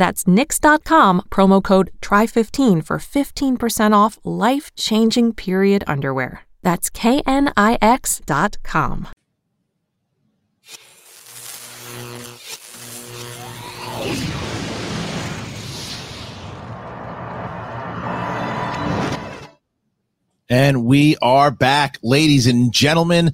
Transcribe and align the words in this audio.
That's 0.00 0.24
knix.com, 0.24 1.24
promo 1.28 1.62
code 1.62 1.90
TRY15 2.00 2.82
for 2.86 2.96
15% 2.96 3.92
off 3.94 4.18
life 4.24 4.74
changing 4.74 5.34
period 5.34 5.84
underwear. 5.86 6.46
That's 6.62 6.88
knix.com. 6.88 7.48
And 20.48 20.84
we 20.86 21.18
are 21.20 21.50
back, 21.50 21.98
ladies 22.02 22.46
and 22.46 22.72
gentlemen. 22.72 23.32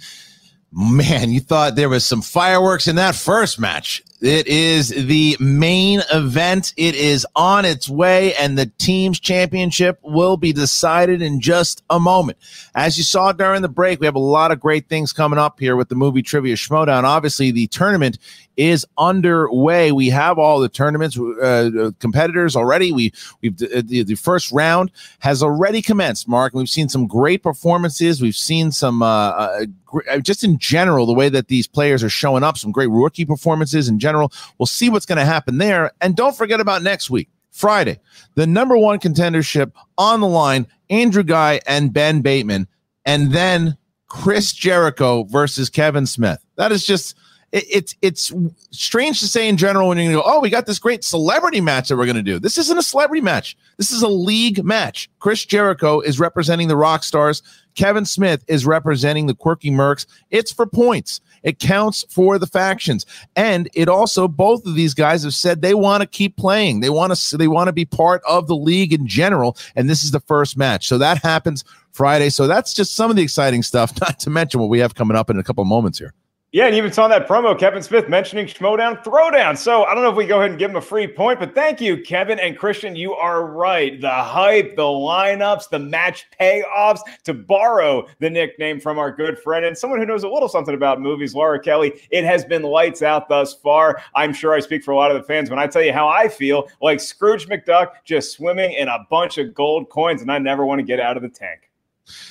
Man, 0.72 1.30
you 1.30 1.38
thought 1.38 1.76
there 1.76 1.88
was 1.88 2.04
some 2.04 2.22
fireworks 2.22 2.88
in 2.88 2.96
that 2.96 3.14
first 3.14 3.60
match. 3.60 4.02
It 4.20 4.46
is 4.46 4.88
the 4.88 5.36
main 5.38 6.02
event. 6.12 6.72
It 6.76 6.94
is 6.94 7.26
on 7.36 7.66
its 7.66 7.88
way, 7.88 8.34
and 8.34 8.56
the 8.56 8.66
team's 8.78 9.20
championship 9.20 9.98
will 10.02 10.38
be 10.38 10.54
decided 10.54 11.20
in 11.20 11.40
just 11.40 11.82
a 11.90 12.00
moment. 12.00 12.38
As 12.74 12.96
you 12.96 13.04
saw 13.04 13.32
during 13.32 13.60
the 13.60 13.68
break, 13.68 14.00
we 14.00 14.06
have 14.06 14.14
a 14.14 14.20
lot 14.20 14.52
of 14.52 14.60
great 14.60 14.88
things 14.88 15.12
coming 15.12 15.38
up 15.38 15.60
here 15.60 15.76
with 15.76 15.90
the 15.90 15.94
movie 15.94 16.22
Trivia 16.22 16.56
Schmoedown. 16.56 17.04
Obviously, 17.04 17.50
the 17.50 17.66
tournament 17.66 18.18
is 18.56 18.86
underway. 18.96 19.92
We 19.92 20.08
have 20.10 20.38
all 20.38 20.60
the 20.60 20.68
tournaments 20.68 21.18
uh, 21.18 21.90
competitors 21.98 22.56
already. 22.56 22.92
We 22.92 23.12
we've 23.42 23.54
uh, 23.62 23.82
the, 23.84 24.02
the, 24.02 24.14
first 24.14 24.50
round 24.50 24.90
has 25.20 25.42
already 25.42 25.82
commenced. 25.82 26.28
Mark, 26.28 26.54
we've 26.54 26.68
seen 26.68 26.88
some 26.88 27.06
great 27.06 27.42
performances. 27.42 28.22
We've 28.22 28.36
seen 28.36 28.72
some 28.72 29.02
uh, 29.02 29.06
uh, 29.06 29.66
uh, 30.10 30.18
just 30.18 30.42
in 30.42 30.58
general 30.58 31.06
the 31.06 31.12
way 31.12 31.28
that 31.28 31.48
these 31.48 31.66
players 31.66 32.02
are 32.02 32.08
showing 32.08 32.42
up. 32.42 32.56
Some 32.58 32.72
great 32.72 32.90
rookie 32.90 33.24
performances 33.24 33.88
in 33.88 33.98
general. 33.98 34.32
We'll 34.58 34.66
see 34.66 34.88
what's 34.88 35.06
going 35.06 35.18
to 35.18 35.24
happen 35.24 35.58
there. 35.58 35.92
And 36.00 36.16
don't 36.16 36.36
forget 36.36 36.60
about 36.60 36.82
next 36.82 37.10
week. 37.10 37.28
Friday, 37.50 37.98
the 38.34 38.46
number 38.46 38.76
one 38.76 38.98
contendership 38.98 39.72
on 39.96 40.20
the 40.20 40.26
line, 40.26 40.66
Andrew 40.90 41.22
Guy 41.22 41.60
and 41.66 41.90
Ben 41.90 42.20
Bateman, 42.20 42.68
and 43.06 43.32
then 43.32 43.78
Chris 44.08 44.52
Jericho 44.52 45.24
versus 45.24 45.70
Kevin 45.70 46.06
Smith. 46.06 46.38
That 46.56 46.70
is 46.70 46.86
just 46.86 47.16
it, 47.52 47.64
it's 47.70 47.94
it's 48.02 48.32
strange 48.70 49.20
to 49.20 49.28
say 49.28 49.48
in 49.48 49.56
general 49.56 49.88
when 49.88 49.98
you 49.98 50.12
go, 50.12 50.22
oh, 50.24 50.40
we 50.40 50.50
got 50.50 50.66
this 50.66 50.78
great 50.78 51.04
celebrity 51.04 51.60
match 51.60 51.88
that 51.88 51.96
we're 51.96 52.06
going 52.06 52.16
to 52.16 52.22
do. 52.22 52.38
This 52.38 52.58
isn't 52.58 52.78
a 52.78 52.82
celebrity 52.82 53.20
match. 53.20 53.56
This 53.76 53.90
is 53.90 54.02
a 54.02 54.08
league 54.08 54.64
match. 54.64 55.08
Chris 55.20 55.44
Jericho 55.44 56.00
is 56.00 56.18
representing 56.18 56.68
the 56.68 56.76
Rock 56.76 57.04
Stars. 57.04 57.42
Kevin 57.74 58.04
Smith 58.04 58.42
is 58.48 58.66
representing 58.66 59.26
the 59.26 59.34
Quirky 59.34 59.70
Mercs. 59.70 60.06
It's 60.30 60.52
for 60.52 60.66
points. 60.66 61.20
It 61.42 61.58
counts 61.58 62.04
for 62.08 62.38
the 62.38 62.46
factions, 62.46 63.06
and 63.36 63.68
it 63.74 63.88
also 63.88 64.26
both 64.26 64.66
of 64.66 64.74
these 64.74 64.94
guys 64.94 65.22
have 65.22 65.34
said 65.34 65.62
they 65.62 65.74
want 65.74 66.00
to 66.00 66.06
keep 66.06 66.36
playing. 66.36 66.80
They 66.80 66.90
want 66.90 67.14
to 67.14 67.36
they 67.36 67.48
want 67.48 67.68
to 67.68 67.72
be 67.72 67.84
part 67.84 68.22
of 68.26 68.48
the 68.48 68.56
league 68.56 68.92
in 68.92 69.06
general, 69.06 69.56
and 69.76 69.88
this 69.88 70.02
is 70.02 70.10
the 70.10 70.20
first 70.20 70.56
match. 70.56 70.88
So 70.88 70.98
that 70.98 71.22
happens 71.22 71.64
Friday. 71.92 72.30
So 72.30 72.46
that's 72.48 72.74
just 72.74 72.96
some 72.96 73.10
of 73.10 73.16
the 73.16 73.22
exciting 73.22 73.62
stuff. 73.62 73.92
Not 74.00 74.18
to 74.20 74.30
mention 74.30 74.60
what 74.60 74.70
we 74.70 74.80
have 74.80 74.96
coming 74.96 75.16
up 75.16 75.30
in 75.30 75.38
a 75.38 75.44
couple 75.44 75.64
moments 75.64 75.98
here. 75.98 76.12
Yeah, 76.56 76.68
and 76.68 76.74
even 76.74 76.90
saw 76.90 77.06
that 77.08 77.28
promo, 77.28 77.58
Kevin 77.58 77.82
Smith 77.82 78.08
mentioning 78.08 78.46
Schmoedown 78.46 79.04
Throwdown. 79.04 79.58
So 79.58 79.84
I 79.84 79.92
don't 79.92 80.02
know 80.02 80.08
if 80.08 80.16
we 80.16 80.24
go 80.24 80.38
ahead 80.38 80.52
and 80.52 80.58
give 80.58 80.70
him 80.70 80.78
a 80.78 80.80
free 80.80 81.06
point, 81.06 81.38
but 81.38 81.54
thank 81.54 81.82
you, 81.82 82.00
Kevin 82.00 82.40
and 82.40 82.56
Christian. 82.56 82.96
You 82.96 83.12
are 83.12 83.44
right. 83.44 84.00
The 84.00 84.08
hype, 84.08 84.74
the 84.74 84.80
lineups, 84.80 85.68
the 85.68 85.78
match 85.78 86.24
payoffs, 86.40 87.00
to 87.24 87.34
borrow 87.34 88.06
the 88.20 88.30
nickname 88.30 88.80
from 88.80 88.98
our 88.98 89.12
good 89.12 89.38
friend 89.38 89.66
and 89.66 89.76
someone 89.76 90.00
who 90.00 90.06
knows 90.06 90.24
a 90.24 90.30
little 90.30 90.48
something 90.48 90.74
about 90.74 90.98
movies, 90.98 91.34
Laura 91.34 91.60
Kelly. 91.60 91.92
It 92.10 92.24
has 92.24 92.42
been 92.42 92.62
lights 92.62 93.02
out 93.02 93.28
thus 93.28 93.52
far. 93.52 94.02
I'm 94.14 94.32
sure 94.32 94.54
I 94.54 94.60
speak 94.60 94.82
for 94.82 94.92
a 94.92 94.96
lot 94.96 95.10
of 95.10 95.18
the 95.18 95.24
fans 95.24 95.50
when 95.50 95.58
I 95.58 95.66
tell 95.66 95.82
you 95.82 95.92
how 95.92 96.08
I 96.08 96.26
feel 96.26 96.68
like 96.80 97.00
Scrooge 97.00 97.48
McDuck 97.48 97.88
just 98.06 98.32
swimming 98.32 98.72
in 98.72 98.88
a 98.88 99.06
bunch 99.10 99.36
of 99.36 99.52
gold 99.52 99.90
coins, 99.90 100.22
and 100.22 100.32
I 100.32 100.38
never 100.38 100.64
want 100.64 100.78
to 100.78 100.86
get 100.86 101.00
out 101.00 101.18
of 101.18 101.22
the 101.22 101.28
tank 101.28 101.65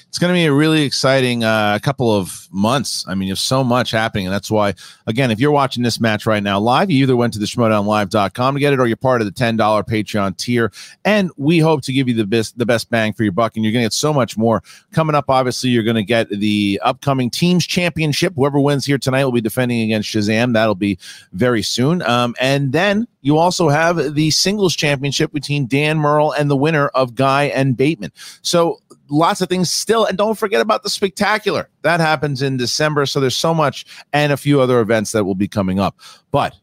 it's 0.07 0.19
going 0.19 0.33
to 0.33 0.37
be 0.37 0.45
a 0.45 0.53
really 0.53 0.83
exciting 0.83 1.43
uh, 1.43 1.77
couple 1.81 2.09
of 2.09 2.47
months. 2.51 3.05
I 3.07 3.15
mean, 3.15 3.27
there's 3.27 3.41
so 3.41 3.63
much 3.63 3.91
happening. 3.91 4.25
And 4.27 4.33
that's 4.33 4.49
why, 4.49 4.73
again, 5.07 5.29
if 5.29 5.39
you're 5.39 5.51
watching 5.51 5.83
this 5.83 5.99
match 5.99 6.25
right 6.25 6.41
now 6.41 6.59
live, 6.59 6.89
you 6.89 7.03
either 7.03 7.15
went 7.15 7.33
to 7.33 7.39
the 7.39 7.45
schmoedownlive.com 7.45 8.53
to 8.53 8.59
get 8.59 8.73
it 8.73 8.79
or 8.79 8.87
you're 8.87 8.95
part 8.95 9.21
of 9.21 9.27
the 9.27 9.33
$10 9.33 9.57
Patreon 9.57 10.37
tier. 10.37 10.71
And 11.03 11.31
we 11.37 11.59
hope 11.59 11.81
to 11.83 11.93
give 11.93 12.07
you 12.07 12.13
the 12.13 12.25
best, 12.25 12.57
the 12.57 12.65
best 12.65 12.89
bang 12.89 13.13
for 13.13 13.23
your 13.23 13.33
buck. 13.33 13.55
And 13.55 13.65
you're 13.65 13.73
going 13.73 13.83
to 13.83 13.87
get 13.87 13.93
so 13.93 14.13
much 14.13 14.37
more 14.37 14.63
coming 14.93 15.15
up. 15.15 15.25
Obviously, 15.29 15.69
you're 15.69 15.83
going 15.83 15.95
to 15.95 16.03
get 16.03 16.29
the 16.29 16.79
upcoming 16.83 17.29
teams 17.29 17.67
championship. 17.67 18.33
Whoever 18.35 18.59
wins 18.59 18.85
here 18.85 18.97
tonight 18.97 19.25
will 19.25 19.31
be 19.31 19.41
defending 19.41 19.81
against 19.81 20.09
Shazam. 20.09 20.53
That'll 20.53 20.75
be 20.75 20.97
very 21.33 21.61
soon. 21.61 22.01
Um, 22.03 22.35
and 22.39 22.71
then 22.71 23.07
you 23.21 23.37
also 23.37 23.69
have 23.69 24.13
the 24.13 24.29
singles 24.31 24.75
championship 24.75 25.33
between 25.33 25.67
Dan 25.67 25.97
Murrell 25.97 26.31
and 26.31 26.49
the 26.49 26.55
winner 26.55 26.87
of 26.89 27.15
Guy 27.15 27.45
and 27.45 27.75
Bateman. 27.75 28.11
So 28.43 28.79
lots 29.09 29.41
of 29.41 29.49
things 29.49 29.69
still. 29.69 30.05
And 30.05 30.17
don't 30.17 30.37
forget 30.37 30.61
about 30.61 30.83
the 30.83 30.89
spectacular 30.89 31.69
that 31.81 31.99
happens 31.99 32.41
in 32.41 32.57
December. 32.57 33.05
So 33.05 33.19
there's 33.19 33.35
so 33.35 33.53
much 33.53 33.85
and 34.13 34.31
a 34.31 34.37
few 34.37 34.61
other 34.61 34.79
events 34.79 35.11
that 35.11 35.25
will 35.25 35.35
be 35.35 35.47
coming 35.47 35.79
up. 35.79 35.99
But 36.31 36.55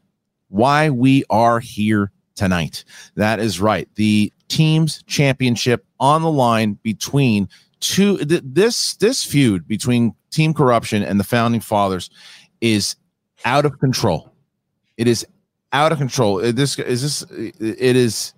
why 0.49 0.89
we 0.89 1.23
are 1.29 1.59
here 1.59 2.11
tonight. 2.35 2.83
That 3.15 3.39
is 3.39 3.59
right. 3.59 3.87
The 3.95 4.31
team's 4.47 5.03
championship 5.03 5.85
on 5.99 6.21
the 6.21 6.31
line 6.31 6.79
between 6.83 7.49
two 7.79 8.17
th- 8.17 8.41
this 8.45 8.95
this 8.95 9.23
feud 9.23 9.67
between 9.67 10.15
team 10.31 10.53
corruption 10.53 11.03
and 11.03 11.19
the 11.19 11.23
founding 11.23 11.61
fathers 11.61 12.09
is 12.61 12.95
out 13.45 13.65
of 13.65 13.79
control. 13.79 14.31
It 14.97 15.07
is 15.07 15.25
out 15.73 15.91
of 15.91 15.97
control. 15.97 16.37
This 16.37 16.77
is 16.79 17.01
this 17.01 17.21
it 17.59 17.95
is 17.95 18.33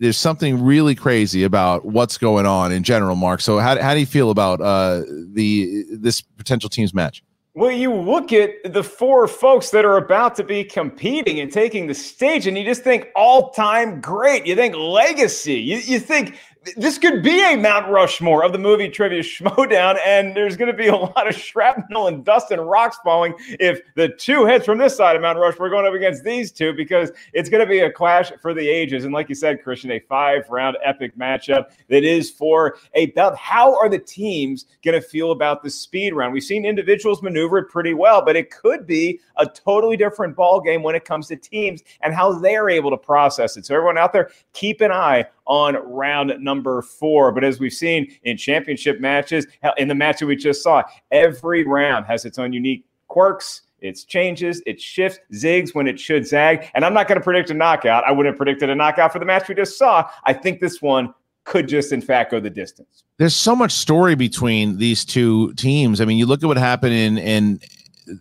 there's 0.00 0.16
something 0.16 0.62
really 0.62 0.94
crazy 0.94 1.42
about 1.44 1.84
what's 1.84 2.18
going 2.18 2.46
on 2.46 2.72
in 2.72 2.82
general, 2.82 3.16
Mark. 3.16 3.40
So 3.40 3.58
how, 3.58 3.80
how 3.80 3.94
do 3.94 4.00
you 4.00 4.06
feel 4.06 4.30
about 4.30 4.60
uh, 4.60 5.02
the 5.32 5.84
this 5.90 6.20
potential 6.22 6.70
teams 6.70 6.94
match? 6.94 7.22
Well, 7.54 7.72
you 7.72 7.92
look 7.92 8.32
at 8.32 8.72
the 8.72 8.84
four 8.84 9.26
folks 9.26 9.70
that 9.70 9.84
are 9.84 9.96
about 9.96 10.36
to 10.36 10.44
be 10.44 10.62
competing 10.62 11.40
and 11.40 11.50
taking 11.50 11.88
the 11.88 11.94
stage, 11.94 12.46
and 12.46 12.56
you 12.56 12.62
just 12.62 12.84
think 12.84 13.08
all 13.16 13.50
time 13.50 14.00
great. 14.00 14.46
You 14.46 14.54
think 14.54 14.76
legacy. 14.76 15.54
You, 15.54 15.78
you 15.78 15.98
think 15.98 16.38
this 16.76 16.98
could 16.98 17.22
be 17.22 17.40
a 17.40 17.56
Mount 17.56 17.88
Rushmore 17.88 18.44
of 18.44 18.52
the 18.52 18.58
movie 18.58 18.88
Trivia 18.88 19.22
showdown, 19.24 19.96
and 20.04 20.34
there's 20.36 20.56
going 20.56 20.70
to 20.70 20.76
be 20.76 20.88
a 20.88 20.96
lot 20.96 21.28
of 21.28 21.34
shrapnel 21.34 22.08
and 22.08 22.24
dust 22.24 22.50
and 22.50 22.68
rocks 22.68 22.98
falling 23.02 23.34
if 23.60 23.80
the 23.94 24.08
two 24.08 24.44
heads 24.44 24.64
from 24.64 24.78
this 24.78 24.96
side 24.96 25.16
of 25.16 25.22
Mount 25.22 25.38
Rushmore 25.38 25.68
are 25.68 25.70
going 25.70 25.86
up 25.86 25.94
against 25.94 26.24
these 26.24 26.52
two, 26.52 26.72
because 26.72 27.10
it's 27.32 27.48
going 27.48 27.64
to 27.64 27.70
be 27.70 27.80
a 27.80 27.90
clash 27.90 28.32
for 28.40 28.54
the 28.54 28.68
ages. 28.68 29.04
And 29.04 29.14
like 29.14 29.28
you 29.28 29.34
said, 29.34 29.62
Christian, 29.62 29.90
a 29.92 30.00
five 30.00 30.48
round 30.50 30.76
epic 30.84 31.16
matchup 31.16 31.66
that 31.88 32.04
is 32.04 32.30
for 32.30 32.76
a 32.94 33.06
belt. 33.06 33.36
How 33.36 33.76
are 33.76 33.88
the 33.88 33.98
teams 33.98 34.66
going 34.84 35.00
to 35.00 35.06
feel 35.06 35.32
about 35.32 35.62
the 35.62 35.70
speed 35.70 36.14
round? 36.14 36.32
We've 36.32 36.42
seen 36.42 36.64
individuals 36.64 37.22
maneuver 37.22 37.58
it 37.58 37.68
pretty 37.68 37.94
well, 37.94 38.24
but 38.24 38.36
it 38.36 38.50
could 38.50 38.86
be 38.86 39.20
a 39.36 39.46
totally 39.46 39.96
different 39.96 40.36
ball 40.36 40.60
game 40.60 40.82
when 40.82 40.94
it 40.94 41.04
comes 41.04 41.28
to 41.28 41.36
teams 41.36 41.82
and 42.02 42.14
how 42.14 42.32
they're 42.38 42.68
able 42.68 42.90
to 42.90 42.96
process 42.96 43.56
it. 43.56 43.66
So 43.66 43.74
everyone 43.74 43.98
out 43.98 44.12
there, 44.12 44.30
keep 44.52 44.80
an 44.80 44.92
eye 44.92 45.26
on 45.48 45.76
round 45.76 46.32
number 46.38 46.82
four. 46.82 47.32
But 47.32 47.42
as 47.42 47.58
we've 47.58 47.72
seen 47.72 48.14
in 48.22 48.36
championship 48.36 49.00
matches, 49.00 49.46
in 49.76 49.88
the 49.88 49.94
match 49.94 50.20
that 50.20 50.26
we 50.26 50.36
just 50.36 50.62
saw, 50.62 50.82
every 51.10 51.64
round 51.64 52.06
has 52.06 52.24
its 52.24 52.38
own 52.38 52.52
unique 52.52 52.84
quirks. 53.08 53.62
It's 53.80 54.04
changes, 54.04 54.60
it 54.66 54.80
shifts, 54.80 55.20
zigs 55.32 55.74
when 55.74 55.86
it 55.86 56.00
should 56.00 56.26
zag. 56.26 56.68
And 56.74 56.84
I'm 56.84 56.92
not 56.92 57.06
going 57.06 57.18
to 57.18 57.24
predict 57.24 57.50
a 57.50 57.54
knockout. 57.54 58.04
I 58.04 58.10
wouldn't 58.10 58.34
have 58.34 58.36
predicted 58.36 58.70
a 58.70 58.74
knockout 58.74 59.12
for 59.12 59.20
the 59.20 59.24
match 59.24 59.48
we 59.48 59.54
just 59.54 59.78
saw. 59.78 60.08
I 60.24 60.32
think 60.32 60.60
this 60.60 60.82
one 60.82 61.14
could 61.44 61.68
just, 61.68 61.92
in 61.92 62.00
fact, 62.00 62.32
go 62.32 62.40
the 62.40 62.50
distance. 62.50 63.04
There's 63.18 63.36
so 63.36 63.56
much 63.56 63.72
story 63.72 64.14
between 64.14 64.78
these 64.78 65.04
two 65.04 65.54
teams. 65.54 66.00
I 66.00 66.04
mean, 66.04 66.18
you 66.18 66.26
look 66.26 66.42
at 66.42 66.46
what 66.46 66.56
happened 66.56 66.92
in 66.92 67.18
in 67.18 67.60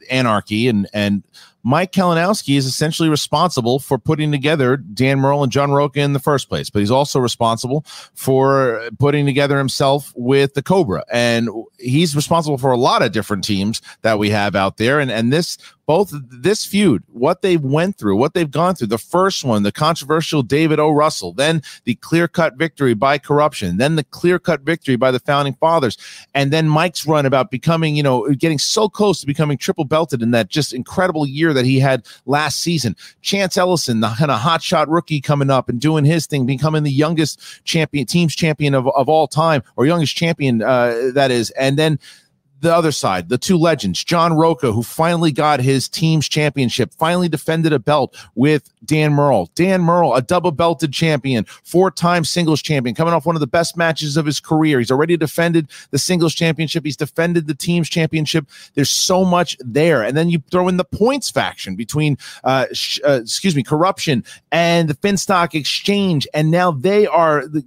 Anarchy 0.09 0.68
and 0.68 0.88
and 0.94 1.24
Mike 1.67 1.91
Kalinowski 1.91 2.57
is 2.57 2.65
essentially 2.65 3.09
responsible 3.09 3.77
for 3.77 3.97
putting 3.97 4.31
together 4.31 4.77
Dan 4.77 5.19
Murrell 5.19 5.43
and 5.43 5.51
John 5.51 5.71
Rocha 5.71 5.99
in 5.99 6.13
the 6.13 6.19
first 6.19 6.47
place, 6.47 6.69
but 6.69 6.79
he's 6.79 6.89
also 6.89 7.19
responsible 7.19 7.83
for 8.13 8.89
putting 8.99 9.25
together 9.25 9.57
himself 9.57 10.13
with 10.15 10.53
the 10.53 10.63
Cobra. 10.63 11.03
And 11.11 11.49
he's 11.77 12.15
responsible 12.15 12.57
for 12.57 12.71
a 12.71 12.77
lot 12.77 13.01
of 13.01 13.11
different 13.11 13.43
teams 13.43 13.81
that 14.03 14.17
we 14.17 14.29
have 14.29 14.55
out 14.55 14.77
there. 14.77 15.01
And, 15.01 15.11
and 15.11 15.33
this 15.33 15.57
both 15.88 16.13
this 16.30 16.66
feud, 16.66 17.01
what 17.07 17.42
they 17.42 17.56
went 17.56 17.98
through, 17.98 18.18
what 18.18 18.34
they've 18.34 18.51
gone 18.51 18.75
through. 18.75 18.88
The 18.88 18.98
first 18.98 19.45
one, 19.45 19.63
the 19.63 19.72
controversial 19.72 20.44
David 20.44 20.80
O. 20.80 20.92
Russell, 20.92 21.31
then 21.31 21.62
the 21.86 21.95
clear 21.95 22.28
cut 22.28 22.56
victory 22.56 22.94
by 22.94 23.18
corruption, 23.18 23.78
then 23.78 23.95
the 23.95 24.04
clear 24.04 24.38
cut 24.38 24.62
victory 24.62 24.98
by 24.98 25.12
the 25.12 25.19
founding 25.19 25.54
fathers, 25.54 25.98
and 26.36 26.51
then 26.51 26.68
Mike's 26.68 27.07
run 27.07 27.25
about 27.25 27.50
becoming, 27.50 27.95
you 27.95 28.04
know, 28.04 28.30
getting 28.34 28.60
so 28.60 28.89
close 28.89 29.22
to 29.22 29.25
becoming 29.25 29.57
triple 29.57 29.86
belted 29.86 30.22
in 30.22 30.31
that 30.31 30.50
just 30.50 30.74
incredible 30.74 31.25
year 31.25 31.54
that 31.54 31.66
he 31.66 31.80
had 31.80 32.06
last 32.25 32.60
season. 32.60 32.94
Chance 33.22 33.57
Ellison, 33.57 34.01
the 34.01 34.10
kind 34.10 34.30
of 34.30 34.42
hotshot 34.42 34.88
rookie 34.89 35.22
coming 35.22 35.50
up 35.50 35.69
and 35.69 35.80
doing 35.80 36.04
his 36.04 36.28
thing, 36.28 36.45
becoming 36.45 36.84
the 36.84 36.92
youngest 36.92 37.63
champion, 37.63 38.06
team's 38.06 38.36
champion 38.36 38.74
of, 38.74 38.89
of 38.89 39.07
all 39.07 39.28
time, 39.28 39.63
or 39.78 39.86
youngest 39.86 40.18
champion, 40.18 40.62
uh, 40.62 41.12
that 41.13 41.31
is. 41.31 41.50
And 41.51 41.80
then 41.80 41.98
the 42.59 42.74
other 42.74 42.92
side, 42.92 43.30
the 43.30 43.38
two 43.38 43.57
legends, 43.57 44.04
John 44.04 44.33
Rocha, 44.33 44.71
who 44.71 44.83
finally 44.83 45.31
got 45.31 45.59
his 45.59 45.88
team's 45.88 46.27
championship, 46.27 46.94
finally 46.94 47.30
defended 47.30 47.74
a 47.74 47.80
belt 47.80 48.15
with 48.36 48.69
Dan 48.83 49.13
Murrell. 49.13 49.50
Dan 49.56 49.81
Murrell, 49.81 50.15
a 50.15 50.21
double 50.21 50.51
belted 50.51 50.92
champion, 50.92 51.45
four 51.63 51.92
time 51.92 52.24
singles 52.24 52.62
champion, 52.62 52.95
coming 52.95 53.13
off 53.13 53.25
one 53.25 53.36
of 53.36 53.39
the 53.39 53.48
best 53.48 53.77
matches 53.77 54.18
of 54.18 54.25
his 54.25 54.39
career. 54.39 54.80
He's 54.80 54.92
already 54.92 55.18
defended 55.18 55.69
the 55.92 56.00
singles 56.00 56.33
championship, 56.33 56.86
he's 56.86 56.98
defended 56.98 57.48
the 57.48 57.56
team's 57.56 57.89
championship. 57.89 58.48
There's 58.74 58.89
so 58.89 59.24
much 59.24 59.57
there. 59.60 60.03
And 60.03 60.18
then 60.18 60.30
you 60.30 60.42
throw 60.51 60.68
in 60.68 60.77
the 60.77 60.86
points 60.86 61.30
faction 61.30 61.75
between, 61.75 62.18
uh, 62.44 62.68
sh- 62.74 63.00
uh, 63.06 63.21
excuse 63.21 63.56
me, 63.56 63.63
corruption 63.63 64.24
and 64.51 64.89
the 64.89 64.95
Finstock 64.95 65.53
Exchange. 65.53 66.27
And 66.33 66.51
now 66.51 66.71
they 66.71 67.06
are 67.06 67.48
the, 67.48 67.63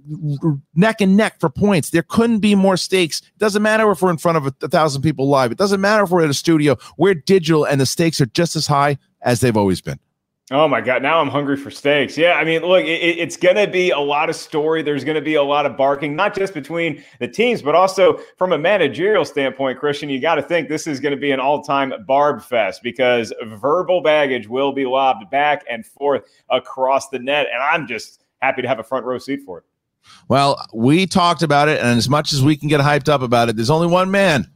neck 0.75 1.01
and 1.01 1.15
neck 1.15 1.39
for 1.39 1.49
points. 1.49 1.89
There 1.89 2.03
couldn't 2.03 2.39
be 2.39 2.55
more 2.55 2.77
stakes. 2.77 3.21
Doesn't 3.37 3.61
matter 3.61 3.89
if 3.91 4.01
we're 4.01 4.11
in 4.11 4.17
front 4.17 4.37
of 4.37 4.47
a, 4.47 4.53
a 4.63 4.67
thousand 4.81 5.03
people 5.03 5.29
live. 5.29 5.51
It 5.51 5.57
doesn't 5.57 5.81
matter 5.81 6.03
if 6.03 6.09
we're 6.09 6.23
at 6.23 6.29
a 6.29 6.33
studio. 6.33 6.77
We're 6.97 7.13
digital, 7.13 7.65
and 7.65 7.79
the 7.79 7.85
stakes 7.85 8.19
are 8.19 8.25
just 8.27 8.55
as 8.55 8.67
high 8.67 8.97
as 9.21 9.39
they've 9.39 9.57
always 9.57 9.79
been. 9.81 9.99
Oh 10.49 10.67
my 10.67 10.81
God! 10.81 11.01
Now 11.01 11.21
I'm 11.21 11.29
hungry 11.29 11.55
for 11.55 11.71
steaks. 11.71 12.17
Yeah, 12.17 12.33
I 12.33 12.43
mean, 12.43 12.61
look, 12.61 12.83
it, 12.83 12.87
it's 12.89 13.37
going 13.37 13.55
to 13.55 13.67
be 13.67 13.91
a 13.91 13.99
lot 13.99 14.29
of 14.29 14.35
story. 14.35 14.81
There's 14.81 15.05
going 15.05 15.15
to 15.15 15.21
be 15.21 15.35
a 15.35 15.43
lot 15.43 15.65
of 15.65 15.77
barking, 15.77 16.13
not 16.13 16.35
just 16.35 16.53
between 16.53 17.01
the 17.19 17.27
teams, 17.27 17.61
but 17.61 17.73
also 17.73 18.19
from 18.37 18.51
a 18.51 18.57
managerial 18.57 19.23
standpoint. 19.23 19.79
Christian, 19.79 20.09
you 20.09 20.19
got 20.19 20.35
to 20.35 20.41
think 20.41 20.67
this 20.67 20.87
is 20.87 20.99
going 20.99 21.15
to 21.15 21.21
be 21.21 21.31
an 21.31 21.39
all-time 21.39 21.93
barb 22.05 22.41
fest 22.41 22.81
because 22.83 23.31
verbal 23.45 24.01
baggage 24.01 24.49
will 24.49 24.73
be 24.73 24.85
lobbed 24.85 25.29
back 25.29 25.63
and 25.69 25.85
forth 25.85 26.23
across 26.49 27.07
the 27.09 27.19
net, 27.19 27.47
and 27.53 27.63
I'm 27.63 27.87
just 27.87 28.25
happy 28.41 28.61
to 28.61 28.67
have 28.67 28.79
a 28.79 28.83
front 28.83 29.05
row 29.05 29.19
seat 29.19 29.41
for 29.45 29.59
it. 29.59 29.63
Well, 30.27 30.67
we 30.73 31.05
talked 31.05 31.43
about 31.43 31.69
it, 31.69 31.79
and 31.79 31.97
as 31.97 32.09
much 32.09 32.33
as 32.33 32.43
we 32.43 32.57
can 32.57 32.67
get 32.67 32.81
hyped 32.81 33.07
up 33.07 33.21
about 33.21 33.47
it, 33.47 33.55
there's 33.55 33.69
only 33.69 33.87
one 33.87 34.11
man 34.11 34.49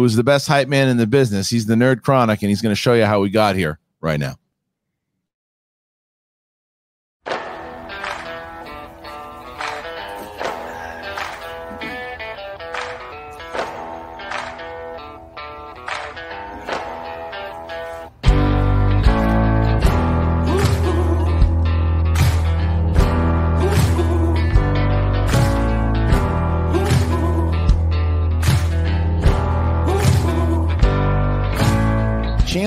who's 0.00 0.16
the 0.16 0.24
best 0.24 0.48
hype 0.48 0.68
man 0.68 0.88
in 0.88 0.96
the 0.96 1.06
business. 1.06 1.50
He's 1.50 1.66
the 1.66 1.74
Nerd 1.74 2.02
Chronic, 2.02 2.42
and 2.42 2.48
he's 2.48 2.62
going 2.62 2.72
to 2.72 2.80
show 2.80 2.94
you 2.94 3.04
how 3.04 3.20
we 3.20 3.30
got 3.30 3.56
here 3.56 3.78
right 4.00 4.18
now. 4.18 4.36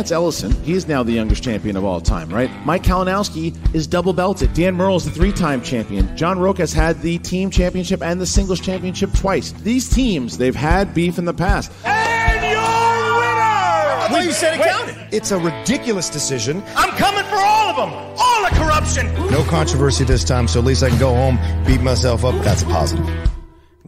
Chance 0.04 0.12
Ellison, 0.12 0.52
he 0.64 0.74
is 0.74 0.86
now 0.86 1.02
the 1.02 1.14
youngest 1.14 1.42
champion 1.44 1.78
of 1.78 1.86
all 1.86 2.02
time, 2.02 2.28
right? 2.28 2.52
Mike 2.66 2.84
Kalinowski 2.84 3.56
is 3.74 3.88
double 3.88 4.12
belted. 4.12 4.54
Dan 4.54 4.76
Murrell 4.76 4.98
is 4.98 5.06
the 5.06 5.12
three 5.12 5.32
time 5.32 5.62
champion. 5.62 6.14
John 6.18 6.38
Rocha 6.38 6.64
has 6.64 6.74
had 6.74 7.02
the 7.02 7.20
team 7.20 7.50
championship 7.50 8.02
and 8.02 8.20
the 8.20 8.26
singles 8.26 8.60
championship 8.60 9.14
twice. 9.14 9.54
These 9.54 9.88
teams, 9.88 10.38
they've 10.38 10.54
had 10.54 10.94
beef 10.94 11.18
in 11.20 11.24
the 11.24 11.34
past. 11.34 11.72
And 11.86 12.44
your 12.44 12.60
winner! 12.60 14.04
I 14.04 14.08
thought 14.12 14.26
you 14.26 14.34
said 14.34 14.56
it 14.56 14.60
Wait. 14.60 14.72
counted. 14.72 15.16
It's 15.16 15.32
a 15.32 15.40
ridiculous 15.40 16.10
decision. 16.10 16.62
I'm 16.76 16.90
coming 16.98 17.24
for 17.24 17.38
all 17.38 17.70
of 17.70 17.78
them! 17.78 17.94
All 18.20 18.44
the 18.44 18.54
corruption! 18.58 19.14
No 19.32 19.46
controversy 19.46 20.04
this 20.04 20.26
time, 20.26 20.50
so 20.50 20.60
at 20.60 20.66
least 20.66 20.84
I 20.84 20.90
can 20.90 21.00
go 21.00 21.16
home, 21.16 21.40
beat 21.66 21.80
myself 21.80 22.26
up. 22.26 22.36
That's 22.44 22.64
a 22.64 22.66
positive. 22.66 23.08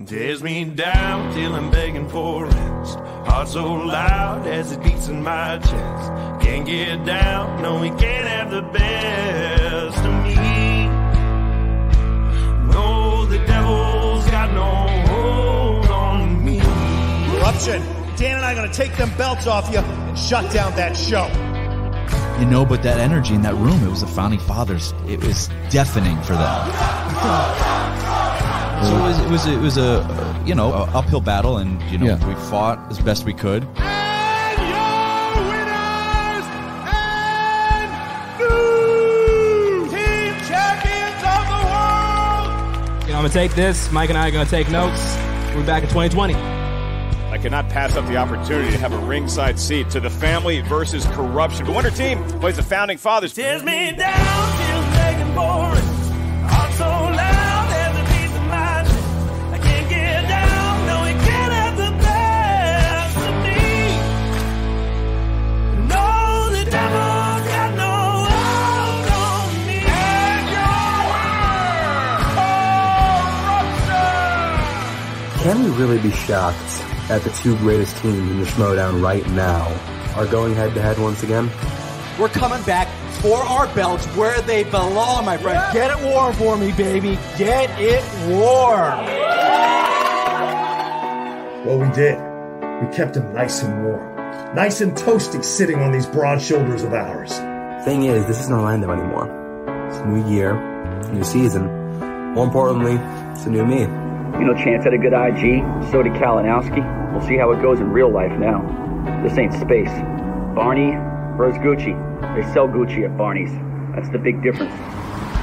Tears 0.05 0.41
me 0.41 0.63
down 0.63 1.33
till 1.33 1.53
I'm 1.55 1.69
begging 1.71 2.07
for 2.07 2.45
rest. 2.45 2.99
Heart 3.25 3.47
so 3.47 3.73
loud 3.73 4.47
as 4.47 4.71
it 4.71 4.83
beats 4.83 5.07
in 5.07 5.23
my 5.23 5.57
chest. 5.57 6.11
Can't 6.41 6.65
get 6.65 7.05
down, 7.05 7.61
no, 7.61 7.79
we 7.79 7.89
can't 7.89 8.27
have 8.27 8.51
the 8.51 8.61
best 8.61 9.97
of 9.97 10.23
me. 10.23 10.87
No, 12.71 13.25
the 13.25 13.39
devil's 13.39 14.29
got 14.29 14.53
no 14.53 14.87
hold 15.07 15.85
on 15.87 16.45
me. 16.45 16.59
Corruption! 16.59 17.81
Dan 18.15 18.37
and 18.37 18.45
I 18.45 18.53
are 18.53 18.55
gonna 18.55 18.71
take 18.71 18.95
them 18.95 19.11
belts 19.17 19.47
off 19.47 19.71
you 19.71 19.79
and 19.79 20.17
shut 20.17 20.51
down 20.53 20.75
that 20.75 20.95
show. 20.95 21.27
You 22.39 22.45
know, 22.45 22.65
but 22.65 22.83
that 22.83 22.99
energy 22.99 23.33
in 23.33 23.41
that 23.41 23.55
room, 23.55 23.83
it 23.83 23.89
was 23.89 24.01
the 24.01 24.07
founding 24.07 24.39
fathers. 24.39 24.93
It 25.07 25.23
was 25.23 25.49
deafening 25.69 26.21
for 26.21 26.33
them. 26.33 28.21
So 28.83 28.95
it 28.97 29.01
was, 29.01 29.19
it 29.19 29.29
was, 29.29 29.45
it 29.47 29.57
was 29.59 29.77
a, 29.77 29.99
uh, 30.01 30.43
you 30.45 30.53
know, 30.55 30.71
a 30.73 30.83
uphill 30.93 31.21
battle, 31.21 31.57
and 31.57 31.81
you 31.91 31.97
know, 31.97 32.05
Yeah. 32.05 32.27
we 32.27 32.35
fought 32.49 32.79
as 32.91 32.99
best 32.99 33.23
we 33.25 33.33
could. 33.33 33.63
And 33.63 34.59
your 34.69 35.35
winners 35.49 36.45
and 36.93 37.91
new 38.39 39.87
team 39.89 40.33
champions 40.47 41.23
of 41.23 41.43
the 41.47 41.61
world! 41.71 43.03
You 43.07 43.11
know, 43.13 43.17
I'm 43.17 43.23
gonna 43.23 43.29
take 43.29 43.53
this. 43.55 43.91
Mike 43.91 44.09
and 44.09 44.17
I 44.17 44.27
are 44.27 44.31
gonna 44.31 44.45
take 44.49 44.69
notes. 44.69 45.01
We're 45.55 45.65
back 45.65 45.83
in 45.83 45.89
2020. 45.89 46.35
I 46.35 47.37
cannot 47.37 47.67
pass 47.69 47.95
up 47.95 48.05
the 48.07 48.17
opportunity 48.17 48.71
to 48.71 48.77
have 48.77 48.93
a 48.93 48.97
ringside 48.99 49.59
seat 49.59 49.89
to 49.91 49.99
the 49.99 50.09
family 50.09 50.61
versus 50.61 51.05
corruption. 51.07 51.65
The 51.65 51.71
winner 51.71 51.91
team 51.91 52.23
plays 52.39 52.55
the 52.57 52.63
founding 52.63 52.97
fathers. 52.97 53.33
Tears 53.33 53.63
me 53.63 53.91
down 53.93 54.54
Can 75.45 75.63
we 75.63 75.69
really 75.77 75.99
be 75.99 76.09
shocked 76.09 76.57
that 77.07 77.21
the 77.21 77.29
two 77.29 77.55
greatest 77.57 77.95
teams 77.97 78.17
in 78.31 78.39
the 78.39 78.47
Schmoedown 78.47 78.99
right 79.03 79.23
now 79.29 79.67
are 80.15 80.25
going 80.25 80.55
head 80.55 80.73
to 80.73 80.81
head 80.81 80.97
once 80.97 81.21
again? 81.21 81.51
We're 82.19 82.29
coming 82.29 82.63
back 82.63 82.87
for 83.21 83.37
our 83.43 83.67
belts 83.75 84.07
where 84.15 84.41
they 84.41 84.63
belong, 84.63 85.23
my 85.23 85.37
friend. 85.37 85.61
Get 85.71 85.91
it 85.91 86.03
warm 86.03 86.33
for 86.33 86.57
me, 86.57 86.71
baby. 86.71 87.19
Get 87.37 87.69
it 87.79 88.03
warm. 88.27 89.05
Well, 91.63 91.77
we 91.77 91.91
did. 91.93 92.17
We 92.81 92.91
kept 92.91 93.13
them 93.13 93.31
nice 93.31 93.61
and 93.61 93.85
warm. 93.85 94.15
Nice 94.55 94.81
and 94.81 94.97
toasty 94.97 95.45
sitting 95.45 95.77
on 95.77 95.91
these 95.91 96.07
broad 96.07 96.41
shoulders 96.41 96.81
of 96.81 96.91
ours. 96.95 97.37
Thing 97.85 98.05
is, 98.05 98.25
this 98.25 98.39
isn't 98.39 98.51
Orlando 98.51 98.89
anymore. 98.89 99.27
It's 99.89 99.97
a 99.97 100.07
new 100.07 100.27
year, 100.27 100.55
new 101.11 101.23
season. 101.23 101.67
More 102.33 102.45
importantly, 102.45 102.95
it's 103.33 103.45
a 103.45 103.51
new 103.51 103.63
me. 103.63 104.04
You 104.39 104.45
know, 104.45 104.53
Chance 104.53 104.83
had 104.83 104.93
a 104.93 104.97
good 104.97 105.13
IG. 105.13 105.63
So 105.91 106.03
did 106.03 106.13
Kalinowski. 106.13 106.83
We'll 107.13 107.25
see 107.25 107.37
how 107.37 107.51
it 107.51 107.61
goes 107.61 107.79
in 107.79 107.89
real 107.91 108.11
life 108.11 108.37
now. 108.37 108.59
This 109.23 109.37
ain't 109.37 109.53
space. 109.53 109.89
Barney 110.55 110.91
versus 111.37 111.57
Gucci. 111.61 111.95
They 112.35 112.43
sell 112.53 112.67
Gucci 112.67 113.05
at 113.05 113.17
Barney's. 113.17 113.51
That's 113.95 114.09
the 114.09 114.17
big 114.19 114.43
difference. 114.43 114.73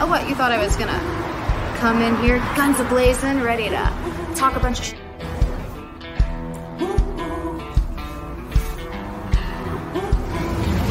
Oh, 0.00 0.06
what? 0.08 0.28
You 0.28 0.34
thought 0.34 0.52
I 0.52 0.62
was 0.62 0.76
gonna 0.76 0.98
come 1.78 2.02
in 2.02 2.14
here, 2.22 2.38
guns 2.56 2.80
a 2.80 2.84
blazing, 2.84 3.40
ready 3.40 3.68
to 3.68 3.92
talk 4.34 4.56
a 4.56 4.60
bunch 4.60 4.78
of 4.80 4.84
sh- 4.84 4.94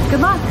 Good 0.09 0.19
luck. 0.19 0.41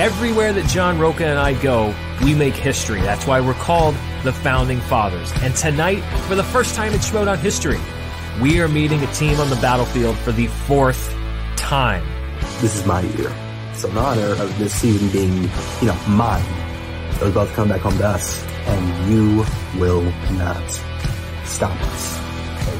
Everywhere 0.00 0.52
that 0.52 0.66
John 0.68 0.98
Rocha 0.98 1.24
and 1.26 1.38
I 1.38 1.52
go, 1.62 1.94
we 2.22 2.34
make 2.34 2.54
history. 2.54 3.00
That's 3.00 3.26
why 3.26 3.40
we're 3.40 3.54
called 3.54 3.94
the 4.22 4.32
Founding 4.32 4.80
Fathers. 4.80 5.32
And 5.42 5.54
tonight, 5.56 6.00
for 6.26 6.34
the 6.34 6.44
first 6.44 6.74
time 6.74 6.92
in 6.92 7.00
Schmoedown 7.00 7.38
history, 7.38 7.80
we 8.40 8.60
are 8.60 8.68
meeting 8.68 9.02
a 9.02 9.12
team 9.12 9.40
on 9.40 9.50
the 9.50 9.56
battlefield 9.56 10.16
for 10.18 10.32
the 10.32 10.46
fourth 10.46 11.14
time. 11.56 12.04
This 12.60 12.76
is 12.76 12.86
my 12.86 13.00
year. 13.00 13.32
It's 13.72 13.84
an 13.84 13.98
honor 13.98 14.32
of 14.32 14.56
this 14.58 14.74
season 14.74 15.08
being, 15.10 15.42
you 15.80 15.88
know, 15.88 15.98
mine. 16.08 16.44
So 17.18 17.26
it's 17.26 17.34
about 17.34 17.48
to 17.48 17.54
come 17.54 17.68
back 17.68 17.80
home 17.80 17.98
to 17.98 18.06
us. 18.06 18.44
And 18.66 19.12
you 19.12 19.44
will 19.80 20.02
not 20.32 20.70
stop 21.44 21.78
us. 21.82 22.20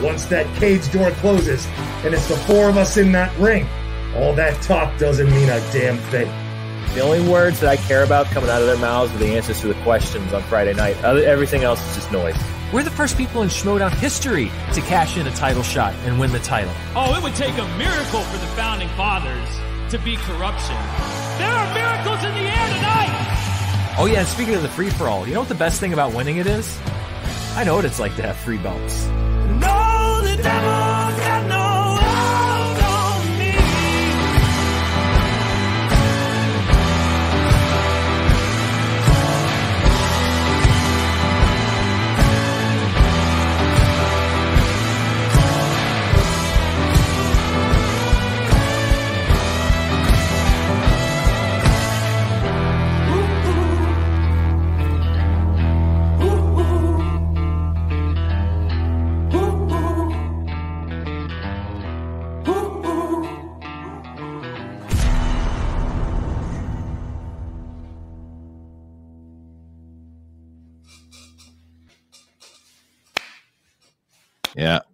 Once 0.01 0.27
that 0.27 0.47
cage 0.59 0.91
door 0.93 1.11
closes 1.13 1.67
and 2.05 2.15
it's 2.15 2.29
the 2.29 2.37
four 2.37 2.69
of 2.69 2.77
us 2.77 2.97
in 2.97 3.11
that 3.13 3.37
ring, 3.39 3.67
all 4.17 4.33
that 4.35 4.61
talk 4.63 4.97
doesn't 4.99 5.31
mean 5.31 5.49
a 5.49 5.61
damn 5.73 5.99
thing. 6.11 6.29
The 6.95 7.01
only 7.01 7.27
words 7.27 7.61
that 7.61 7.71
I 7.71 7.79
care 7.79 8.05
about 8.05 8.27
coming 8.27 8.51
out 8.51 8.61
of 8.61 8.67
their 8.67 8.77
mouths 8.77 9.15
are 9.15 9.19
the 9.19 9.35
answers 9.35 9.63
to 9.63 9.69
the 9.69 9.83
questions 9.83 10.35
on 10.35 10.43
Friday 10.43 10.75
night. 10.75 11.03
Other, 11.03 11.25
everything 11.25 11.65
else 11.65 11.81
is 11.89 11.95
just 11.95 12.13
noise. 12.13 12.37
We're 12.71 12.83
the 12.83 12.91
first 12.91 13.17
people 13.17 13.41
in 13.41 13.49
Schmoedown 13.49 13.93
history 13.95 14.51
to 14.75 14.81
cash 14.83 15.17
in 15.17 15.27
a 15.27 15.31
title 15.31 15.63
shot 15.63 15.95
and 16.05 16.21
win 16.21 16.33
the 16.33 16.39
title. 16.41 16.73
Oh, 16.95 17.15
it 17.17 17.23
would 17.23 17.35
take 17.35 17.57
a 17.57 17.67
miracle 17.79 18.21
for 18.21 18.37
the 18.37 18.47
founding 18.49 18.89
fathers 18.91 19.49
to 19.91 19.99
be 20.01 20.17
corruption. 20.17 20.77
There 21.39 21.51
are 21.51 21.75
miracles 21.75 22.25
in 22.25 22.35
the 22.35 22.51
air 22.51 22.69
tonight! 22.75 23.97
Oh 23.99 24.05
yeah, 24.11 24.19
and 24.21 24.29
speaking 24.29 24.55
of 24.55 24.61
the 24.61 24.69
free 24.69 24.91
for 24.91 25.09
all, 25.09 25.27
you 25.27 25.33
know 25.33 25.41
what 25.41 25.49
the 25.49 25.55
best 25.55 25.81
thing 25.81 25.95
about 25.95 26.13
winning 26.13 26.37
it 26.37 26.47
is? 26.47 26.79
I 27.57 27.65
know 27.65 27.75
what 27.75 27.87
it's 27.87 28.01
like 28.01 28.17
to 28.17 28.23
have 28.23 28.37
free 28.37 28.59
belts. 28.59 29.07
No, 29.07 30.21
the 30.23 30.43
devil 30.43 30.92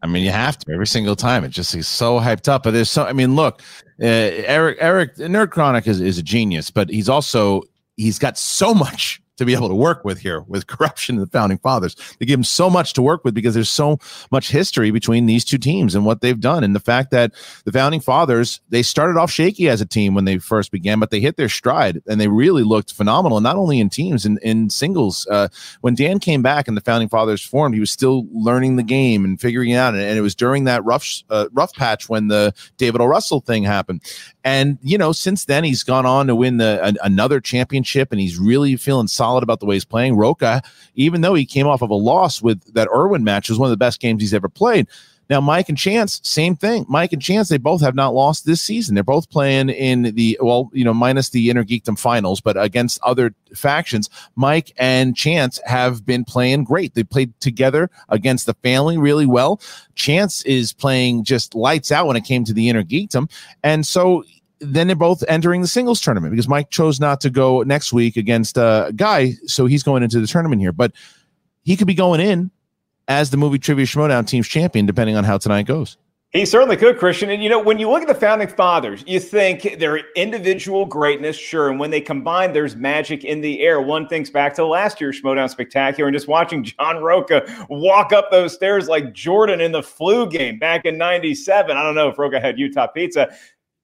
I 0.02 0.06
mean 0.06 0.24
you 0.24 0.30
have 0.30 0.58
to 0.58 0.72
every 0.72 0.86
single 0.86 1.16
time. 1.16 1.44
It 1.44 1.50
just 1.50 1.74
is 1.74 1.88
so 1.88 2.18
hyped 2.20 2.48
up. 2.48 2.62
But 2.62 2.72
there's 2.72 2.90
so 2.90 3.04
I 3.04 3.12
mean, 3.12 3.34
look, 3.34 3.62
uh, 4.00 4.06
Eric 4.06 4.78
Eric 4.80 5.16
Nerd 5.16 5.50
Chronic 5.50 5.86
is, 5.86 6.00
is 6.00 6.18
a 6.18 6.22
genius, 6.22 6.70
but 6.70 6.88
he's 6.88 7.08
also 7.08 7.62
he's 7.96 8.18
got 8.18 8.38
so 8.38 8.74
much 8.84 9.20
to 9.38 9.44
be 9.44 9.54
able 9.54 9.68
to 9.68 9.74
work 9.74 10.04
with 10.04 10.18
here 10.18 10.40
with 10.42 10.66
corruption 10.66 11.16
and 11.16 11.26
the 11.26 11.30
founding 11.30 11.58
fathers. 11.58 11.96
They 12.18 12.26
give 12.26 12.38
him 12.38 12.44
so 12.44 12.68
much 12.68 12.92
to 12.94 13.02
work 13.02 13.24
with 13.24 13.34
because 13.34 13.54
there's 13.54 13.70
so 13.70 13.98
much 14.30 14.50
history 14.50 14.90
between 14.90 15.26
these 15.26 15.44
two 15.44 15.58
teams 15.58 15.94
and 15.94 16.04
what 16.04 16.20
they've 16.20 16.38
done. 16.38 16.64
And 16.64 16.74
the 16.74 16.80
fact 16.80 17.10
that 17.10 17.32
the 17.64 17.72
founding 17.72 18.00
fathers, 18.00 18.60
they 18.68 18.82
started 18.82 19.18
off 19.18 19.30
shaky 19.30 19.68
as 19.68 19.80
a 19.80 19.86
team 19.86 20.14
when 20.14 20.24
they 20.24 20.38
first 20.38 20.70
began, 20.70 21.00
but 21.00 21.10
they 21.10 21.20
hit 21.20 21.36
their 21.36 21.48
stride 21.48 22.02
and 22.06 22.20
they 22.20 22.28
really 22.28 22.62
looked 22.62 22.92
phenomenal, 22.92 23.40
not 23.40 23.56
only 23.56 23.80
in 23.80 23.88
teams 23.88 24.26
and 24.26 24.38
in, 24.38 24.62
in 24.62 24.70
singles. 24.70 25.26
Uh, 25.30 25.48
when 25.80 25.94
Dan 25.94 26.18
came 26.18 26.42
back 26.42 26.68
and 26.68 26.76
the 26.76 26.80
founding 26.80 27.08
fathers 27.08 27.42
formed, 27.42 27.74
he 27.74 27.80
was 27.80 27.90
still 27.90 28.26
learning 28.32 28.76
the 28.76 28.82
game 28.82 29.24
and 29.24 29.40
figuring 29.40 29.70
it 29.70 29.76
out. 29.76 29.94
And, 29.94 30.02
and 30.02 30.18
it 30.18 30.22
was 30.22 30.34
during 30.34 30.64
that 30.64 30.84
rough, 30.84 31.22
uh, 31.30 31.46
rough 31.52 31.72
patch 31.74 32.08
when 32.08 32.28
the 32.28 32.54
David 32.76 33.00
O. 33.00 33.06
Russell 33.06 33.40
thing 33.40 33.64
happened. 33.64 34.02
And, 34.48 34.78
you 34.82 34.96
know, 34.96 35.12
since 35.12 35.44
then, 35.44 35.62
he's 35.62 35.82
gone 35.82 36.06
on 36.06 36.26
to 36.28 36.34
win 36.34 36.56
the, 36.56 36.82
an, 36.82 36.96
another 37.02 37.38
championship 37.38 38.12
and 38.12 38.18
he's 38.18 38.38
really 38.38 38.76
feeling 38.76 39.06
solid 39.06 39.42
about 39.42 39.60
the 39.60 39.66
way 39.66 39.76
he's 39.76 39.84
playing. 39.84 40.16
Rocha, 40.16 40.62
even 40.94 41.20
though 41.20 41.34
he 41.34 41.44
came 41.44 41.66
off 41.66 41.82
of 41.82 41.90
a 41.90 41.94
loss 41.94 42.40
with 42.40 42.72
that 42.72 42.88
Irwin 42.88 43.24
match, 43.24 43.50
was 43.50 43.58
one 43.58 43.66
of 43.66 43.72
the 43.72 43.76
best 43.76 44.00
games 44.00 44.22
he's 44.22 44.32
ever 44.32 44.48
played. 44.48 44.86
Now, 45.28 45.42
Mike 45.42 45.68
and 45.68 45.76
Chance, 45.76 46.22
same 46.24 46.56
thing. 46.56 46.86
Mike 46.88 47.12
and 47.12 47.20
Chance, 47.20 47.50
they 47.50 47.58
both 47.58 47.82
have 47.82 47.94
not 47.94 48.14
lost 48.14 48.46
this 48.46 48.62
season. 48.62 48.94
They're 48.94 49.04
both 49.04 49.28
playing 49.28 49.68
in 49.68 50.14
the, 50.14 50.38
well, 50.40 50.70
you 50.72 50.82
know, 50.82 50.94
minus 50.94 51.28
the 51.28 51.50
Inner 51.50 51.64
Geekdom 51.64 51.98
finals, 51.98 52.40
but 52.40 52.58
against 52.58 52.98
other 53.02 53.34
factions. 53.54 54.08
Mike 54.34 54.72
and 54.78 55.14
Chance 55.14 55.60
have 55.66 56.06
been 56.06 56.24
playing 56.24 56.64
great. 56.64 56.94
They 56.94 57.04
played 57.04 57.38
together 57.40 57.90
against 58.08 58.46
the 58.46 58.54
family 58.54 58.96
really 58.96 59.26
well. 59.26 59.60
Chance 59.94 60.42
is 60.44 60.72
playing 60.72 61.24
just 61.24 61.54
lights 61.54 61.92
out 61.92 62.06
when 62.06 62.16
it 62.16 62.24
came 62.24 62.44
to 62.44 62.54
the 62.54 62.70
Inner 62.70 62.82
Geekdom. 62.82 63.30
And 63.62 63.86
so 63.86 64.24
then 64.60 64.86
they're 64.86 64.96
both 64.96 65.22
entering 65.28 65.62
the 65.62 65.68
singles 65.68 66.00
tournament 66.00 66.32
because 66.32 66.48
Mike 66.48 66.70
chose 66.70 67.00
not 67.00 67.20
to 67.20 67.30
go 67.30 67.62
next 67.62 67.92
week 67.92 68.16
against 68.16 68.56
a 68.56 68.92
guy, 68.96 69.32
so 69.46 69.66
he's 69.66 69.82
going 69.82 70.02
into 70.02 70.20
the 70.20 70.26
tournament 70.26 70.60
here. 70.60 70.72
But 70.72 70.92
he 71.62 71.76
could 71.76 71.86
be 71.86 71.94
going 71.94 72.20
in 72.20 72.50
as 73.06 73.30
the 73.30 73.36
movie 73.36 73.58
Trivia 73.58 73.86
Schmoedown 73.86 74.26
team's 74.26 74.48
champion, 74.48 74.86
depending 74.86 75.16
on 75.16 75.24
how 75.24 75.38
tonight 75.38 75.66
goes. 75.66 75.96
He 76.30 76.44
certainly 76.44 76.76
could, 76.76 76.98
Christian. 76.98 77.30
And 77.30 77.42
you 77.42 77.48
know, 77.48 77.58
when 77.58 77.78
you 77.78 77.88
look 77.88 78.02
at 78.02 78.08
the 78.08 78.14
founding 78.14 78.48
fathers, 78.48 79.02
you 79.06 79.18
think 79.18 79.78
their 79.78 80.00
individual 80.14 80.84
greatness, 80.84 81.36
sure. 81.36 81.70
And 81.70 81.80
when 81.80 81.90
they 81.90 82.02
combine, 82.02 82.52
there's 82.52 82.76
magic 82.76 83.24
in 83.24 83.40
the 83.40 83.60
air. 83.60 83.80
One 83.80 84.06
thinks 84.06 84.28
back 84.28 84.52
to 84.56 84.66
last 84.66 85.00
year's 85.00 85.22
Schmoedown 85.22 85.48
Spectacular 85.48 86.06
and 86.06 86.14
just 86.14 86.28
watching 86.28 86.64
John 86.64 87.02
Rocha 87.02 87.66
walk 87.70 88.12
up 88.12 88.30
those 88.30 88.52
stairs 88.52 88.88
like 88.88 89.14
Jordan 89.14 89.62
in 89.62 89.72
the 89.72 89.82
flu 89.82 90.28
game 90.28 90.58
back 90.58 90.84
in 90.84 90.98
97. 90.98 91.74
I 91.74 91.82
don't 91.82 91.94
know 91.94 92.08
if 92.08 92.18
Rocha 92.18 92.40
had 92.40 92.58
Utah 92.58 92.88
pizza. 92.88 93.34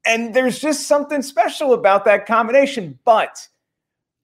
And 0.07 0.35
there's 0.35 0.59
just 0.59 0.87
something 0.87 1.23
special 1.23 1.73
about 1.73 2.05
that 2.05 2.27
combination. 2.27 2.99
But 3.05 3.49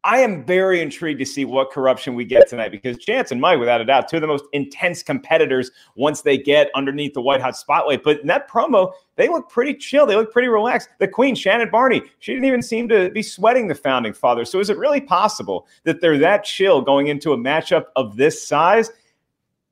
I 0.02 0.20
am 0.20 0.46
very 0.46 0.80
intrigued 0.80 1.18
to 1.20 1.26
see 1.26 1.44
what 1.44 1.70
corruption 1.70 2.14
we 2.14 2.24
get 2.24 2.48
tonight 2.48 2.70
because 2.70 2.96
Chance 2.96 3.32
and 3.32 3.40
Mike, 3.40 3.58
without 3.58 3.82
a 3.82 3.84
doubt, 3.84 4.08
two 4.08 4.16
of 4.16 4.22
the 4.22 4.26
most 4.26 4.44
intense 4.52 5.02
competitors 5.02 5.70
once 5.94 6.22
they 6.22 6.38
get 6.38 6.70
underneath 6.74 7.12
the 7.12 7.20
white 7.20 7.42
hot 7.42 7.54
spotlight. 7.54 8.02
But 8.02 8.20
in 8.20 8.26
that 8.28 8.48
promo, 8.48 8.92
they 9.16 9.28
look 9.28 9.50
pretty 9.50 9.74
chill. 9.74 10.06
They 10.06 10.16
look 10.16 10.32
pretty 10.32 10.48
relaxed. 10.48 10.88
The 11.00 11.08
queen, 11.08 11.34
Shannon 11.34 11.68
Barney, 11.70 12.02
she 12.18 12.32
didn't 12.32 12.46
even 12.46 12.62
seem 12.62 12.88
to 12.88 13.10
be 13.10 13.22
sweating 13.22 13.68
the 13.68 13.74
founding 13.74 14.14
father. 14.14 14.46
So 14.46 14.58
is 14.58 14.70
it 14.70 14.78
really 14.78 15.02
possible 15.02 15.66
that 15.84 16.00
they're 16.00 16.18
that 16.18 16.44
chill 16.44 16.80
going 16.80 17.08
into 17.08 17.34
a 17.34 17.36
matchup 17.36 17.86
of 17.94 18.16
this 18.16 18.46
size? 18.46 18.90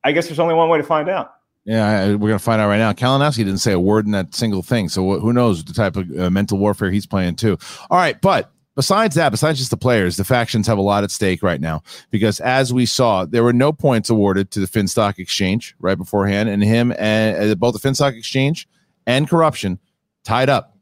I 0.04 0.12
guess 0.12 0.26
there's 0.26 0.40
only 0.40 0.54
one 0.54 0.68
way 0.68 0.76
to 0.76 0.84
find 0.84 1.08
out. 1.08 1.37
Yeah, 1.68 2.14
we're 2.14 2.30
gonna 2.30 2.38
find 2.38 2.62
out 2.62 2.68
right 2.68 2.78
now. 2.78 2.94
Kalinowski 2.94 3.44
didn't 3.44 3.58
say 3.58 3.72
a 3.72 3.78
word 3.78 4.06
in 4.06 4.12
that 4.12 4.34
single 4.34 4.62
thing, 4.62 4.88
so 4.88 5.20
who 5.20 5.34
knows 5.34 5.62
the 5.62 5.74
type 5.74 5.96
of 5.96 6.18
uh, 6.18 6.30
mental 6.30 6.56
warfare 6.56 6.90
he's 6.90 7.06
playing 7.06 7.36
too. 7.36 7.58
All 7.90 7.98
right, 7.98 8.18
but 8.22 8.50
besides 8.74 9.16
that, 9.16 9.28
besides 9.28 9.58
just 9.58 9.70
the 9.70 9.76
players, 9.76 10.16
the 10.16 10.24
factions 10.24 10.66
have 10.66 10.78
a 10.78 10.80
lot 10.80 11.04
at 11.04 11.10
stake 11.10 11.42
right 11.42 11.60
now 11.60 11.82
because, 12.10 12.40
as 12.40 12.72
we 12.72 12.86
saw, 12.86 13.26
there 13.26 13.44
were 13.44 13.52
no 13.52 13.70
points 13.70 14.08
awarded 14.08 14.50
to 14.52 14.60
the 14.60 14.66
Finstock 14.66 15.18
Exchange 15.18 15.76
right 15.78 15.98
beforehand, 15.98 16.48
and 16.48 16.64
him 16.64 16.94
and 16.98 17.50
uh, 17.50 17.54
both 17.54 17.78
the 17.78 17.86
Finstock 17.86 18.16
Exchange 18.16 18.66
and 19.06 19.28
Corruption 19.28 19.78
tied 20.24 20.48
up 20.48 20.74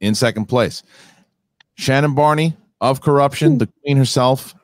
in 0.00 0.14
second 0.14 0.50
place. 0.50 0.82
Shannon 1.76 2.14
Barney 2.14 2.54
of 2.82 3.00
Corruption, 3.00 3.56
the 3.56 3.70
Queen 3.82 3.96
herself, 3.96 4.54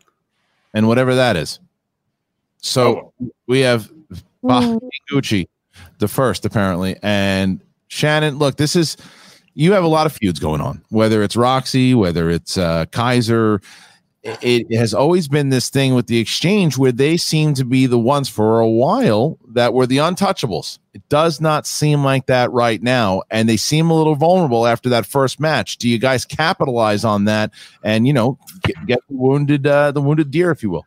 and 0.74 0.86
whatever 0.86 1.14
that 1.14 1.34
is. 1.34 1.60
So 2.58 3.14
we 3.46 3.60
have 3.60 3.90
Bah 4.42 4.76
Gucci, 5.10 5.46
the 5.98 6.08
first 6.08 6.44
apparently, 6.44 6.96
and 7.02 7.60
Shannon. 7.88 8.38
Look, 8.38 8.56
this 8.56 8.74
is 8.74 8.96
you 9.54 9.72
have 9.72 9.84
a 9.84 9.88
lot 9.88 10.06
of 10.06 10.12
feuds 10.12 10.40
going 10.40 10.60
on, 10.60 10.82
whether 10.88 11.22
it's 11.22 11.36
Roxy, 11.36 11.94
whether 11.94 12.30
it's 12.30 12.56
uh, 12.56 12.86
Kaiser. 12.86 13.60
It, 14.22 14.66
it 14.70 14.78
has 14.78 14.94
always 14.94 15.26
been 15.26 15.48
this 15.48 15.68
thing 15.68 15.94
with 15.94 16.06
the 16.06 16.18
exchange 16.18 16.78
where 16.78 16.92
they 16.92 17.16
seem 17.16 17.54
to 17.54 17.64
be 17.64 17.86
the 17.86 17.98
ones 17.98 18.28
for 18.28 18.60
a 18.60 18.68
while 18.68 19.36
that 19.48 19.74
were 19.74 19.84
the 19.84 19.96
untouchables. 19.96 20.78
It 20.94 21.06
does 21.08 21.40
not 21.40 21.66
seem 21.66 22.04
like 22.04 22.26
that 22.26 22.52
right 22.52 22.80
now, 22.80 23.22
and 23.30 23.48
they 23.48 23.56
seem 23.56 23.90
a 23.90 23.94
little 23.94 24.14
vulnerable 24.14 24.64
after 24.64 24.88
that 24.90 25.06
first 25.06 25.40
match. 25.40 25.76
Do 25.76 25.88
you 25.88 25.98
guys 25.98 26.24
capitalize 26.24 27.04
on 27.04 27.24
that 27.24 27.50
and 27.82 28.06
you 28.06 28.12
know 28.12 28.38
get, 28.62 28.86
get 28.86 29.00
the 29.08 29.16
wounded 29.16 29.66
uh, 29.66 29.90
the 29.90 30.00
wounded 30.00 30.30
deer, 30.30 30.52
if 30.52 30.62
you 30.62 30.70
will? 30.70 30.86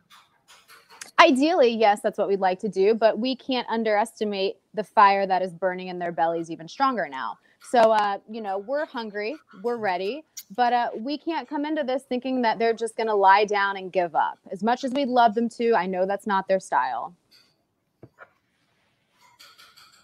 Ideally, 1.20 1.70
yes, 1.70 2.00
that's 2.02 2.18
what 2.18 2.28
we'd 2.28 2.40
like 2.40 2.58
to 2.60 2.68
do, 2.68 2.94
but 2.94 3.18
we 3.18 3.34
can't 3.36 3.66
underestimate 3.70 4.56
the 4.74 4.84
fire 4.84 5.26
that 5.26 5.40
is 5.42 5.52
burning 5.52 5.88
in 5.88 5.98
their 5.98 6.12
bellies 6.12 6.50
even 6.50 6.68
stronger 6.68 7.08
now. 7.08 7.38
So, 7.70 7.90
uh, 7.92 8.18
you 8.30 8.40
know, 8.40 8.58
we're 8.58 8.86
hungry, 8.86 9.36
we're 9.62 9.78
ready, 9.78 10.24
but 10.54 10.72
uh, 10.72 10.90
we 10.96 11.18
can't 11.18 11.48
come 11.48 11.64
into 11.64 11.82
this 11.82 12.04
thinking 12.04 12.42
that 12.42 12.58
they're 12.58 12.74
just 12.74 12.96
going 12.96 13.08
to 13.08 13.14
lie 13.14 13.44
down 13.44 13.76
and 13.76 13.90
give 13.90 14.14
up. 14.14 14.38
As 14.52 14.62
much 14.62 14.84
as 14.84 14.92
we'd 14.92 15.08
love 15.08 15.34
them 15.34 15.48
to, 15.50 15.74
I 15.74 15.86
know 15.86 16.06
that's 16.06 16.26
not 16.26 16.46
their 16.48 16.60
style. 16.60 17.14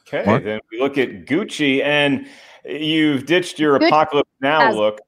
Okay, 0.08 0.24
Mark? 0.26 0.44
then 0.44 0.60
we 0.70 0.80
look 0.80 0.98
at 0.98 1.26
Gucci, 1.26 1.82
and 1.84 2.26
you've 2.64 3.26
ditched 3.26 3.58
your 3.58 3.78
Gucci 3.78 3.88
apocalypse 3.88 4.30
now 4.40 4.60
has, 4.60 4.76
look. 4.76 5.00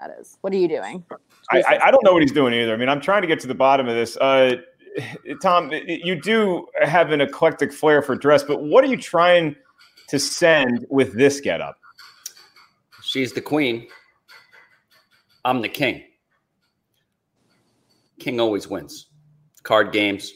That 0.00 0.16
is. 0.18 0.38
What 0.40 0.52
are 0.52 0.56
you 0.56 0.68
doing? 0.68 1.04
I, 1.50 1.62
I, 1.62 1.78
I, 1.86 1.90
don't 1.90 2.02
know 2.04 2.12
what 2.12 2.22
he's 2.22 2.32
doing 2.32 2.54
either. 2.54 2.72
I 2.72 2.76
mean, 2.76 2.88
I'm 2.88 3.00
trying 3.00 3.22
to 3.22 3.28
get 3.28 3.38
to 3.40 3.46
the 3.46 3.54
bottom 3.54 3.86
of 3.88 3.94
this. 3.94 4.16
Uh, 4.16 4.56
Tom, 5.42 5.70
you 5.72 6.20
do 6.20 6.66
have 6.82 7.10
an 7.10 7.20
eclectic 7.20 7.72
flair 7.72 8.02
for 8.02 8.14
dress, 8.14 8.42
but 8.42 8.62
what 8.62 8.84
are 8.84 8.88
you 8.88 8.96
trying 8.96 9.56
to 10.08 10.18
send 10.18 10.86
with 10.90 11.14
this 11.14 11.40
getup? 11.40 11.78
She's 13.02 13.32
the 13.32 13.40
queen. 13.40 13.88
I'm 15.44 15.60
the 15.60 15.68
king. 15.68 16.04
King 18.18 18.40
always 18.40 18.68
wins. 18.68 19.08
Card 19.62 19.92
games, 19.92 20.32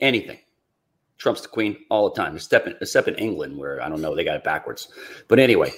anything. 0.00 0.38
Trump's 1.18 1.42
the 1.42 1.48
queen 1.48 1.76
all 1.90 2.08
the 2.08 2.16
time, 2.16 2.34
except 2.34 2.66
in, 2.66 2.74
except 2.80 3.06
in 3.06 3.14
England, 3.16 3.56
where 3.56 3.82
I 3.82 3.88
don't 3.88 4.00
know, 4.00 4.14
they 4.14 4.24
got 4.24 4.36
it 4.36 4.44
backwards. 4.44 4.88
But 5.28 5.38
anyway, 5.38 5.72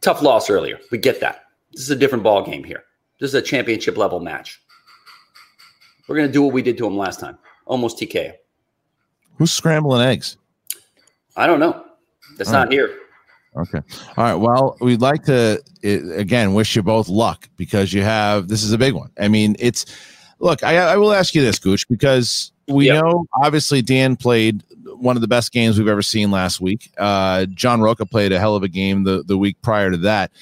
tough 0.00 0.22
loss 0.22 0.50
earlier. 0.50 0.78
We 0.90 0.98
get 0.98 1.20
that. 1.20 1.44
This 1.72 1.82
is 1.82 1.90
a 1.90 1.96
different 1.96 2.24
ball 2.24 2.44
game 2.44 2.62
here. 2.62 2.84
This 3.18 3.30
is 3.30 3.34
a 3.34 3.42
championship 3.42 3.96
level 3.96 4.20
match. 4.20 4.60
We're 6.06 6.16
going 6.16 6.28
to 6.28 6.32
do 6.32 6.42
what 6.42 6.52
we 6.52 6.62
did 6.62 6.76
to 6.78 6.86
him 6.86 6.96
last 6.96 7.20
time. 7.20 7.38
Almost 7.66 7.98
TKO. 7.98 8.32
Who's 9.38 9.52
scrambling 9.52 10.02
eggs? 10.02 10.36
I 11.36 11.46
don't 11.46 11.60
know. 11.60 11.84
That's 12.36 12.50
All 12.50 12.54
not 12.54 12.68
right. 12.68 12.72
here. 12.72 12.98
Okay. 13.56 13.80
All 14.16 14.24
right. 14.24 14.34
Well, 14.34 14.76
we'd 14.80 15.00
like 15.00 15.24
to 15.24 15.62
again 15.82 16.54
wish 16.54 16.74
you 16.74 16.82
both 16.82 17.08
luck 17.08 17.48
because 17.56 17.92
you 17.92 18.02
have 18.02 18.48
this 18.48 18.62
is 18.62 18.72
a 18.72 18.78
big 18.78 18.94
one. 18.94 19.10
I 19.18 19.28
mean, 19.28 19.54
it's 19.58 19.86
look. 20.40 20.62
I, 20.64 20.76
I 20.76 20.96
will 20.96 21.12
ask 21.12 21.34
you 21.34 21.42
this, 21.42 21.58
Gooch, 21.58 21.86
because 21.88 22.52
we 22.66 22.86
yep. 22.86 23.04
know 23.04 23.26
obviously 23.42 23.80
Dan 23.80 24.16
played 24.16 24.62
one 24.84 25.16
of 25.16 25.20
the 25.20 25.28
best 25.28 25.52
games 25.52 25.78
we've 25.78 25.88
ever 25.88 26.02
seen 26.02 26.32
last 26.32 26.60
week. 26.60 26.92
Uh, 26.98 27.46
John 27.46 27.80
Rocha 27.80 28.06
played 28.06 28.32
a 28.32 28.40
hell 28.40 28.56
of 28.56 28.64
a 28.64 28.68
game 28.68 29.04
the 29.04 29.22
the 29.22 29.38
week 29.38 29.60
prior 29.62 29.90
to 29.90 29.98
that. 29.98 30.32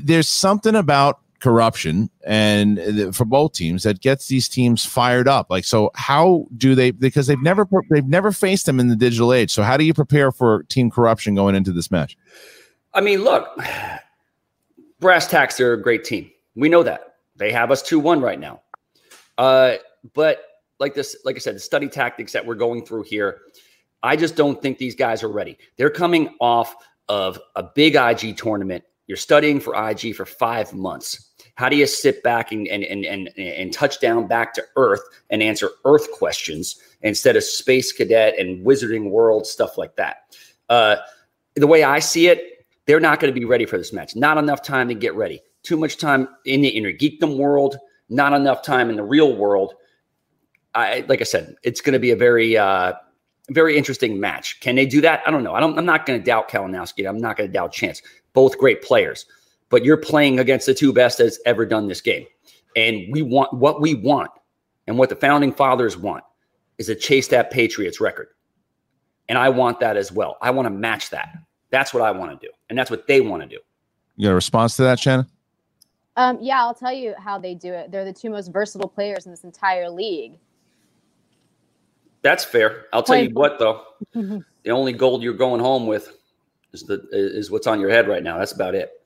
There's 0.00 0.28
something 0.28 0.76
about 0.76 1.20
corruption 1.40 2.10
and 2.24 3.14
for 3.14 3.24
both 3.24 3.52
teams 3.52 3.82
that 3.82 4.00
gets 4.00 4.28
these 4.28 4.48
teams 4.48 4.84
fired 4.84 5.26
up. 5.26 5.50
Like 5.50 5.64
so 5.64 5.90
how 5.94 6.46
do 6.56 6.74
they 6.74 6.90
because 6.90 7.26
they've 7.26 7.42
never 7.42 7.66
they've 7.90 8.06
never 8.06 8.32
faced 8.32 8.66
them 8.66 8.78
in 8.78 8.88
the 8.88 8.96
digital 8.96 9.32
age. 9.32 9.50
So 9.50 9.62
how 9.62 9.76
do 9.76 9.84
you 9.84 9.94
prepare 9.94 10.30
for 10.32 10.64
team 10.64 10.90
corruption 10.90 11.34
going 11.34 11.54
into 11.54 11.72
this 11.72 11.90
match? 11.90 12.16
I 12.94 13.00
mean 13.00 13.24
look 13.24 13.48
brass 15.00 15.26
tacks 15.26 15.58
are 15.60 15.72
a 15.72 15.82
great 15.82 16.04
team. 16.04 16.30
We 16.54 16.68
know 16.68 16.82
that. 16.82 17.14
They 17.36 17.52
have 17.52 17.70
us 17.70 17.82
2-1 17.82 18.22
right 18.22 18.38
now. 18.38 18.60
Uh 19.38 19.76
but 20.14 20.44
like 20.78 20.94
this 20.94 21.16
like 21.24 21.36
i 21.36 21.38
said 21.38 21.54
the 21.54 21.60
study 21.60 21.88
tactics 21.88 22.32
that 22.32 22.44
we're 22.46 22.54
going 22.54 22.86
through 22.86 23.02
here 23.02 23.40
i 24.02 24.16
just 24.16 24.34
don't 24.34 24.62
think 24.62 24.78
these 24.78 24.94
guys 24.94 25.22
are 25.22 25.28
ready. 25.28 25.58
They're 25.76 25.90
coming 25.90 26.34
off 26.40 26.74
of 27.10 27.38
a 27.56 27.62
big 27.62 27.96
ig 27.96 28.36
tournament. 28.36 28.84
You're 29.08 29.16
studying 29.16 29.58
for 29.58 29.74
IG 29.90 30.14
for 30.14 30.24
five 30.24 30.72
months. 30.72 31.29
How 31.60 31.68
do 31.68 31.76
you 31.76 31.86
sit 31.86 32.22
back 32.22 32.52
and 32.52 32.66
and 32.68 32.82
and 32.84 33.04
and, 33.04 33.28
and 33.36 33.70
touch 33.70 34.00
down 34.00 34.26
back 34.26 34.54
to 34.54 34.64
Earth 34.76 35.02
and 35.28 35.42
answer 35.42 35.68
Earth 35.84 36.10
questions 36.10 36.80
instead 37.02 37.36
of 37.36 37.44
space 37.44 37.92
cadet 37.92 38.38
and 38.38 38.64
wizarding 38.64 39.10
world 39.10 39.46
stuff 39.46 39.76
like 39.76 39.94
that? 39.96 40.34
Uh, 40.70 40.96
the 41.56 41.66
way 41.66 41.82
I 41.82 41.98
see 41.98 42.28
it, 42.28 42.66
they're 42.86 42.98
not 42.98 43.20
going 43.20 43.30
to 43.30 43.38
be 43.38 43.44
ready 43.44 43.66
for 43.66 43.76
this 43.76 43.92
match. 43.92 44.16
Not 44.16 44.38
enough 44.38 44.62
time 44.62 44.88
to 44.88 44.94
get 44.94 45.14
ready. 45.14 45.42
Too 45.62 45.76
much 45.76 45.98
time 45.98 46.28
in 46.46 46.62
the 46.62 46.68
inner 46.68 46.94
geekdom 46.94 47.36
world. 47.36 47.76
Not 48.08 48.32
enough 48.32 48.62
time 48.62 48.88
in 48.88 48.96
the 48.96 49.04
real 49.04 49.36
world. 49.36 49.74
I 50.74 51.04
like 51.10 51.20
I 51.20 51.24
said, 51.24 51.56
it's 51.62 51.82
going 51.82 51.92
to 51.92 51.98
be 51.98 52.10
a 52.10 52.16
very 52.16 52.56
uh, 52.56 52.94
very 53.50 53.76
interesting 53.76 54.18
match. 54.18 54.60
Can 54.60 54.76
they 54.76 54.86
do 54.86 55.02
that? 55.02 55.22
I 55.26 55.30
don't 55.30 55.44
know. 55.44 55.52
I 55.52 55.60
don't, 55.60 55.76
I'm 55.76 55.84
not 55.84 56.06
going 56.06 56.18
to 56.18 56.24
doubt 56.24 56.48
Kalinowski. 56.48 57.06
I'm 57.06 57.18
not 57.18 57.36
going 57.36 57.50
to 57.50 57.52
doubt 57.52 57.72
Chance. 57.72 58.00
Both 58.32 58.56
great 58.56 58.80
players 58.80 59.26
but 59.70 59.84
you're 59.84 59.96
playing 59.96 60.38
against 60.38 60.66
the 60.66 60.74
two 60.74 60.92
best 60.92 61.18
that's 61.18 61.38
ever 61.46 61.64
done 61.64 61.88
this 61.88 62.00
game. 62.00 62.26
And 62.76 63.06
we 63.10 63.22
want 63.22 63.52
what 63.54 63.80
we 63.80 63.94
want 63.94 64.30
and 64.86 64.98
what 64.98 65.08
the 65.08 65.16
founding 65.16 65.52
fathers 65.52 65.96
want 65.96 66.24
is 66.78 66.86
to 66.86 66.94
chase 66.94 67.28
that 67.28 67.50
Patriots 67.50 68.00
record. 68.00 68.28
And 69.28 69.38
I 69.38 69.48
want 69.48 69.80
that 69.80 69.96
as 69.96 70.12
well. 70.12 70.36
I 70.42 70.50
want 70.50 70.66
to 70.66 70.70
match 70.70 71.10
that. 71.10 71.30
That's 71.70 71.94
what 71.94 72.02
I 72.02 72.10
want 72.10 72.38
to 72.38 72.46
do. 72.46 72.52
And 72.68 72.78
that's 72.78 72.90
what 72.90 73.06
they 73.06 73.20
want 73.20 73.42
to 73.42 73.48
do. 73.48 73.58
You 74.16 74.26
got 74.26 74.32
a 74.32 74.34
response 74.34 74.76
to 74.76 74.82
that, 74.82 74.98
Shannon? 74.98 75.26
Um, 76.16 76.38
yeah, 76.40 76.60
I'll 76.60 76.74
tell 76.74 76.92
you 76.92 77.14
how 77.16 77.38
they 77.38 77.54
do 77.54 77.72
it. 77.72 77.92
They're 77.92 78.04
the 78.04 78.12
two 78.12 78.30
most 78.30 78.52
versatile 78.52 78.88
players 78.88 79.26
in 79.26 79.32
this 79.32 79.44
entire 79.44 79.88
league. 79.88 80.38
That's 82.22 82.44
fair. 82.44 82.86
I'll 82.92 83.02
tell 83.02 83.16
you 83.16 83.30
what, 83.30 83.58
though. 83.58 83.84
the 84.14 84.70
only 84.70 84.92
gold 84.92 85.22
you're 85.22 85.32
going 85.32 85.60
home 85.60 85.86
with 85.86 86.16
is 86.72 86.82
the 86.82 87.06
is 87.12 87.50
what's 87.50 87.66
on 87.66 87.80
your 87.80 87.88
head 87.88 88.08
right 88.08 88.22
now. 88.22 88.38
That's 88.38 88.52
about 88.52 88.74
it. 88.74 88.99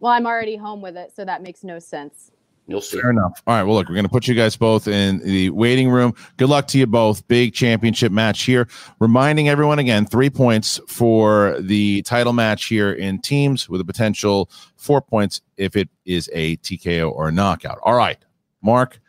Well, 0.00 0.12
I'm 0.12 0.26
already 0.26 0.56
home 0.56 0.80
with 0.80 0.96
it, 0.96 1.12
so 1.14 1.24
that 1.24 1.42
makes 1.42 1.64
no 1.64 1.78
sense. 1.78 2.30
You'll 2.68 2.82
see. 2.82 3.00
Fair 3.00 3.10
enough. 3.10 3.42
All 3.46 3.54
right. 3.54 3.62
Well, 3.62 3.76
look, 3.76 3.88
we're 3.88 3.94
going 3.94 4.04
to 4.04 4.10
put 4.10 4.28
you 4.28 4.34
guys 4.34 4.54
both 4.54 4.86
in 4.86 5.20
the 5.20 5.48
waiting 5.50 5.88
room. 5.88 6.14
Good 6.36 6.50
luck 6.50 6.68
to 6.68 6.78
you 6.78 6.86
both. 6.86 7.26
Big 7.26 7.54
championship 7.54 8.12
match 8.12 8.42
here. 8.42 8.68
Reminding 9.00 9.48
everyone 9.48 9.78
again 9.78 10.04
three 10.04 10.28
points 10.28 10.78
for 10.86 11.56
the 11.60 12.02
title 12.02 12.34
match 12.34 12.66
here 12.66 12.92
in 12.92 13.20
teams 13.20 13.70
with 13.70 13.80
a 13.80 13.84
potential 13.86 14.50
four 14.76 15.00
points 15.00 15.40
if 15.56 15.76
it 15.76 15.88
is 16.04 16.28
a 16.34 16.58
TKO 16.58 17.10
or 17.10 17.28
a 17.28 17.32
knockout. 17.32 17.78
All 17.82 17.94
right. 17.94 18.18
Mark, 18.62 19.00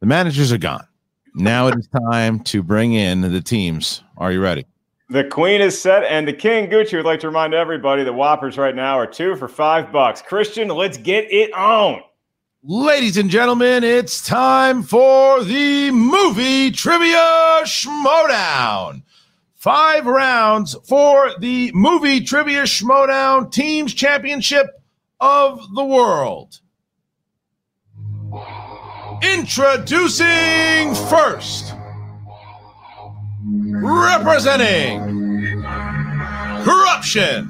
the 0.00 0.06
managers 0.06 0.50
are 0.52 0.58
gone. 0.58 0.86
Now 1.36 1.68
it 1.68 1.78
is 1.78 1.86
time 1.86 2.40
to 2.40 2.64
bring 2.64 2.94
in 2.94 3.20
the 3.20 3.40
teams. 3.40 4.02
Are 4.16 4.32
you 4.32 4.40
ready? 4.40 4.66
The 5.10 5.24
queen 5.24 5.62
is 5.62 5.80
set, 5.80 6.04
and 6.04 6.28
the 6.28 6.34
king 6.34 6.68
Gucci 6.68 6.92
would 6.98 7.06
like 7.06 7.20
to 7.20 7.28
remind 7.28 7.54
everybody 7.54 8.04
that 8.04 8.12
Whoppers 8.12 8.58
right 8.58 8.74
now 8.74 8.98
are 8.98 9.06
two 9.06 9.36
for 9.36 9.48
five 9.48 9.90
bucks. 9.90 10.20
Christian, 10.20 10.68
let's 10.68 10.98
get 10.98 11.32
it 11.32 11.50
on. 11.54 12.02
Ladies 12.62 13.16
and 13.16 13.30
gentlemen, 13.30 13.84
it's 13.84 14.26
time 14.26 14.82
for 14.82 15.42
the 15.44 15.90
movie 15.92 16.70
trivia 16.70 17.60
schmoedown. 17.62 19.02
Five 19.54 20.04
rounds 20.04 20.76
for 20.86 21.32
the 21.38 21.72
movie 21.72 22.20
trivia 22.20 22.64
schmoedown 22.64 23.50
teams 23.50 23.94
championship 23.94 24.66
of 25.20 25.74
the 25.74 25.84
world. 25.84 26.60
Introducing 29.22 30.94
first 31.08 31.77
representing 33.82 35.62
corruption 36.64 37.48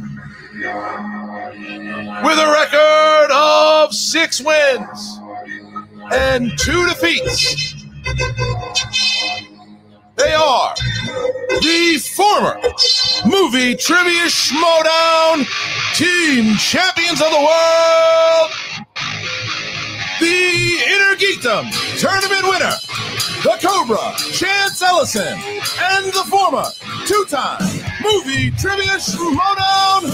with 2.25 2.39
a 2.39 2.51
record 2.53 3.31
of 3.33 3.95
six 3.95 4.41
wins 4.41 5.21
and 6.13 6.51
two 6.59 6.87
defeats. 6.89 7.75
They 10.17 10.35
are 10.35 10.75
the 11.61 11.99
former 12.17 12.59
movie 13.25 13.77
trivia 13.77 14.27
schmoedown 14.27 15.47
team 15.95 16.57
champions 16.57 17.21
of 17.21 17.31
the 17.31 17.39
world, 17.39 18.51
the 20.21 20.79
Inner 20.89 21.15
Geekdom 21.17 21.71
tournament 21.99 22.43
winner, 22.45 22.75
the 23.43 23.57
Cobra, 23.61 24.15
Chance 24.33 24.83
Ellison, 24.83 25.39
and 25.81 26.07
the 26.07 26.25
former 26.29 26.65
two-time 27.07 27.59
movie 28.03 28.51
trivia 28.53 28.97
schmoedown 28.99 30.05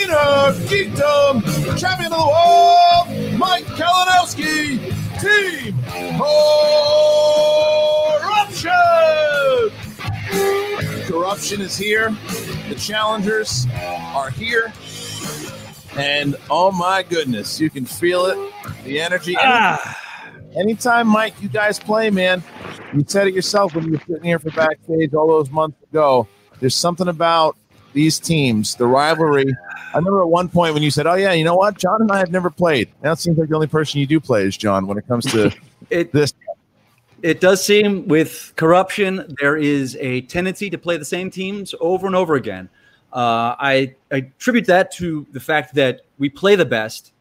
inner 0.00 0.52
geekdom 0.68 1.42
champion 1.78 2.12
of 2.12 2.18
the 2.18 2.26
world, 2.26 3.38
Mike 3.38 3.64
Kalinowski, 3.76 4.78
Team 5.20 5.74
Corruption. 8.30 8.72
Corruption 11.06 11.60
is 11.60 11.76
here. 11.76 12.16
The 12.68 12.74
challengers 12.76 13.66
are 13.74 14.30
here. 14.30 14.72
And 16.00 16.36
oh 16.50 16.72
my 16.72 17.02
goodness, 17.02 17.60
you 17.60 17.70
can 17.70 17.84
feel 17.84 18.26
it, 18.26 18.38
the 18.84 19.00
energy. 19.00 19.36
Ah. 19.38 19.98
Anytime, 20.56 21.06
Mike, 21.06 21.34
you 21.40 21.48
guys 21.48 21.78
play, 21.78 22.10
man. 22.10 22.42
You 22.92 23.04
said 23.06 23.28
it 23.28 23.34
yourself 23.34 23.74
when 23.74 23.84
you 23.84 23.92
were 23.92 24.02
sitting 24.06 24.24
here 24.24 24.38
for 24.38 24.50
backstage 24.50 25.14
all 25.14 25.28
those 25.28 25.50
months 25.50 25.80
ago. 25.90 26.26
There's 26.58 26.74
something 26.74 27.08
about 27.08 27.56
these 27.92 28.18
teams, 28.18 28.74
the 28.74 28.86
rivalry. 28.86 29.46
I 29.92 29.96
remember 29.98 30.22
at 30.22 30.28
one 30.28 30.48
point 30.48 30.74
when 30.74 30.82
you 30.82 30.90
said, 30.90 31.06
"Oh 31.06 31.14
yeah, 31.14 31.32
you 31.32 31.44
know 31.44 31.54
what? 31.54 31.78
John 31.78 32.00
and 32.02 32.10
I 32.10 32.18
have 32.18 32.30
never 32.30 32.50
played." 32.50 32.88
Now 33.02 33.12
it 33.12 33.18
seems 33.18 33.38
like 33.38 33.48
the 33.48 33.54
only 33.54 33.66
person 33.66 34.00
you 34.00 34.06
do 34.06 34.20
play 34.20 34.44
is 34.44 34.56
John 34.56 34.86
when 34.86 34.98
it 34.98 35.06
comes 35.06 35.26
to 35.26 35.54
it, 35.90 36.12
this. 36.12 36.32
It 37.22 37.40
does 37.40 37.62
seem 37.64 38.08
with 38.08 38.54
corruption, 38.56 39.34
there 39.40 39.56
is 39.56 39.94
a 40.00 40.22
tendency 40.22 40.70
to 40.70 40.78
play 40.78 40.96
the 40.96 41.04
same 41.04 41.30
teams 41.30 41.74
over 41.78 42.06
and 42.06 42.16
over 42.16 42.34
again. 42.34 42.70
Uh, 43.12 43.56
I, 43.58 43.94
I 44.12 44.16
attribute 44.16 44.66
that 44.66 44.92
to 44.92 45.26
the 45.32 45.40
fact 45.40 45.74
that 45.74 46.02
we 46.18 46.28
play 46.28 46.54
the 46.54 46.64
best, 46.64 47.12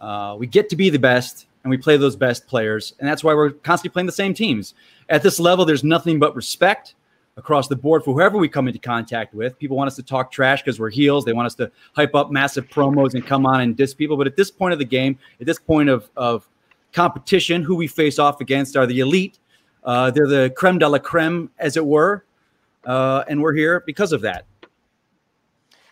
uh, 0.00 0.36
we 0.38 0.46
get 0.46 0.68
to 0.70 0.76
be 0.76 0.90
the 0.90 0.98
best, 0.98 1.46
and 1.62 1.70
we 1.70 1.76
play 1.76 1.96
those 1.96 2.16
best 2.16 2.46
players, 2.46 2.94
and 3.00 3.08
that's 3.08 3.24
why 3.24 3.34
we're 3.34 3.50
constantly 3.50 3.92
playing 3.92 4.06
the 4.06 4.12
same 4.12 4.32
teams. 4.32 4.74
At 5.08 5.22
this 5.22 5.38
level, 5.40 5.64
there's 5.64 5.84
nothing 5.84 6.18
but 6.18 6.34
respect 6.34 6.94
across 7.36 7.68
the 7.68 7.76
board 7.76 8.02
for 8.02 8.14
whoever 8.14 8.38
we 8.38 8.48
come 8.48 8.66
into 8.66 8.78
contact 8.78 9.34
with. 9.34 9.58
People 9.58 9.76
want 9.76 9.88
us 9.88 9.96
to 9.96 10.02
talk 10.02 10.32
trash 10.32 10.62
because 10.62 10.80
we're 10.80 10.90
heels. 10.90 11.24
They 11.24 11.32
want 11.32 11.46
us 11.46 11.54
to 11.56 11.70
hype 11.94 12.14
up 12.14 12.30
massive 12.30 12.68
promos 12.68 13.14
and 13.14 13.26
come 13.26 13.44
on 13.44 13.60
and 13.60 13.76
diss 13.76 13.92
people. 13.92 14.16
But 14.16 14.26
at 14.26 14.36
this 14.36 14.50
point 14.50 14.72
of 14.72 14.78
the 14.78 14.84
game, 14.86 15.18
at 15.40 15.46
this 15.46 15.58
point 15.58 15.88
of, 15.88 16.08
of 16.16 16.48
competition, 16.92 17.62
who 17.62 17.76
we 17.76 17.86
face 17.86 18.18
off 18.18 18.40
against 18.40 18.76
are 18.76 18.86
the 18.86 19.00
elite. 19.00 19.38
Uh, 19.84 20.10
they're 20.10 20.26
the 20.26 20.52
creme 20.56 20.78
de 20.78 20.88
la 20.88 20.98
creme, 20.98 21.50
as 21.58 21.76
it 21.76 21.84
were. 21.84 22.24
Uh, 22.84 23.24
and 23.28 23.42
we're 23.42 23.52
here 23.52 23.82
because 23.86 24.12
of 24.12 24.22
that. 24.22 24.46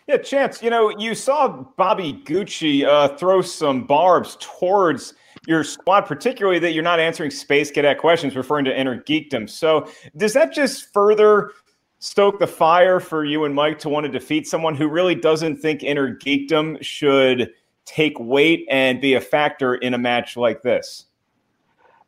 Yeah, 0.07 0.17
Chance, 0.17 0.61
you 0.61 0.69
know, 0.69 0.95
you 0.99 1.15
saw 1.15 1.47
Bobby 1.77 2.21
Gucci 2.25 2.85
uh, 2.85 3.07
throw 3.17 3.41
some 3.41 3.87
barbs 3.87 4.37
towards 4.39 5.15
your 5.47 5.63
squad, 5.63 6.01
particularly 6.01 6.59
that 6.59 6.73
you're 6.73 6.83
not 6.83 6.99
answering 6.99 7.31
Space 7.31 7.71
Cadet 7.71 7.97
questions, 7.97 8.35
referring 8.35 8.65
to 8.65 8.79
inner 8.79 9.01
geekdom. 9.01 9.49
So, 9.49 9.89
does 10.15 10.33
that 10.33 10.53
just 10.53 10.93
further 10.93 11.51
stoke 11.97 12.37
the 12.37 12.45
fire 12.45 12.99
for 12.99 13.25
you 13.25 13.45
and 13.45 13.55
Mike 13.55 13.79
to 13.79 13.89
want 13.89 14.05
to 14.05 14.11
defeat 14.11 14.47
someone 14.47 14.75
who 14.75 14.87
really 14.87 15.15
doesn't 15.15 15.57
think 15.57 15.81
inner 15.81 16.15
geekdom 16.15 16.77
should 16.83 17.51
take 17.85 18.19
weight 18.19 18.67
and 18.69 19.01
be 19.01 19.15
a 19.15 19.21
factor 19.21 19.75
in 19.75 19.95
a 19.95 19.97
match 19.97 20.37
like 20.37 20.61
this? 20.61 21.05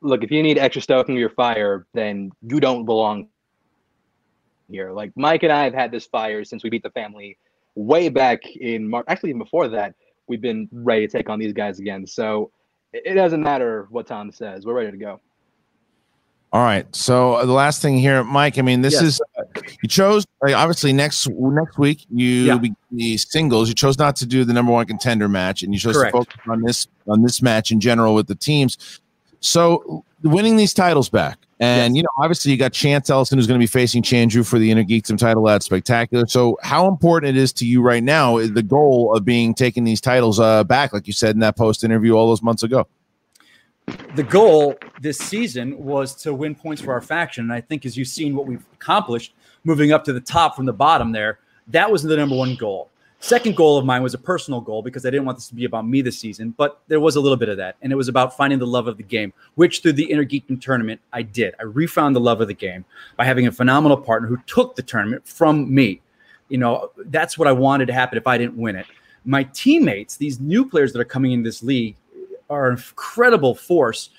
Look, 0.02 0.24
if 0.24 0.30
you 0.30 0.44
need 0.44 0.60
extra 0.60 0.84
stoking 0.84 1.16
your 1.16 1.32
fire, 1.32 1.88
then 1.94 2.32
you 2.44 2.60
don't 2.60 2.86
belong 2.86 3.30
here. 4.70 4.92
Like 4.92 5.14
Mike 5.16 5.42
and 5.42 5.52
I 5.52 5.64
have 5.64 5.74
had 5.74 5.92
this 5.92 6.06
fire 6.06 6.44
since 6.44 6.64
we 6.64 6.70
beat 6.70 6.84
the 6.84 6.92
family 6.92 7.40
way 7.78 8.10
back 8.10 8.46
in 8.56 8.90
March. 8.90 9.06
Actually, 9.08 9.30
even 9.30 9.40
before 9.40 9.68
that, 9.70 9.94
we've 10.28 10.42
been 10.42 10.68
ready 10.72 11.08
to 11.08 11.12
take 11.18 11.30
on 11.30 11.40
these 11.40 11.54
guys 11.54 11.80
again. 11.80 12.06
So 12.08 12.52
it 12.92 13.14
doesn't 13.14 13.42
matter 13.42 13.88
what 13.92 14.08
Tom 14.08 14.32
says. 14.32 14.66
We're 14.66 14.74
ready 14.74 14.92
to 14.92 14.98
go. 14.98 15.22
All 16.54 16.64
right. 16.64 16.88
So 16.96 17.34
uh, 17.36 17.46
the 17.46 17.52
last 17.52 17.82
thing 17.82 17.98
here, 17.98 18.24
Mike. 18.24 18.58
I 18.58 18.62
mean, 18.62 18.82
this 18.82 18.94
Yes. 18.94 19.04
is 19.04 19.22
uh, 19.38 19.44
you 19.84 19.90
chose 19.90 20.26
like, 20.42 20.56
obviously 20.56 20.94
next 20.94 21.28
next 21.30 21.78
week 21.78 22.06
you 22.10 22.28
Yeah. 22.46 22.58
be 22.58 22.74
the 22.92 23.18
singles. 23.18 23.68
You 23.68 23.76
chose 23.76 24.00
not 24.00 24.16
to 24.18 24.26
do 24.26 24.46
the 24.46 24.54
number 24.54 24.72
one 24.72 24.86
contender 24.86 25.28
match, 25.28 25.62
and 25.62 25.74
you 25.74 25.80
chose 25.80 25.98
Correct. 25.98 26.14
to 26.16 26.20
focus 26.20 26.36
on 26.48 26.62
this 26.64 26.88
on 27.08 27.22
this 27.22 27.42
match 27.42 27.72
in 27.72 27.80
general 27.80 28.16
with 28.16 28.28
the 28.28 28.36
teams. 28.36 29.02
So 29.42 30.04
winning 30.24 30.56
these 30.56 30.74
titles 30.74 31.10
back, 31.10 31.38
and 31.60 31.98
you 31.98 32.04
know, 32.04 32.10
obviously 32.20 32.52
you 32.52 32.58
got 32.58 32.72
Chance 32.72 33.10
Ellison 33.10 33.38
who's 33.38 33.48
going 33.48 33.60
to 33.60 33.64
be 33.64 33.68
facing 33.68 34.04
Chandru 34.04 34.48
for 34.48 34.60
the 34.60 34.70
Inner 34.70 34.84
Geekdom 34.84 35.18
title 35.18 35.50
at 35.50 35.64
Spectacular. 35.64 36.28
So 36.28 36.58
how 36.62 36.88
important 36.88 37.36
it 37.36 37.40
is 37.40 37.52
to 37.54 37.66
you 37.66 37.82
right 37.82 38.04
now 38.04 38.38
is 38.38 38.54
the 38.54 38.64
goal 38.64 39.16
of 39.16 39.26
being 39.26 39.54
taking 39.54 39.84
these 39.84 40.00
titles 40.00 40.40
uh, 40.40 40.64
back, 40.64 40.94
like 40.94 41.08
you 41.08 41.14
said 41.14 41.36
in 41.36 41.40
that 41.40 41.58
post 41.58 41.84
interview 41.84 42.14
all 42.14 42.28
those 42.28 42.44
months 42.44 42.64
ago. 42.64 42.88
the 44.16 44.24
goal 44.24 44.76
this 45.02 45.18
season 45.18 45.78
was 45.78 46.14
to 46.16 46.34
win 46.34 46.56
points 46.56 46.82
for 46.82 46.92
our 46.94 47.02
faction. 47.02 47.46
And 47.46 47.54
I 47.54 47.62
think 47.62 47.86
as 47.86 47.98
you've 47.98 48.08
seen 48.08 48.36
what 48.36 48.46
we've 48.46 48.66
accomplished, 48.74 49.34
moving 49.64 49.92
up 49.92 50.04
to 50.06 50.14
the 50.14 50.22
top 50.22 50.56
from 50.56 50.66
the 50.66 50.74
bottom 50.74 51.12
there, 51.12 51.40
that 51.68 51.92
was 51.92 52.04
the 52.04 52.16
number 52.16 52.36
one 52.36 52.56
goal. 52.56 52.90
Second 53.20 53.56
goal 53.56 53.78
of 53.78 53.86
mine 53.86 54.04
was 54.04 54.14
a 54.14 54.18
personal 54.18 54.62
goal 54.62 54.84
because 54.84 55.06
I 55.06 55.10
didn't 55.10 55.26
want 55.26 55.40
this 55.40 55.48
to 55.48 55.56
be 55.56 55.66
about 55.66 55.88
me 55.88 56.02
this 56.02 56.20
season, 56.20 56.52
but 56.56 56.82
there 56.88 57.00
was 57.00 57.16
a 57.16 57.20
little 57.20 57.38
bit 57.38 57.50
of 57.50 57.58
that. 57.58 57.76
And 57.82 57.92
it 57.92 57.96
was 57.96 58.08
about 58.08 58.38
finding 58.38 58.60
the 58.60 58.68
love 58.68 58.88
of 58.88 58.98
the 58.98 59.04
game, 59.04 59.34
which 59.56 59.82
through 59.82 59.94
the 59.94 60.10
Inner 60.10 60.24
Geekdom 60.24 60.62
tournament, 60.62 61.02
I 61.12 61.24
did. 61.24 61.56
I 61.60 61.64
refound 61.64 62.16
the 62.16 62.20
love 62.20 62.42
of 62.42 62.48
the 62.48 62.54
game 62.54 62.86
by 63.16 63.26
having 63.26 63.48
a 63.48 63.52
phenomenal 63.52 63.98
partner 63.98 64.28
who 64.28 64.38
took 64.46 64.76
the 64.76 64.84
tournament 64.84 65.28
from 65.28 65.74
me. 65.74 66.02
You 66.50 66.60
know, 66.60 66.92
that's 67.08 67.38
what 67.38 67.48
I 67.48 67.52
wanted 67.54 67.88
to 67.88 67.94
happen 67.94 68.18
if 68.18 68.28
I 68.28 68.38
didn't 68.38 68.56
win 68.56 68.76
it. 68.76 68.86
My 69.26 69.44
teammates, 69.44 70.18
these 70.18 70.40
new 70.40 70.70
players 70.70 70.94
that 70.94 71.00
are 71.00 71.06
coming 71.06 71.32
in 71.32 71.44
this 71.44 71.64
league, 71.64 71.96
are 72.50 72.70
an 72.70 72.78
incredible 72.78 73.56
force 73.56 74.10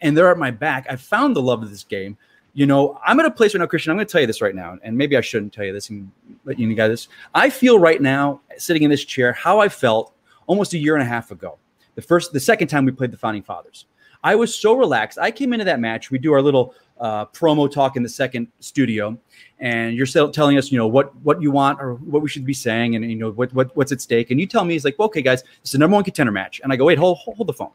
and 0.00 0.16
they're 0.16 0.30
at 0.30 0.38
my 0.38 0.50
back. 0.50 0.86
I 0.88 0.96
found 0.96 1.36
the 1.36 1.42
love 1.42 1.62
of 1.62 1.70
this 1.70 1.84
game. 1.84 2.16
You 2.56 2.66
know, 2.66 3.00
I'm 3.04 3.18
at 3.18 3.26
a 3.26 3.30
place 3.30 3.52
right 3.52 3.60
now, 3.60 3.66
Christian. 3.66 3.90
I'm 3.90 3.96
going 3.96 4.06
to 4.06 4.12
tell 4.12 4.20
you 4.20 4.28
this 4.28 4.40
right 4.40 4.54
now, 4.54 4.78
and 4.82 4.96
maybe 4.96 5.16
I 5.16 5.20
shouldn't 5.20 5.52
tell 5.52 5.64
you 5.64 5.72
this 5.72 5.90
and 5.90 6.10
let 6.44 6.58
you 6.58 6.72
guys. 6.74 7.08
I 7.34 7.50
feel 7.50 7.80
right 7.80 8.00
now, 8.00 8.40
sitting 8.56 8.84
in 8.84 8.90
this 8.90 9.04
chair, 9.04 9.32
how 9.32 9.58
I 9.58 9.68
felt 9.68 10.14
almost 10.46 10.72
a 10.72 10.78
year 10.78 10.94
and 10.94 11.02
a 11.02 11.06
half 11.06 11.32
ago. 11.32 11.58
The 11.96 12.02
first, 12.02 12.32
the 12.32 12.40
second 12.40 12.68
time 12.68 12.84
we 12.84 12.92
played 12.92 13.10
the 13.10 13.16
Founding 13.16 13.42
Fathers. 13.42 13.86
I 14.22 14.36
was 14.36 14.54
so 14.54 14.74
relaxed. 14.74 15.18
I 15.18 15.30
came 15.30 15.52
into 15.52 15.66
that 15.66 15.80
match. 15.80 16.10
We 16.10 16.18
do 16.18 16.32
our 16.32 16.40
little 16.40 16.74
uh, 16.98 17.26
promo 17.26 17.70
talk 17.70 17.96
in 17.96 18.02
the 18.02 18.08
second 18.08 18.48
studio, 18.60 19.18
and 19.58 19.94
you're 19.94 20.06
still 20.06 20.30
telling 20.30 20.56
us, 20.56 20.72
you 20.72 20.78
know, 20.78 20.86
what 20.86 21.14
what 21.16 21.42
you 21.42 21.50
want 21.50 21.80
or 21.80 21.94
what 21.96 22.22
we 22.22 22.28
should 22.28 22.46
be 22.46 22.54
saying, 22.54 22.94
and 22.94 23.04
you 23.10 23.16
know 23.16 23.32
what, 23.32 23.52
what 23.52 23.76
what's 23.76 23.92
at 23.92 24.00
stake. 24.00 24.30
And 24.30 24.40
you 24.40 24.46
tell 24.46 24.64
me, 24.64 24.74
he's 24.74 24.84
like, 24.84 24.98
well, 24.98 25.06
okay, 25.06 25.22
guys, 25.22 25.42
this 25.42 25.70
is 25.70 25.74
a 25.74 25.78
number 25.78 25.94
one 25.94 26.04
contender 26.04 26.32
match. 26.32 26.60
And 26.62 26.72
I 26.72 26.76
go, 26.76 26.84
wait, 26.84 26.98
hold, 26.98 27.18
hold 27.18 27.46
the 27.46 27.52
phone. 27.52 27.72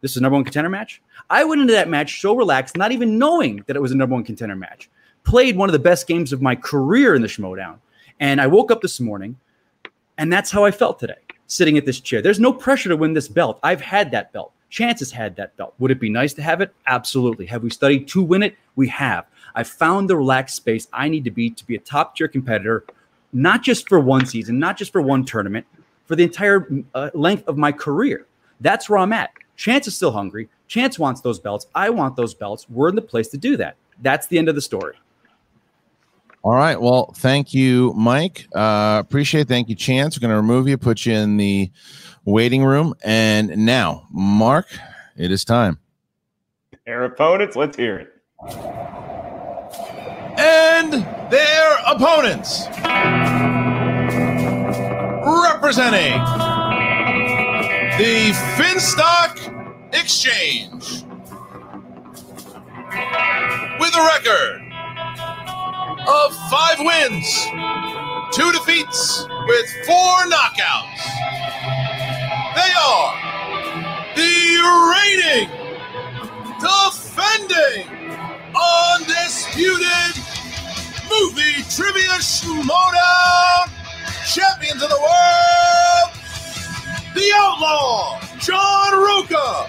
This 0.00 0.12
is 0.12 0.18
a 0.18 0.20
number 0.20 0.34
one 0.34 0.44
contender 0.44 0.68
match. 0.68 1.02
I 1.30 1.44
went 1.44 1.60
into 1.60 1.72
that 1.72 1.88
match 1.88 2.20
so 2.20 2.36
relaxed, 2.36 2.76
not 2.76 2.92
even 2.92 3.18
knowing 3.18 3.64
that 3.66 3.76
it 3.76 3.82
was 3.82 3.92
a 3.92 3.96
number 3.96 4.14
one 4.14 4.24
contender 4.24 4.56
match. 4.56 4.90
Played 5.24 5.56
one 5.56 5.68
of 5.68 5.72
the 5.72 5.78
best 5.78 6.06
games 6.06 6.32
of 6.32 6.42
my 6.42 6.54
career 6.54 7.14
in 7.14 7.22
the 7.22 7.28
Schmoedown, 7.28 7.78
and 8.20 8.40
I 8.40 8.46
woke 8.46 8.70
up 8.70 8.80
this 8.80 9.00
morning, 9.00 9.36
and 10.18 10.32
that's 10.32 10.50
how 10.50 10.64
I 10.64 10.70
felt 10.70 11.00
today, 11.00 11.16
sitting 11.46 11.76
at 11.78 11.84
this 11.84 12.00
chair. 12.00 12.22
There's 12.22 12.38
no 12.38 12.52
pressure 12.52 12.88
to 12.90 12.96
win 12.96 13.14
this 13.14 13.26
belt. 13.26 13.58
I've 13.62 13.80
had 13.80 14.10
that 14.12 14.32
belt. 14.32 14.52
Chances 14.68 15.10
had 15.10 15.36
that 15.36 15.56
belt. 15.56 15.74
Would 15.78 15.90
it 15.90 16.00
be 16.00 16.10
nice 16.10 16.34
to 16.34 16.42
have 16.42 16.60
it? 16.60 16.72
Absolutely. 16.86 17.46
Have 17.46 17.62
we 17.62 17.70
studied 17.70 18.08
to 18.08 18.22
win 18.22 18.42
it? 18.42 18.56
We 18.76 18.88
have. 18.88 19.26
I 19.54 19.62
found 19.62 20.10
the 20.10 20.16
relaxed 20.16 20.56
space 20.56 20.86
I 20.92 21.08
need 21.08 21.24
to 21.24 21.30
be 21.30 21.50
to 21.50 21.66
be 21.66 21.76
a 21.76 21.80
top 21.80 22.16
tier 22.16 22.28
competitor, 22.28 22.84
not 23.32 23.62
just 23.62 23.88
for 23.88 23.98
one 23.98 24.26
season, 24.26 24.58
not 24.58 24.76
just 24.76 24.92
for 24.92 25.00
one 25.00 25.24
tournament, 25.24 25.66
for 26.04 26.14
the 26.14 26.24
entire 26.24 26.68
uh, 26.94 27.10
length 27.14 27.48
of 27.48 27.56
my 27.56 27.72
career. 27.72 28.26
That's 28.60 28.88
where 28.88 28.98
I'm 28.98 29.12
at. 29.12 29.30
Chance 29.56 29.88
is 29.88 29.96
still 29.96 30.12
hungry. 30.12 30.48
Chance 30.68 30.98
wants 30.98 31.20
those 31.20 31.38
belts. 31.38 31.66
I 31.74 31.90
want 31.90 32.16
those 32.16 32.34
belts. 32.34 32.68
We're 32.68 32.88
in 32.88 32.94
the 32.96 33.02
place 33.02 33.28
to 33.28 33.36
do 33.36 33.56
that. 33.56 33.76
That's 34.02 34.26
the 34.26 34.38
end 34.38 34.48
of 34.48 34.54
the 34.54 34.60
story. 34.60 34.94
All 36.42 36.54
right. 36.54 36.80
Well, 36.80 37.12
thank 37.16 37.52
you, 37.52 37.92
Mike. 37.96 38.46
Uh, 38.54 38.98
appreciate. 39.00 39.42
it. 39.42 39.48
Thank 39.48 39.68
you, 39.68 39.74
Chance. 39.74 40.16
We're 40.16 40.28
going 40.28 40.30
to 40.30 40.36
remove 40.36 40.68
you, 40.68 40.78
put 40.78 41.04
you 41.04 41.14
in 41.14 41.38
the 41.38 41.70
waiting 42.24 42.64
room, 42.64 42.94
and 43.02 43.56
now, 43.56 44.06
Mark, 44.12 44.66
it 45.16 45.30
is 45.30 45.44
time. 45.44 45.78
Their 46.84 47.04
opponents, 47.04 47.56
let's 47.56 47.76
hear 47.76 47.96
it. 47.98 48.12
And 50.38 50.92
their 51.30 51.76
opponents, 51.86 52.66
representing 55.24 56.45
the 57.98 58.32
Finstock 58.58 59.38
Exchange, 59.94 61.02
with 63.80 63.96
a 63.96 64.04
record 64.12 64.60
of 66.06 66.34
five 66.50 66.78
wins, 66.78 67.46
two 68.32 68.52
defeats, 68.52 69.26
with 69.46 69.66
four 69.86 70.26
knockouts. 70.28 71.04
They 72.54 72.72
are 72.84 73.16
the 74.14 74.60
reigning, 74.92 75.48
defending, 76.60 77.88
undisputed 78.54 80.22
movie 81.08 81.64
trivia 81.70 82.20
schmoedown 82.20 83.70
champions 84.26 84.82
of 84.82 84.90
the 84.90 85.00
world, 85.00 86.10
the 87.16 87.32
outlaw 87.36 88.20
John 88.38 88.92
Rocha, 88.92 89.66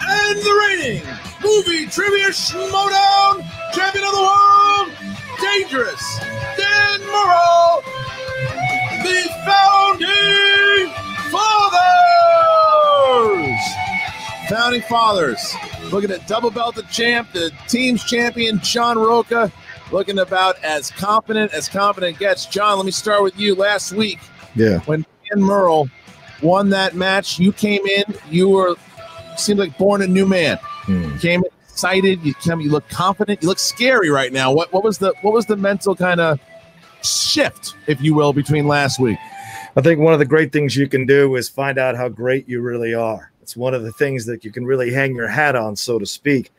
and 0.00 0.38
the 0.38 0.54
reigning 0.66 1.02
movie 1.44 1.86
trivia 1.86 2.28
schmoedown 2.30 3.44
champion 3.72 4.04
of 4.04 4.10
the 4.12 4.22
world, 4.22 4.88
dangerous 5.40 6.02
Dan 6.56 7.00
Murrell, 7.12 7.82
the 9.04 9.28
founding 9.46 10.90
fathers. 11.30 11.78
Founding 14.48 14.82
fathers. 14.82 15.54
Looking 15.92 16.10
at 16.10 16.26
double 16.26 16.50
belted 16.50 16.88
champ, 16.90 17.30
the 17.32 17.52
team's 17.68 18.02
champion, 18.04 18.58
John 18.60 18.98
Rocha. 18.98 19.52
Looking 19.92 20.18
about 20.18 20.56
as 20.64 20.90
confident 20.90 21.52
as 21.52 21.68
confident 21.68 22.18
gets. 22.18 22.46
John, 22.46 22.76
let 22.78 22.86
me 22.86 22.92
start 22.92 23.22
with 23.22 23.38
you. 23.38 23.54
Last 23.54 23.92
week, 23.92 24.18
Yeah. 24.54 24.78
when 24.80 25.04
Dan 25.30 25.42
Murrell 25.42 25.88
won 26.42 26.70
that 26.70 26.94
match. 26.94 27.38
You 27.38 27.52
came 27.52 27.84
in, 27.86 28.04
you 28.30 28.48
were 28.48 28.76
seemed 29.36 29.58
like 29.58 29.76
born 29.78 30.02
a 30.02 30.06
new 30.06 30.26
man. 30.26 30.58
Hmm. 30.62 31.16
Came 31.18 31.42
excited. 31.68 32.20
You 32.24 32.34
came, 32.34 32.60
you 32.60 32.70
look 32.70 32.88
confident. 32.88 33.42
You 33.42 33.48
look 33.48 33.58
scary 33.58 34.10
right 34.10 34.32
now. 34.32 34.52
What 34.52 34.72
what 34.72 34.82
was 34.82 34.98
the 34.98 35.14
what 35.22 35.32
was 35.32 35.46
the 35.46 35.56
mental 35.56 35.94
kind 35.94 36.20
of 36.20 36.40
shift, 37.02 37.74
if 37.86 38.00
you 38.00 38.14
will, 38.14 38.32
between 38.32 38.66
last 38.66 38.98
week? 38.98 39.18
I 39.76 39.80
think 39.80 40.00
one 40.00 40.12
of 40.12 40.18
the 40.18 40.24
great 40.24 40.52
things 40.52 40.76
you 40.76 40.88
can 40.88 41.06
do 41.06 41.36
is 41.36 41.48
find 41.48 41.78
out 41.78 41.96
how 41.96 42.08
great 42.08 42.48
you 42.48 42.60
really 42.60 42.94
are. 42.94 43.30
It's 43.42 43.56
one 43.56 43.74
of 43.74 43.82
the 43.82 43.92
things 43.92 44.26
that 44.26 44.44
you 44.44 44.50
can 44.50 44.66
really 44.66 44.92
hang 44.92 45.14
your 45.14 45.28
hat 45.28 45.54
on, 45.54 45.76
so 45.76 45.98
to 45.98 46.06
speak. 46.06 46.50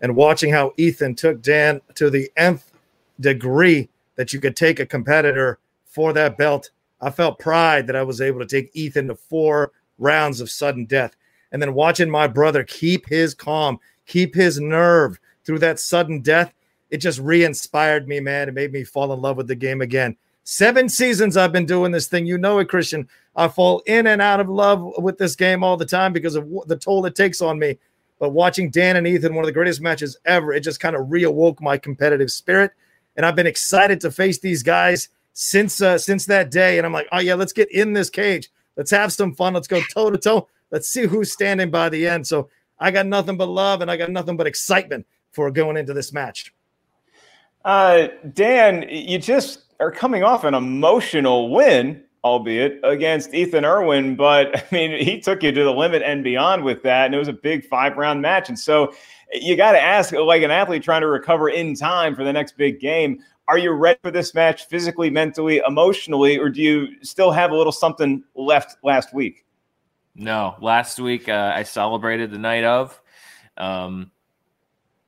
And 0.00 0.14
watching 0.14 0.52
how 0.52 0.74
Ethan 0.76 1.16
took 1.16 1.42
Dan 1.42 1.80
to 1.96 2.08
the 2.08 2.30
nth 2.36 2.70
degree 3.18 3.88
that 4.14 4.32
you 4.32 4.40
could 4.40 4.54
take 4.54 4.78
a 4.78 4.86
competitor 4.86 5.58
for 5.86 6.12
that 6.12 6.38
belt, 6.38 6.70
I 7.00 7.10
felt 7.10 7.38
pride 7.38 7.86
that 7.86 7.96
I 7.96 8.02
was 8.02 8.20
able 8.20 8.40
to 8.40 8.46
take 8.46 8.74
Ethan 8.74 9.08
to 9.08 9.14
four 9.14 9.72
rounds 9.98 10.40
of 10.40 10.50
sudden 10.50 10.84
death. 10.84 11.16
And 11.52 11.62
then 11.62 11.74
watching 11.74 12.10
my 12.10 12.26
brother 12.26 12.64
keep 12.64 13.08
his 13.08 13.34
calm, 13.34 13.78
keep 14.06 14.34
his 14.34 14.60
nerve 14.60 15.18
through 15.44 15.60
that 15.60 15.80
sudden 15.80 16.20
death, 16.20 16.52
it 16.90 16.98
just 16.98 17.18
re 17.20 17.44
inspired 17.44 18.08
me, 18.08 18.20
man. 18.20 18.48
It 18.48 18.54
made 18.54 18.72
me 18.72 18.84
fall 18.84 19.12
in 19.12 19.20
love 19.20 19.36
with 19.36 19.48
the 19.48 19.54
game 19.54 19.80
again. 19.80 20.16
Seven 20.44 20.88
seasons 20.88 21.36
I've 21.36 21.52
been 21.52 21.66
doing 21.66 21.92
this 21.92 22.06
thing. 22.06 22.26
You 22.26 22.38
know 22.38 22.58
it, 22.58 22.68
Christian. 22.68 23.08
I 23.36 23.48
fall 23.48 23.82
in 23.86 24.06
and 24.06 24.22
out 24.22 24.40
of 24.40 24.48
love 24.48 24.94
with 24.98 25.18
this 25.18 25.36
game 25.36 25.62
all 25.62 25.76
the 25.76 25.84
time 25.84 26.12
because 26.12 26.34
of 26.34 26.48
the 26.66 26.76
toll 26.76 27.04
it 27.04 27.14
takes 27.14 27.42
on 27.42 27.58
me. 27.58 27.78
But 28.18 28.30
watching 28.30 28.70
Dan 28.70 28.96
and 28.96 29.06
Ethan, 29.06 29.34
one 29.34 29.44
of 29.44 29.46
the 29.46 29.52
greatest 29.52 29.80
matches 29.80 30.16
ever, 30.24 30.52
it 30.52 30.60
just 30.60 30.80
kind 30.80 30.96
of 30.96 31.06
reawoke 31.06 31.60
my 31.60 31.76
competitive 31.76 32.30
spirit. 32.30 32.72
And 33.16 33.26
I've 33.26 33.36
been 33.36 33.46
excited 33.46 34.00
to 34.00 34.10
face 34.10 34.38
these 34.38 34.62
guys 34.62 35.10
since 35.40 35.80
uh, 35.80 35.96
since 35.96 36.26
that 36.26 36.50
day. 36.50 36.78
And 36.78 36.84
I'm 36.86 36.92
like, 36.92 37.06
oh 37.12 37.20
yeah, 37.20 37.34
let's 37.34 37.52
get 37.52 37.70
in 37.70 37.92
this 37.92 38.10
cage. 38.10 38.50
Let's 38.76 38.90
have 38.90 39.12
some 39.12 39.34
fun. 39.34 39.54
Let's 39.54 39.68
go 39.68 39.80
toe 39.94 40.10
to 40.10 40.18
toe. 40.18 40.48
Let's 40.72 40.88
see 40.88 41.06
who's 41.06 41.32
standing 41.32 41.70
by 41.70 41.88
the 41.90 42.08
end. 42.08 42.26
So 42.26 42.50
I 42.80 42.90
got 42.90 43.06
nothing 43.06 43.36
but 43.36 43.46
love 43.46 43.80
and 43.80 43.88
I 43.88 43.96
got 43.96 44.10
nothing 44.10 44.36
but 44.36 44.48
excitement 44.48 45.06
for 45.30 45.48
going 45.52 45.76
into 45.76 45.94
this 45.94 46.12
match. 46.12 46.52
Uh, 47.64 48.08
Dan, 48.34 48.84
you 48.90 49.18
just 49.18 49.62
are 49.78 49.92
coming 49.92 50.24
off 50.24 50.42
an 50.42 50.54
emotional 50.54 51.50
win, 51.50 52.02
albeit 52.24 52.80
against 52.82 53.32
Ethan 53.32 53.64
Irwin, 53.64 54.16
but 54.16 54.56
I 54.72 54.74
mean, 54.74 55.04
he 55.04 55.20
took 55.20 55.44
you 55.44 55.52
to 55.52 55.64
the 55.64 55.72
limit 55.72 56.02
and 56.02 56.24
beyond 56.24 56.64
with 56.64 56.82
that, 56.82 57.06
and 57.06 57.14
it 57.14 57.18
was 57.18 57.28
a 57.28 57.32
big 57.32 57.64
five 57.64 57.96
round 57.96 58.20
match. 58.22 58.48
And 58.48 58.58
so 58.58 58.92
you 59.32 59.56
got 59.56 59.72
to 59.72 59.80
ask, 59.80 60.12
like 60.12 60.42
an 60.42 60.50
athlete 60.50 60.82
trying 60.82 61.02
to 61.02 61.08
recover 61.08 61.48
in 61.48 61.76
time 61.76 62.16
for 62.16 62.24
the 62.24 62.32
next 62.32 62.56
big 62.56 62.80
game, 62.80 63.22
are 63.48 63.56
you 63.56 63.72
ready 63.72 63.98
for 64.02 64.10
this 64.10 64.34
match 64.34 64.66
physically, 64.66 65.08
mentally, 65.08 65.62
emotionally, 65.66 66.38
or 66.38 66.50
do 66.50 66.60
you 66.60 67.02
still 67.02 67.30
have 67.30 67.50
a 67.50 67.56
little 67.56 67.72
something 67.72 68.22
left 68.34 68.76
last 68.84 69.14
week? 69.14 69.46
No, 70.14 70.54
last 70.60 71.00
week 71.00 71.28
uh, 71.28 71.52
I 71.54 71.62
celebrated 71.62 72.30
the 72.30 72.38
night 72.38 72.64
of. 72.64 73.00
Um, 73.56 74.10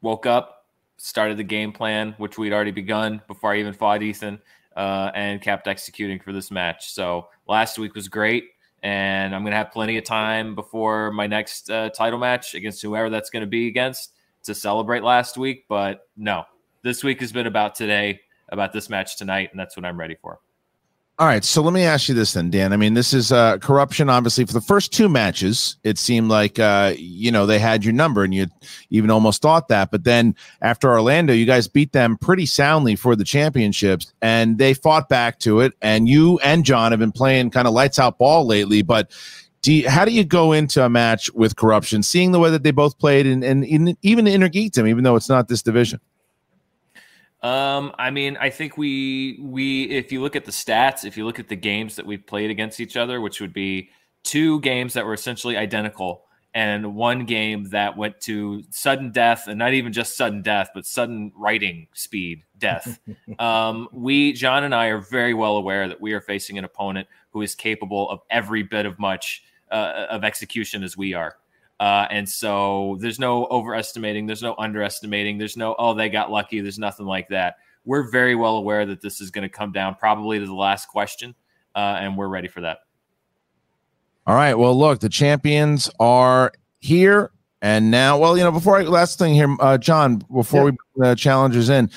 woke 0.01 0.25
up, 0.25 0.67
started 0.97 1.37
the 1.37 1.45
game 1.45 1.71
plan, 1.71 2.15
which 2.17 2.39
we'd 2.39 2.53
already 2.53 2.71
begun 2.71 3.21
before 3.29 3.53
I 3.53 3.59
even 3.59 3.75
fought 3.75 4.03
Ethan, 4.03 4.41
uh, 4.75 5.11
and 5.15 5.43
kept 5.43 5.69
executing 5.69 6.19
for 6.19 6.33
this 6.33 6.51
match. 6.51 6.93
So 6.93 7.29
last 7.47 7.79
week 7.79 7.95
was 7.95 8.09
great, 8.09 8.45
and 8.83 9.35
I'm 9.35 9.43
going 9.43 9.53
to 9.53 9.59
have 9.59 9.71
plenty 9.71 9.99
of 9.99 10.05
time 10.05 10.55
before 10.55 11.11
my 11.13 11.27
next 11.27 11.71
uh, 11.71 11.91
title 11.91 12.19
match 12.19 12.55
against 12.55 12.81
whoever 12.81 13.11
that's 13.11 13.29
going 13.29 13.43
to 13.43 13.47
be 13.47 13.69
against 13.69 14.15
to 14.45 14.55
celebrate 14.55 15.03
last 15.03 15.37
week. 15.37 15.67
But 15.69 16.09
no, 16.17 16.45
this 16.83 17.05
week 17.05 17.21
has 17.21 17.33
been 17.33 17.47
about 17.47 17.75
today, 17.75 18.21
about 18.51 18.73
this 18.73 18.89
match 18.89 19.17
tonight, 19.17 19.49
and 19.51 19.61
that's 19.61 19.77
what 19.77 19.85
I'm 19.85 19.99
ready 19.99 20.17
for. 20.21 20.41
All 21.21 21.27
right, 21.27 21.45
so 21.45 21.61
let 21.61 21.75
me 21.75 21.83
ask 21.83 22.09
you 22.09 22.15
this 22.15 22.33
then, 22.33 22.49
Dan. 22.49 22.73
I 22.73 22.79
mean, 22.79 22.95
this 22.95 23.13
is 23.13 23.31
uh, 23.31 23.59
corruption. 23.59 24.09
Obviously, 24.09 24.47
for 24.47 24.55
the 24.55 24.61
first 24.63 24.91
two 24.91 25.07
matches, 25.07 25.77
it 25.85 25.99
seemed 25.99 26.31
like 26.31 26.59
uh, 26.59 26.95
you 26.97 27.31
know 27.31 27.45
they 27.45 27.59
had 27.59 27.85
your 27.85 27.93
number, 27.93 28.25
and 28.25 28.33
you 28.33 28.47
even 28.89 29.11
almost 29.11 29.43
thought 29.43 29.69
that. 29.69 29.91
But 29.91 30.05
then 30.05 30.35
after 30.63 30.89
Orlando, 30.89 31.35
you 31.35 31.45
guys 31.45 31.69
beat 31.69 31.93
them 31.93 32.17
pretty 32.17 32.47
soundly 32.47 32.97
for 32.97 33.17
the 33.17 33.25
championships, 33.25 34.15
and 34.23 34.57
they 34.57 34.73
fought 34.73 35.11
back 35.11 35.39
to 35.41 35.61
it. 35.61 35.75
And 35.83 36.09
you 36.09 36.39
and 36.39 36.65
John 36.65 36.91
have 36.91 37.01
been 37.01 37.13
playing 37.13 37.51
kind 37.51 37.69
of 37.69 37.75
lights 37.75 37.99
out 37.99 38.17
ball 38.17 38.47
lately. 38.47 38.81
But 38.81 39.11
do 39.61 39.75
you, 39.75 39.91
how 39.91 40.07
do 40.07 40.13
you 40.13 40.25
go 40.25 40.53
into 40.53 40.83
a 40.83 40.89
match 40.89 41.31
with 41.35 41.55
corruption, 41.55 42.03
seeing 42.03 42.33
the 42.33 42.41
way 42.41 42.49
that 42.49 42.63
they 42.63 42.71
both 42.71 42.99
played, 42.99 43.27
and, 43.27 43.45
and, 43.45 43.63
and 43.63 43.95
even 44.01 44.27
Inner 44.27 44.49
Geekdom, 44.49 44.89
even 44.89 45.05
though 45.05 45.17
it's 45.17 45.29
not 45.29 45.49
this 45.49 45.61
division? 45.61 46.01
Um, 47.43 47.93
I 47.99 48.11
mean, 48.11 48.37
I 48.39 48.51
think 48.51 48.77
we 48.77 49.39
we 49.41 49.85
if 49.85 50.13
you 50.13 50.21
look 50.21 50.37
at 50.37 50.45
the 50.45 50.53
stats, 50.53 51.05
if 51.05 51.17
you 51.17 51.25
look 51.25 51.39
at 51.39 51.49
the 51.49 51.57
games 51.57 51.97
that 51.97 52.07
we've 52.07 52.27
played 52.27 52.51
against 52.51 52.81
each 52.81 52.97
other, 52.97 53.21
which 53.21 53.41
would 53.41 53.53
be 53.53 53.91
two 54.25 54.61
games 54.61 54.93
that 54.95 55.07
were 55.07 55.15
essentially 55.15 55.57
identical 55.57 56.25
and 56.53 56.95
one 56.95 57.25
game 57.25 57.65
that 57.71 57.97
went 57.97 58.21
to 58.21 58.63
sudden 58.71 59.13
death 59.13 59.47
and 59.47 59.59
not 59.59 59.73
even 59.73 59.93
just 59.93 60.17
sudden 60.17 60.43
death, 60.43 60.71
but 60.75 60.85
sudden 60.85 61.33
writing 61.37 61.87
speed 61.95 62.43
death. 62.59 62.99
um, 63.39 63.89
we, 63.93 64.33
John 64.33 64.65
and 64.65 64.75
I, 64.75 64.87
are 64.87 65.01
very 65.01 65.33
well 65.33 65.57
aware 65.57 65.89
that 65.89 66.01
we 66.01 66.13
are 66.13 66.21
facing 66.21 66.59
an 66.59 66.65
opponent 66.65 67.07
who 67.31 67.43
is 67.43 67.55
capable 67.55 68.11
of 68.11 68.21
every 68.31 68.65
bit 68.65 68.85
of 68.85 68.99
much 68.99 69.45
uh, 69.71 70.07
of 70.11 70.25
execution 70.25 70.83
as 70.83 70.97
we 70.97 71.15
are. 71.15 71.37
Uh, 71.81 72.07
and 72.11 72.29
so 72.29 72.99
there's 73.01 73.19
no 73.19 73.47
overestimating, 73.47 74.27
there's 74.27 74.43
no 74.43 74.55
underestimating, 74.59 75.39
there's 75.39 75.57
no, 75.57 75.75
oh, 75.79 75.95
they 75.95 76.11
got 76.11 76.31
lucky, 76.31 76.61
there's 76.61 76.79
nothing 76.79 77.07
like 77.07 77.27
that. 77.31 77.57
We're 77.87 78.11
very 78.11 78.37
well 78.37 78.59
aware 78.59 78.85
that 78.85 79.01
this 79.01 79.23
is 79.23 79.31
going 79.31 79.43
to 79.43 79.49
come 79.49 79.73
down 79.73 79.95
probably 79.95 80.39
to 80.39 80.45
the 80.45 80.55
last 80.55 80.89
question, 80.89 81.35
uh, 81.75 81.97
and 81.99 82.19
we're 82.19 82.29
ready 82.29 82.49
for 82.49 82.61
that. 82.61 82.81
All 84.27 84.35
right. 84.35 84.55
Well, 84.55 84.79
look, 84.79 85.01
the 85.01 85.09
champions 85.09 85.91
are 85.99 86.53
here. 86.81 87.33
And 87.63 87.91
now, 87.91 88.19
well, 88.19 88.37
you 88.37 88.45
know, 88.45 88.53
before 88.53 88.79
I, 88.79 88.83
last 88.83 89.19
thing 89.19 89.35
here, 89.35 89.57
uh, 89.61 89.79
John, 89.79 90.23
before 90.33 90.61
yeah. 90.61 90.65
we 90.65 90.71
bring 90.71 91.11
the 91.11 91.15
challengers 91.15 91.71
in, 91.71 91.91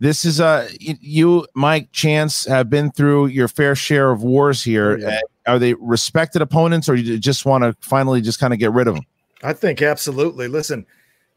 this 0.00 0.24
is 0.24 0.40
uh 0.40 0.68
you, 0.78 1.46
Mike 1.54 1.90
Chance, 1.90 2.46
have 2.46 2.70
been 2.70 2.92
through 2.92 3.26
your 3.26 3.48
fair 3.48 3.74
share 3.74 4.10
of 4.12 4.22
wars 4.22 4.62
here. 4.62 4.92
Oh, 4.92 5.08
yeah. 5.08 5.20
Are 5.46 5.58
they 5.58 5.74
respected 5.74 6.42
opponents, 6.42 6.88
or 6.88 6.94
you 6.94 7.18
just 7.18 7.44
want 7.44 7.64
to 7.64 7.76
finally 7.80 8.20
just 8.20 8.38
kind 8.38 8.52
of 8.52 8.60
get 8.60 8.72
rid 8.72 8.86
of 8.86 8.94
them? 8.94 9.04
I 9.42 9.52
think 9.52 9.82
absolutely. 9.82 10.48
Listen, 10.48 10.86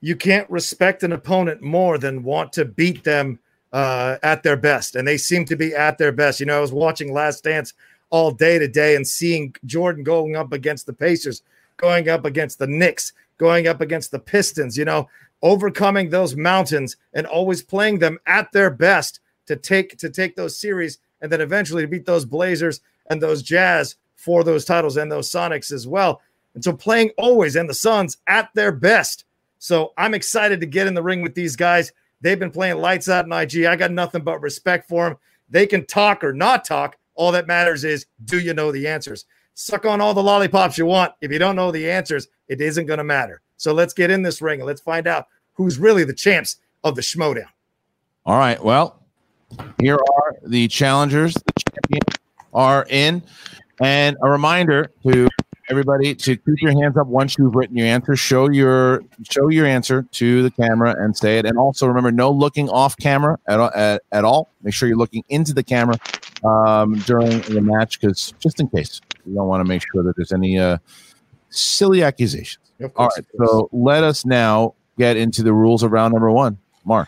you 0.02 0.16
can't 0.16 0.50
respect 0.50 1.04
an 1.04 1.12
opponent 1.12 1.62
more 1.62 1.98
than 1.98 2.24
want 2.24 2.54
to 2.54 2.66
beat 2.66 3.04
them 3.04 3.40
uh, 3.72 4.18
at 4.24 4.44
their 4.44 4.58
best, 4.58 4.96
and 4.96 5.08
they 5.08 5.18
seem 5.18 5.46
to 5.46 5.56
be 5.56 5.74
at 5.74 5.98
their 5.98 6.12
best. 6.12 6.40
You 6.40 6.48
know, 6.48 6.58
I 6.58 6.62
was 6.62 6.74
watching 6.74 7.14
Last 7.14 7.44
Dance 7.44 7.74
all 8.10 8.32
day 8.32 8.60
today 8.60 8.96
and 8.96 9.08
seeing 9.08 9.56
Jordan 9.66 10.04
going 10.04 10.36
up 10.36 10.52
against 10.52 10.86
the 10.86 10.94
Pacers, 10.94 11.44
going 11.78 12.10
up 12.10 12.26
against 12.26 12.60
the 12.60 12.68
Knicks, 12.68 13.14
going 13.38 13.68
up 13.68 13.80
against 13.80 14.12
the 14.12 14.20
Pistons. 14.20 14.78
You 14.78 14.86
know, 14.86 15.08
overcoming 15.42 16.10
those 16.10 16.36
mountains 16.36 16.98
and 17.14 17.26
always 17.26 17.64
playing 17.64 18.00
them 18.00 18.20
at 18.26 18.52
their 18.52 18.70
best 18.70 19.20
to 19.48 19.56
take 19.56 19.98
to 19.98 20.10
take 20.10 20.36
those 20.36 20.58
series 20.58 21.00
and 21.22 21.32
then 21.32 21.42
eventually 21.42 21.84
to 21.84 21.88
beat 21.88 22.06
those 22.06 22.26
Blazers 22.26 22.82
and 23.10 23.22
those 23.22 23.42
Jazz 23.42 23.96
for 24.16 24.44
those 24.44 24.66
titles 24.66 24.98
and 24.98 25.12
those 25.12 25.30
Sonics 25.30 25.72
as 25.72 25.88
well. 25.88 26.22
And 26.54 26.64
so 26.64 26.74
playing 26.74 27.12
always 27.18 27.56
and 27.56 27.70
the 27.70 27.74
Suns 27.74 28.18
at 28.28 28.50
their 28.54 28.72
best. 28.72 29.26
So 29.60 29.94
I'm 29.98 30.14
excited 30.14 30.60
to 30.60 30.66
get 30.66 30.88
in 30.88 30.94
the 30.94 31.04
ring 31.04 31.22
with 31.22 31.36
these 31.36 31.56
guys. 31.56 31.92
They've 32.22 32.40
been 32.40 32.52
playing 32.52 32.78
lights 32.78 33.10
out 33.10 33.26
in 33.26 33.32
IG. 33.32 33.66
I 33.66 33.76
got 33.76 33.92
nothing 33.92 34.24
but 34.24 34.42
respect 34.42 34.88
for 34.88 35.10
them. 35.10 35.18
They 35.50 35.68
can 35.68 35.86
talk 35.86 36.24
or 36.24 36.34
not 36.34 36.66
talk. 36.66 36.98
All 37.16 37.32
that 37.32 37.48
matters 37.48 37.84
is 37.84 38.06
do 38.26 38.40
you 38.40 38.54
know 38.54 38.72
the 38.72 38.88
answers? 38.88 39.26
Suck 39.54 39.86
on 39.86 40.02
all 40.02 40.14
the 40.14 40.24
lollipops 40.24 40.78
you 40.78 40.86
want. 40.86 41.14
If 41.22 41.32
you 41.32 41.40
don't 41.40 41.56
know 41.56 41.72
the 41.72 41.90
answers, 41.90 42.28
it 42.48 42.62
isn't 42.62 42.86
going 42.86 43.00
to 43.00 43.04
matter. 43.04 43.42
So 43.58 43.74
let's 43.74 43.94
get 43.94 44.10
in 44.10 44.22
this 44.22 44.42
ring 44.42 44.60
and 44.60 44.68
let's 44.68 44.82
find 44.82 45.08
out 45.08 45.28
who's 45.54 45.78
really 45.78 46.04
the 46.04 46.14
champs 46.14 46.58
of 46.84 46.96
the 46.96 47.02
Schmoedown. 47.02 47.46
All 48.26 48.38
right. 48.38 48.64
Well, 48.64 49.04
here 49.80 49.96
are 49.96 50.36
the 50.46 50.68
challengers. 50.68 51.34
The 51.34 51.54
champions 51.72 52.20
are 52.54 52.86
in. 52.90 53.22
And 53.82 54.18
a 54.22 54.30
reminder 54.30 54.92
to 55.04 55.28
everybody 55.72 56.14
to 56.14 56.36
keep 56.36 56.62
your 56.62 56.72
hands 56.72 56.98
up 56.98 57.08
once 57.08 57.38
you've 57.38 57.56
written 57.56 57.76
your 57.78 57.88
answer. 57.88 58.16
Show 58.16 58.50
your 58.50 59.04
show 59.30 59.48
your 59.48 59.66
answer 59.66 60.04
to 60.12 60.44
the 60.44 60.52
camera 60.52 60.94
and 61.00 61.18
say 61.18 61.40
it. 61.40 61.46
And 61.46 61.58
also 61.58 61.88
remember, 61.88 62.12
no 62.12 62.30
looking 62.30 62.70
off 62.70 62.98
camera 62.98 63.40
at, 63.48 63.60
at, 63.76 64.02
at 64.12 64.26
all. 64.26 64.52
Make 64.62 64.74
sure 64.74 64.88
you're 64.88 64.98
looking 64.98 65.24
into 65.30 65.54
the 65.54 65.64
camera 65.64 65.96
um, 66.44 66.96
during 67.06 67.42
the 67.42 67.62
match, 67.62 68.00
because 68.00 68.34
just 68.40 68.60
in 68.60 68.68
case, 68.68 69.02
we 69.26 69.34
don't 69.34 69.48
want 69.48 69.62
to 69.62 69.68
make 69.68 69.82
sure 69.92 70.04
that 70.04 70.16
there's 70.16 70.34
any 70.34 70.60
uh, 70.60 70.78
silly 71.50 72.04
accusations. 72.04 72.72
All 72.96 73.08
right, 73.16 73.26
so 73.38 73.70
let 73.72 74.04
us 74.04 74.26
now 74.26 74.74
get 74.98 75.16
into 75.16 75.42
the 75.42 75.54
rules 75.54 75.84
of 75.84 75.92
round 75.92 76.14
number 76.14 76.32
one. 76.32 76.58
Mark. 76.84 77.08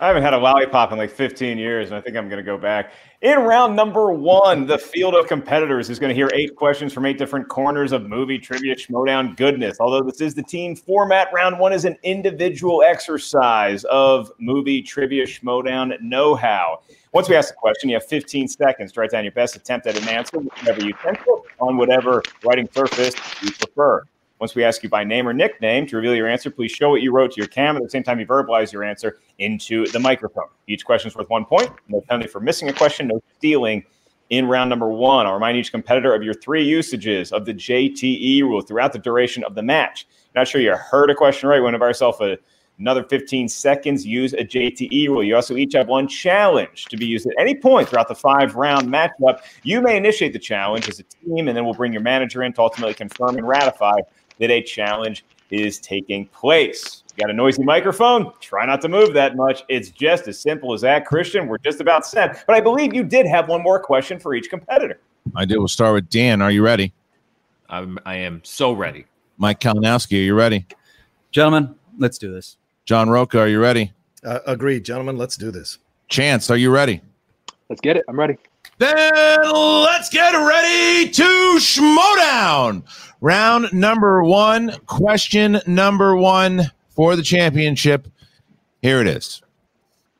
I 0.00 0.06
haven't 0.06 0.22
had 0.22 0.32
a 0.32 0.38
lollipop 0.38 0.92
in 0.92 0.98
like 0.98 1.10
15 1.10 1.58
years, 1.58 1.88
and 1.88 1.94
I 1.94 2.00
think 2.00 2.16
I'm 2.16 2.26
going 2.30 2.38
to 2.38 2.42
go 2.42 2.56
back. 2.56 2.94
In 3.20 3.40
round 3.40 3.76
number 3.76 4.12
one, 4.12 4.66
the 4.66 4.78
field 4.78 5.14
of 5.14 5.28
competitors 5.28 5.90
is 5.90 5.98
going 5.98 6.08
to 6.08 6.14
hear 6.14 6.30
eight 6.32 6.56
questions 6.56 6.94
from 6.94 7.04
eight 7.04 7.18
different 7.18 7.48
corners 7.48 7.92
of 7.92 8.08
movie 8.08 8.38
trivia 8.38 8.74
schmoedown 8.76 9.36
goodness. 9.36 9.76
Although 9.78 10.02
this 10.02 10.22
is 10.22 10.34
the 10.34 10.42
team 10.42 10.74
format, 10.74 11.28
round 11.34 11.58
one 11.58 11.74
is 11.74 11.84
an 11.84 11.98
individual 12.02 12.82
exercise 12.82 13.84
of 13.84 14.32
movie 14.38 14.80
trivia 14.80 15.26
schmoedown 15.26 16.00
know 16.00 16.34
how. 16.34 16.80
Once 17.12 17.28
we 17.28 17.36
ask 17.36 17.50
the 17.50 17.56
question, 17.56 17.90
you 17.90 17.96
have 17.96 18.06
15 18.06 18.48
seconds 18.48 18.92
to 18.92 19.00
write 19.00 19.10
down 19.10 19.22
your 19.22 19.32
best 19.32 19.54
attempt 19.54 19.86
at 19.86 19.98
an 19.98 20.08
answer, 20.08 20.38
whatever 20.38 20.82
utensil, 20.82 21.44
on 21.58 21.76
whatever 21.76 22.22
writing 22.42 22.66
surface 22.72 23.14
you 23.42 23.52
prefer. 23.52 24.02
Once 24.40 24.54
we 24.54 24.64
ask 24.64 24.82
you 24.82 24.88
by 24.88 25.04
name 25.04 25.28
or 25.28 25.34
nickname 25.34 25.86
to 25.86 25.96
reveal 25.96 26.14
your 26.14 26.26
answer, 26.26 26.50
please 26.50 26.72
show 26.72 26.88
what 26.88 27.02
you 27.02 27.12
wrote 27.12 27.30
to 27.30 27.36
your 27.36 27.46
cam. 27.46 27.76
at 27.76 27.82
the 27.82 27.90
same 27.90 28.02
time 28.02 28.18
you 28.18 28.26
verbalize 28.26 28.72
your 28.72 28.82
answer 28.82 29.18
into 29.38 29.86
the 29.88 29.98
microphone. 29.98 30.48
Each 30.66 30.82
question 30.82 31.08
is 31.08 31.14
worth 31.14 31.28
one 31.28 31.44
point. 31.44 31.70
No 31.88 32.00
penalty 32.00 32.26
for 32.26 32.40
missing 32.40 32.70
a 32.70 32.72
question, 32.72 33.08
no 33.08 33.20
stealing 33.36 33.84
in 34.30 34.46
round 34.46 34.70
number 34.70 34.88
one. 34.88 35.26
I'll 35.26 35.34
remind 35.34 35.58
each 35.58 35.70
competitor 35.70 36.14
of 36.14 36.22
your 36.22 36.32
three 36.32 36.64
usages 36.64 37.32
of 37.32 37.44
the 37.44 37.52
JTE 37.52 38.40
rule 38.42 38.62
throughout 38.62 38.94
the 38.94 38.98
duration 38.98 39.44
of 39.44 39.54
the 39.54 39.62
match. 39.62 40.06
Not 40.34 40.48
sure 40.48 40.62
you 40.62 40.74
heard 40.74 41.10
a 41.10 41.14
question 41.14 41.50
right. 41.50 41.60
We'll 41.60 41.74
ourselves 41.74 42.18
a, 42.22 42.38
another 42.78 43.04
15 43.04 43.46
seconds. 43.48 44.06
Use 44.06 44.32
a 44.32 44.44
JTE 44.44 45.08
rule. 45.08 45.22
You 45.22 45.36
also 45.36 45.56
each 45.56 45.74
have 45.74 45.88
one 45.88 46.08
challenge 46.08 46.86
to 46.86 46.96
be 46.96 47.04
used 47.04 47.26
at 47.26 47.34
any 47.38 47.54
point 47.54 47.90
throughout 47.90 48.08
the 48.08 48.14
five 48.14 48.54
round 48.54 48.88
matchup. 48.88 49.40
You 49.64 49.82
may 49.82 49.98
initiate 49.98 50.32
the 50.32 50.38
challenge 50.38 50.88
as 50.88 50.98
a 50.98 51.02
team, 51.02 51.48
and 51.48 51.56
then 51.56 51.64
we'll 51.64 51.74
bring 51.74 51.92
your 51.92 52.02
manager 52.02 52.42
in 52.42 52.54
to 52.54 52.62
ultimately 52.62 52.94
confirm 52.94 53.36
and 53.36 53.46
ratify 53.46 53.96
that 54.40 54.50
a 54.50 54.62
challenge 54.62 55.24
is 55.50 55.78
taking 55.78 56.26
place. 56.26 57.04
You 57.16 57.22
got 57.22 57.30
a 57.30 57.34
noisy 57.34 57.62
microphone? 57.62 58.32
Try 58.40 58.66
not 58.66 58.80
to 58.82 58.88
move 58.88 59.12
that 59.14 59.36
much. 59.36 59.62
It's 59.68 59.90
just 59.90 60.26
as 60.28 60.38
simple 60.38 60.72
as 60.72 60.80
that, 60.80 61.06
Christian. 61.06 61.46
We're 61.46 61.58
just 61.58 61.80
about 61.80 62.06
set. 62.06 62.44
But 62.46 62.56
I 62.56 62.60
believe 62.60 62.94
you 62.94 63.04
did 63.04 63.26
have 63.26 63.48
one 63.48 63.62
more 63.62 63.78
question 63.80 64.18
for 64.18 64.34
each 64.34 64.48
competitor. 64.48 64.98
I 65.36 65.44
did. 65.44 65.58
We'll 65.58 65.68
start 65.68 65.94
with 65.94 66.08
Dan. 66.08 66.40
Are 66.40 66.50
you 66.50 66.62
ready? 66.64 66.92
I'm, 67.68 67.98
I 68.04 68.16
am 68.16 68.40
so 68.42 68.72
ready. 68.72 69.04
Mike 69.38 69.60
Kalinowski, 69.60 70.18
are 70.18 70.22
you 70.22 70.34
ready? 70.34 70.66
Gentlemen, 71.30 71.74
let's 71.98 72.18
do 72.18 72.32
this. 72.32 72.56
John 72.84 73.08
Rocha, 73.08 73.38
are 73.40 73.48
you 73.48 73.60
ready? 73.60 73.92
Uh, 74.24 74.40
agreed, 74.46 74.84
gentlemen. 74.84 75.16
Let's 75.16 75.36
do 75.36 75.50
this. 75.50 75.78
Chance, 76.08 76.50
are 76.50 76.56
you 76.56 76.70
ready? 76.70 77.00
Let's 77.68 77.80
get 77.80 77.96
it. 77.96 78.04
I'm 78.08 78.18
ready. 78.18 78.36
Then 78.80 79.42
let's 79.42 80.08
get 80.08 80.32
ready 80.32 81.10
to 81.10 81.58
schmoedown. 81.58 82.82
Round 83.20 83.70
number 83.74 84.24
one, 84.24 84.72
question 84.86 85.60
number 85.66 86.16
one 86.16 86.70
for 86.88 87.14
the 87.14 87.22
championship. 87.22 88.08
Here 88.80 89.02
it 89.02 89.06
is. 89.06 89.42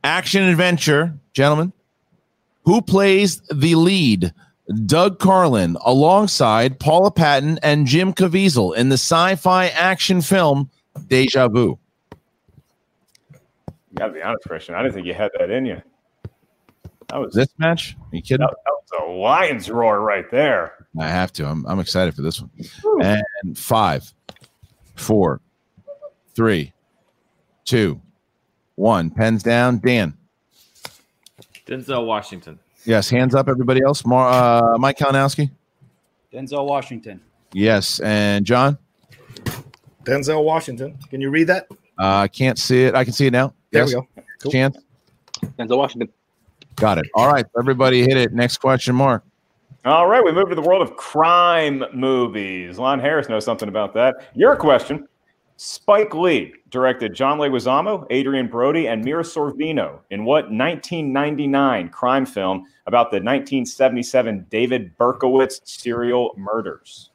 Action 0.05 0.43
adventure, 0.43 1.15
gentlemen. 1.33 1.73
Who 2.65 2.83
plays 2.83 3.41
the 3.51 3.77
lead? 3.77 4.35
Doug 4.85 5.19
Carlin 5.19 5.79
alongside 5.83 6.79
Paula 6.79 7.11
Patton 7.11 7.59
and 7.63 7.87
Jim 7.87 8.13
Caviezel 8.13 8.77
in 8.77 8.91
the 8.91 8.99
sci-fi 8.99 9.69
action 9.69 10.21
film 10.21 10.69
Deja 11.07 11.49
Vu. 11.49 11.79
You 13.31 13.39
gotta 13.97 14.13
be 14.13 14.21
honest, 14.21 14.45
Christian. 14.47 14.75
I 14.75 14.83
didn't 14.83 14.97
think 14.97 15.07
you 15.07 15.15
had 15.15 15.31
that 15.39 15.49
in 15.49 15.65
you. 15.65 15.81
That 17.11 17.21
was 17.21 17.35
This 17.35 17.49
match? 17.59 17.97
Are 18.13 18.17
you 18.17 18.23
kidding? 18.23 18.47
that, 18.47 18.55
that 18.65 18.73
was 18.73 19.09
a 19.09 19.11
lion's 19.13 19.69
roar 19.71 20.01
right 20.01 20.31
there. 20.31 20.87
I 20.99 21.09
have 21.09 21.33
to. 21.35 21.47
I'm, 21.47 21.67
I'm 21.67 21.81
excited 21.81 22.15
for 22.15 22.23
this 22.23 22.41
one. 22.41 22.51
And 23.03 23.59
five, 23.59 24.13
four, 24.95 25.41
three, 26.35 26.73
two, 27.65 28.01
one. 28.77 29.11
Pens 29.11 29.43
down. 29.43 29.79
Dan. 29.79 30.17
Denzel 31.67 32.07
Washington. 32.07 32.59
Yes. 32.85 33.11
Hands 33.11 33.35
up, 33.35 33.49
everybody 33.49 33.83
else. 33.83 34.05
Mar- 34.05 34.31
uh, 34.31 34.79
Mike 34.79 34.99
Kalinowski. 34.99 35.51
Denzel 36.33 36.67
Washington. 36.67 37.21
Yes. 37.53 38.01
And 38.01 38.45
John. 38.45 38.79
Denzel 40.05 40.45
Washington. 40.45 40.97
Can 41.11 41.21
you 41.21 41.31
read 41.31 41.49
that? 41.49 41.67
Uh, 41.99 42.23
I 42.23 42.29
can't 42.29 42.59
see 42.59 42.85
it. 42.85 42.95
I 42.95 43.05
can 43.05 43.13
see 43.13 43.27
it 43.27 43.33
now. 43.33 43.53
There 43.71 43.83
yes. 43.83 43.89
we 43.89 43.95
go. 43.95 44.09
Cool. 44.41 44.53
Chance. 44.53 44.79
Denzel 45.59 45.77
Washington. 45.77 46.09
Got 46.81 46.99
it. 46.99 47.07
All 47.15 47.31
right. 47.31 47.47
Everybody 47.59 48.01
hit 48.01 48.17
it. 48.17 48.33
Next 48.33 48.57
question, 48.59 48.95
Mark. 48.95 49.23
All 49.85 50.07
right, 50.07 50.23
we 50.23 50.31
move 50.31 50.51
to 50.51 50.55
the 50.55 50.61
world 50.61 50.83
of 50.83 50.97
crime 50.97 51.83
movies. 51.95 52.79
Lon 52.79 53.01
Harris 53.01 53.31
knows 53.31 53.47
something 53.47 53.69
about 53.69 53.95
that. 53.95 54.31
Your 54.35 54.55
question 54.55 55.09
Spike 55.57 56.15
Lee 56.15 56.55
directed 56.69 57.15
John 57.15 57.39
Leguizamo, 57.39 58.11
Adrien 58.11 58.47
Brody, 58.47 58.89
and 58.89 59.05
Mira 59.05 59.23
Sorvino 59.23 60.01
in 60.11 60.25
what 60.25 60.51
1999 60.51 61.89
crime 61.91 62.27
film 62.27 62.67
about 62.87 63.11
the 63.11 63.17
1977 63.17 64.47
David 64.51 64.97
Berkowitz 64.99 65.61
serial 65.65 66.35
murders? 66.37 67.11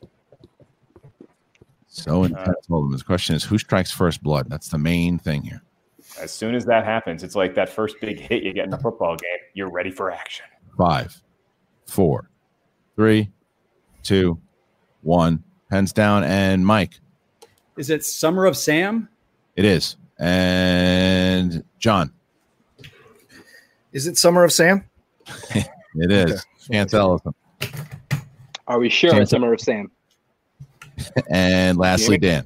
So 1.87 2.23
intense. 2.23 2.67
On. 2.69 2.91
This 2.91 3.03
question 3.03 3.35
is 3.35 3.43
who 3.43 3.57
strikes 3.57 3.91
first 3.91 4.21
blood? 4.21 4.49
That's 4.49 4.69
the 4.69 4.77
main 4.77 5.17
thing 5.17 5.43
here. 5.43 5.61
As 6.19 6.31
soon 6.31 6.55
as 6.55 6.65
that 6.65 6.85
happens, 6.85 7.23
it's 7.23 7.35
like 7.35 7.55
that 7.55 7.69
first 7.69 7.97
big 7.99 8.19
hit 8.19 8.43
you 8.43 8.53
get 8.53 8.65
in 8.65 8.73
a 8.73 8.77
football 8.79 9.15
game. 9.15 9.39
You're 9.53 9.71
ready 9.71 9.91
for 9.91 10.11
action. 10.11 10.45
Five, 10.77 11.21
four, 11.85 12.29
three, 12.95 13.31
two, 14.03 14.39
one. 15.01 15.43
Pens 15.69 15.91
down. 15.91 16.23
And 16.23 16.65
Mike. 16.65 16.99
Is 17.77 17.89
it 17.89 18.05
Summer 18.05 18.45
of 18.45 18.55
Sam? 18.55 19.09
It 19.55 19.65
is. 19.65 19.97
And 20.19 21.63
John. 21.79 22.11
Is 23.91 24.07
it 24.07 24.17
Summer 24.17 24.43
of 24.43 24.51
Sam? 24.51 24.85
It 25.97 26.11
is. 26.11 26.45
Chance 26.69 26.93
Ellison. 26.93 27.33
Are 28.67 28.79
we 28.79 28.89
sure 28.89 29.11
Chance- 29.11 29.21
it's 29.21 29.31
Summer 29.31 29.53
of 29.53 29.61
Sam? 29.61 29.89
And 31.29 31.77
lastly, 31.77 32.17
Dan. 32.17 32.45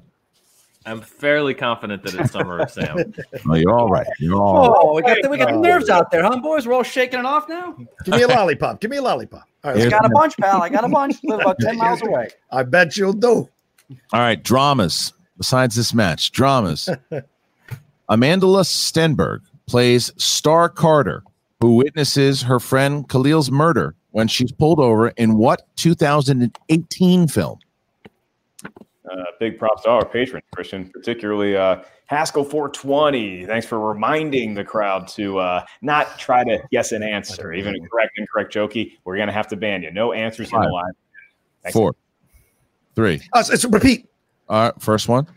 I'm 0.90 1.02
fairly 1.02 1.54
confident 1.54 2.02
that 2.04 2.16
it's 2.16 2.32
Summer 2.32 2.60
of 2.60 2.72
Sam. 2.72 3.14
Oh, 3.48 3.56
you're 3.56 3.78
all 3.78 3.90
right. 3.90 4.08
You're 4.20 4.36
all 4.36 4.76
Oh, 4.82 4.96
we 4.96 5.02
got 5.04 5.18
the, 5.22 5.30
we 5.30 5.38
got 5.38 5.50
the 5.50 5.56
oh. 5.56 5.62
nerves 5.62 5.90
out 5.90 6.10
there, 6.10 6.24
huh, 6.24 6.40
boys? 6.40 6.68
We're 6.68 6.74
all 6.74 6.84
shaking 6.84 7.20
it 7.20 7.26
off 7.26 7.48
now. 7.48 7.78
Give 8.06 8.16
me 8.16 8.24
a 8.24 8.28
lollipop. 8.28 8.82
Give 8.82 8.90
me 8.90 8.98
a 8.98 9.02
lollipop. 9.02 9.48
All 9.64 9.74
Here's 9.74 9.86
I 9.86 9.90
got 9.90 10.06
a 10.06 10.10
bunch, 10.10 10.36
pal. 10.38 10.64
I 10.64 10.70
got 10.70 10.84
a 10.84 10.88
bunch. 11.00 11.18
Live 11.24 11.42
about 11.42 11.58
ten 11.60 11.78
miles 11.78 12.02
away. 12.02 12.30
I 12.52 12.64
bet 12.64 12.98
you'll 12.98 13.14
do. 13.14 13.48
All 14.14 14.20
right, 14.20 14.42
dramas. 14.42 15.14
Besides 15.38 15.76
this 15.76 15.94
match, 15.94 16.32
dramas. 16.32 16.90
Amandla 18.10 18.64
Stenberg 18.66 19.42
plays 19.68 20.12
Starr 20.18 20.70
Carter, 20.70 21.24
who 21.60 21.76
witnesses 21.76 22.42
her 22.42 22.60
friend 22.60 23.08
Khalil's 23.08 23.52
murder 23.52 23.96
when 24.12 24.28
she's 24.28 24.52
pulled 24.52 24.80
over 24.80 25.10
in 25.10 25.38
what 25.38 25.68
2018 25.76 27.28
film? 27.28 27.60
Uh, 29.12 29.24
big 29.40 29.58
props 29.58 29.84
to 29.84 29.90
our 29.90 30.06
patrons, 30.06 30.44
Christian, 30.54 30.90
particularly 30.90 31.56
uh, 31.56 31.82
Haskell 32.06 32.44
420. 32.44 33.46
Thanks 33.46 33.66
for 33.66 33.80
reminding 33.80 34.54
the 34.54 34.64
crowd 34.64 35.08
to 35.10 35.40
uh, 35.40 35.66
not 35.82 36.20
try 36.20 36.44
to 36.44 36.60
guess 36.72 36.92
an 36.92 37.02
answer, 37.02 37.54
even 37.54 37.76
a 37.76 37.90
correct, 37.90 38.12
incorrect 38.18 38.54
jokey. 38.54 38.94
We're 39.06 39.16
going 39.16 39.28
to 39.28 39.34
have 39.34 39.48
to 39.48 39.56
ban 39.56 39.82
you. 39.84 39.92
No 39.92 40.14
answers 40.14 40.52
in 40.52 40.60
the 40.60 40.66
Five. 40.66 40.72
line. 40.72 40.92
Thanks. 41.64 41.74
Four, 41.74 41.96
three. 42.96 43.22
Uh, 43.34 43.44
it's 43.50 43.66
repeat. 43.66 44.08
All 44.48 44.66
right, 44.66 44.82
first 44.82 45.08
one. 45.08 45.28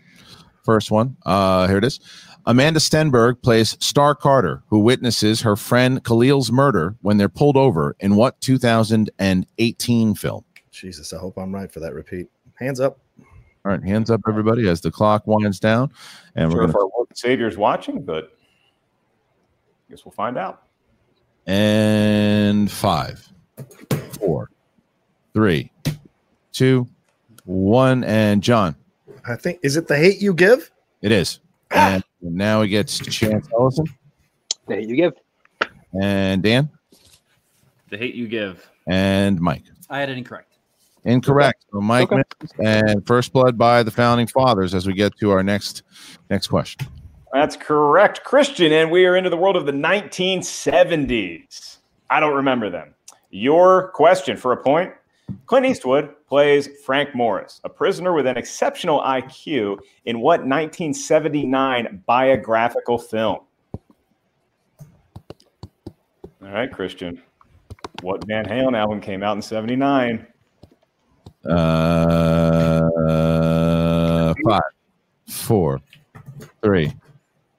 First 0.65 0.91
one. 0.91 1.17
Uh, 1.25 1.67
here 1.67 1.79
it 1.79 1.85
is. 1.85 2.01
Amandla 2.47 2.79
Stenberg 2.79 3.41
plays 3.43 3.77
Starr 3.81 4.15
Carter, 4.15 4.63
who 4.69 4.81
witnesses 4.81 5.43
her 5.43 5.55
friend 5.55 6.03
Khalil's 6.03 6.51
murder 6.51 6.97
when 7.01 7.17
they're 7.17 7.29
pulled 7.29 7.57
over 7.57 7.95
in 8.01 8.17
what 8.17 8.41
2018 8.41 10.15
film? 10.15 10.45
Jesus, 10.73 11.13
I 11.13 11.19
hope 11.19 11.39
I'm 11.39 11.55
right 11.55 11.71
for 11.71 11.81
that 11.81 11.95
repeat. 11.95 12.29
Hands 12.59 12.81
up. 12.81 12.99
All 13.65 13.71
right, 13.73 13.83
hands 13.85 14.11
up, 14.11 14.23
everybody, 14.29 14.69
as 14.69 14.81
the 14.81 14.91
clock 14.91 15.27
winds 15.27 15.61
down. 15.61 15.93
And 16.35 16.51
sure 16.51 16.63
we're 16.63 16.67
sure 16.67 16.71
if 16.71 16.77
our 16.77 16.83
Lord 16.83 17.09
and 17.11 17.19
Savior 17.19 17.47
is 17.47 17.57
watching, 17.57 18.03
but 18.03 18.37
I 19.89 19.91
guess 19.93 20.05
we'll 20.05 20.13
find 20.13 20.37
out. 20.37 20.63
And 21.47 22.71
five, 22.71 23.29
four, 24.19 24.51
three, 25.33 25.71
two, 26.53 26.89
one. 27.45 28.03
And 28.05 28.43
John, 28.43 28.75
I 29.29 29.37
think 29.37 29.61
is 29.63 29.77
it 29.77 29.87
the 29.87 29.97
hate 29.97 30.21
you 30.21 30.35
give? 30.35 30.71
it 31.03 31.13
is. 31.13 31.41
Ah! 31.73 31.95
And 31.95 32.05
now 32.37 32.61
we 32.61 32.69
get 32.69 32.87
to 32.89 33.11
Chance 33.11 33.49
Ellison 33.53 33.87
The 34.69 34.77
hate 34.77 34.89
you 34.89 34.95
give. 34.97 35.15
and 36.01 36.43
Dan 36.43 36.69
The 37.91 37.97
hate 37.99 38.15
you 38.15 38.29
give. 38.29 38.69
and 38.89 39.41
Mike. 39.41 39.65
I 39.91 39.99
had 40.01 40.11
it 40.11 40.19
incorrect. 40.19 40.52
Incorrect. 41.05 41.65
So 41.73 41.81
Mike 41.81 42.13
Okay. 42.13 42.23
and 42.65 43.07
first 43.07 43.33
blood 43.33 43.59
by 43.59 43.83
the 43.83 43.91
founding 43.91 44.27
fathers 44.27 44.75
as 44.75 44.87
we 44.87 44.95
get 44.95 45.17
to 45.19 45.31
our 45.31 45.43
next 45.43 45.83
next 46.31 46.49
question. 46.49 46.87
That's 47.33 47.57
correct, 47.57 48.25
Christian. 48.25 48.73
And 48.73 48.91
we 48.91 49.07
are 49.07 49.17
into 49.17 49.31
the 49.31 49.37
world 49.37 49.57
of 49.57 49.67
the 49.67 49.73
1970s. 49.73 51.79
I 52.11 52.21
don't 52.21 52.37
remember 52.37 52.71
them. 52.71 52.95
Your 53.31 53.89
question 53.93 54.37
for 54.37 54.53
a 54.53 54.63
point 54.63 54.93
Clint 55.47 55.65
Eastwood 55.67 56.11
plays 56.27 56.69
Frank 56.85 57.15
Morris, 57.15 57.61
a 57.65 57.69
prisoner 57.69 58.13
with 58.13 58.27
an 58.27 58.37
exceptional 58.37 59.01
IQ 59.01 59.79
in 60.05 60.21
what 60.21 60.41
1979 60.41 62.03
biographical 62.07 62.99
film? 62.99 63.39
All 66.43 66.51
right, 66.51 66.71
Christian. 66.73 67.23
What 68.03 68.27
Van 68.27 68.45
Halen 68.45 68.77
album 68.77 69.01
came 69.01 69.23
out 69.23 69.37
in 69.37 69.43
79? 69.43 70.27
Uh, 71.49 72.89
five, 74.47 74.61
four, 75.29 75.81
three, 76.63 76.93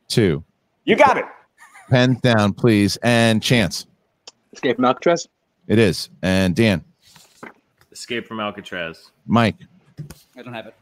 two. 0.07 0.43
You 0.85 0.95
got 0.95 1.17
it. 1.17 1.25
Pens 1.89 2.19
down, 2.21 2.53
please. 2.53 2.97
And 3.03 3.41
Chance. 3.43 3.87
Escape 4.53 4.77
from 4.77 4.85
Alcatraz. 4.85 5.27
It 5.67 5.79
is. 5.79 6.09
And 6.21 6.55
Dan, 6.55 6.83
Escape 7.91 8.27
from 8.27 8.39
Alcatraz. 8.39 9.11
Mike, 9.27 9.57
I 10.37 10.41
don't 10.41 10.53
have 10.53 10.67
it. 10.67 10.75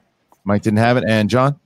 Mike 0.43 0.62
didn't 0.62 0.80
have 0.80 0.97
it, 0.97 1.04
and 1.08 1.30
John. 1.30 1.60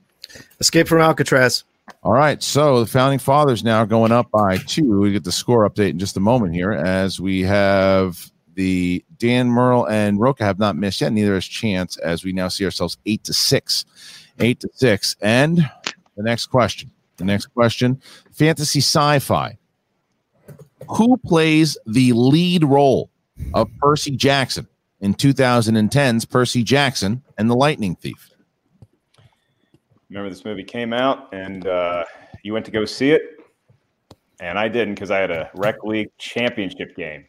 Escape 0.60 0.88
from 0.88 1.00
Alcatraz. 1.00 1.64
All 2.02 2.12
right, 2.12 2.42
so 2.42 2.80
the 2.80 2.86
founding 2.86 3.18
fathers 3.20 3.62
now 3.62 3.84
going 3.84 4.12
up 4.12 4.30
by 4.30 4.58
two. 4.58 4.98
We 5.00 5.12
get 5.12 5.24
the 5.24 5.32
score 5.32 5.68
update 5.68 5.90
in 5.90 5.98
just 5.98 6.16
a 6.16 6.20
moment 6.20 6.54
here, 6.54 6.72
as 6.72 7.20
we 7.20 7.42
have 7.42 8.30
the 8.56 9.04
Dan 9.18 9.48
Murrell 9.48 9.88
and 9.88 10.18
Roca 10.18 10.42
have 10.42 10.58
not 10.58 10.76
missed 10.76 11.02
yet. 11.02 11.12
Neither 11.12 11.34
has 11.34 11.44
Chance, 11.44 11.98
as 11.98 12.24
we 12.24 12.32
now 12.32 12.48
see 12.48 12.64
ourselves 12.64 12.96
eight 13.06 13.22
to 13.24 13.32
six, 13.32 13.84
eight 14.40 14.60
to 14.60 14.68
six. 14.72 15.14
And 15.20 15.58
the 16.16 16.22
next 16.22 16.46
question, 16.46 16.90
the 17.18 17.24
next 17.24 17.46
question, 17.46 18.00
fantasy 18.32 18.80
sci-fi. 18.80 19.58
Who 20.88 21.16
plays 21.18 21.76
the 21.86 22.12
lead 22.12 22.64
role 22.64 23.10
of 23.54 23.68
Percy 23.78 24.16
Jackson 24.16 24.66
in 25.00 25.14
2010's 25.14 26.24
Percy 26.24 26.62
Jackson 26.62 27.22
and 27.36 27.50
the 27.50 27.56
Lightning 27.56 27.94
Thief? 27.96 28.30
Remember 30.08 30.30
this 30.30 30.44
movie 30.44 30.64
came 30.64 30.92
out 30.92 31.34
and 31.34 31.66
uh, 31.66 32.04
you 32.42 32.54
went 32.54 32.64
to 32.64 32.70
go 32.70 32.84
see 32.86 33.10
it, 33.10 33.22
and 34.40 34.58
I 34.58 34.68
didn't 34.68 34.94
because 34.94 35.10
I 35.10 35.18
had 35.18 35.30
a 35.30 35.50
rec 35.54 35.84
league 35.84 36.08
championship 36.16 36.96
game. 36.96 37.26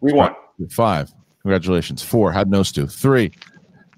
We 0.00 0.12
won. 0.12 0.34
Five. 0.70 1.12
Congratulations. 1.42 2.02
Four. 2.02 2.32
Had 2.32 2.50
no 2.50 2.62
stew. 2.62 2.86
Three, 2.86 3.32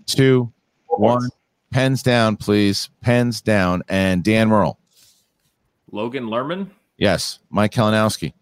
two, 0.07 0.53
one. 0.87 1.29
Pens 1.71 2.03
down, 2.03 2.37
please. 2.37 2.91
Pens 3.01 3.41
down. 3.41 3.83
And 3.89 4.25
Dan 4.25 4.49
Murrell. 4.49 4.79
Logan 5.93 6.25
Lerman. 6.27 6.71
Yes. 6.97 7.39
Mike 7.51 7.73
Kalinowski. 7.73 8.33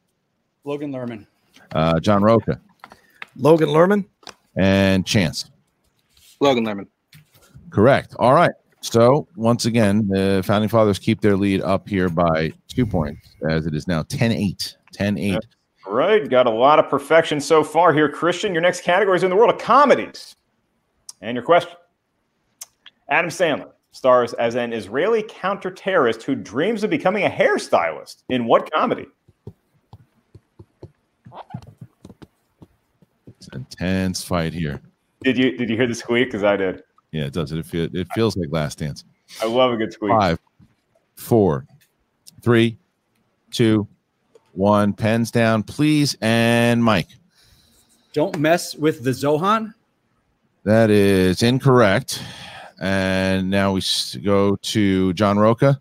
Logan 0.64 0.92
Lerman. 0.92 1.26
Uh, 1.72 2.00
John 2.00 2.22
Rocha. 2.22 2.60
Logan 3.36 3.68
Lerman. 3.68 4.04
And 4.56 5.04
Chance. 5.06 5.50
Logan 6.40 6.64
Lerman. 6.64 6.86
Correct. 7.70 8.14
All 8.18 8.34
right. 8.34 8.52
So 8.80 9.26
once 9.36 9.66
again, 9.66 10.06
the 10.08 10.42
founding 10.46 10.68
fathers 10.68 10.98
keep 10.98 11.20
their 11.20 11.36
lead 11.36 11.60
up 11.62 11.88
here 11.88 12.08
by 12.08 12.52
two 12.68 12.86
points, 12.86 13.34
as 13.48 13.66
it 13.66 13.74
is 13.74 13.88
now 13.88 14.02
10-8. 14.04 14.76
10-8. 14.96 15.38
All 15.86 15.92
right, 15.92 16.28
got 16.28 16.46
a 16.46 16.50
lot 16.50 16.78
of 16.80 16.88
perfection 16.88 17.40
so 17.40 17.62
far 17.62 17.92
here, 17.92 18.08
Christian. 18.08 18.52
Your 18.52 18.62
next 18.62 18.82
category 18.82 19.16
is 19.16 19.22
in 19.22 19.30
the 19.30 19.36
world 19.36 19.54
of 19.54 19.60
comedies. 19.60 20.34
And 21.20 21.36
your 21.36 21.44
question 21.44 21.72
Adam 23.08 23.30
Sandler 23.30 23.70
stars 23.92 24.32
as 24.34 24.56
an 24.56 24.72
Israeli 24.72 25.24
counter 25.28 25.70
terrorist 25.70 26.24
who 26.24 26.34
dreams 26.34 26.82
of 26.82 26.90
becoming 26.90 27.24
a 27.24 27.30
hairstylist. 27.30 28.24
In 28.28 28.46
what 28.46 28.70
comedy? 28.72 29.06
It's 33.28 33.48
an 33.52 33.60
intense 33.60 34.24
fight 34.24 34.52
here. 34.52 34.80
Did 35.22 35.38
you 35.38 35.56
did 35.56 35.70
you 35.70 35.76
hear 35.76 35.86
the 35.86 35.94
squeak? 35.94 36.28
Because 36.28 36.42
I 36.42 36.56
did. 36.56 36.82
Yeah, 37.12 37.26
it 37.26 37.32
does. 37.32 37.52
It 37.52 37.64
feel 37.64 37.88
it 37.94 38.08
feels 38.12 38.36
like 38.36 38.48
Last 38.50 38.78
Dance. 38.78 39.04
I 39.40 39.46
love 39.46 39.72
a 39.72 39.76
good 39.76 39.92
squeak. 39.92 40.10
Five, 40.10 40.38
four, 41.14 41.64
three, 42.42 42.76
two, 43.50 43.86
one. 44.56 44.92
Pens 44.92 45.30
down, 45.30 45.62
please. 45.62 46.16
And 46.20 46.82
Mike. 46.82 47.08
Don't 48.12 48.38
mess 48.38 48.74
with 48.74 49.04
the 49.04 49.10
Zohan. 49.10 49.74
That 50.64 50.90
is 50.90 51.42
incorrect. 51.42 52.22
And 52.80 53.50
now 53.50 53.72
we 53.72 53.82
go 54.22 54.56
to 54.56 55.12
John 55.14 55.38
Rocha. 55.38 55.80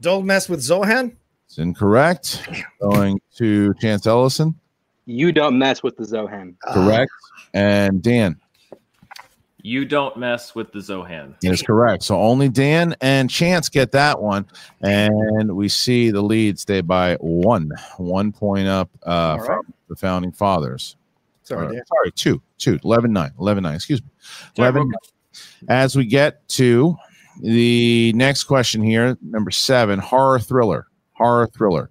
Don't 0.00 0.26
mess 0.26 0.48
with 0.48 0.60
Zohan. 0.60 1.14
It's 1.46 1.58
incorrect. 1.58 2.48
Going 2.80 3.20
to 3.36 3.74
Chance 3.74 4.06
Ellison. 4.06 4.54
You 5.04 5.32
don't 5.32 5.58
mess 5.58 5.82
with 5.82 5.96
the 5.96 6.04
Zohan. 6.04 6.54
Correct. 6.72 7.10
And 7.54 8.02
Dan. 8.02 8.40
You 9.64 9.84
don't 9.84 10.16
mess 10.16 10.54
with 10.56 10.72
the 10.72 10.80
Zohan. 10.80 11.38
That 11.40 11.52
is 11.52 11.62
correct. 11.62 12.02
So 12.02 12.18
only 12.20 12.48
Dan 12.48 12.96
and 13.00 13.30
Chance 13.30 13.68
get 13.68 13.92
that 13.92 14.20
one. 14.20 14.44
And 14.80 15.54
we 15.54 15.68
see 15.68 16.10
the 16.10 16.20
lead 16.20 16.58
stay 16.58 16.80
by 16.80 17.14
one. 17.20 17.70
One 17.96 18.32
point 18.32 18.66
up 18.66 18.90
uh, 19.04 19.36
right. 19.38 19.46
from 19.46 19.72
the 19.88 19.94
founding 19.94 20.32
fathers. 20.32 20.96
Sorry, 21.44 21.66
Uh, 21.66 21.72
Dan. 21.72 21.82
sorry, 21.86 22.12
two, 22.12 22.42
two, 22.58 22.78
11 22.84 23.12
9, 23.12 23.30
11 23.38 23.62
9, 23.62 23.74
excuse 23.74 24.02
me. 24.02 24.08
11 24.58 24.82
Rocha. 24.82 24.98
As 25.68 25.96
we 25.96 26.06
get 26.06 26.46
to 26.48 26.96
the 27.40 28.12
next 28.14 28.44
question 28.44 28.82
here, 28.82 29.16
number 29.22 29.50
seven, 29.50 29.98
horror 29.98 30.40
thriller. 30.40 30.88
Horror 31.12 31.46
thriller. 31.46 31.90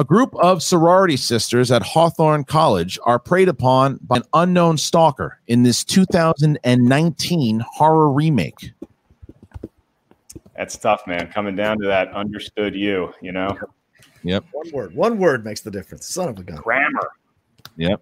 A 0.00 0.04
group 0.04 0.32
of 0.36 0.62
sorority 0.62 1.16
sisters 1.16 1.72
at 1.72 1.82
Hawthorne 1.82 2.44
College 2.44 3.00
are 3.02 3.18
preyed 3.18 3.48
upon 3.48 3.98
by 4.02 4.18
an 4.18 4.22
unknown 4.32 4.78
stalker 4.78 5.40
in 5.48 5.64
this 5.64 5.82
2019 5.82 7.64
horror 7.66 8.12
remake. 8.12 8.70
That's 10.56 10.76
tough, 10.76 11.04
man. 11.08 11.26
Coming 11.32 11.56
down 11.56 11.80
to 11.80 11.86
that 11.88 12.12
understood 12.12 12.76
you, 12.76 13.12
you 13.20 13.32
know? 13.32 13.58
Yep. 14.22 14.44
One 14.52 14.70
word. 14.70 14.94
One 14.94 15.18
word 15.18 15.44
makes 15.44 15.62
the 15.62 15.70
difference. 15.70 16.06
Son 16.06 16.28
of 16.28 16.38
a 16.38 16.44
gun. 16.44 16.58
Grammar. 16.58 17.10
Yep. 17.76 18.00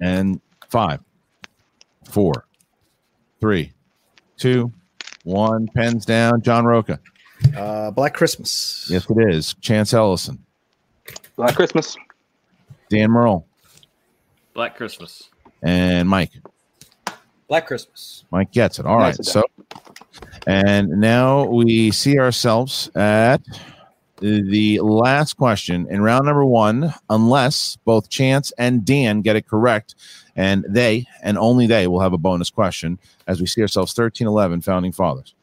And 0.00 0.40
five, 0.70 1.00
four, 2.04 2.46
three, 3.38 3.74
two, 4.38 4.72
one. 5.24 5.68
Pens 5.74 6.06
down. 6.06 6.40
John 6.40 6.64
Rocha. 6.64 6.98
Uh, 7.54 7.90
Black 7.90 8.14
Christmas. 8.14 8.86
Yes, 8.90 9.06
it 9.10 9.28
is. 9.28 9.52
Chance 9.60 9.92
Ellison. 9.92 10.42
Black 11.36 11.54
Christmas. 11.54 11.96
Dan 12.88 13.10
Murrell. 13.10 13.46
Black 14.54 14.76
Christmas. 14.76 15.30
And 15.62 16.08
Mike. 16.08 16.32
Black 17.48 17.66
Christmas. 17.66 18.24
Mike 18.30 18.52
gets 18.52 18.78
it. 18.78 18.86
All 18.86 18.98
right. 18.98 19.16
Nicely 19.18 19.24
So, 19.24 19.44
and 20.46 20.88
now 20.88 21.44
we 21.44 21.90
see 21.90 22.18
ourselves 22.18 22.90
at 22.94 23.42
the 24.18 24.80
last 24.80 25.34
question 25.34 25.86
in 25.90 26.00
round 26.02 26.26
number 26.26 26.44
one, 26.44 26.94
unless 27.10 27.76
both 27.84 28.08
Chance 28.08 28.52
and 28.56 28.84
Dan 28.84 29.20
get 29.20 29.36
it 29.36 29.46
correct. 29.46 29.94
And 30.36 30.64
they, 30.68 31.06
and 31.22 31.36
only 31.36 31.66
they, 31.66 31.86
will 31.86 32.00
have 32.00 32.12
a 32.12 32.18
bonus 32.18 32.48
question 32.48 32.98
as 33.26 33.40
we 33.40 33.46
see 33.46 33.60
ourselves 33.60 33.92
13 33.92 34.26
11 34.26 34.62
founding 34.62 34.92
fathers. 34.92 35.34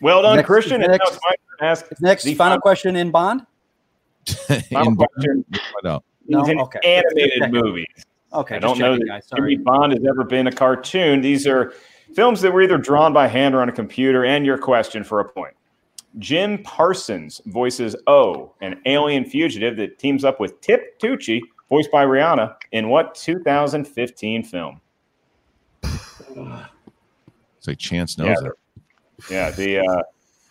Well 0.00 0.22
done, 0.22 0.36
Next- 0.36 0.46
Christian. 0.46 0.82
And 0.82 0.90
now 0.90 0.96
next- 0.98 1.14
it's 1.14 1.20
my 1.24 1.30
turn 1.30 1.58
to 1.58 1.64
ask 1.64 2.00
Next, 2.00 2.22
the 2.24 2.34
final 2.34 2.60
question 2.60 2.96
in 2.96 3.10
Bond. 3.10 3.46
Final 4.26 4.88
In- 4.88 4.96
question. 4.96 5.44
Find 5.52 5.86
out. 5.86 6.04
These 6.26 6.36
No? 6.36 6.44
an 6.44 6.60
Okay. 6.60 6.78
animated 6.84 7.30
Just 7.30 7.38
checking. 7.40 7.60
movies. 7.60 7.86
Okay, 8.32 8.56
I 8.56 8.58
don't 8.60 8.78
know 8.78 8.92
checking, 8.94 9.06
that 9.06 9.12
guys. 9.28 9.30
Jimmy 9.36 9.56
Bond 9.56 9.92
has 9.92 10.04
ever 10.08 10.24
been 10.24 10.46
a 10.46 10.52
cartoon. 10.52 11.20
These 11.20 11.46
are 11.46 11.72
films 12.14 12.40
that 12.42 12.52
were 12.52 12.62
either 12.62 12.78
drawn 12.78 13.12
by 13.12 13.26
hand 13.28 13.54
or 13.54 13.60
on 13.60 13.68
a 13.68 13.72
computer. 13.72 14.24
And 14.24 14.46
your 14.46 14.56
question 14.58 15.04
for 15.04 15.20
a 15.20 15.24
point. 15.28 15.54
Jim 16.18 16.62
Parsons 16.62 17.40
voices 17.46 17.96
O, 18.06 18.52
an 18.60 18.80
alien 18.86 19.24
fugitive 19.24 19.76
that 19.78 19.98
teams 19.98 20.24
up 20.24 20.38
with 20.40 20.60
Tip 20.60 20.98
Tucci, 21.00 21.40
voiced 21.68 21.90
by 21.90 22.04
Rihanna, 22.04 22.54
in 22.72 22.88
what 22.88 23.14
2015 23.14 24.42
film? 24.44 24.80
It's 25.82 27.66
like 27.66 27.78
Chance 27.78 28.18
knows 28.18 28.36
Yeah. 28.42 28.48
it. 28.48 28.52
Yeah, 29.30 29.50
the 29.50 29.78
uh, 29.78 30.02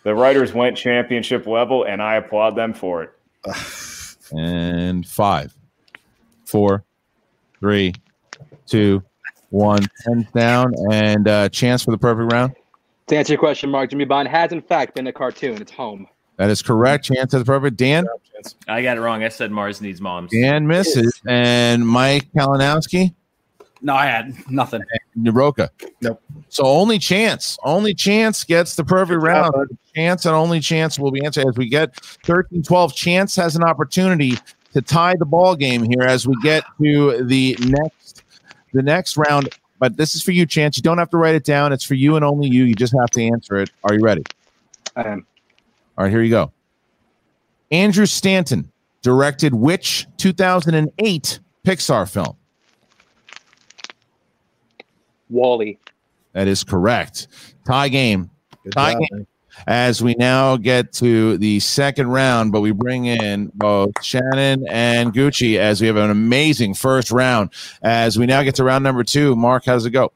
the 0.02 0.14
writers 0.14 0.52
went 0.54 0.76
championship 0.76 1.46
level, 1.46 1.84
and 1.84 2.02
I 2.02 2.16
applaud 2.16 2.56
them 2.56 2.72
for 2.72 3.02
it. 3.02 3.10
And 4.32 5.06
five, 5.06 5.54
four, 6.44 6.84
three, 7.60 7.94
two, 8.66 9.02
one. 9.50 9.86
Pens 10.04 10.26
down. 10.34 10.74
And 10.90 11.28
uh, 11.28 11.48
Chance 11.48 11.84
for 11.84 11.90
the 11.90 11.98
perfect 11.98 12.32
round. 12.32 12.54
To 13.08 13.16
answer 13.16 13.32
your 13.34 13.40
question, 13.40 13.70
Mark, 13.70 13.90
Jimmy 13.90 14.04
Bond 14.04 14.28
has 14.28 14.52
in 14.52 14.62
fact 14.62 14.94
been 14.94 15.06
a 15.06 15.12
cartoon. 15.12 15.60
It's 15.60 15.72
home. 15.72 16.06
That 16.36 16.50
is 16.50 16.62
correct. 16.62 17.04
Chance 17.04 17.32
has 17.32 17.42
the 17.42 17.44
perfect. 17.44 17.76
Dan. 17.76 18.06
I 18.66 18.82
got 18.82 18.96
it 18.96 19.00
wrong. 19.00 19.22
I 19.22 19.28
said 19.28 19.50
Mars 19.50 19.80
needs 19.80 20.00
moms. 20.00 20.32
Dan 20.32 20.66
misses. 20.66 21.20
And 21.26 21.86
Mike 21.86 22.28
Kalinowski. 22.34 23.14
No, 23.82 23.94
I 23.94 24.06
had 24.06 24.34
nothing. 24.48 24.82
Naroka. 25.18 25.68
Nope. 26.00 26.22
So 26.48 26.64
only 26.64 26.98
chance, 26.98 27.58
only 27.64 27.94
chance 27.94 28.44
gets 28.44 28.76
the 28.76 28.84
perfect 28.84 29.20
round. 29.20 29.76
Chance 29.94 30.24
and 30.26 30.34
only 30.34 30.60
chance 30.60 30.98
will 30.98 31.10
be 31.10 31.24
answered 31.24 31.46
as 31.48 31.56
we 31.56 31.68
get 31.68 31.94
13 31.96 32.62
12. 32.62 32.94
Chance 32.94 33.36
has 33.36 33.56
an 33.56 33.64
opportunity 33.64 34.38
to 34.72 34.80
tie 34.80 35.14
the 35.18 35.26
ball 35.26 35.56
game 35.56 35.82
here 35.82 36.02
as 36.02 36.26
we 36.26 36.34
get 36.42 36.64
to 36.80 37.24
the 37.24 37.56
next 37.60 38.22
the 38.72 38.82
next 38.82 39.16
round. 39.16 39.48
But 39.78 39.96
this 39.96 40.14
is 40.14 40.22
for 40.22 40.30
you, 40.30 40.46
Chance. 40.46 40.76
You 40.76 40.82
don't 40.84 40.98
have 40.98 41.10
to 41.10 41.16
write 41.16 41.34
it 41.34 41.44
down. 41.44 41.72
It's 41.72 41.84
for 41.84 41.94
you 41.94 42.14
and 42.14 42.24
only 42.24 42.48
you. 42.48 42.64
You 42.64 42.74
just 42.74 42.94
have 42.98 43.10
to 43.10 43.22
answer 43.22 43.56
it. 43.56 43.70
Are 43.82 43.94
you 43.94 44.00
ready? 44.00 44.22
I 44.94 45.02
am. 45.02 45.26
All 45.98 46.04
right, 46.04 46.10
here 46.10 46.22
you 46.22 46.30
go. 46.30 46.52
Andrew 47.72 48.06
Stanton 48.06 48.70
directed 49.02 49.54
which 49.54 50.06
2008 50.18 51.40
Pixar 51.66 52.10
film? 52.10 52.36
WALL-E. 55.32 55.78
That 56.32 56.48
is 56.48 56.62
correct. 56.64 57.28
Tie 57.66 57.88
game. 57.88 58.30
Good 58.64 58.72
Tie 58.72 58.92
job, 58.92 59.00
game. 59.00 59.08
man. 59.12 59.26
as 59.66 60.02
we 60.02 60.14
now 60.14 60.56
get 60.56 60.92
to 60.94 61.36
the 61.38 61.60
second 61.60 62.08
round, 62.08 62.52
but 62.52 62.60
we 62.60 62.70
bring 62.70 63.06
in 63.06 63.50
both 63.54 63.92
Shannon 64.02 64.66
and 64.70 65.12
Gucci 65.12 65.58
as 65.58 65.80
we 65.80 65.86
have 65.88 65.96
an 65.96 66.10
amazing 66.10 66.74
first 66.74 67.10
round. 67.10 67.50
As 67.82 68.18
we 68.18 68.26
now 68.26 68.42
get 68.42 68.54
to 68.56 68.64
round 68.64 68.84
number 68.84 69.04
two, 69.04 69.36
Mark, 69.36 69.64
how's 69.64 69.84
it 69.84 69.90
go? 69.90 70.12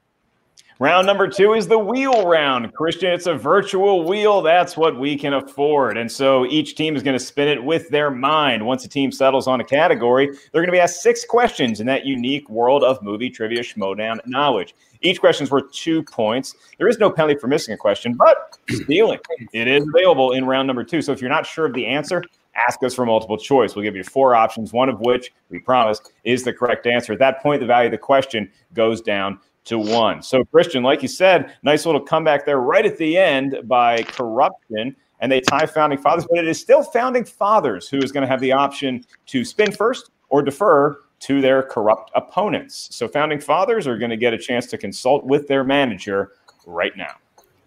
Round 0.78 1.06
number 1.06 1.26
two 1.26 1.54
is 1.54 1.66
the 1.66 1.78
wheel 1.78 2.26
round. 2.28 2.70
Christian, 2.74 3.10
it's 3.10 3.24
a 3.24 3.34
virtual 3.34 4.04
wheel. 4.06 4.42
That's 4.42 4.76
what 4.76 5.00
we 5.00 5.16
can 5.16 5.32
afford. 5.32 5.96
And 5.96 6.12
so 6.12 6.44
each 6.44 6.74
team 6.74 6.94
is 6.94 7.02
going 7.02 7.18
to 7.18 7.24
spin 7.24 7.48
it 7.48 7.64
with 7.64 7.88
their 7.88 8.10
mind. 8.10 8.66
Once 8.66 8.84
a 8.84 8.88
team 8.88 9.10
settles 9.10 9.46
on 9.46 9.58
a 9.58 9.64
category, 9.64 10.26
they're 10.26 10.60
going 10.60 10.66
to 10.66 10.72
be 10.72 10.78
asked 10.78 11.00
six 11.00 11.24
questions 11.24 11.80
in 11.80 11.86
that 11.86 12.04
unique 12.04 12.50
world 12.50 12.84
of 12.84 13.02
movie 13.02 13.30
trivia 13.30 13.60
schmoedown 13.60 14.18
knowledge. 14.26 14.74
Each 15.00 15.18
question 15.18 15.44
is 15.44 15.50
worth 15.50 15.72
two 15.72 16.02
points. 16.02 16.54
There 16.76 16.88
is 16.88 16.98
no 16.98 17.10
penalty 17.10 17.40
for 17.40 17.46
missing 17.46 17.72
a 17.72 17.78
question, 17.78 18.12
but 18.12 18.58
stealing 18.68 19.20
it 19.54 19.68
is 19.68 19.82
available 19.88 20.32
in 20.32 20.44
round 20.44 20.66
number 20.66 20.84
two. 20.84 21.00
So 21.00 21.10
if 21.10 21.22
you're 21.22 21.30
not 21.30 21.46
sure 21.46 21.64
of 21.64 21.72
the 21.72 21.86
answer, 21.86 22.22
ask 22.68 22.82
us 22.82 22.92
for 22.92 23.06
multiple 23.06 23.38
choice. 23.38 23.74
We'll 23.74 23.84
give 23.84 23.96
you 23.96 24.04
four 24.04 24.34
options, 24.34 24.74
one 24.74 24.90
of 24.90 25.00
which 25.00 25.32
we 25.48 25.58
promise 25.58 26.02
is 26.24 26.44
the 26.44 26.52
correct 26.52 26.86
answer. 26.86 27.14
At 27.14 27.18
that 27.20 27.42
point, 27.42 27.60
the 27.60 27.66
value 27.66 27.86
of 27.86 27.92
the 27.92 27.98
question 27.98 28.50
goes 28.74 29.00
down 29.00 29.40
to 29.66 29.78
one. 29.78 30.22
So, 30.22 30.44
Christian, 30.44 30.82
like 30.82 31.02
you 31.02 31.08
said, 31.08 31.54
nice 31.62 31.86
little 31.86 32.00
comeback 32.00 32.46
there 32.46 32.58
right 32.58 32.86
at 32.86 32.96
the 32.96 33.16
end 33.16 33.58
by 33.64 34.02
corruption. 34.02 34.96
And 35.20 35.32
they 35.32 35.40
tie 35.40 35.64
founding 35.64 35.98
fathers, 35.98 36.26
but 36.28 36.38
it 36.38 36.46
is 36.46 36.60
still 36.60 36.82
founding 36.82 37.24
fathers 37.24 37.88
who 37.88 37.98
is 37.98 38.12
going 38.12 38.22
to 38.22 38.28
have 38.28 38.40
the 38.40 38.52
option 38.52 39.04
to 39.26 39.44
spin 39.44 39.72
first 39.72 40.10
or 40.28 40.42
defer 40.42 41.00
to 41.20 41.40
their 41.40 41.62
corrupt 41.62 42.10
opponents. 42.14 42.88
So, 42.92 43.08
founding 43.08 43.40
fathers 43.40 43.86
are 43.86 43.98
going 43.98 44.10
to 44.10 44.16
get 44.16 44.34
a 44.34 44.38
chance 44.38 44.66
to 44.66 44.78
consult 44.78 45.24
with 45.24 45.48
their 45.48 45.64
manager 45.64 46.32
right 46.66 46.96
now. 46.96 47.14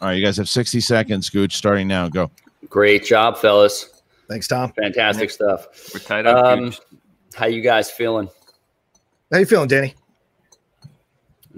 All 0.02 0.08
right, 0.08 0.14
you 0.14 0.24
guys 0.24 0.38
have 0.38 0.47
60 0.47 0.80
seconds, 0.80 1.30
Gooch, 1.30 1.58
starting 1.58 1.88
now. 1.88 2.08
Go. 2.08 2.32
Great 2.70 3.04
job, 3.04 3.38
fellas. 3.38 4.02
Thanks, 4.30 4.47
Tom. 4.47 4.72
Fantastic 4.74 5.32
stuff. 5.32 5.68
We're 5.93 6.00
tied 6.00 6.28
up. 6.28 6.45
Um, 6.45 6.74
how 7.34 7.47
you 7.47 7.62
guys 7.62 7.89
feeling? 7.89 8.30
How 9.32 9.39
you 9.39 9.45
feeling, 9.45 9.68
Danny? 9.68 9.95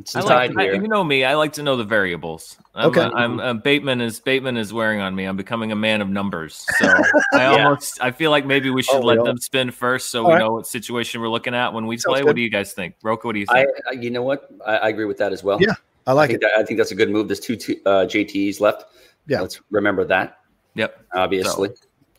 It's 0.01 0.15
I 0.15 0.21
tied 0.21 0.53
like, 0.55 0.69
I, 0.69 0.71
you 0.73 0.87
know 0.87 1.03
me. 1.03 1.23
I 1.23 1.35
like 1.35 1.53
to 1.53 1.63
know 1.63 1.75
the 1.77 1.83
variables. 1.83 2.57
I'm, 2.75 2.87
Okay. 2.89 3.01
I'm, 3.01 3.39
uh, 3.39 3.53
Bateman 3.53 4.01
is 4.01 4.19
Bateman 4.19 4.57
is 4.57 4.73
wearing 4.73 4.99
on 5.01 5.15
me. 5.15 5.25
I'm 5.25 5.37
becoming 5.37 5.71
a 5.71 5.75
man 5.75 6.01
of 6.01 6.09
numbers. 6.09 6.65
So 6.77 6.85
I 7.33 7.37
Yeah. 7.55 7.63
almost 7.65 8.01
I 8.01 8.11
feel 8.11 8.31
like 8.31 8.45
maybe 8.45 8.69
we 8.69 8.81
should 8.83 8.97
Oh, 8.97 9.01
let 9.01 9.17
yeah. 9.17 9.23
them 9.23 9.37
spin 9.37 9.71
first, 9.71 10.09
so 10.09 10.21
All 10.23 10.27
we 10.27 10.33
right. 10.33 10.39
know 10.39 10.53
what 10.53 10.67
situation 10.67 11.21
we're 11.21 11.29
looking 11.29 11.53
at 11.55 11.73
when 11.73 11.85
we 11.87 11.97
Sounds 11.97 12.13
play. 12.13 12.19
good. 12.21 12.27
What 12.27 12.35
do 12.35 12.41
you 12.41 12.49
guys 12.49 12.73
think, 12.73 12.95
Rocha? 13.03 13.27
What 13.27 13.33
do 13.33 13.39
you 13.39 13.45
think? 13.45 13.69
I, 13.87 13.91
you 13.93 14.09
know 14.09 14.23
what? 14.23 14.49
I, 14.65 14.77
I 14.77 14.89
agree 14.89 15.05
with 15.05 15.17
that 15.17 15.31
as 15.33 15.43
well. 15.43 15.57
Yeah, 15.61 15.73
I 16.07 16.11
I 16.11 16.13
like 16.13 16.29
think, 16.31 16.43
it. 16.43 16.47
that, 16.47 16.59
I 16.59 16.63
think 16.63 16.77
that's 16.77 16.91
a 16.91 16.95
good 16.95 17.09
move. 17.09 17.27
There's 17.27 17.39
two 17.39 17.55
T, 17.55 17.79
uh, 17.85 18.05
JTEs 18.05 18.59
left. 18.59 18.85
Yeah. 19.27 19.41
Let's 19.41 19.61
remember 19.69 20.03
that. 20.05 20.39
yep. 20.75 21.03
Obviously, 21.13 21.69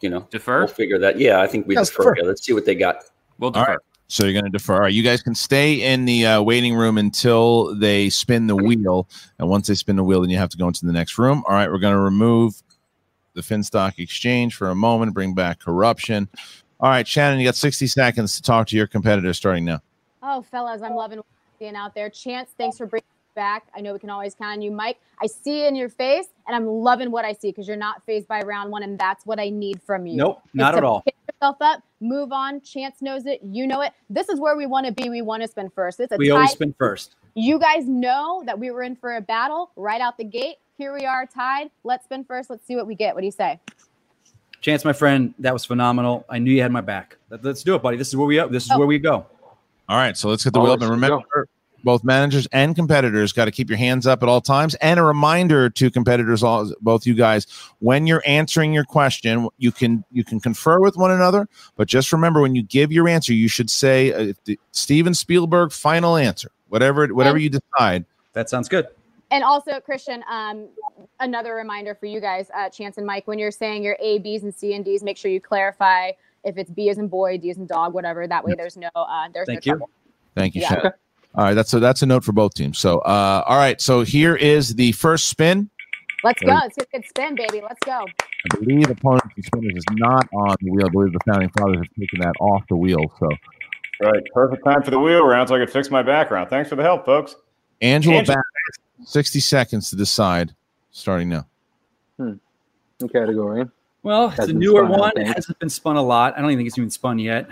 you 0.00 0.10
know, 0.10 0.26
Defer. 0.30 0.60
we'll 0.60 0.68
figure 0.68 0.98
that. 0.98 1.18
Yeah, 1.18 1.40
I 1.40 1.46
think 1.46 1.66
we 1.66 1.74
Yeah, 1.74 1.80
let's 1.80 1.90
defer. 1.90 2.02
defer. 2.04 2.14
here. 2.14 2.24
Let's 2.24 2.44
see 2.44 2.52
what 2.52 2.64
they 2.64 2.74
got. 2.74 3.04
We'll 3.38 3.50
defer. 3.50 3.66
right. 3.72 3.78
So 4.12 4.24
you're 4.24 4.34
going 4.34 4.44
to 4.44 4.50
defer. 4.50 4.74
All 4.74 4.80
right, 4.80 4.92
you 4.92 5.02
guys 5.02 5.22
can 5.22 5.34
stay 5.34 5.90
in 5.90 6.04
the 6.04 6.26
uh, 6.26 6.42
waiting 6.42 6.74
room 6.74 6.98
until 6.98 7.74
they 7.74 8.10
spin 8.10 8.46
the 8.46 8.54
wheel. 8.54 9.08
And 9.38 9.48
once 9.48 9.68
they 9.68 9.74
spin 9.74 9.96
the 9.96 10.04
wheel, 10.04 10.20
then 10.20 10.28
you 10.28 10.36
have 10.36 10.50
to 10.50 10.58
go 10.58 10.68
into 10.68 10.84
the 10.84 10.92
next 10.92 11.16
room. 11.16 11.42
All 11.48 11.54
right, 11.54 11.70
we're 11.70 11.78
going 11.78 11.94
to 11.94 11.98
remove 12.00 12.62
the 13.32 13.40
Finstock 13.40 13.98
Exchange 13.98 14.54
for 14.54 14.68
a 14.68 14.74
moment, 14.74 15.14
bring 15.14 15.32
back 15.32 15.60
corruption. 15.60 16.28
All 16.78 16.90
right, 16.90 17.08
Shannon, 17.08 17.40
you 17.40 17.46
got 17.46 17.54
60 17.54 17.86
seconds 17.86 18.36
to 18.36 18.42
talk 18.42 18.66
to 18.66 18.76
your 18.76 18.86
competitor 18.86 19.32
starting 19.32 19.64
now. 19.64 19.80
Oh, 20.22 20.42
fellas, 20.42 20.82
I'm 20.82 20.94
loving 20.94 21.22
being 21.58 21.74
out 21.74 21.94
there. 21.94 22.10
Chance, 22.10 22.50
thanks 22.58 22.76
for 22.76 22.84
bringing 22.84 23.06
back. 23.34 23.66
I 23.74 23.80
know 23.80 23.92
we 23.92 23.98
can 23.98 24.10
always 24.10 24.34
count 24.34 24.52
on 24.52 24.62
you, 24.62 24.70
Mike. 24.70 24.98
I 25.20 25.26
see 25.26 25.64
it 25.64 25.68
in 25.68 25.74
your 25.76 25.88
face, 25.88 26.26
and 26.46 26.54
I'm 26.56 26.66
loving 26.66 27.10
what 27.10 27.24
I 27.24 27.32
see 27.32 27.50
because 27.50 27.66
you're 27.68 27.76
not 27.76 28.04
phased 28.04 28.28
by 28.28 28.40
round 28.42 28.70
one, 28.70 28.82
and 28.82 28.98
that's 28.98 29.24
what 29.26 29.38
I 29.40 29.48
need 29.50 29.80
from 29.82 30.06
you. 30.06 30.16
Nope, 30.16 30.42
not 30.54 30.72
to 30.72 30.78
at 30.78 30.84
all. 30.84 31.02
Pick 31.02 31.14
yourself 31.32 31.56
up, 31.60 31.82
move 32.00 32.32
on. 32.32 32.60
Chance 32.60 33.02
knows 33.02 33.26
it. 33.26 33.40
You 33.42 33.66
know 33.66 33.80
it. 33.80 33.92
This 34.10 34.28
is 34.28 34.38
where 34.40 34.56
we 34.56 34.66
want 34.66 34.86
to 34.86 34.92
be. 34.92 35.08
We 35.08 35.22
want 35.22 35.42
to 35.42 35.48
spin 35.48 35.70
first. 35.74 36.00
It's 36.00 36.12
a 36.12 36.16
We 36.16 36.28
tie. 36.28 36.34
always 36.34 36.50
spin 36.52 36.74
first. 36.78 37.14
You 37.34 37.58
guys 37.58 37.86
know 37.86 38.42
that 38.46 38.58
we 38.58 38.70
were 38.70 38.82
in 38.82 38.96
for 38.96 39.16
a 39.16 39.20
battle 39.20 39.70
right 39.76 40.00
out 40.00 40.18
the 40.18 40.24
gate. 40.24 40.56
Here 40.78 40.92
we 40.92 41.04
are 41.06 41.26
tied. 41.26 41.70
Let's 41.84 42.04
spin 42.04 42.24
first. 42.24 42.50
Let's 42.50 42.66
see 42.66 42.76
what 42.76 42.86
we 42.86 42.94
get. 42.94 43.14
What 43.14 43.20
do 43.20 43.26
you 43.26 43.30
say? 43.32 43.60
Chance, 44.60 44.84
my 44.84 44.92
friend, 44.92 45.34
that 45.40 45.52
was 45.52 45.64
phenomenal. 45.64 46.24
I 46.28 46.38
knew 46.38 46.52
you 46.52 46.62
had 46.62 46.70
my 46.70 46.80
back. 46.80 47.16
Let- 47.30 47.44
Let's 47.44 47.62
do 47.64 47.74
it, 47.74 47.82
buddy. 47.82 47.96
This 47.96 48.08
is 48.08 48.16
where 48.16 48.26
we 48.26 48.36
this 48.50 48.64
is 48.66 48.70
Oh. 48.72 48.78
where 48.78 48.86
we 48.86 48.98
go. 48.98 49.26
All 49.88 49.96
right, 49.96 50.16
so 50.16 50.28
let's 50.28 50.44
get 50.44 50.52
the 50.52 50.60
Oh, 50.60 50.62
wheel 50.62 50.72
up. 50.72 50.80
And 50.82 50.88
let's 50.90 51.02
remember, 51.02 51.48
both 51.84 52.04
managers 52.04 52.46
and 52.52 52.74
competitors 52.76 53.32
got 53.32 53.46
to 53.46 53.50
keep 53.50 53.68
your 53.68 53.78
hands 53.78 54.06
up 54.06 54.22
at 54.22 54.28
all 54.28 54.40
times. 54.40 54.74
And 54.76 54.98
a 54.98 55.02
reminder 55.02 55.70
to 55.70 55.90
competitors, 55.90 56.42
all 56.42 56.72
both 56.80 57.06
you 57.06 57.14
guys, 57.14 57.46
when 57.80 58.06
you're 58.06 58.22
answering 58.26 58.72
your 58.72 58.84
question, 58.84 59.48
you 59.58 59.72
can 59.72 60.04
you 60.12 60.24
can 60.24 60.40
confer 60.40 60.80
with 60.80 60.96
one 60.96 61.10
another, 61.10 61.48
but 61.76 61.88
just 61.88 62.12
remember 62.12 62.40
when 62.40 62.54
you 62.54 62.62
give 62.62 62.92
your 62.92 63.08
answer, 63.08 63.32
you 63.32 63.48
should 63.48 63.70
say 63.70 64.12
uh, 64.12 64.32
the, 64.44 64.58
Steven 64.72 65.14
Spielberg 65.14 65.72
final 65.72 66.16
answer, 66.16 66.50
whatever 66.68 67.06
whatever 67.08 67.38
you 67.38 67.50
decide. 67.50 68.04
That 68.32 68.48
sounds 68.48 68.68
good. 68.68 68.86
And 69.30 69.42
also, 69.42 69.80
Christian, 69.80 70.22
um, 70.30 70.68
another 71.20 71.54
reminder 71.54 71.94
for 71.94 72.04
you 72.04 72.20
guys, 72.20 72.50
uh, 72.54 72.68
Chance 72.68 72.98
and 72.98 73.06
Mike, 73.06 73.26
when 73.26 73.38
you're 73.38 73.50
saying 73.50 73.82
your 73.82 73.96
A, 73.98 74.18
B's, 74.18 74.42
and 74.42 74.54
C 74.54 74.74
and 74.74 74.84
D's, 74.84 75.02
make 75.02 75.16
sure 75.16 75.30
you 75.30 75.40
clarify 75.40 76.10
if 76.44 76.58
it's 76.58 76.70
B 76.70 76.90
as 76.90 76.98
in 76.98 77.08
boy, 77.08 77.38
D 77.38 77.48
as 77.48 77.56
in 77.56 77.66
dog, 77.66 77.94
whatever. 77.94 78.26
That 78.26 78.44
way, 78.44 78.54
there's 78.56 78.76
no 78.76 78.90
uh, 78.94 79.28
there's 79.32 79.46
Thank 79.46 79.64
no 79.64 79.72
you. 79.72 79.78
trouble. 79.78 79.90
Thank 80.34 80.54
you, 80.54 80.60
Yeah. 80.60 80.68
Shannon. 80.68 80.92
All 81.34 81.44
right, 81.44 81.54
that's 81.54 81.72
a 81.72 81.80
that's 81.80 82.02
a 82.02 82.06
note 82.06 82.24
for 82.24 82.32
both 82.32 82.54
teams. 82.54 82.78
So, 82.78 82.98
uh, 83.00 83.42
all 83.46 83.56
right, 83.56 83.80
so 83.80 84.02
here 84.02 84.36
is 84.36 84.74
the 84.74 84.92
first 84.92 85.28
spin. 85.28 85.70
Let's 86.24 86.40
go. 86.42 86.52
Let's 86.52 86.76
a 86.78 86.84
good 86.92 87.04
spin, 87.08 87.34
baby. 87.34 87.60
Let's 87.62 87.80
go. 87.84 88.04
I 88.52 88.56
believe 88.56 88.88
opponent 88.90 89.24
spinners 89.42 89.74
is 89.76 89.84
not 89.92 90.28
on 90.34 90.56
the 90.60 90.70
wheel. 90.70 90.86
I 90.86 90.90
believe 90.90 91.12
the 91.12 91.20
founding 91.26 91.48
fathers 91.50 91.78
have 91.78 91.94
taken 91.98 92.20
that 92.20 92.34
off 92.40 92.64
the 92.68 92.76
wheel. 92.76 93.12
So, 93.18 93.28
Right. 94.02 94.22
Perfect 94.34 94.64
time 94.64 94.82
for 94.82 94.90
the 94.90 94.98
wheel 94.98 95.24
round 95.24 95.48
so 95.48 95.54
I 95.54 95.58
could 95.58 95.70
fix 95.70 95.88
my 95.90 96.02
background. 96.02 96.50
Thanks 96.50 96.68
for 96.68 96.74
the 96.74 96.82
help, 96.82 97.04
folks. 97.06 97.36
Angela, 97.80 98.16
Angela- 98.16 98.36
back 98.36 98.44
60 99.04 99.38
seconds 99.40 99.90
to 99.90 99.96
decide, 99.96 100.54
starting 100.90 101.28
now. 101.28 101.46
New 102.18 102.38
category. 103.12 103.66
Well, 104.02 104.30
it's 104.36 104.48
a 104.48 104.52
newer 104.52 104.84
spun, 104.86 104.98
one. 104.98 105.12
It 105.16 105.28
hasn't 105.28 105.58
been 105.60 105.68
spun 105.68 105.96
a 105.96 106.02
lot. 106.02 106.34
I 106.36 106.40
don't 106.40 106.50
even 106.50 106.58
think 106.58 106.68
it's 106.68 106.78
even 106.78 106.90
spun 106.90 107.18
yet. 107.18 107.48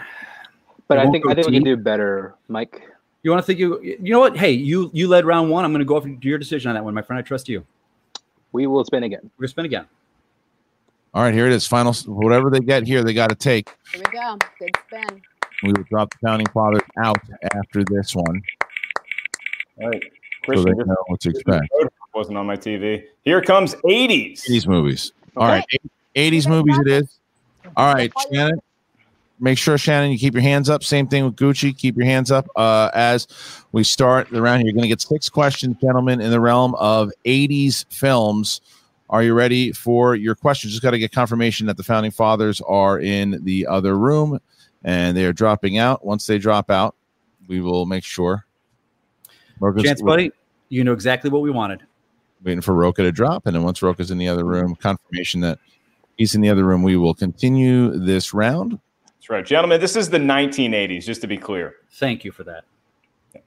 But 0.88 0.98
I 0.98 1.08
think 1.10 1.24
I 1.28 1.34
think 1.34 1.46
we 1.46 1.52
can 1.54 1.62
do 1.62 1.76
better, 1.76 2.34
Mike. 2.48 2.82
You 3.22 3.30
want 3.30 3.42
to 3.42 3.46
think 3.46 3.58
you 3.58 3.80
you 3.82 4.12
know 4.12 4.20
what? 4.20 4.36
Hey, 4.36 4.52
you 4.52 4.90
you 4.94 5.08
led 5.08 5.24
round 5.24 5.50
one. 5.50 5.64
I'm 5.64 5.72
going 5.72 5.80
to 5.80 5.84
go 5.84 5.96
off 5.96 6.06
your 6.22 6.38
decision 6.38 6.70
on 6.70 6.74
that 6.74 6.84
one, 6.84 6.94
my 6.94 7.02
friend. 7.02 7.18
I 7.18 7.22
trust 7.22 7.48
you. 7.48 7.64
We 8.52 8.66
will 8.66 8.84
spin 8.84 9.02
again. 9.04 9.20
We're 9.36 9.42
going 9.42 9.48
to 9.48 9.48
spin 9.48 9.64
again. 9.66 9.86
All 11.12 11.22
right, 11.22 11.34
here 11.34 11.46
it 11.46 11.52
is. 11.52 11.66
Final, 11.66 11.92
whatever 12.06 12.50
they 12.50 12.60
get 12.60 12.86
here, 12.86 13.02
they 13.02 13.12
got 13.12 13.30
to 13.30 13.34
take. 13.34 13.68
Here 13.92 14.02
we 14.04 14.18
go. 14.18 14.38
Good 14.58 14.70
spin. 14.86 15.22
We 15.64 15.72
will 15.72 15.84
drop 15.90 16.10
the 16.10 16.18
founding 16.26 16.46
fathers 16.54 16.82
out 17.02 17.18
after 17.54 17.84
this 17.84 18.14
one, 18.14 18.40
All 19.82 19.90
right. 19.90 20.02
so 20.46 20.62
they 20.62 20.70
know 20.70 20.96
what 21.08 21.20
to 21.20 21.30
expect. 21.30 21.68
wasn't 22.14 22.38
on 22.38 22.46
my 22.46 22.56
TV. 22.56 23.04
Here 23.24 23.42
comes 23.42 23.74
80s. 23.74 24.48
80s 24.48 24.66
movies. 24.66 25.12
All 25.36 25.48
right, 25.48 25.64
80s 26.14 26.48
movies 26.48 26.78
it 26.78 26.88
is. 26.88 27.18
All 27.76 27.92
right, 27.92 28.10
Shannon. 28.32 28.60
Make 29.42 29.56
sure, 29.56 29.78
Shannon, 29.78 30.12
you 30.12 30.18
keep 30.18 30.34
your 30.34 30.42
hands 30.42 30.68
up. 30.68 30.84
Same 30.84 31.06
thing 31.08 31.24
with 31.24 31.36
Gucci. 31.36 31.76
Keep 31.76 31.96
your 31.96 32.04
hands 32.04 32.30
up 32.30 32.46
uh, 32.56 32.90
as 32.92 33.26
we 33.72 33.82
start 33.82 34.28
the 34.30 34.42
round. 34.42 34.62
You're 34.64 34.74
going 34.74 34.82
to 34.82 34.88
get 34.88 35.00
six 35.00 35.30
questions, 35.30 35.76
gentlemen, 35.80 36.20
in 36.20 36.30
the 36.30 36.40
realm 36.40 36.74
of 36.74 37.10
80s 37.24 37.86
films. 37.90 38.60
Are 39.08 39.22
you 39.22 39.32
ready 39.32 39.72
for 39.72 40.14
your 40.14 40.34
questions? 40.34 40.74
Just 40.74 40.82
got 40.82 40.90
to 40.90 40.98
get 40.98 41.10
confirmation 41.10 41.66
that 41.68 41.78
the 41.78 41.82
founding 41.82 42.10
fathers 42.10 42.60
are 42.60 43.00
in 43.00 43.42
the 43.44 43.66
other 43.66 43.96
room 43.96 44.38
and 44.84 45.16
they 45.16 45.24
are 45.24 45.32
dropping 45.32 45.78
out. 45.78 46.04
Once 46.04 46.26
they 46.26 46.36
drop 46.38 46.70
out, 46.70 46.94
we 47.48 47.60
will 47.62 47.86
make 47.86 48.04
sure. 48.04 48.44
Rocha's- 49.58 49.84
Chance, 49.84 50.02
buddy, 50.02 50.32
you 50.68 50.84
know 50.84 50.92
exactly 50.92 51.30
what 51.30 51.40
we 51.42 51.50
wanted. 51.50 51.82
waiting 52.44 52.60
for 52.60 52.74
Rocha 52.74 53.02
to 53.02 53.10
drop. 53.12 53.46
And 53.46 53.56
then 53.56 53.62
once 53.62 53.82
Rocha's 53.82 54.10
in 54.10 54.18
the 54.18 54.28
other 54.28 54.44
room, 54.44 54.76
confirmation 54.76 55.40
that 55.40 55.58
he's 56.18 56.34
in 56.34 56.42
the 56.42 56.50
other 56.50 56.64
room, 56.64 56.82
we 56.82 56.96
will 56.96 57.14
continue 57.14 57.90
this 57.98 58.32
round. 58.34 58.78
That's 59.30 59.36
right. 59.38 59.46
Gentlemen, 59.46 59.80
this 59.80 59.94
is 59.94 60.10
the 60.10 60.18
1980s, 60.18 61.04
just 61.04 61.20
to 61.20 61.28
be 61.28 61.36
clear. 61.36 61.76
Thank 61.92 62.24
you 62.24 62.32
for 62.32 62.42
that. 62.42 62.64
All 63.36 63.42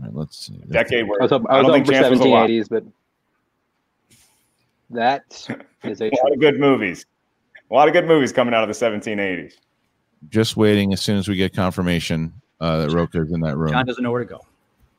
right, 0.00 0.12
let's 0.12 0.36
see. 0.44 0.54
Decade 0.68 1.06
where 1.06 1.22
I 1.22 1.24
was, 1.26 1.30
hop- 1.30 1.46
I 1.48 1.52
I 1.52 1.56
don't 1.58 1.66
hoping 1.66 1.84
think 1.84 1.86
for 1.86 1.92
Chance 2.02 2.10
was 2.10 2.20
alive. 2.20 2.50
1780s, 2.50 2.68
but 2.68 2.84
that 4.90 5.56
is 5.84 6.00
a 6.00 6.06
A 6.12 6.18
lot 6.24 6.32
of 6.32 6.40
good 6.40 6.58
movies. 6.58 7.06
A 7.70 7.74
lot 7.74 7.86
of 7.86 7.94
good 7.94 8.08
movies 8.08 8.32
coming 8.32 8.52
out 8.52 8.68
of 8.68 8.76
the 8.76 8.86
1780s. 8.86 9.52
Just 10.30 10.56
waiting 10.56 10.92
as 10.92 11.00
soon 11.00 11.16
as 11.16 11.28
we 11.28 11.36
get 11.36 11.54
confirmation 11.54 12.32
uh, 12.60 12.86
that 12.86 12.90
Rocha 12.90 13.22
is 13.22 13.30
in 13.30 13.38
that 13.42 13.56
room. 13.56 13.70
John 13.70 13.86
doesn't 13.86 14.02
know 14.02 14.10
where 14.10 14.24
to 14.24 14.28
go. 14.28 14.44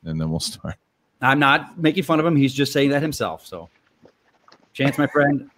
And 0.04 0.18
then 0.18 0.30
we'll 0.30 0.40
start. 0.40 0.76
I'm 1.20 1.38
not 1.38 1.78
making 1.78 2.04
fun 2.04 2.20
of 2.20 2.24
him. 2.24 2.36
He's 2.36 2.54
just 2.54 2.72
saying 2.72 2.88
that 2.90 3.02
himself. 3.02 3.46
So, 3.46 3.68
Chance, 4.72 4.96
my 4.96 5.06
friend, 5.06 5.50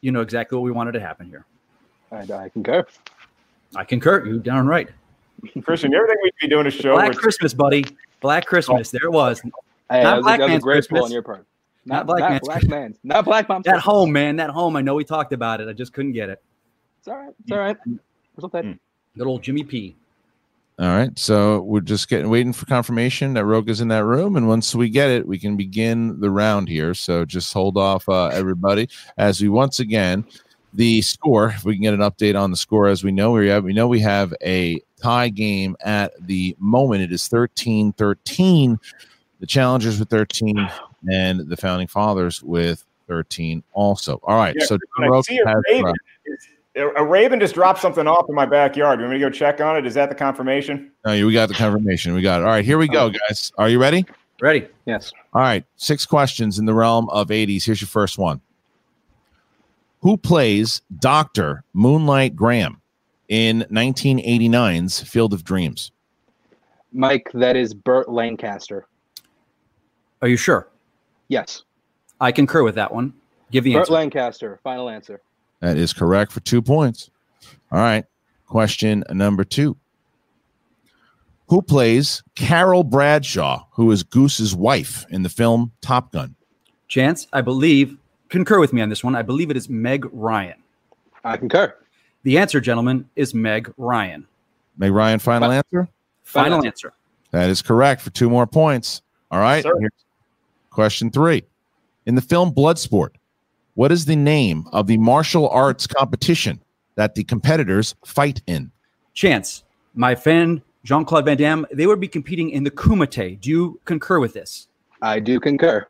you 0.00 0.10
know 0.10 0.22
exactly 0.22 0.58
what 0.58 0.64
we 0.64 0.72
wanted 0.72 0.92
to 0.92 1.00
happen 1.00 1.28
here. 1.28 1.46
I, 2.12 2.32
I 2.32 2.48
concur. 2.50 2.84
I 3.76 3.84
concur. 3.84 4.24
You 4.26 4.38
darn 4.38 4.66
right. 4.66 4.88
Christian, 5.64 5.90
you 5.92 5.98
ever 5.98 6.06
think 6.06 6.22
we'd 6.22 6.32
be 6.40 6.48
doing 6.48 6.66
a 6.66 6.70
show 6.70 6.94
Black 6.94 7.08
with 7.08 7.18
Christmas, 7.18 7.52
buddy. 7.52 7.84
Black 8.20 8.46
Christmas. 8.46 8.90
There 8.90 9.04
it 9.04 9.12
was. 9.12 9.40
Hey, 9.40 9.50
Not 9.50 10.02
that 10.02 10.16
was, 10.16 10.22
Black 10.24 10.38
that 10.38 10.44
was 10.44 10.48
a 10.48 10.52
Man's 10.52 10.64
great 10.64 10.74
Christmas. 10.74 11.04
on 11.04 11.10
your 11.10 11.22
part. 11.22 11.46
Not 11.84 12.06
black 12.06 12.20
not 12.20 12.30
man. 12.30 12.40
black 12.44 12.68
man. 12.68 12.94
Not 13.02 13.24
black 13.24 13.48
mom's 13.48 13.64
That 13.64 13.80
home, 13.80 14.12
man. 14.12 14.36
That 14.36 14.50
home. 14.50 14.76
I 14.76 14.82
know 14.82 14.94
we 14.94 15.04
talked 15.04 15.32
about 15.32 15.60
it. 15.60 15.68
I 15.68 15.72
just 15.72 15.92
couldn't 15.92 16.12
get 16.12 16.28
it. 16.30 16.40
It's 17.00 17.08
all 17.08 17.16
right. 17.16 17.34
It's 17.42 17.52
all 17.52 17.58
right. 17.58 17.76
It's 18.36 18.44
okay. 18.44 18.78
Good 19.18 19.26
old 19.26 19.42
Jimmy 19.42 19.64
P. 19.64 19.96
All 20.78 20.86
right. 20.86 21.16
So 21.18 21.60
we're 21.62 21.80
just 21.80 22.08
getting 22.08 22.30
waiting 22.30 22.52
for 22.52 22.66
confirmation 22.66 23.34
that 23.34 23.44
Rogue 23.44 23.66
Roga's 23.66 23.80
in 23.80 23.88
that 23.88 24.04
room. 24.04 24.36
And 24.36 24.46
once 24.46 24.74
we 24.74 24.88
get 24.88 25.10
it, 25.10 25.26
we 25.26 25.38
can 25.38 25.56
begin 25.56 26.20
the 26.20 26.30
round 26.30 26.68
here. 26.68 26.94
So 26.94 27.24
just 27.24 27.52
hold 27.52 27.76
off, 27.76 28.08
uh, 28.08 28.26
everybody, 28.28 28.88
as 29.18 29.42
we 29.42 29.48
once 29.48 29.80
again 29.80 30.24
the 30.72 31.02
score. 31.02 31.48
If 31.48 31.64
we 31.64 31.74
can 31.74 31.82
get 31.82 31.94
an 31.94 32.00
update 32.00 32.40
on 32.40 32.50
the 32.50 32.56
score, 32.56 32.88
as 32.88 33.04
we 33.04 33.12
know, 33.12 33.32
we 33.32 33.48
have 33.48 33.64
we 33.64 33.72
know 33.72 33.88
we 33.88 34.00
have 34.00 34.32
a 34.42 34.80
tie 35.00 35.28
game 35.28 35.76
at 35.80 36.12
the 36.26 36.56
moment. 36.58 37.02
It 37.02 37.12
is 37.12 37.28
13-13. 37.28 38.78
The 39.40 39.46
challengers 39.46 39.98
with 39.98 40.08
13 40.08 40.70
and 41.10 41.40
the 41.40 41.56
founding 41.56 41.88
fathers 41.88 42.42
with 42.42 42.84
13 43.08 43.62
also. 43.72 44.20
All 44.22 44.36
right. 44.36 44.54
Yeah, 44.58 44.66
so 44.66 44.78
I 44.98 45.20
see 45.22 45.38
a 45.38 45.54
raven. 45.68 45.94
uh, 46.78 46.92
A 46.96 47.04
raven 47.04 47.40
just 47.40 47.54
dropped 47.54 47.80
something 47.80 48.06
off 48.06 48.26
in 48.28 48.34
my 48.36 48.46
backyard. 48.46 49.00
You 49.00 49.04
want 49.06 49.14
me 49.14 49.18
to 49.20 49.26
go 49.26 49.30
check 49.30 49.60
on 49.60 49.76
it? 49.76 49.84
Is 49.84 49.94
that 49.94 50.08
the 50.08 50.14
confirmation? 50.14 50.92
No, 51.04 51.26
we 51.26 51.32
got 51.32 51.48
the 51.48 51.54
confirmation. 51.54 52.14
We 52.14 52.22
got 52.22 52.40
it. 52.40 52.44
All 52.44 52.50
right, 52.50 52.64
here 52.64 52.78
we 52.78 52.86
go, 52.88 53.10
guys. 53.10 53.52
Are 53.58 53.68
you 53.68 53.80
ready? 53.80 54.06
Ready. 54.40 54.68
Yes. 54.86 55.12
All 55.34 55.42
right, 55.42 55.64
six 55.76 56.06
questions 56.06 56.58
in 56.58 56.64
the 56.64 56.74
realm 56.74 57.08
of 57.10 57.28
80s. 57.28 57.64
Here's 57.64 57.80
your 57.80 57.88
first 57.88 58.16
one. 58.18 58.40
Who 60.02 60.16
plays 60.16 60.82
Dr. 60.98 61.64
Moonlight 61.72 62.34
Graham 62.34 62.82
in 63.28 63.64
1989's 63.70 65.00
Field 65.00 65.32
of 65.32 65.44
Dreams? 65.44 65.92
Mike, 66.92 67.30
that 67.34 67.56
is 67.56 67.72
Burt 67.72 68.10
Lancaster. 68.10 68.86
Are 70.20 70.28
you 70.28 70.36
sure? 70.36 70.68
Yes. 71.28 71.62
I 72.20 72.32
concur 72.32 72.64
with 72.64 72.74
that 72.74 72.92
one. 72.92 73.14
Give 73.52 73.62
the 73.62 73.74
Burt 73.74 73.82
answer. 73.82 73.92
Lancaster. 73.92 74.60
Final 74.64 74.88
answer. 74.88 75.22
That 75.60 75.76
is 75.76 75.92
correct 75.92 76.32
for 76.32 76.40
two 76.40 76.60
points. 76.60 77.08
All 77.70 77.78
right, 77.78 78.04
question 78.46 79.04
number 79.10 79.44
two. 79.44 79.76
Who 81.46 81.62
plays 81.62 82.22
Carol 82.34 82.82
Bradshaw, 82.82 83.66
who 83.72 83.90
is 83.92 84.02
Goose's 84.02 84.54
wife 84.54 85.06
in 85.10 85.22
the 85.22 85.28
film 85.28 85.72
Top 85.80 86.10
Gun? 86.12 86.34
Chance, 86.88 87.28
I 87.32 87.40
believe, 87.40 87.96
concur 88.32 88.58
with 88.58 88.72
me 88.72 88.80
on 88.80 88.88
this 88.88 89.04
one. 89.04 89.14
I 89.14 89.22
believe 89.22 89.50
it 89.50 89.56
is 89.56 89.68
Meg 89.68 90.08
Ryan. 90.10 90.60
I 91.22 91.36
concur. 91.36 91.76
The 92.24 92.38
answer, 92.38 92.60
gentlemen, 92.60 93.08
is 93.14 93.34
Meg 93.34 93.72
Ryan. 93.76 94.26
Meg 94.78 94.90
Ryan, 94.90 95.18
final 95.18 95.52
answer? 95.52 95.88
Final 96.24 96.64
answer. 96.64 96.92
That 97.30 97.50
is 97.50 97.62
correct 97.62 98.00
for 98.00 98.10
two 98.10 98.30
more 98.30 98.46
points. 98.46 99.02
All 99.30 99.38
right. 99.38 99.62
Sir. 99.62 99.72
Question 100.70 101.10
three. 101.10 101.44
In 102.06 102.14
the 102.14 102.20
film 102.20 102.52
Bloodsport, 102.52 103.10
what 103.74 103.92
is 103.92 104.06
the 104.06 104.16
name 104.16 104.66
of 104.72 104.86
the 104.86 104.96
martial 104.96 105.48
arts 105.48 105.86
competition 105.86 106.60
that 106.94 107.14
the 107.14 107.24
competitors 107.24 107.94
fight 108.04 108.42
in? 108.46 108.70
Chance, 109.14 109.64
my 109.94 110.14
friend 110.14 110.62
Jean 110.84 111.04
Claude 111.04 111.26
Van 111.26 111.36
Damme, 111.36 111.66
they 111.70 111.86
would 111.86 112.00
be 112.00 112.08
competing 112.08 112.50
in 112.50 112.64
the 112.64 112.70
Kumite. 112.70 113.40
Do 113.40 113.50
you 113.50 113.80
concur 113.84 114.18
with 114.20 114.32
this? 114.32 114.68
I 115.02 115.20
do 115.20 115.38
concur. 115.38 115.86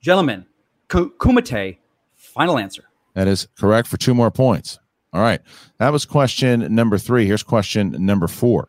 Gentlemen, 0.00 0.40
Ku- 0.40 0.51
Kumite, 0.92 1.78
final 2.16 2.58
answer. 2.58 2.84
That 3.14 3.28
is 3.28 3.48
correct 3.58 3.88
for 3.88 3.96
two 3.96 4.14
more 4.14 4.30
points. 4.30 4.78
All 5.12 5.20
right. 5.20 5.40
That 5.78 5.92
was 5.92 6.04
question 6.04 6.74
number 6.74 6.98
three. 6.98 7.26
Here's 7.26 7.42
question 7.42 7.94
number 7.98 8.28
four. 8.28 8.68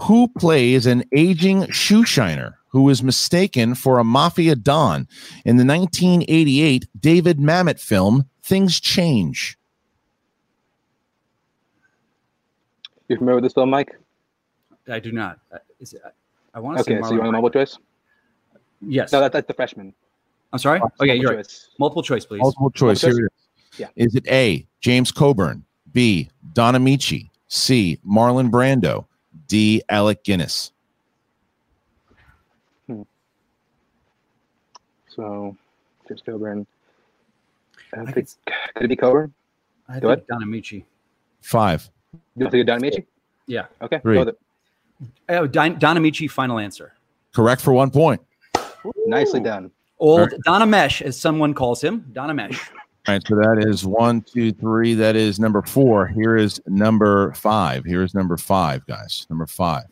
Who 0.00 0.28
plays 0.28 0.86
an 0.86 1.04
aging 1.14 1.70
shoe 1.70 2.04
shiner 2.04 2.58
who 2.68 2.88
is 2.88 3.02
mistaken 3.02 3.74
for 3.74 3.98
a 3.98 4.04
mafia 4.04 4.56
don 4.56 5.06
in 5.44 5.58
the 5.58 5.64
1988 5.64 6.86
David 6.98 7.38
Mamet 7.38 7.78
film 7.78 8.24
Things 8.42 8.80
Change? 8.80 9.58
You 13.08 13.18
familiar 13.18 13.36
with 13.36 13.44
this 13.44 13.52
film, 13.52 13.68
Mike? 13.68 13.94
I 14.88 14.98
do 14.98 15.12
not. 15.12 15.38
Uh, 15.52 15.58
Is 15.80 15.92
it, 15.92 16.00
I 16.54 16.60
want 16.60 16.78
to 16.78 16.80
Okay, 16.82 16.94
say 17.02 17.08
so 17.08 17.12
you 17.14 17.18
want 17.20 17.28
a 17.28 17.32
Marlon 17.32 17.42
multiple 17.42 17.60
choice? 17.60 17.78
Yes. 18.80 19.12
No, 19.12 19.20
that, 19.20 19.32
that's 19.32 19.46
the 19.46 19.54
freshman. 19.54 19.92
I'm 20.52 20.58
sorry. 20.58 20.80
Oh, 20.82 21.04
yeah, 21.04 21.14
multiple 21.14 21.16
you're 21.16 21.30
right. 21.30 21.36
choice. 21.44 21.70
Multiple 21.78 22.02
choice, 22.02 22.26
please. 22.26 22.40
Multiple 22.40 22.70
choice. 22.70 23.02
Multiple 23.02 23.16
Here 23.18 23.26
it 23.26 23.32
is. 23.74 23.78
Yeah. 23.78 24.04
Is 24.04 24.14
it 24.14 24.26
A, 24.28 24.66
James 24.80 25.10
Coburn, 25.10 25.64
B, 25.92 26.28
Don 26.52 26.74
Ameche, 26.74 27.30
C, 27.48 27.98
Marlon 28.06 28.50
Brando, 28.50 29.06
D, 29.48 29.82
Alec 29.88 30.22
Guinness? 30.24 30.72
Hmm. 32.86 33.02
So, 35.08 35.56
James 36.06 36.22
Coburn. 36.24 36.66
I 37.94 37.96
don't 37.96 38.08
I 38.08 38.12
think, 38.12 38.28
could 38.74 38.84
it 38.84 38.88
be 38.88 38.96
Coburn? 38.96 39.32
I 39.88 40.00
Go 40.00 40.08
think 40.08 40.18
ahead. 40.18 40.26
Don 40.28 40.42
Ameche. 40.42 40.84
Five. 41.40 41.88
You 42.36 42.50
think 42.50 42.54
it's 42.54 42.66
Don 42.66 42.80
Ameche? 42.80 43.06
Yeah. 43.46 43.66
Okay, 43.80 44.00
Three. 44.00 44.14
go 44.16 44.20
with 44.26 44.28
it. 44.28 44.38
Oh, 45.30 45.46
Don, 45.46 45.78
Don 45.78 45.96
Ameche, 45.96 46.30
final 46.30 46.58
answer. 46.58 46.92
Correct 47.34 47.62
for 47.62 47.72
one 47.72 47.90
point. 47.90 48.20
Nicely 49.06 49.40
done. 49.40 49.70
Old 50.02 50.32
right. 50.32 50.40
Donna 50.44 50.66
Mesh, 50.66 51.00
as 51.00 51.18
someone 51.18 51.54
calls 51.54 51.80
him. 51.80 52.04
Donna 52.12 52.34
Mesh. 52.34 52.70
All 53.06 53.14
right, 53.14 53.22
so 53.24 53.36
that 53.36 53.64
is 53.64 53.86
one, 53.86 54.20
two, 54.22 54.50
three. 54.50 54.94
That 54.94 55.14
is 55.14 55.38
number 55.38 55.62
four. 55.62 56.08
Here 56.08 56.36
is 56.36 56.60
number 56.66 57.32
five. 57.34 57.84
Here 57.84 58.02
is 58.02 58.12
number 58.12 58.36
five, 58.36 58.84
guys. 58.86 59.28
Number 59.30 59.46
five. 59.46 59.84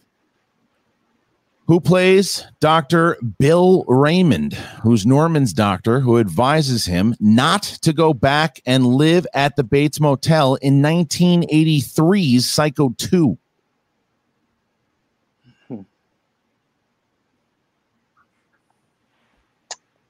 Who 1.69 1.79
plays 1.79 2.45
Dr. 2.59 3.17
Bill 3.39 3.85
Raymond, 3.87 4.55
who's 4.83 5.07
Norman's 5.07 5.53
doctor, 5.53 6.01
who 6.01 6.19
advises 6.19 6.87
him 6.87 7.15
not 7.21 7.63
to 7.83 7.93
go 7.93 8.13
back 8.13 8.61
and 8.67 8.89
live 8.89 9.29
at 9.33 9.55
the 9.55 9.63
Bates 9.63 10.01
Motel 10.01 10.57
in 10.57 10.83
1983's 10.83 12.45
Psycho 12.45 12.93
2? 12.99 13.39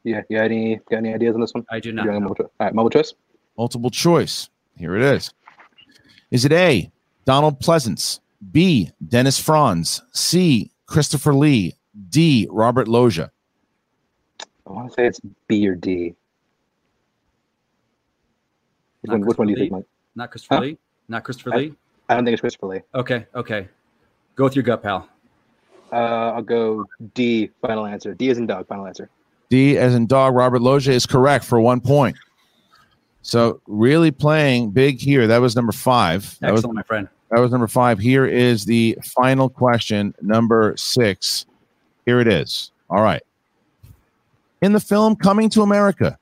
Yeah, 0.05 0.23
you 0.29 0.39
got 0.39 0.45
any 0.45 0.77
got 0.91 0.99
any 0.99 1.13
ideas 1.15 1.35
on 1.35 1.41
this 1.41 1.53
one? 1.53 1.65
I 1.71 1.81
do 1.81 1.91
You 1.91 1.95
not. 1.95 2.07
got 2.07 2.17
a 2.17 2.21
multiple, 2.21 2.53
all 2.59 2.67
right, 2.67 2.75
multiple 2.75 3.03
choice. 3.03 3.15
Multiple 3.59 3.91
choice. 3.91 4.49
Here 4.77 4.97
it 4.97 5.03
is. 5.03 5.33
Is 6.31 6.45
it 6.45 6.53
A, 6.53 6.91
Donald 7.27 7.61
Pleasence, 7.61 8.21
B, 8.51 8.91
Dennis 9.07 9.39
Franz, 9.39 10.01
C, 10.13 10.71
Christopher 10.87 11.35
Lee, 11.35 11.75
D, 12.09 12.47
Robert 12.51 12.89
Loggia? 12.89 13.31
I 14.67 14.71
want 14.73 14.89
to 14.89 14.95
say 14.95 15.07
it's 15.07 15.21
B 15.49 15.69
or 15.69 15.75
D. 15.75 16.15
Which 19.03 19.11
Not 19.11 19.19
one, 19.19 19.27
which 19.27 19.39
one 19.39 19.47
do 19.49 19.53
you 19.53 19.57
Christopher 19.57 19.75
think, 19.77 19.87
Mike? 19.87 19.87
Not 20.15 20.31
Christopher 20.31 20.55
Huh? 20.55 20.61
Lee. 20.63 20.79
Not 21.09 21.25
Christopher 21.25 21.55
I- 21.55 21.57
Lee. 21.57 21.75
I 22.09 22.15
don't 22.15 22.25
think 22.25 22.33
it's 22.35 22.41
Christopher 22.41 22.67
Lee. 22.67 22.81
Okay. 22.95 23.27
Okay. 23.35 23.69
Go 24.35 24.45
with 24.45 24.57
your 24.57 24.63
gut, 24.65 24.83
pal. 24.83 25.09
Uh, 25.93 25.97
I'll 26.35 26.43
go 26.43 26.87
D. 27.15 27.51
Final 27.61 27.87
answer. 27.87 28.15
D 28.15 28.29
is 28.29 28.39
in 28.39 28.47
dog. 28.47 28.67
Final 28.67 28.87
answer. 28.87 29.11
D 29.51 29.77
as 29.77 29.95
in 29.95 30.07
dog, 30.07 30.35
Robert 30.35 30.63
Loggia 30.63 30.93
is 30.93 31.05
correct 31.07 31.45
for 31.45 31.61
one 31.61 31.81
point. 31.81 32.17
So 33.23 33.61
really 33.67 34.11
playing 34.11 34.71
big 34.71 34.99
here. 34.99 35.27
That 35.27 35.39
was 35.43 35.55
number 35.55 35.73
five. 35.73 36.39
That 36.41 36.53
was 36.53 36.61
Excellent, 36.61 36.77
my 36.77 36.83
friend. 36.85 37.09
that 37.31 37.41
was 37.41 37.51
number 37.51 37.67
five. 37.67 37.99
Here 37.99 38.25
is 38.25 38.65
the 38.65 38.97
final 39.05 39.49
question, 39.51 40.15
number 40.23 40.75
six. 40.77 41.45
Here 42.07 42.21
it 42.21 42.29
is. 42.29 42.71
All 42.89 43.03
right. 43.03 43.23
In 44.63 44.73
the 44.73 44.81
film 44.81 45.17
Coming 45.17 45.51
to 45.51 45.63
America, 45.63 46.19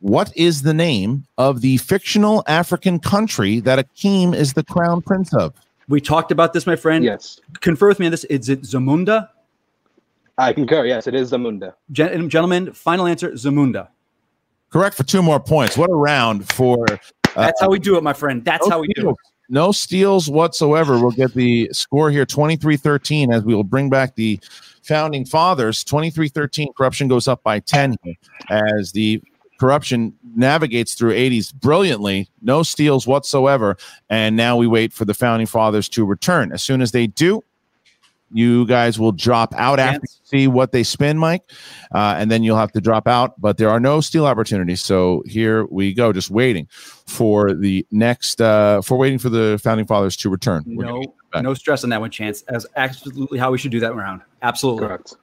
what 0.00 0.32
is 0.36 0.62
the 0.62 0.74
name 0.74 1.26
of 1.38 1.60
the 1.60 1.78
fictional 1.78 2.44
African 2.46 2.98
country 3.00 3.60
that 3.60 3.78
Akeem 3.84 4.34
is 4.34 4.52
the 4.52 4.62
crown 4.62 5.02
prince 5.02 5.34
of? 5.34 5.54
We 5.88 6.00
talked 6.00 6.30
about 6.30 6.52
this, 6.52 6.66
my 6.66 6.76
friend. 6.76 7.02
Yes. 7.04 7.40
Confer 7.60 7.88
with 7.88 7.98
me 7.98 8.06
on 8.06 8.10
this. 8.12 8.24
Is 8.24 8.48
it 8.48 8.62
Zamunda? 8.62 9.28
I 10.38 10.52
concur. 10.52 10.86
Yes, 10.86 11.06
it 11.06 11.14
is 11.14 11.32
Zamunda. 11.32 11.74
Gen- 11.92 12.30
gentlemen, 12.30 12.72
final 12.72 13.06
answer 13.06 13.32
Zamunda. 13.32 13.88
Correct 14.70 14.96
for 14.96 15.02
two 15.02 15.22
more 15.22 15.40
points. 15.40 15.76
What 15.76 15.90
a 15.90 15.94
round 15.94 16.48
for. 16.52 16.86
uh, 16.90 16.96
That's 17.34 17.60
how 17.60 17.68
we 17.68 17.78
do 17.78 17.96
it, 17.96 18.02
my 18.04 18.12
friend. 18.12 18.44
That's 18.44 18.66
no 18.66 18.76
how 18.76 18.80
we 18.80 18.88
do 18.94 19.10
it. 19.10 19.16
No 19.50 19.72
steals 19.72 20.28
whatsoever. 20.30 20.98
We'll 20.98 21.10
get 21.10 21.34
the 21.34 21.70
score 21.72 22.10
here 22.10 22.26
23 22.26 22.76
13 22.76 23.32
as 23.32 23.42
we 23.44 23.54
will 23.54 23.64
bring 23.64 23.88
back 23.90 24.14
the 24.14 24.38
founding 24.82 25.24
fathers. 25.24 25.82
23 25.84 26.28
13. 26.28 26.72
Corruption 26.76 27.08
goes 27.08 27.26
up 27.26 27.42
by 27.42 27.58
10 27.60 27.96
as 28.50 28.92
the 28.92 29.22
corruption 29.58 30.12
navigates 30.36 30.94
through 30.94 31.12
80s 31.14 31.52
brilliantly. 31.54 32.28
No 32.42 32.62
steals 32.62 33.06
whatsoever. 33.06 33.76
And 34.10 34.36
now 34.36 34.56
we 34.56 34.66
wait 34.66 34.92
for 34.92 35.04
the 35.06 35.14
founding 35.14 35.46
fathers 35.46 35.88
to 35.90 36.04
return. 36.04 36.52
As 36.52 36.62
soon 36.62 36.82
as 36.82 36.92
they 36.92 37.06
do, 37.06 37.42
you 38.32 38.66
guys 38.66 38.98
will 38.98 39.12
drop 39.12 39.54
out 39.56 39.78
after 39.78 40.00
you 40.02 40.18
see 40.24 40.46
what 40.48 40.72
they 40.72 40.82
spin, 40.82 41.16
Mike, 41.18 41.42
uh, 41.94 42.14
and 42.18 42.30
then 42.30 42.42
you'll 42.42 42.56
have 42.58 42.72
to 42.72 42.80
drop 42.80 43.06
out. 43.08 43.40
But 43.40 43.56
there 43.58 43.70
are 43.70 43.80
no 43.80 44.00
steal 44.00 44.26
opportunities, 44.26 44.82
so 44.82 45.22
here 45.26 45.64
we 45.66 45.94
go, 45.94 46.12
just 46.12 46.30
waiting 46.30 46.66
for 47.06 47.54
the 47.54 47.86
next, 47.90 48.40
uh, 48.40 48.82
for 48.82 48.98
waiting 48.98 49.18
for 49.18 49.28
the 49.30 49.58
founding 49.62 49.86
fathers 49.86 50.16
to 50.18 50.30
return. 50.30 50.64
We're 50.66 50.84
No, 50.84 51.14
no 51.42 51.54
stress 51.54 51.84
on 51.84 51.90
that 51.90 52.00
one, 52.00 52.10
Chance. 52.10 52.42
As 52.48 52.66
absolutely 52.76 53.38
how 53.38 53.50
we 53.50 53.58
should 53.58 53.70
do 53.72 53.80
that 53.80 53.94
round. 53.94 54.22
Absolutely. 54.42 54.86
Correct. 54.86 55.14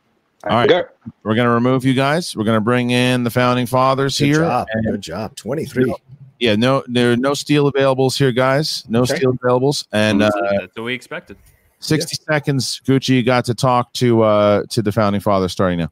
All 0.47 0.58
right, 0.58 0.86
we're 1.24 1.34
going 1.34 1.47
to 1.47 1.53
remove 1.53 1.86
you 1.86 1.95
guys. 1.95 2.36
We're 2.36 2.43
going 2.43 2.58
to 2.58 2.62
bring 2.62 2.91
in 2.91 3.24
the 3.24 3.32
founding 3.32 3.66
fathers 3.66 4.20
Good 4.20 4.26
here. 4.26 4.36
job. 4.41 4.68
and- 4.72 4.86
Good 4.86 5.01
job. 5.01 5.36
23. 5.36 5.91
Yeah, 6.39 6.56
no, 6.56 6.84
there 6.88 7.14
are 7.14 7.18
no 7.18 7.34
steel 7.34 7.72
availables 7.72 8.18
here, 8.18 8.32
guys. 8.32 8.84
No 8.89 9.01
Okay. 9.03 9.16
steel 9.16 9.34
availables, 9.34 9.88
and 9.91 10.22
uh, 10.22 10.30
That's 10.60 10.76
what 10.76 10.84
we 10.84 10.93
expected. 10.93 11.38
Sixty 11.86 12.16
seconds. 12.16 12.82
Gucci 12.86 13.26
got 13.26 13.46
to 13.46 13.54
talk 13.54 13.94
to 13.94 14.24
uh, 14.24 14.64
to 14.70 14.82
the 14.82 14.92
founding 14.92 15.22
fathers 15.22 15.52
starting 15.52 15.80
now. 15.80 15.92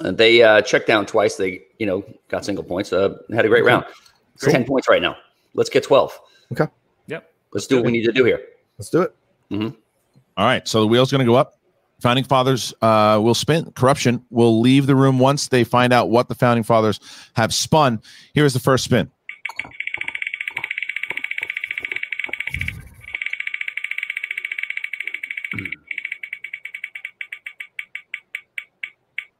Uh, 0.00 0.10
they 0.10 0.42
uh, 0.42 0.62
checked 0.62 0.86
down 0.86 1.06
twice. 1.06 1.36
They, 1.36 1.62
you 1.78 1.86
know, 1.86 2.04
got 2.28 2.44
single 2.44 2.64
points. 2.64 2.92
Uh, 2.92 3.16
had 3.32 3.44
a 3.44 3.48
great 3.48 3.64
round. 3.64 3.84
It's 4.34 4.44
Cool. 4.44 4.52
ten 4.52 4.64
points 4.64 4.88
right 4.88 5.00
now. 5.00 5.16
Let's 5.54 5.70
get 5.70 5.84
twelve. 5.84 6.18
Okay. 6.52 6.70
Yep. 7.06 7.32
Let's 7.52 7.66
do 7.66 7.76
what 7.76 7.86
we 7.86 7.92
need 7.92 8.04
to 8.04 8.12
do 8.12 8.24
here. 8.24 8.40
Let's 8.78 8.90
do 8.90 9.02
it. 9.02 9.14
Mm-hmm. 9.50 9.68
All 10.36 10.44
right, 10.44 10.66
so 10.68 10.80
the 10.80 10.86
wheel's 10.86 11.10
going 11.10 11.20
to 11.20 11.24
go 11.24 11.34
up. 11.36 11.58
Founding 12.00 12.24
fathers 12.24 12.74
uh, 12.82 13.18
will 13.22 13.34
spin. 13.34 13.72
Corruption 13.72 14.22
will 14.30 14.60
leave 14.60 14.86
the 14.86 14.94
room 14.94 15.18
once 15.18 15.48
they 15.48 15.64
find 15.64 15.94
out 15.94 16.10
what 16.10 16.28
the 16.28 16.34
founding 16.34 16.62
fathers 16.62 17.00
have 17.34 17.54
spun. 17.54 18.02
Here's 18.34 18.52
the 18.52 18.60
first 18.60 18.84
spin. 18.84 19.10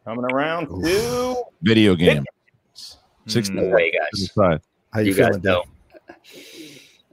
Coming 0.07 0.25
around 0.33 0.69
to 0.69 1.45
Video 1.63 1.97
game. 1.97 2.25
Sixty 3.27 3.53
No 3.55 3.65
way, 3.75 3.91
seconds 3.93 4.33
guys. 4.37 4.59
to. 4.61 4.61
How 4.93 5.01
you, 5.01 5.07
You 5.09 5.15
feeling, 5.15 5.33
guys 5.33 5.41
Dale? 5.43 5.65
know. 5.65 6.15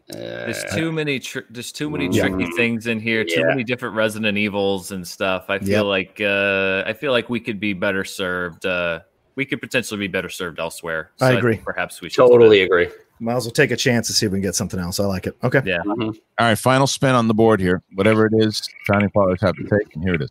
There's 0.10 0.64
Uh, 0.64 0.76
too 0.76 0.92
many. 0.92 1.18
Tr- 1.20 1.40
there's 1.50 1.72
too 1.72 1.90
many 1.90 2.08
Yeah. 2.16 2.28
tricky 2.28 2.52
things 2.56 2.86
in 2.86 3.00
here. 3.00 3.24
Too 3.24 3.40
Yeah. 3.40 3.48
many 3.48 3.64
different 3.64 3.96
Resident 3.96 4.38
Evils 4.38 4.92
and 4.92 5.08
stuff. 5.08 5.46
I 5.50 5.58
feel 5.58 5.70
Yep. 5.70 5.86
like 5.86 6.22
uh, 6.22 6.84
I 6.86 6.94
feel 6.94 7.12
like 7.12 7.32
we 7.32 7.40
could 7.40 7.60
be 7.60 7.74
better 7.74 8.04
served. 8.04 8.64
Uh, 8.66 9.00
we 9.36 9.46
could 9.46 9.60
potentially 9.60 9.98
be 10.00 10.08
better 10.08 10.30
served 10.30 10.60
elsewhere. 10.60 11.10
I 11.20 11.30
think 11.30 11.40
agree. 11.40 11.58
perhaps 11.58 12.00
we 12.00 12.10
should 12.10 12.18
Totally 12.28 12.62
agree. 12.62 12.90
Might 13.20 13.38
as 13.38 13.46
well 13.46 13.52
take 13.52 13.72
a 13.72 13.76
chance 13.76 14.06
to 14.08 14.14
see 14.14 14.28
if 14.28 14.32
we 14.32 14.38
can 14.38 14.44
get 14.44 14.54
something 14.56 14.80
else. 14.80 15.00
I 15.00 15.06
like 15.06 15.26
it. 15.26 15.36
Okay. 15.44 15.62
Yeah. 15.66 15.80
Mhm. 15.84 16.10
All 16.38 16.48
right, 16.48 16.58
final 16.60 16.86
spin 16.86 17.16
on 17.16 17.28
the 17.28 17.34
board 17.34 17.60
here. 17.60 17.82
Whatever 17.96 18.28
it 18.28 18.34
is, 18.36 18.62
founding 18.86 19.10
fathers 19.12 19.40
have 19.42 19.56
to 19.56 19.64
take, 19.64 19.96
and 19.96 20.04
here 20.04 20.14
it 20.14 20.22
is. 20.22 20.30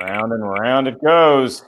Round 0.00 0.32
and 0.32 0.42
round 0.42 0.88
it 0.88 1.02
goes. 1.02 1.64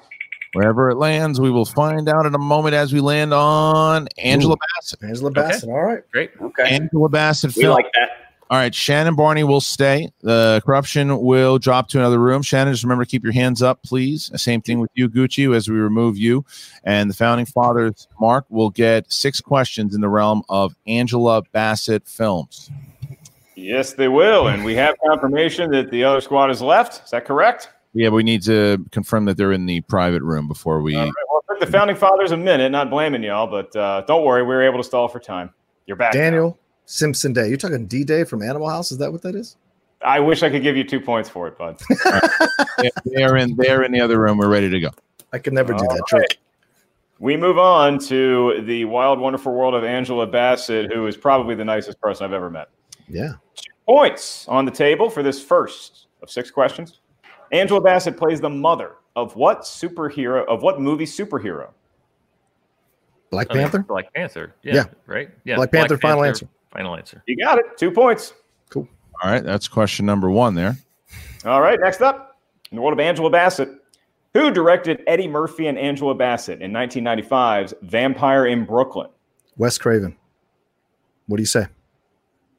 Wherever 0.54 0.90
it 0.90 0.96
lands, 0.96 1.40
we 1.40 1.50
will 1.50 1.64
find 1.64 2.08
out 2.08 2.26
in 2.26 2.34
a 2.34 2.38
moment 2.38 2.74
as 2.74 2.92
we 2.92 3.00
land 3.00 3.32
on 3.32 4.06
Angela 4.18 4.54
Ooh. 4.54 4.76
Bassett. 4.76 5.02
Angela 5.02 5.30
Bassett. 5.30 5.68
All 5.68 5.82
right. 5.82 6.02
Great. 6.10 6.30
Okay. 6.40 6.68
Angela 6.68 7.08
Bassett. 7.08 7.56
We 7.56 7.62
film. 7.62 7.74
like 7.74 7.90
that. 7.94 8.10
All 8.50 8.58
right, 8.58 8.74
Shannon 8.74 9.14
Barney 9.14 9.44
will 9.44 9.62
stay. 9.62 10.12
The 10.20 10.60
corruption 10.66 11.22
will 11.22 11.58
drop 11.58 11.88
to 11.88 11.98
another 11.98 12.18
room. 12.18 12.42
Shannon, 12.42 12.74
just 12.74 12.84
remember 12.84 13.06
to 13.06 13.10
keep 13.10 13.24
your 13.24 13.32
hands 13.32 13.62
up, 13.62 13.82
please. 13.82 14.30
Same 14.36 14.60
thing 14.60 14.78
with 14.78 14.90
you, 14.92 15.08
Gucci, 15.08 15.56
as 15.56 15.70
we 15.70 15.78
remove 15.78 16.18
you. 16.18 16.44
And 16.84 17.08
the 17.08 17.14
founding 17.14 17.46
fathers, 17.46 18.08
Mark, 18.20 18.44
will 18.50 18.68
get 18.68 19.10
six 19.10 19.40
questions 19.40 19.94
in 19.94 20.02
the 20.02 20.08
realm 20.10 20.42
of 20.50 20.74
Angela 20.86 21.40
Bassett 21.52 22.06
films. 22.06 22.70
Yes, 23.54 23.94
they 23.94 24.08
will. 24.08 24.48
And 24.48 24.66
we 24.66 24.74
have 24.74 24.96
confirmation 25.08 25.70
that 25.70 25.90
the 25.90 26.04
other 26.04 26.20
squad 26.20 26.50
is 26.50 26.60
left. 26.60 27.06
Is 27.06 27.10
that 27.12 27.24
correct? 27.24 27.70
Yeah, 27.94 28.08
we 28.08 28.22
need 28.22 28.42
to 28.44 28.84
confirm 28.90 29.26
that 29.26 29.36
they're 29.36 29.52
in 29.52 29.66
the 29.66 29.82
private 29.82 30.22
room 30.22 30.48
before 30.48 30.80
we. 30.80 30.94
All 30.96 31.04
right, 31.04 31.12
well, 31.30 31.42
it 31.48 31.52
took 31.52 31.60
the 31.60 31.66
founding 31.66 31.96
fathers 31.96 32.32
a 32.32 32.36
minute, 32.36 32.72
not 32.72 32.88
blaming 32.88 33.22
y'all, 33.22 33.46
but 33.46 33.74
uh, 33.76 34.02
don't 34.06 34.24
worry, 34.24 34.42
we 34.42 34.48
were 34.48 34.62
able 34.62 34.78
to 34.78 34.84
stall 34.84 35.08
for 35.08 35.20
time. 35.20 35.50
You're 35.86 35.96
back. 35.96 36.14
now. 36.14 36.20
Daniel 36.20 36.58
Simpson 36.86 37.32
Day. 37.32 37.48
You're 37.48 37.58
talking 37.58 37.86
D 37.86 38.04
Day 38.04 38.24
from 38.24 38.42
Animal 38.42 38.68
House? 38.68 38.92
Is 38.92 38.98
that 38.98 39.12
what 39.12 39.22
that 39.22 39.34
is? 39.34 39.56
I 40.04 40.20
wish 40.20 40.42
I 40.42 40.50
could 40.50 40.62
give 40.62 40.76
you 40.76 40.84
two 40.84 41.00
points 41.00 41.28
for 41.28 41.46
it, 41.48 41.56
bud. 41.56 41.80
Yeah, 42.82 42.90
they're 43.04 43.36
in. 43.36 43.54
They're 43.56 43.82
in 43.82 43.92
the 43.92 44.00
other 44.00 44.18
room. 44.18 44.38
We're 44.38 44.48
ready 44.48 44.68
to 44.68 44.80
go. 44.80 44.90
I 45.32 45.38
can 45.38 45.54
never 45.54 45.72
do 45.72 45.78
All 45.78 45.88
that 45.88 46.12
right. 46.12 46.28
trick. 46.28 46.38
We 47.18 47.36
move 47.36 47.56
on 47.56 47.98
to 48.00 48.62
the 48.62 48.84
wild, 48.86 49.20
wonderful 49.20 49.54
world 49.54 49.74
of 49.74 49.84
Angela 49.84 50.26
Bassett, 50.26 50.92
who 50.92 51.06
is 51.06 51.16
probably 51.16 51.54
the 51.54 51.64
nicest 51.64 52.00
person 52.00 52.24
I've 52.24 52.32
ever 52.32 52.50
met. 52.50 52.68
Yeah. 53.08 53.34
Points 53.86 54.48
on 54.48 54.64
the 54.64 54.72
table 54.72 55.08
for 55.08 55.22
this 55.22 55.40
first 55.42 56.08
of 56.20 56.30
six 56.30 56.50
questions. 56.50 56.98
Angela 57.52 57.80
Bassett 57.80 58.16
plays 58.16 58.40
the 58.40 58.50
mother 58.50 58.92
of 59.14 59.36
what 59.36 59.60
superhero, 59.62 60.46
of 60.48 60.62
what 60.62 60.80
movie 60.80 61.04
superhero? 61.04 61.68
Black 63.30 63.48
I 63.50 63.54
mean, 63.54 63.62
Panther? 63.62 63.78
Black 63.80 64.12
Panther. 64.14 64.54
Yeah. 64.62 64.74
Yeah. 64.74 64.84
Right. 65.06 65.30
Yeah. 65.44 65.56
Black 65.56 65.70
Panther, 65.72 65.98
final 65.98 66.24
answer. 66.24 66.48
Final 66.70 66.96
answer. 66.96 67.22
You 67.26 67.36
got 67.36 67.58
it. 67.58 67.64
Two 67.76 67.90
points. 67.90 68.34
Cool. 68.70 68.88
All 69.22 69.30
right, 69.30 69.44
that's 69.44 69.68
question 69.68 70.06
number 70.06 70.30
one 70.30 70.54
there. 70.54 70.76
All 71.44 71.60
right, 71.60 71.78
next 71.80 72.00
up, 72.00 72.38
in 72.70 72.76
the 72.76 72.82
world 72.82 72.92
of 72.94 73.00
Angela 73.00 73.30
Bassett, 73.30 73.68
who 74.32 74.50
directed 74.50 75.02
Eddie 75.06 75.28
Murphy 75.28 75.66
and 75.66 75.76
Angela 75.78 76.14
Bassett 76.14 76.62
in 76.62 76.72
1995's 76.72 77.74
Vampire 77.82 78.46
in 78.46 78.64
Brooklyn? 78.64 79.10
Wes 79.56 79.76
Craven. 79.76 80.16
What 81.26 81.36
do 81.36 81.42
you 81.42 81.46
say? 81.46 81.66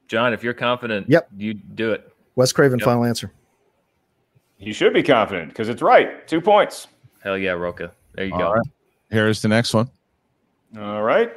John, 0.08 0.34
if 0.34 0.44
you're 0.44 0.54
confident, 0.54 1.10
Yep. 1.10 1.30
you 1.38 1.54
do 1.56 1.92
it. 1.92 2.12
Wes 2.36 2.52
Craven, 2.52 2.78
Yep. 2.80 2.86
final 2.86 3.04
answer. 3.06 3.32
You 4.58 4.74
should 4.74 4.94
be 4.94 5.04
confident 5.04 5.50
because 5.50 5.70
it's 5.70 5.82
right. 5.82 6.28
Two 6.28 6.42
points. 6.42 6.88
Hell 7.22 7.38
yeah, 7.38 7.52
Rocha. 7.52 7.92
There 8.16 8.26
you 8.26 8.34
All 8.34 8.40
go. 8.40 8.52
right. 8.54 8.68
Here's 9.10 9.42
the 9.42 9.48
next 9.48 9.74
one. 9.74 9.90
All 10.80 11.04
right. 11.04 11.32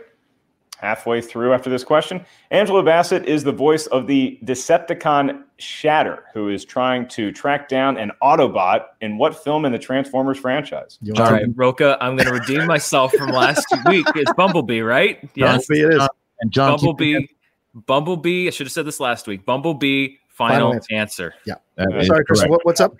Halfway 0.78 1.22
through 1.22 1.54
after 1.54 1.70
this 1.70 1.82
question, 1.84 2.24
Angela 2.50 2.82
Bassett 2.82 3.24
is 3.24 3.42
the 3.44 3.52
voice 3.52 3.86
of 3.86 4.06
the 4.06 4.38
Decepticon 4.44 5.42
Shatter, 5.58 6.24
who 6.34 6.50
is 6.50 6.66
trying 6.66 7.08
to 7.08 7.32
track 7.32 7.68
down 7.68 7.96
an 7.96 8.12
Autobot 8.22 8.84
in 9.00 9.16
what 9.16 9.42
film 9.42 9.64
in 9.64 9.72
the 9.72 9.78
Transformers 9.78 10.38
franchise? 10.38 10.98
You 11.00 11.14
All 11.14 11.30
want 11.32 11.56
Rocha, 11.56 11.96
I'm 12.02 12.14
going 12.16 12.28
to 12.28 12.34
redeem 12.34 12.66
myself 12.66 13.12
from 13.12 13.30
last 13.30 13.66
week. 13.86 14.06
It's 14.14 14.32
Bumblebee, 14.34 14.80
right? 14.82 15.18
Yes. 15.34 15.66
Bumblebee 15.66 15.80
it 15.86 16.02
is. 16.02 16.08
And 16.40 16.52
John, 16.52 16.72
Bumblebee. 16.72 17.26
Bumblebee. 17.74 18.46
I 18.46 18.50
should 18.50 18.66
have 18.66 18.72
said 18.72 18.84
this 18.86 19.00
last 19.00 19.26
week. 19.26 19.46
Bumblebee. 19.46 20.16
Final, 20.28 20.54
Final 20.56 20.74
answer. 20.74 20.94
answer. 20.94 21.34
Yeah. 21.46 21.54
That 21.76 21.96
is 21.96 22.06
Sorry, 22.08 22.22
Chris. 22.26 22.44
What, 22.46 22.64
what's 22.66 22.80
up? 22.82 22.94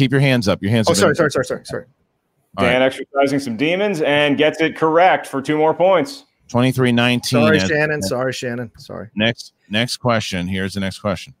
Keep 0.00 0.12
your 0.12 0.20
hands 0.22 0.48
up. 0.48 0.62
Your 0.62 0.70
hands. 0.70 0.88
Oh, 0.88 0.94
sorry, 0.94 1.14
sorry, 1.14 1.30
sorry, 1.30 1.44
sorry, 1.44 1.64
sorry. 1.66 1.84
All 2.56 2.64
Dan 2.64 2.80
exercising 2.80 3.38
some 3.38 3.58
demons 3.58 4.00
and 4.00 4.38
gets 4.38 4.58
it 4.58 4.74
correct 4.74 5.26
for 5.26 5.42
two 5.42 5.58
more 5.58 5.74
points. 5.74 6.24
23-19. 6.48 7.26
Sorry, 7.26 7.58
as- 7.58 7.68
Shannon. 7.68 8.00
Sorry, 8.00 8.32
Shannon. 8.32 8.72
Sorry. 8.78 9.10
Next, 9.14 9.52
next 9.68 9.98
question. 9.98 10.48
Here's 10.48 10.72
the 10.72 10.80
next 10.80 11.00
question. 11.00 11.34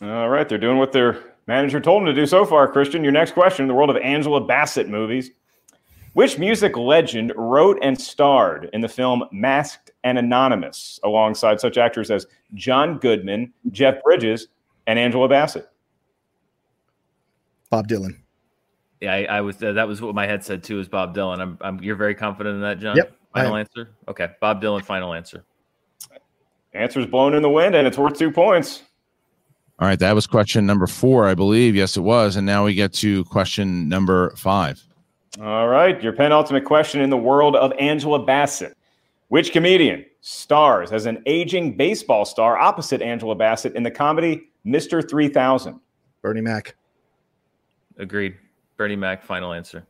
All 0.00 0.30
right, 0.30 0.48
they're 0.48 0.56
doing 0.56 0.78
what 0.78 0.92
their 0.92 1.18
manager 1.46 1.80
told 1.80 2.00
them 2.00 2.06
to 2.06 2.14
do 2.14 2.24
so 2.24 2.46
far, 2.46 2.66
Christian. 2.66 3.02
Your 3.04 3.12
next 3.12 3.32
question 3.32 3.64
in 3.64 3.68
the 3.68 3.74
world 3.74 3.90
of 3.90 3.98
Angela 3.98 4.40
Bassett 4.40 4.88
movies. 4.88 5.30
Which 6.14 6.38
music 6.38 6.78
legend 6.78 7.34
wrote 7.36 7.78
and 7.82 8.00
starred 8.00 8.70
in 8.72 8.80
the 8.80 8.88
film 8.88 9.22
Masked 9.32 9.90
and 10.02 10.16
Anonymous 10.16 10.98
alongside 11.04 11.60
such 11.60 11.76
actors 11.76 12.10
as 12.10 12.26
John 12.54 12.96
Goodman, 12.96 13.52
Jeff 13.70 14.02
Bridges, 14.02 14.48
and 14.86 14.98
Angela 14.98 15.28
Bassett? 15.28 15.68
Bob 17.72 17.88
Dylan. 17.88 18.18
Yeah, 19.00 19.14
I, 19.14 19.24
I 19.24 19.40
was. 19.40 19.60
Uh, 19.62 19.72
that 19.72 19.88
was 19.88 20.02
what 20.02 20.14
my 20.14 20.26
head 20.26 20.44
said 20.44 20.62
too. 20.62 20.78
Is 20.78 20.88
Bob 20.88 21.16
Dylan? 21.16 21.40
I'm. 21.40 21.56
I'm 21.62 21.82
you're 21.82 21.96
very 21.96 22.14
confident 22.14 22.56
in 22.56 22.60
that, 22.60 22.78
John. 22.78 22.94
Yep, 22.96 23.16
Final 23.32 23.56
answer. 23.56 23.88
Okay, 24.06 24.28
Bob 24.42 24.62
Dylan. 24.62 24.84
Final 24.84 25.14
answer. 25.14 25.42
Answer's 26.74 27.06
blown 27.06 27.34
in 27.34 27.40
the 27.40 27.48
wind, 27.48 27.74
and 27.74 27.86
it's 27.86 27.96
worth 27.96 28.18
two 28.18 28.30
points. 28.30 28.82
All 29.78 29.88
right, 29.88 29.98
that 29.98 30.14
was 30.14 30.26
question 30.26 30.66
number 30.66 30.86
four, 30.86 31.26
I 31.26 31.34
believe. 31.34 31.74
Yes, 31.74 31.96
it 31.96 32.02
was. 32.02 32.36
And 32.36 32.46
now 32.46 32.66
we 32.66 32.74
get 32.74 32.92
to 32.94 33.24
question 33.24 33.88
number 33.88 34.34
five. 34.36 34.82
All 35.40 35.68
right, 35.68 36.00
your 36.02 36.12
penultimate 36.12 36.66
question 36.66 37.00
in 37.00 37.08
the 37.08 37.16
world 37.16 37.56
of 37.56 37.72
Angela 37.78 38.22
Bassett. 38.22 38.76
Which 39.28 39.50
comedian 39.50 40.04
stars 40.20 40.92
as 40.92 41.06
an 41.06 41.22
aging 41.24 41.78
baseball 41.78 42.26
star 42.26 42.58
opposite 42.58 43.00
Angela 43.00 43.34
Bassett 43.34 43.74
in 43.74 43.82
the 43.82 43.90
comedy 43.90 44.50
Mr. 44.66 45.08
3000? 45.08 45.80
Bernie 46.20 46.42
Mac. 46.42 46.76
Agreed. 47.98 48.36
Bernie 48.76 48.96
Mac. 48.96 49.22
Final 49.22 49.52
answer. 49.52 49.86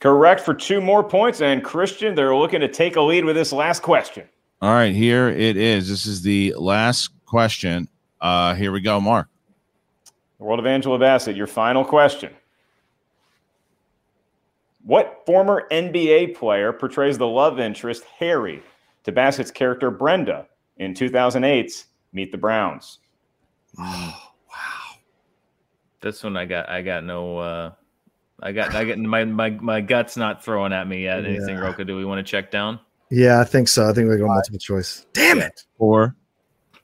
Correct 0.00 0.40
for 0.40 0.54
two 0.54 0.80
more 0.80 1.02
points. 1.02 1.40
And 1.40 1.64
Christian, 1.64 2.14
they're 2.14 2.36
looking 2.36 2.60
to 2.60 2.68
take 2.68 2.96
a 2.96 3.00
lead 3.00 3.24
with 3.24 3.36
this 3.36 3.52
last 3.52 3.82
question. 3.82 4.28
All 4.60 4.72
right, 4.72 4.94
here 4.94 5.28
it 5.28 5.56
is. 5.56 5.88
This 5.88 6.06
is 6.06 6.22
the 6.22 6.54
last 6.56 7.10
question. 7.26 7.88
Uh, 8.20 8.54
here 8.54 8.72
we 8.72 8.80
go, 8.80 9.00
Mark. 9.00 9.28
The 10.38 10.44
world 10.44 10.58
of 10.58 10.66
Angela 10.66 10.98
Bassett, 10.98 11.36
your 11.36 11.46
final 11.46 11.84
question. 11.84 12.32
What 14.84 15.22
former 15.24 15.66
NBA 15.70 16.36
player 16.36 16.72
portrays 16.72 17.16
the 17.16 17.26
love 17.26 17.58
interest 17.58 18.04
Harry 18.18 18.62
to 19.04 19.12
Bassett's 19.12 19.50
character 19.50 19.90
Brenda 19.90 20.46
in 20.76 20.94
2008's 20.94 21.86
Meet 22.12 22.32
the 22.32 22.38
Browns? 22.38 22.98
This 26.04 26.22
one 26.22 26.36
I 26.36 26.44
got. 26.44 26.68
I 26.68 26.82
got 26.82 27.02
no. 27.02 27.38
uh 27.38 27.72
I 28.42 28.52
got. 28.52 28.74
I 28.74 28.84
got 28.84 28.98
my 28.98 29.24
my 29.24 29.48
my 29.48 29.80
guts 29.80 30.18
not 30.18 30.44
throwing 30.44 30.74
at 30.74 30.86
me 30.86 31.04
yet. 31.04 31.24
Anything, 31.24 31.56
Yeah. 31.56 31.62
Rocha? 31.62 31.82
Do 31.82 31.96
we 31.96 32.04
want 32.04 32.24
to 32.24 32.30
check 32.30 32.50
down? 32.50 32.78
Yeah, 33.10 33.40
I 33.40 33.44
think 33.44 33.68
so. 33.68 33.88
I 33.88 33.94
think 33.94 34.10
we 34.10 34.18
go 34.18 34.26
multiple 34.26 34.58
choice. 34.58 35.06
Damn 35.14 35.40
it. 35.40 35.64
Four, 35.78 36.14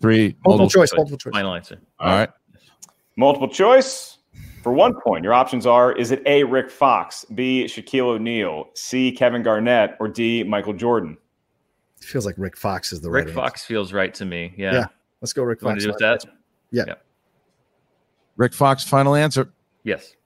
three, 0.01 0.37
Multiple 0.47 0.71
choice. 0.71 0.91
Multiple 0.95 1.19
choice. 1.19 1.33
Final 1.35 1.55
answer. 1.55 1.79
All 1.99 2.09
right. 2.09 2.31
Multiple 3.17 3.49
choice. 3.49 4.17
For 4.63 4.73
one 4.73 4.95
point, 5.05 5.23
your 5.23 5.35
options 5.35 5.67
are 5.67 5.93
is 5.93 6.13
it 6.13 6.23
A, 6.25 6.45
Rick 6.45 6.71
Fox, 6.71 7.27
B, 7.35 7.65
Shaquille 7.65 8.07
O'Neal, 8.15 8.71
C, 8.75 9.13
Kevin 9.13 9.43
Garnett, 9.43 9.97
or 10.01 10.09
D, 10.09 10.45
Michael 10.45 10.73
Jordan? 10.73 11.19
It 11.99 12.05
feels 12.05 12.25
like 12.25 12.37
Rick 12.39 12.57
Fox 12.57 12.91
is 12.91 13.03
the 13.03 13.11
Rick 13.11 13.27
right 13.27 13.35
Fox 13.35 13.67
feels 13.67 13.93
right 13.93 14.15
to 14.15 14.25
me. 14.25 14.55
Yeah. 14.57 14.73
Yeah, 14.73 14.87
let's 15.21 15.35
go 15.35 15.43
Rick 15.43 15.61
You 15.61 15.67
want 15.67 15.81
to 15.81 15.87
do 15.87 15.93
with 15.93 15.99
that? 16.01 16.25
Yeah. 16.71 16.95
Rick 18.41 18.55
Fox, 18.55 18.83
final 18.83 19.15
answer. 19.15 19.53
Yes. 19.85 20.17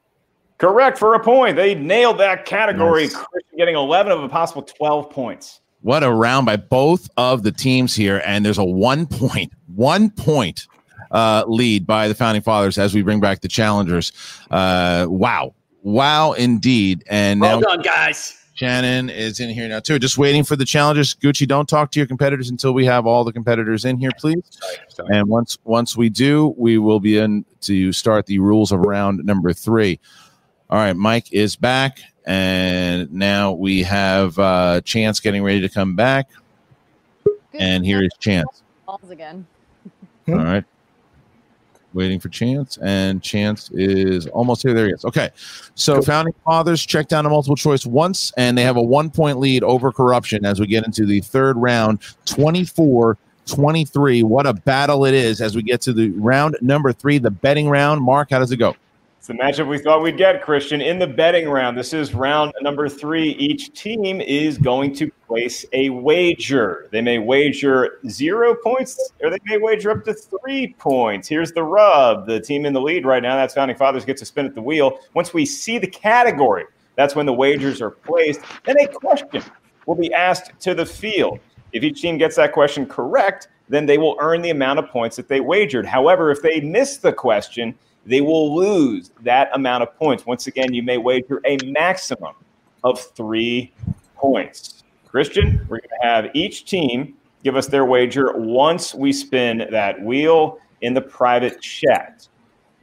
Correct 0.59 0.99
for 0.99 1.15
a 1.15 1.21
point. 1.21 1.57
They 1.57 1.75
nailed 1.75 2.19
that 2.19 2.47
category. 2.47 3.09
Christian 3.09 3.59
getting 3.59 3.75
11 3.75 4.13
of 4.13 4.23
a 4.23 4.29
possible 4.29 4.63
12 4.63 5.11
points. 5.11 5.61
What 5.83 6.05
a 6.05 6.13
round 6.13 6.47
by 6.47 6.57
both 6.57 7.11
of 7.17 7.43
the 7.43 7.51
teams 7.51 7.93
here. 7.93 8.23
And 8.25 8.47
there's 8.47 8.57
a 8.57 8.65
one 8.65 9.07
point, 9.07 9.53
one 9.75 10.11
point 10.11 10.69
uh, 11.11 11.43
lead 11.49 11.89
by 11.89 12.07
the 12.07 12.15
founding 12.15 12.41
fathers 12.41 12.79
as 12.79 12.95
we 12.95 13.03
bring 13.03 13.19
back 13.19 13.41
the 13.41 13.49
challengers. 13.49 14.13
Uh, 14.49 15.07
wow. 15.09 15.53
Wow, 15.83 16.35
indeed. 16.35 17.03
And 17.09 17.41
Well 17.41 17.61
now 17.61 17.67
done, 17.67 17.83
guys. 17.83 18.41
Shannon 18.55 19.11
is 19.11 19.41
in 19.41 19.51
here 19.51 19.69
now 19.69 19.81
too. 19.81 19.99
Just 19.99 20.17
waiting 20.17 20.45
for 20.45 20.55
the 20.55 20.65
challenges. 20.65 21.15
Gucci, 21.15 21.47
don't 21.47 21.69
talk 21.69 21.91
to 21.91 21.99
your 21.99 22.07
competitors 22.07 22.51
until 22.51 22.73
we 22.73 22.85
have 22.87 23.05
all 23.05 23.25
the 23.25 23.33
competitors 23.33 23.85
in 23.85 23.99
here, 23.99 24.13
please. 24.19 24.43
And 25.09 25.29
once 25.29 25.59
once 25.65 25.97
we 25.97 26.09
do, 26.09 26.55
we 26.57 26.79
will 26.79 27.01
be 27.01 27.19
in 27.19 27.45
to 27.63 27.93
start 27.93 28.27
the 28.27 28.39
rules 28.39 28.71
of 28.71 28.81
round 28.81 29.25
number 29.25 29.53
three. 29.53 29.99
All 30.71 30.79
right, 30.79 30.95
Mike 30.95 31.33
is 31.33 31.57
back, 31.57 31.99
and 32.27 33.13
now 33.13 33.53
we 33.53 33.83
have 33.83 34.39
uh, 34.39 34.81
Chance 34.83 35.21
getting 35.21 35.43
ready 35.43 35.61
to 35.61 35.69
come 35.69 35.97
back. 35.97 36.31
And 37.55 37.85
here 37.85 38.03
is 38.03 38.11
Chance. 38.21 38.63
Balls 38.87 39.11
again. 39.11 39.47
All 40.29 40.37
right. 40.37 40.65
Waiting 41.95 42.21
for 42.21 42.29
Chance, 42.29 42.79
and 42.83 43.23
Chance 43.23 43.71
is 43.73 44.27
almost 44.29 44.63
here. 44.63 44.75
There 44.75 44.87
he 44.87 44.93
is. 44.93 45.05
Okay. 45.05 45.31
So, 45.75 46.03
founding 46.03 46.35
fathers 46.45 46.85
check 46.85 47.09
down 47.09 47.25
a 47.25 47.31
multiple 47.31 47.57
choice 47.57 47.87
once, 47.87 48.33
and 48.37 48.59
they 48.59 48.63
have 48.63 48.77
a 48.77 48.83
one 48.83 49.11
point 49.11 49.39
lead 49.39 49.63
over 49.63 49.93
corruption 49.93 50.45
as 50.45 50.61
we 50.61 50.67
get 50.67 50.85
into 50.85 51.07
the 51.07 51.21
third 51.21 51.57
round 51.57 52.01
24 52.27 53.17
23. 53.47 54.23
What 54.23 54.47
a 54.47 54.55
battle 54.55 55.05
it 55.05 55.15
is 55.15 55.41
as 55.41 55.55
we 55.55 55.63
get 55.63 55.81
to 55.83 55.93
the 55.93 56.11
round 56.11 56.57
number 56.61 56.93
three, 56.93 57.19
the 57.19 57.31
betting 57.31 57.69
round. 57.69 58.03
Mark, 58.03 58.31
how 58.31 58.39
does 58.39 58.53
it 58.53 58.57
go? 58.57 58.75
It's 59.25 59.29
the 59.29 59.43
matchup 59.43 59.69
we 59.69 59.79
thought 59.79 60.03
we'd 60.03 60.19
get, 60.19 60.43
Christian, 60.43 60.83
in 60.83 60.99
the 60.99 61.07
betting 61.07 61.49
round. 61.49 61.79
This 61.79 61.95
is 61.95 62.13
round 62.13 62.53
number 62.61 62.91
three. 62.91 63.31
Each 63.31 63.73
team 63.73 64.21
is 64.21 64.59
going 64.59 64.95
to 64.97 65.11
place 65.27 65.65
a 65.73 65.89
wager. 65.89 66.89
They 66.93 67.01
may 67.01 67.19
wager 67.19 68.01
zero 68.07 68.55
points 68.55 69.13
or 69.23 69.31
they 69.31 69.39
may 69.47 69.57
wager 69.57 69.93
up 69.93 70.05
to 70.05 70.13
three 70.13 70.75
points. 70.79 71.27
Here's 71.27 71.53
the 71.53 71.63
rub 71.63 72.27
the 72.27 72.39
team 72.39 72.67
in 72.67 72.75
the 72.75 72.83
lead 72.83 73.07
right 73.07 73.23
now, 73.23 73.35
that's 73.35 73.55
Founding 73.55 73.79
Fathers, 73.79 74.05
gets 74.05 74.21
a 74.21 74.27
spin 74.27 74.45
at 74.45 74.55
the 74.55 74.61
wheel. 74.61 74.99
Once 75.15 75.33
we 75.33 75.47
see 75.47 75.79
the 75.79 75.87
category, 75.87 76.67
that's 76.95 77.17
when 77.17 77.25
the 77.25 77.33
wagers 77.33 77.81
are 77.81 77.93
placed. 77.93 78.43
Then 78.65 78.79
a 78.79 78.87
question 78.87 79.43
will 79.87 79.95
be 79.95 80.13
asked 80.13 80.53
to 80.61 80.75
the 80.75 80.85
field. 80.85 81.41
If 81.73 81.83
each 81.83 82.03
team 82.03 82.19
gets 82.19 82.37
that 82.37 82.53
question 82.53 82.85
correct, 82.85 83.49
then 83.71 83.87
they 83.87 83.97
will 83.97 84.19
earn 84.21 84.43
the 84.43 84.51
amount 84.51 84.81
of 84.81 84.91
points 84.91 85.17
that 85.17 85.29
they 85.29 85.41
wagered. 85.41 85.87
However, 85.87 86.31
if 86.31 86.43
they 86.43 86.61
miss 86.61 86.99
the 86.99 87.15
question, 87.15 87.75
they 88.07 88.21
will 88.21 88.55
lose 88.55 89.11
that 89.23 89.51
amount 89.55 89.83
of 89.83 89.97
points. 89.97 90.27
Once 90.27 90.47
again, 90.47 90.73
you 90.73 90.83
may 90.83 90.99
wager 90.99 91.41
a 91.45 91.57
maximum 91.65 92.35
of 92.83 93.01
three 93.01 93.73
points. 94.17 94.83
Christian, 95.07 95.65
we're 95.69 95.79
going 95.79 96.01
to 96.01 96.07
have 96.07 96.27
each 96.35 96.65
team 96.65 97.17
give 97.43 97.57
us 97.57 97.67
their 97.67 97.85
wager 97.85 98.33
once 98.37 98.95
we 98.95 99.13
spin 99.13 99.67
that 99.71 100.01
wheel 100.03 100.59
in 100.81 100.95
the 100.95 101.01
private 101.01 101.61
chat. 101.61 102.27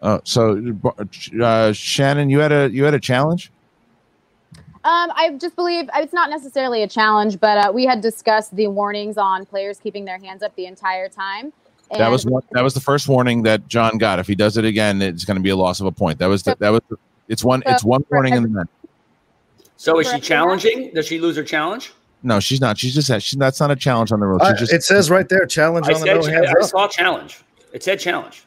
Uh, 0.01 0.19
so, 0.23 0.61
uh, 1.41 1.71
Shannon, 1.71 2.29
you 2.29 2.39
had 2.39 2.51
a 2.51 2.69
you 2.71 2.83
had 2.83 2.93
a 2.93 2.99
challenge. 2.99 3.51
Um, 4.83 5.11
I 5.13 5.37
just 5.39 5.55
believe 5.55 5.89
it's 5.95 6.13
not 6.13 6.31
necessarily 6.31 6.81
a 6.81 6.87
challenge, 6.87 7.39
but 7.39 7.57
uh, 7.57 7.71
we 7.71 7.85
had 7.85 8.01
discussed 8.01 8.55
the 8.55 8.67
warnings 8.67 9.15
on 9.15 9.45
players 9.45 9.79
keeping 9.79 10.05
their 10.05 10.17
hands 10.17 10.41
up 10.41 10.55
the 10.55 10.65
entire 10.65 11.07
time. 11.07 11.53
That 11.97 12.09
was 12.09 12.25
one, 12.25 12.43
that 12.51 12.63
was 12.63 12.73
the 12.73 12.79
first 12.79 13.07
warning 13.07 13.43
that 13.43 13.67
John 13.67 13.97
got. 13.97 14.19
If 14.19 14.27
he 14.27 14.35
does 14.35 14.57
it 14.57 14.65
again, 14.65 15.01
it's 15.01 15.25
going 15.25 15.35
to 15.35 15.41
be 15.41 15.49
a 15.49 15.55
loss 15.55 15.79
of 15.79 15.85
a 15.85 15.91
point. 15.91 16.19
That 16.19 16.27
was 16.27 16.43
the, 16.43 16.55
that 16.59 16.69
was 16.69 16.81
the, 16.89 16.97
it's 17.27 17.43
one 17.43 17.63
it's 17.65 17.83
one 17.83 18.05
warning 18.09 18.33
in 18.33 18.43
the 18.43 18.49
net. 18.49 18.67
So 19.77 19.99
is 19.99 20.09
she 20.11 20.19
challenging? 20.19 20.91
Does 20.93 21.07
she 21.07 21.19
lose 21.19 21.35
her 21.35 21.43
challenge? 21.43 21.91
No, 22.23 22.39
she's 22.39 22.61
not. 22.61 22.77
She's 22.77 22.93
just 22.93 23.07
she's 23.21 23.37
that's 23.39 23.59
not 23.59 23.71
a 23.71 23.75
challenge 23.75 24.11
on 24.11 24.19
the 24.19 24.27
road. 24.27 24.41
Uh, 24.41 24.51
She's 24.51 24.59
just 24.59 24.73
it 24.73 24.83
says 24.83 25.09
right 25.09 25.27
there, 25.27 25.45
challenge 25.45 25.87
I 25.87 25.93
on 25.93 26.01
said 26.01 26.17
no 26.17 26.23
hands 26.23 26.53
I 26.55 26.65
saw 26.65 26.87
challenge. 26.87 27.41
It 27.73 27.83
said 27.83 27.99
challenge. 27.99 28.45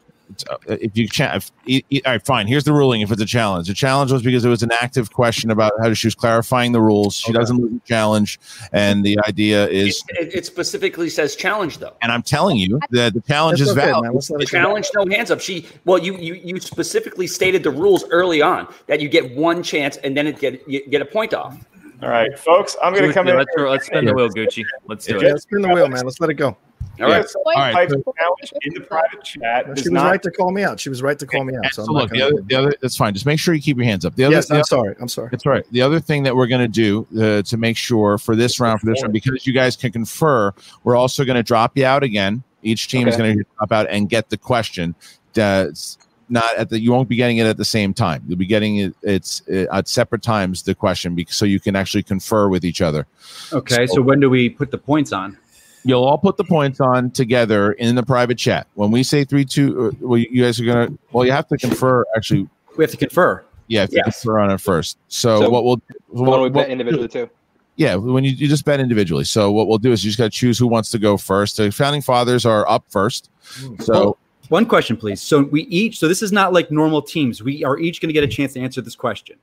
Uh, 0.50 0.56
if 0.66 0.96
you 0.96 1.06
cha- 1.08 1.34
if, 1.36 1.50
e- 1.66 1.82
e- 1.90 2.00
all 2.06 2.12
right, 2.12 2.24
fine. 2.24 2.46
Here's 2.46 2.64
the 2.64 2.72
ruling. 2.72 3.00
If 3.02 3.10
it's 3.12 3.20
a 3.20 3.26
challenge, 3.26 3.68
the 3.68 3.74
challenge 3.74 4.10
was 4.12 4.22
because 4.22 4.44
it 4.44 4.48
was 4.48 4.62
an 4.62 4.72
active 4.72 5.12
question 5.12 5.50
about 5.50 5.72
how 5.82 5.92
she 5.94 6.06
was 6.06 6.14
clarifying 6.14 6.72
the 6.72 6.80
rules. 6.80 7.14
She 7.16 7.32
doesn't 7.32 7.56
lose 7.56 7.72
the 7.72 7.80
challenge, 7.86 8.40
and 8.72 9.04
the 9.04 9.18
idea 9.28 9.68
is, 9.68 10.02
It, 10.08 10.34
it 10.34 10.46
specifically 10.46 11.08
says 11.10 11.36
challenge 11.36 11.78
though. 11.78 11.94
and 12.02 12.10
I'm 12.10 12.22
telling 12.22 12.56
you 12.56 12.80
that 12.90 13.14
the 13.14 13.20
challenge 13.20 13.58
That's 13.58 13.70
is 13.70 13.76
okay, 13.76 13.86
valid. 13.86 14.04
man. 14.04 14.14
Let's 14.14 14.30
let 14.30 14.42
it 14.42 14.50
go. 14.50 14.58
Challenge 14.58 14.88
no 14.94 15.06
hands 15.14 15.30
up. 15.30 15.40
She 15.40 15.66
well, 15.84 15.98
you 15.98 16.16
you 16.16 16.34
you 16.34 16.60
specifically 16.60 17.26
stated 17.26 17.62
the 17.62 17.70
rules 17.70 18.04
early 18.10 18.42
on 18.42 18.72
that 18.86 19.00
you 19.00 19.08
get 19.08 19.36
one 19.36 19.62
chance 19.62 19.96
and 19.98 20.16
then 20.16 20.26
it 20.26 20.38
get 20.38 20.66
you 20.68 20.86
get 20.88 21.02
a 21.02 21.06
point 21.06 21.34
off. 21.34 21.56
All 22.02 22.08
right, 22.10 22.36
folks, 22.38 22.76
I'm 22.82 22.92
going 22.92 23.06
to 23.06 23.14
come 23.14 23.28
in. 23.28 23.36
Let's, 23.36 23.50
let's 23.56 23.86
spin 23.86 24.04
the 24.04 24.12
wheel, 24.12 24.28
Gucci. 24.28 24.64
Let's 24.86 25.06
do 25.06 25.14
Yeah, 25.14 25.28
it. 25.28 25.30
let's 25.32 25.42
spin 25.44 25.62
the 25.62 25.68
wheel, 25.68 25.88
man. 25.88 26.04
Let's 26.04 26.20
let 26.20 26.28
it 26.28 26.34
go. 26.34 26.56
All 27.00 27.08
right, 27.08 27.16
Yeah. 27.18 27.22
so 27.26 27.42
All 27.44 27.52
right, 27.54 27.90
so- 27.90 27.96
in 28.62 28.74
the 28.74 28.80
private 28.80 29.24
chat. 29.24 29.66
She 29.66 29.70
was 29.70 29.90
not 29.90 30.10
right 30.10 30.22
to 30.22 30.30
call 30.30 30.52
me 30.52 30.62
out. 30.62 30.78
She 30.78 30.88
was 30.88 31.02
right 31.02 31.18
to 31.18 31.26
call 31.26 31.44
me 31.44 31.54
out. 31.56 31.72
So, 31.74 31.84
So 31.84 31.90
I'm 31.90 31.94
look, 32.02 32.10
the 32.10 32.22
other, 32.22 32.40
the 32.42 32.54
other, 32.54 32.74
that's 32.80 32.96
fine. 32.96 33.14
Just 33.14 33.26
make 33.26 33.38
sure 33.38 33.54
you 33.54 33.60
keep 33.60 33.76
your 33.76 33.86
hands 33.86 34.04
up. 34.04 34.14
The 34.14 34.24
other, 34.24 34.34
yes, 34.36 34.48
the 34.48 34.54
I'm 34.54 34.60
other- 34.60 34.64
sorry. 34.66 34.96
I'm 35.00 35.08
sorry. 35.08 35.28
That's 35.30 35.46
right. 35.46 35.64
The 35.72 35.82
other 35.82 35.98
thing 36.00 36.22
that 36.24 36.36
we're 36.36 36.46
going 36.46 36.60
to 36.60 36.68
do 36.68 37.06
uh, 37.20 37.42
to 37.42 37.56
make 37.56 37.76
sure 37.76 38.18
for 38.18 38.36
this 38.36 38.60
round, 38.60 38.80
for 38.80 38.86
this 38.86 39.02
round, 39.02 39.12
because 39.12 39.46
you 39.46 39.52
guys 39.52 39.76
can 39.76 39.92
confer, 39.92 40.52
we're 40.84 40.96
also 40.96 41.24
going 41.24 41.36
to 41.36 41.42
drop 41.42 41.76
you 41.76 41.84
out 41.84 42.02
again. 42.02 42.42
Each 42.62 42.88
team 42.88 43.08
is 43.08 43.16
going 43.16 43.38
to 43.38 43.44
drop 43.58 43.72
out 43.72 43.86
and 43.90 44.08
get 44.08 44.30
the 44.30 44.38
question. 44.38 44.94
That's 45.34 45.98
not 46.28 46.56
at 46.56 46.70
the. 46.70 46.80
You 46.80 46.92
won't 46.92 47.08
be 47.08 47.16
getting 47.16 47.36
it 47.38 47.46
at 47.46 47.56
the 47.58 47.64
same 47.64 47.92
time. 47.92 48.22
You'll 48.26 48.38
be 48.38 48.46
getting 48.46 48.76
it. 48.76 48.94
It's 49.02 49.42
uh, 49.48 49.66
at 49.72 49.88
separate 49.88 50.22
times. 50.22 50.62
The 50.62 50.74
question, 50.74 51.14
because 51.14 51.34
so 51.36 51.44
you 51.44 51.60
can 51.60 51.76
actually 51.76 52.04
confer 52.04 52.48
with 52.48 52.64
each 52.64 52.80
other. 52.80 53.06
Okay, 53.52 53.86
so 53.86 54.00
when 54.00 54.20
do 54.20 54.30
we 54.30 54.48
put 54.48 54.70
the 54.70 54.78
points 54.78 55.12
on? 55.12 55.36
You'll 55.84 56.04
all 56.04 56.18
put 56.18 56.36
the 56.36 56.44
points 56.44 56.80
on 56.80 57.10
together 57.10 57.72
in 57.72 57.94
the 57.94 58.02
private 58.02 58.38
chat. 58.38 58.66
When 58.74 58.90
we 58.90 59.02
say 59.02 59.24
three, 59.24 59.44
two, 59.44 59.88
uh, 59.88 59.90
well, 60.00 60.18
you 60.18 60.42
guys 60.42 60.58
are 60.60 60.64
going 60.64 60.88
to. 60.88 60.98
Well, 61.12 61.24
you 61.26 61.32
have 61.32 61.46
to 61.48 61.56
confer. 61.58 62.04
Actually, 62.16 62.48
We 62.76 62.84
have 62.84 62.90
to 62.90 62.96
confer. 62.96 63.44
yeah, 63.68 63.82
have 63.82 63.90
to 63.90 63.96
Yes. 63.96 64.22
confer 64.22 64.38
on 64.40 64.50
it 64.50 64.60
first. 64.60 64.98
So, 65.08 65.40
So, 65.40 65.50
what 65.50 65.64
we'll. 65.64 65.80
Why 66.08 66.26
don't 66.30 66.42
we 66.42 66.48
bet 66.50 66.70
individually 66.70 67.08
too? 67.08 67.28
Yeah, 67.76 67.96
when 67.96 68.22
you, 68.24 68.30
you 68.30 68.46
just 68.48 68.64
bet 68.64 68.78
individually. 68.80 69.24
So 69.24 69.50
what 69.50 69.66
we'll 69.66 69.78
do 69.78 69.90
is 69.90 70.04
you 70.04 70.08
just 70.10 70.18
got 70.18 70.24
to 70.24 70.30
choose 70.30 70.58
who 70.58 70.68
wants 70.68 70.90
to 70.92 70.98
go 70.98 71.16
first. 71.16 71.56
The 71.56 71.72
founding 71.72 72.02
fathers 72.02 72.46
are 72.46 72.68
up 72.70 72.84
first. 72.88 73.30
So 73.80 73.94
Oh, 73.94 74.16
one 74.48 74.64
question, 74.64 74.96
please. 74.96 75.20
So 75.20 75.42
we 75.42 75.62
each. 75.64 75.98
So 75.98 76.06
this 76.06 76.22
is 76.22 76.30
not 76.30 76.52
like 76.52 76.70
normal 76.70 77.02
teams. 77.02 77.42
We 77.42 77.64
are 77.64 77.76
each 77.78 78.00
going 78.00 78.08
to 78.10 78.12
get 78.12 78.22
a 78.22 78.28
chance 78.28 78.52
to 78.52 78.60
answer 78.60 78.80
this 78.80 78.94
question. 78.94 79.36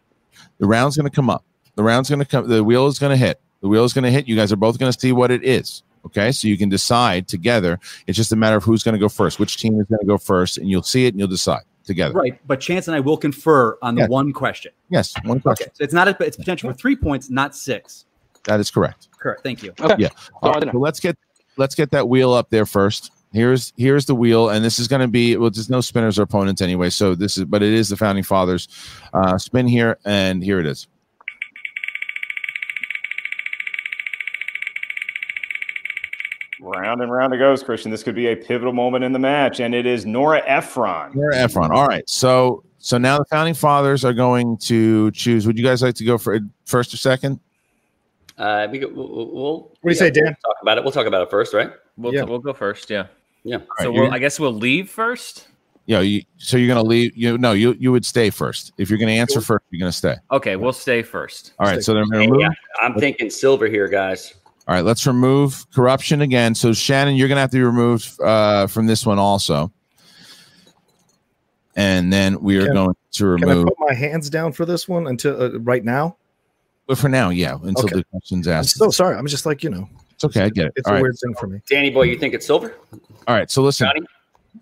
the 0.59 0.65
round's 0.65 0.95
going 0.95 1.09
to 1.09 1.15
come 1.15 1.29
up. 1.29 1.43
The 1.75 1.83
round's 1.83 2.09
going 2.09 2.19
to 2.19 2.25
come. 2.25 2.47
The 2.47 2.63
wheel 2.63 2.87
is 2.87 2.99
going 2.99 3.09
to 3.11 3.17
hit. 3.17 3.39
The 3.61 3.67
wheel 3.67 3.83
is 3.83 3.91
going 3.93 4.05
to 4.05 4.11
hit. 4.11 4.27
You 4.29 4.35
guys 4.37 4.51
are 4.51 4.55
both 4.57 4.79
going 4.79 4.91
to 4.91 4.97
see 4.99 5.11
what 5.11 5.29
it 5.29 5.43
is. 5.43 5.83
Okay, 6.05 6.31
so 6.31 6.47
you 6.47 6.57
can 6.57 6.69
decide 6.69 7.27
together. 7.27 7.79
It's 8.07 8.17
just 8.17 8.31
a 8.31 8.35
matter 8.35 8.55
of 8.57 8.63
who's 8.63 8.83
going 8.83 8.93
to 8.93 8.99
go 8.99 9.09
first, 9.09 9.39
which 9.39 9.57
team 9.57 9.79
is 9.79 9.85
going 9.87 9.99
to 9.99 10.05
go 10.05 10.17
first, 10.17 10.57
and 10.57 10.69
you'll 10.69 10.83
see 10.83 11.05
it 11.05 11.09
and 11.13 11.19
you'll 11.19 11.27
decide 11.27 11.61
together. 11.83 12.13
Right, 12.15 12.39
but 12.47 12.59
Chance 12.59 12.87
and 12.87 12.95
I 12.95 12.99
will 12.99 13.17
confer 13.17 13.77
on 13.81 13.95
the 13.95 14.01
Yeah. 14.01 14.07
one 14.07 14.33
question. 14.33 14.71
Yes, 14.89 15.13
one 15.25 15.39
question. 15.39 15.65
Okay, 15.67 15.73
so 15.75 15.83
it's 15.83 15.93
not. 15.93 16.07
A, 16.07 16.15
it's 16.25 16.37
potential 16.37 16.71
for 16.71 16.75
three 16.77 16.95
points, 16.95 17.29
not 17.29 17.55
six. 17.55 18.05
That 18.45 18.59
is 18.59 18.71
correct. 18.71 19.09
Correct. 19.19 19.43
Thank 19.43 19.61
you. 19.63 19.73
Okay. 19.79 19.95
Yeah. 19.99 20.09
All 20.41 20.53
right, 20.53 20.63
so 20.71 20.77
let's 20.79 20.99
get 20.99 21.17
let's 21.57 21.75
get 21.75 21.91
that 21.91 22.09
wheel 22.09 22.33
up 22.33 22.49
there 22.49 22.65
first. 22.65 23.11
Here's 23.33 23.71
here's 23.77 24.05
the 24.05 24.15
wheel, 24.15 24.49
and 24.49 24.65
this 24.65 24.79
is 24.79 24.87
going 24.87 25.01
to 25.01 25.07
be 25.07 25.37
well. 25.37 25.49
There's 25.51 25.69
no 25.69 25.79
spinners 25.81 26.19
or 26.19 26.23
opponents 26.23 26.61
anyway, 26.61 26.89
so 26.89 27.15
this 27.15 27.37
is 27.37 27.45
but 27.45 27.61
it 27.63 27.71
is 27.73 27.89
the 27.89 27.97
founding 27.97 28.23
fathers. 28.23 28.67
Uh, 29.13 29.37
spin 29.37 29.67
here, 29.67 29.97
and 30.03 30.43
here 30.43 30.59
it 30.59 30.65
is. 30.65 30.87
Round 36.61 37.01
and 37.01 37.11
round 37.11 37.33
it 37.33 37.37
goes, 37.37 37.63
Christian. 37.63 37.91
This 37.91 38.03
could 38.03 38.15
be 38.15 38.27
a 38.27 38.35
pivotal 38.35 38.73
moment 38.73 39.03
in 39.03 39.11
the 39.11 39.19
match, 39.19 39.59
and 39.59 39.75
it 39.75 39.85
is 39.85 40.05
Nora 40.05 40.41
Ephron. 40.45 41.11
Nora 41.13 41.35
Ephron. 41.37 41.71
All 41.71 41.87
right. 41.87 42.07
So 42.09 42.63
so 42.77 42.97
now 42.97 43.19
the 43.19 43.25
founding 43.25 43.53
fathers 43.53 44.03
are 44.03 44.13
going 44.13 44.57
to 44.57 45.11
choose. 45.11 45.45
Would 45.45 45.57
you 45.57 45.63
guys 45.63 45.81
like 45.81 45.95
to 45.95 46.05
go 46.05 46.17
for 46.17 46.39
first 46.65 46.93
or 46.93 46.97
second? 46.97 47.39
Uh, 48.37 48.67
we 48.71 48.79
we'll, 48.79 49.31
we'll, 49.31 49.59
What 49.59 49.77
do 49.83 49.89
you 49.89 49.95
say, 49.95 50.09
Dan? 50.09 50.23
We'll 50.23 50.33
talk 50.33 50.61
about 50.61 50.77
it. 50.77 50.83
We'll 50.83 50.93
talk 50.93 51.05
about 51.05 51.21
it 51.21 51.29
first, 51.29 51.53
right? 51.53 51.71
We'll, 51.97 52.13
Yeah. 52.13 52.23
we'll 52.23 52.39
go 52.39 52.53
first. 52.53 52.89
Yeah. 52.89 53.05
Yeah. 53.43 53.57
So 53.79 53.89
right, 53.89 53.93
we'll, 53.93 54.11
I 54.11 54.17
guess 54.19 54.39
we'll 54.39 54.53
leave 54.53 54.89
first. 54.89 55.47
Yeah. 55.85 55.99
You, 55.99 56.23
so 56.37 56.57
you're 56.57 56.73
going 56.73 56.83
to 56.83 56.87
leave. 56.87 57.15
You 57.15 57.37
no. 57.37 57.51
You 57.51 57.75
you 57.79 57.91
would 57.91 58.05
stay 58.05 58.29
first. 58.31 58.71
If 58.77 58.89
you're 58.89 58.97
going 58.99 59.09
to 59.09 59.15
answer 59.15 59.41
first, 59.41 59.63
you're 59.69 59.79
going 59.79 59.91
to 59.91 59.97
stay. 59.97 60.15
Okay, 60.31 60.55
we'll 60.55 60.73
stay 60.73 61.03
first. 61.03 61.53
All 61.59 61.67
right. 61.67 61.83
So 61.83 61.93
they're 61.93 62.05
going 62.05 62.33
to 62.33 62.39
Yeah. 62.39 62.49
I'm 62.81 62.95
thinking 62.95 63.29
silver 63.29 63.67
here, 63.67 63.87
guys. 63.87 64.33
All 64.67 64.75
right. 64.75 64.85
Let's 64.85 65.05
remove 65.07 65.65
corruption 65.71 66.21
again. 66.21 66.55
So 66.55 66.71
Shannon, 66.73 67.15
you're 67.15 67.27
going 67.27 67.37
to 67.37 67.41
have 67.41 67.51
to 67.51 67.57
be 67.57 67.63
removed 67.63 68.19
uh, 68.21 68.67
from 68.67 68.85
this 68.87 69.05
one 69.05 69.19
also. 69.19 69.71
and 71.75 72.11
then 72.11 72.41
we 72.41 72.57
are 72.57 72.65
Can- 72.65 72.73
going 72.75 72.95
to 73.13 73.25
remove. 73.25 73.49
Can 73.49 73.59
I 73.59 73.63
put 73.63 73.79
my 73.79 73.93
hands 73.93 74.29
down 74.29 74.51
for 74.51 74.65
this 74.65 74.87
one 74.87 75.07
until 75.07 75.41
uh, 75.41 75.59
right 75.59 75.83
now? 75.83 76.17
But 76.87 76.97
for 76.97 77.09
now, 77.09 77.29
yeah, 77.29 77.55
until 77.63 77.85
Okay. 77.85 77.95
the 77.97 78.03
questions 78.05 78.47
I'm 78.47 78.55
asked. 78.55 78.75
so 78.77 78.89
sorry. 78.89 79.15
I'm 79.15 79.27
just 79.27 79.45
like 79.45 79.63
you 79.63 79.69
know. 79.69 79.87
It's 80.13 80.23
okay. 80.25 80.43
I 80.43 80.49
get 80.49 80.67
it. 80.67 80.73
It's 80.75 80.87
All 80.87 80.93
a 80.93 80.95
right. 80.95 81.01
weird 81.03 81.15
thing 81.23 81.33
for 81.39 81.47
me. 81.47 81.61
Danny 81.69 81.89
boy, 81.89 82.03
you 82.03 82.17
think 82.17 82.33
it's 82.33 82.45
silver? 82.45 82.75
All 83.27 83.35
right. 83.35 83.49
So 83.49 83.61
listen. 83.63 83.87
Johnny? 83.87 84.01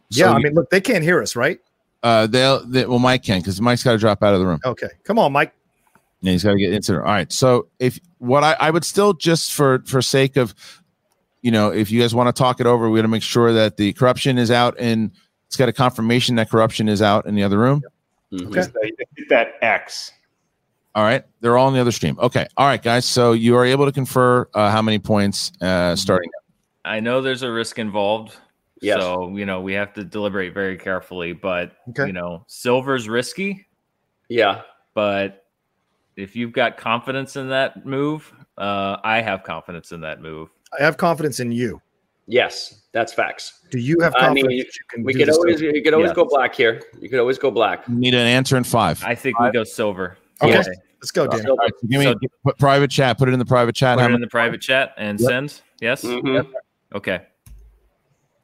Yeah, 0.10 0.26
So 0.26 0.32
I 0.34 0.38
you- 0.38 0.43
mean, 0.43 0.54
look, 0.54 0.70
they 0.70 0.82
can't 0.82 1.04
hear 1.04 1.22
us, 1.22 1.36
right? 1.36 1.60
Uh, 2.04 2.28
they'll. 2.28 2.64
They, 2.66 2.86
well, 2.86 3.00
Mike 3.00 3.24
can 3.24 3.39
because 3.39 3.60
Mike's 3.60 3.84
got 3.84 3.91
to 3.93 3.97
drop 3.97 4.22
out 4.24 4.34
of 4.34 4.39
the 4.39 4.45
room. 4.45 4.60
Okay, 4.64 4.88
come 5.04 5.18
on, 5.20 5.32
Mike. 5.34 5.54
Yeah, 6.22 6.34
he's 6.34 6.44
got 6.44 6.52
to 6.54 6.60
get 6.60 6.74
into 6.74 6.92
there. 6.94 7.06
All 7.06 7.14
right. 7.14 7.32
So 7.32 7.68
if 7.80 8.00
what 8.18 8.44
I, 8.44 8.56
I 8.60 8.72
would 8.72 8.84
still 8.84 9.14
just 9.14 9.54
for 9.54 9.80
for 9.86 10.02
sake 10.02 10.36
of, 10.38 10.54
you 11.42 11.52
know, 11.52 11.72
if 11.72 11.92
you 11.92 12.02
guys 12.02 12.14
want 12.14 12.34
to 12.34 12.38
talk 12.38 12.60
it 12.60 12.66
over, 12.68 12.90
we 12.90 12.98
got 12.98 13.04
to 13.04 13.08
make 13.08 13.24
sure 13.24 13.54
that 13.54 13.78
the 13.78 13.94
corruption 13.94 14.38
is 14.38 14.52
out 14.52 14.76
and 14.80 15.12
it's 15.48 15.56
got 15.56 15.70
a 15.70 15.74
confirmation 15.74 16.36
that 16.36 16.50
corruption 16.50 16.90
is 16.90 17.02
out 17.02 17.26
in 17.26 17.36
the 17.36 17.44
other 17.44 17.58
room. 17.58 17.82
Just, 18.52 18.70
uh, 18.72 18.80
hit 18.84 19.30
that 19.30 19.54
X. 19.62 20.12
All 20.94 21.04
right. 21.04 21.24
They're 21.40 21.58
all 21.58 21.68
in 21.70 21.74
the 21.74 21.80
other 21.80 21.92
stream. 21.92 22.18
Okay. 22.20 22.46
All 22.58 22.68
right, 22.68 22.82
guys. 22.82 23.06
So 23.06 23.32
you 23.32 23.56
are 23.56 23.66
able 23.66 23.86
to 23.86 23.92
confer 23.92 24.48
uh, 24.54 24.70
how 24.72 24.82
many 24.82 25.00
points 25.00 25.52
uh, 25.62 25.96
starting. 25.96 26.30
I 26.84 27.00
know 27.00 27.22
there's 27.22 27.44
a 27.44 27.52
risk 27.52 27.80
involved. 27.80 28.36
Yes. 28.82 29.00
So, 29.00 29.36
you 29.36 29.46
know, 29.46 29.62
we 29.62 29.74
have 29.74 29.94
to 29.94 30.04
deliberate 30.04 30.54
very 30.54 30.78
carefully, 30.78 31.34
but 31.34 31.74
Okay. 31.90 32.08
you 32.08 32.14
know, 32.14 32.44
silver's 32.48 33.10
risky, 33.10 33.68
Yeah. 34.30 34.62
but 34.94 35.46
if 36.20 36.36
you've 36.36 36.52
got 36.52 36.78
confidence 36.78 37.36
in 37.36 37.50
that 37.50 37.86
move, 37.86 38.32
uh, 38.58 38.98
I 39.04 39.22
have 39.22 39.44
confidence 39.44 39.92
in 39.92 40.02
that 40.02 40.22
move. 40.22 40.50
I 40.80 40.84
have 40.84 40.98
confidence 40.98 41.40
in 41.40 41.52
you. 41.52 41.82
Yes, 42.28 42.84
that's 42.92 43.12
facts. 43.12 43.62
Do 43.72 43.80
you 43.80 43.98
have 44.02 44.14
I 44.16 44.32
mean, 44.32 44.50
you 44.52 44.64
can 44.90 45.04
we 45.04 45.14
could 45.16 45.30
always 45.30 45.58
stuff? 45.58 45.74
you 45.74 45.82
could 45.82 45.94
always 45.96 46.10
Yeah. 46.10 46.14
go 46.16 46.26
black 46.26 46.54
here. 46.54 46.82
You 47.00 47.10
could 47.10 47.20
always 47.20 47.40
go 47.40 47.50
black. 47.50 47.88
You 47.88 47.96
need 47.96 48.14
an 48.14 48.28
answer 48.28 48.56
in 48.56 48.64
five. 48.64 49.04
I 49.04 49.16
think 49.16 49.40
we 49.40 49.50
go 49.52 49.64
silver. 49.64 50.18
Okay, 50.42 50.52
Yeah. 50.52 50.64
let's 51.02 51.12
go, 51.12 51.26
Dan. 51.26 51.50
All 51.50 51.56
right, 51.58 51.72
so 51.82 51.88
give 51.88 52.00
me 52.00 52.06
So- 52.06 52.16
put 52.44 52.60
private 52.60 52.92
chat. 52.92 53.18
Put 53.18 53.30
it 53.30 53.34
in 53.34 53.40
the 53.40 53.46
private 53.46 53.74
chat. 53.76 53.98
Put 53.98 54.04
How 54.04 54.10
it 54.10 54.14
in 54.14 54.22
the 54.22 54.28
private 54.28 54.62
chat 54.62 54.94
and 54.98 55.20
Yep. 55.20 55.28
send. 55.28 55.62
Yes. 55.82 56.04
Mhm. 56.04 56.36
Yep. 56.36 56.48
Okay. 56.96 57.22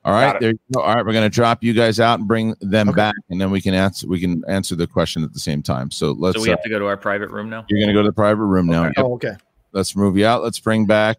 All 0.06 0.14
Got 0.14 0.20
right, 0.20 0.36
it. 0.36 0.40
there 0.40 0.50
you 0.52 0.60
go. 0.72 0.82
All 0.82 0.94
right, 0.94 1.04
we're 1.04 1.14
going 1.14 1.26
to 1.26 1.34
drop 1.34 1.64
you 1.64 1.74
guys 1.74 2.00
out 2.00 2.20
and 2.20 2.28
bring 2.28 2.54
them 2.62 2.92
back, 2.92 3.16
and 3.32 3.42
then 3.42 3.50
we 3.50 3.60
can 3.60 3.74
answer. 3.74 4.08
We 4.08 4.20
can 4.20 4.44
answer 4.48 4.76
the 4.76 4.86
question 4.86 5.24
at 5.24 5.34
the 5.34 5.40
same 5.40 5.64
time. 5.64 5.90
So 5.90 6.12
let's. 6.12 6.38
So 6.38 6.44
we 6.44 6.50
uh, 6.50 6.52
have 6.52 6.62
to 6.62 6.70
go 6.70 6.78
to 6.78 6.86
our 6.86 6.96
private 6.96 7.32
room 7.32 7.50
now. 7.50 7.66
you're 7.70 7.80
going 7.80 7.88
to 7.88 7.94
go 7.94 8.04
to 8.04 8.10
the 8.10 8.14
private 8.14 8.44
room 8.44 8.68
now. 8.68 8.84
Yep. 8.84 8.94
Oh, 8.98 9.14
okay. 9.16 9.36
Let's 9.72 9.96
move 9.96 10.16
you 10.16 10.28
out. 10.28 10.44
Let's 10.44 10.60
bring 10.60 10.86
back. 10.86 11.18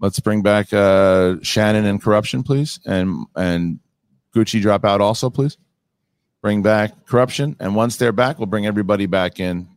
Let's 0.00 0.18
bring 0.18 0.42
back 0.42 0.72
uh, 0.72 1.36
Shannon 1.42 1.84
and 1.84 2.02
corruption, 2.02 2.42
please, 2.42 2.80
and 2.84 3.24
and 3.36 3.78
Gucci 4.34 4.60
drop 4.60 4.84
out 4.84 5.00
also, 5.00 5.30
please. 5.30 5.58
Bring 6.42 6.60
back 6.60 7.06
corruption, 7.06 7.54
and 7.60 7.76
once 7.76 7.98
they're 7.98 8.10
back, 8.10 8.40
we'll 8.40 8.46
bring 8.46 8.66
everybody 8.66 9.06
back 9.06 9.38
in. 9.38 9.68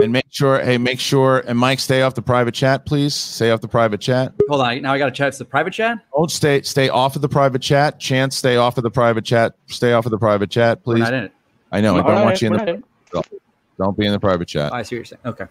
And 0.00 0.12
make 0.12 0.26
sure, 0.30 0.60
hey, 0.60 0.78
make 0.78 1.00
sure, 1.00 1.40
and 1.46 1.58
Mike, 1.58 1.80
stay 1.80 2.02
off 2.02 2.14
the 2.14 2.22
private 2.22 2.54
chat, 2.54 2.86
please. 2.86 3.14
Stay 3.14 3.50
off 3.50 3.60
the 3.60 3.66
private 3.68 4.00
chat. 4.00 4.32
Hold 4.48 4.60
on. 4.60 4.80
Now 4.82 4.92
I 4.92 4.98
got 4.98 5.06
to 5.06 5.10
chat. 5.10 5.28
It's 5.28 5.38
the 5.38 5.44
private 5.44 5.72
chat. 5.72 5.98
Don't 6.14 6.30
stay, 6.30 6.62
stay 6.62 6.88
off 6.88 7.16
of 7.16 7.22
the 7.22 7.28
private 7.28 7.60
chat. 7.62 7.98
Chance, 7.98 8.36
stay 8.36 8.56
off 8.56 8.78
of 8.78 8.84
the 8.84 8.90
private 8.90 9.24
chat. 9.24 9.54
Stay 9.66 9.92
off 9.92 10.06
of 10.06 10.12
the 10.12 10.18
private 10.18 10.50
chat, 10.50 10.80
We're 10.84 10.94
please. 10.94 11.00
not 11.00 11.14
in 11.14 11.24
it. 11.24 11.32
I 11.72 11.80
know. 11.80 11.94
I 11.94 11.96
We're 11.96 12.02
don't 12.02 12.14
not 12.14 12.24
want 12.26 12.42
in 12.42 12.52
you 12.52 12.54
in 12.54 12.60
We're 12.60 12.66
the. 12.66 12.72
not 12.74 12.84
Don't, 13.12 13.42
don't 13.78 13.98
be 13.98 14.06
in 14.06 14.12
the 14.12 14.20
private 14.20 14.46
chat. 14.46 14.72
I 14.72 14.82
see 14.82 14.94
what 14.94 14.98
you're 14.98 15.04
saying. 15.06 15.20
Okay. 15.24 15.46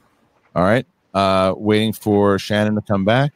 All 0.55 0.63
right. 0.63 0.85
Uh, 1.13 1.53
waiting 1.57 1.91
for 1.91 2.39
Shannon 2.39 2.75
to 2.75 2.81
come 2.81 3.03
back. 3.03 3.33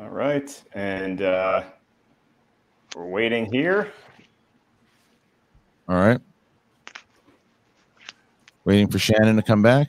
All 0.00 0.08
right, 0.10 0.62
and 0.74 1.22
uh, 1.22 1.64
we're 2.96 3.06
waiting 3.06 3.52
here. 3.52 3.92
All 5.88 5.96
right. 5.96 6.20
Waiting 8.64 8.88
for 8.88 8.98
Shannon 8.98 9.36
to 9.36 9.42
come 9.42 9.62
back. 9.62 9.88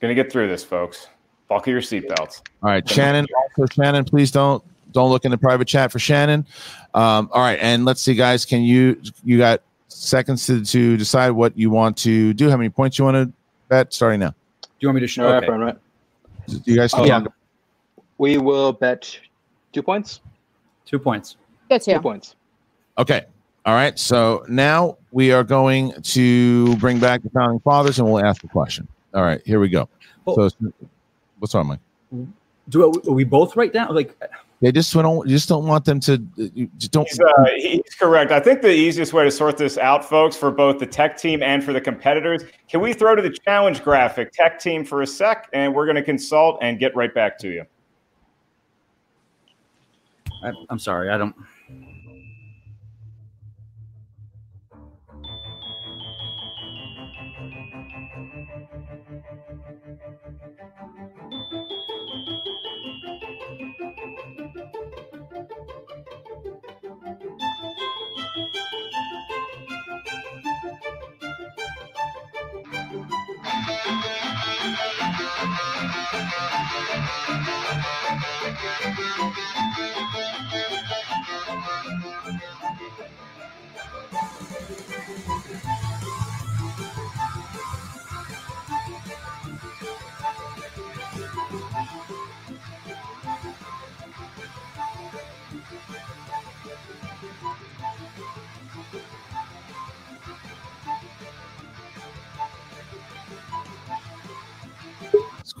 Gonna 0.00 0.14
get 0.14 0.30
through 0.32 0.48
this, 0.48 0.64
folks. 0.64 1.08
Buckle 1.48 1.72
your 1.72 1.80
seatbelts. 1.80 2.42
All 2.62 2.70
right, 2.70 2.86
Shannon. 2.88 3.26
Also, 3.58 3.72
Shannon, 3.74 4.04
please 4.04 4.30
don't 4.30 4.62
don't 4.92 5.10
look 5.10 5.24
in 5.24 5.30
the 5.30 5.38
private 5.38 5.68
chat 5.68 5.92
for 5.92 5.98
Shannon. 5.98 6.46
Um, 6.94 7.28
all 7.32 7.40
right, 7.40 7.58
and 7.60 7.84
let's 7.84 8.00
see, 8.00 8.14
guys. 8.14 8.44
Can 8.44 8.62
you 8.62 9.00
you 9.24 9.38
got 9.38 9.62
seconds 9.88 10.46
to, 10.46 10.64
to 10.64 10.96
decide 10.96 11.30
what 11.30 11.56
you 11.56 11.70
want 11.70 11.96
to 11.98 12.34
do? 12.34 12.50
How 12.50 12.56
many 12.56 12.70
points 12.70 12.98
you 12.98 13.04
want 13.04 13.14
to 13.16 13.32
bet? 13.68 13.92
Starting 13.92 14.20
now. 14.20 14.30
Do 14.62 14.68
you 14.80 14.88
want 14.88 14.96
me 14.96 15.00
to 15.02 15.06
show? 15.06 15.24
All 15.26 15.32
right, 15.32 15.36
Okay. 15.38 15.46
Brian, 15.46 15.60
right. 15.60 15.76
You 16.64 16.76
guys 16.76 16.92
can 16.92 17.04
Yeah. 17.06 17.20
talk. 17.20 17.32
We 18.18 18.38
will 18.38 18.72
bet 18.72 19.18
two 19.72 19.82
points. 19.82 20.20
Two 20.84 20.98
points. 20.98 21.36
Go 21.70 21.78
to. 21.78 21.94
Two 21.94 22.00
points. 22.00 22.34
Okay. 22.98 23.24
All 23.66 23.74
right. 23.74 23.98
So 23.98 24.44
now 24.48 24.98
we 25.10 25.32
are 25.32 25.44
going 25.44 25.92
to 26.02 26.76
bring 26.76 26.98
back 26.98 27.22
the 27.22 27.30
founding 27.30 27.60
fathers, 27.60 27.98
and 27.98 28.10
we'll 28.10 28.24
ask 28.24 28.42
the 28.42 28.48
question. 28.48 28.86
All 29.14 29.22
right. 29.22 29.40
Here 29.46 29.60
we 29.60 29.68
go. 29.68 29.88
Oh. 30.26 30.48
So, 30.48 30.72
what's 31.38 31.54
on, 31.54 31.66
Mike? 31.68 31.80
Do 32.68 32.84
are 32.84 33.12
we 33.12 33.24
both 33.24 33.56
write 33.56 33.72
down? 33.72 33.94
Like, 33.94 34.16
They 34.60 34.72
just 34.72 34.92
don't. 34.92 35.26
You 35.28 35.34
just 35.34 35.48
don't 35.48 35.66
want 35.66 35.84
them 35.84 36.00
to. 36.00 36.18
Just 36.78 36.92
don't. 36.92 37.08
He's, 37.08 37.20
uh, 37.20 37.44
he's 37.56 37.94
correct. 37.98 38.32
I 38.32 38.40
think 38.40 38.62
the 38.62 38.72
easiest 38.72 39.12
way 39.12 39.24
to 39.24 39.30
sort 39.30 39.56
this 39.56 39.76
out, 39.76 40.04
folks, 40.04 40.36
for 40.36 40.50
both 40.50 40.78
the 40.78 40.86
tech 40.86 41.16
team 41.18 41.42
and 41.42 41.62
for 41.62 41.72
the 41.72 41.80
competitors, 41.80 42.42
can 42.68 42.80
we 42.80 42.92
throw 42.92 43.14
to 43.14 43.22
the 43.22 43.30
challenge 43.30 43.82
graphic 43.82 44.32
tech 44.32 44.58
team 44.58 44.84
for 44.84 45.02
a 45.02 45.06
sec, 45.06 45.48
and 45.52 45.74
we're 45.74 45.86
going 45.86 45.96
to 45.96 46.02
consult 46.02 46.58
and 46.62 46.78
get 46.78 46.94
right 46.96 47.14
back 47.14 47.38
to 47.38 47.48
you. 47.48 47.64
I, 50.42 50.52
I'm 50.70 50.78
sorry. 50.78 51.10
I 51.10 51.18
don't. 51.18 51.34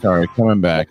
Sorry, 0.04 0.28
coming 0.36 0.60
back. 0.60 0.90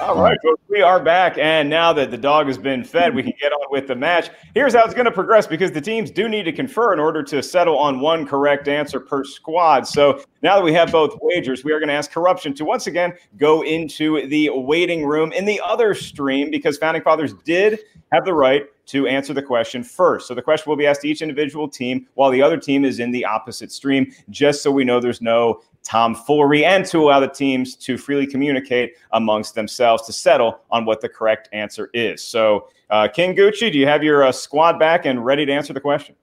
All 0.00 0.20
right, 0.20 0.36
we 0.68 0.82
are 0.82 0.98
back. 0.98 1.38
And 1.38 1.70
now 1.70 1.92
that 1.92 2.10
the 2.10 2.18
dog 2.18 2.48
has 2.48 2.58
been 2.58 2.82
fed, 2.82 3.14
we 3.14 3.22
can 3.22 3.32
get 3.40 3.52
on 3.52 3.66
with 3.70 3.86
the 3.86 3.94
match. 3.94 4.28
Here's 4.56 4.74
how 4.74 4.82
it's 4.82 4.92
going 4.92 5.04
to 5.04 5.12
progress 5.12 5.46
because 5.46 5.70
the 5.70 5.80
teams 5.80 6.10
do 6.10 6.28
need 6.28 6.42
to 6.46 6.52
confer 6.52 6.92
in 6.92 6.98
order 6.98 7.22
to 7.22 7.40
settle 7.44 7.78
on 7.78 8.00
one 8.00 8.26
correct 8.26 8.66
answer 8.66 8.98
per 8.98 9.22
squad. 9.22 9.86
So 9.86 10.20
now 10.42 10.56
that 10.56 10.64
we 10.64 10.72
have 10.72 10.90
both 10.90 11.16
wagers, 11.22 11.62
we 11.62 11.70
are 11.70 11.78
going 11.78 11.90
to 11.90 11.94
ask 11.94 12.10
Corruption 12.10 12.54
to 12.54 12.64
once 12.64 12.88
again 12.88 13.12
go 13.36 13.62
into 13.62 14.26
the 14.26 14.50
waiting 14.52 15.06
room 15.06 15.30
in 15.30 15.44
the 15.44 15.60
other 15.64 15.94
stream 15.94 16.50
because 16.50 16.76
Founding 16.78 17.04
Fathers 17.04 17.34
did 17.44 17.78
have 18.10 18.24
the 18.24 18.34
right 18.34 18.64
to 18.86 19.06
answer 19.06 19.32
the 19.32 19.42
question 19.42 19.84
first. 19.84 20.26
So 20.26 20.34
the 20.34 20.42
question 20.42 20.68
will 20.68 20.76
be 20.76 20.86
asked 20.86 21.02
to 21.02 21.08
each 21.08 21.22
individual 21.22 21.68
team 21.68 22.08
while 22.14 22.30
the 22.30 22.42
other 22.42 22.56
team 22.56 22.84
is 22.84 22.98
in 22.98 23.12
the 23.12 23.24
opposite 23.24 23.70
stream, 23.70 24.12
just 24.28 24.60
so 24.60 24.72
we 24.72 24.82
know 24.82 24.98
there's 24.98 25.22
no 25.22 25.62
tomfoolery 25.84 26.64
and 26.64 26.84
to 26.86 26.98
allow 26.98 27.20
the 27.20 27.28
teams 27.28 27.76
to 27.76 27.96
freely 27.96 28.26
communicate 28.26 28.94
amongst 29.12 29.54
themselves 29.54 30.02
to 30.06 30.12
settle 30.12 30.60
on 30.70 30.84
what 30.84 31.00
the 31.00 31.08
correct 31.08 31.48
answer 31.52 31.90
is. 31.94 32.22
So, 32.22 32.68
uh, 32.90 33.08
King 33.08 33.36
Gucci, 33.36 33.70
do 33.70 33.78
you 33.78 33.86
have 33.86 34.02
your 34.02 34.24
uh, 34.24 34.32
squad 34.32 34.78
back 34.78 35.06
and 35.06 35.24
ready 35.24 35.46
to 35.46 35.52
answer 35.52 35.72
the 35.72 35.80
question? 35.80 36.16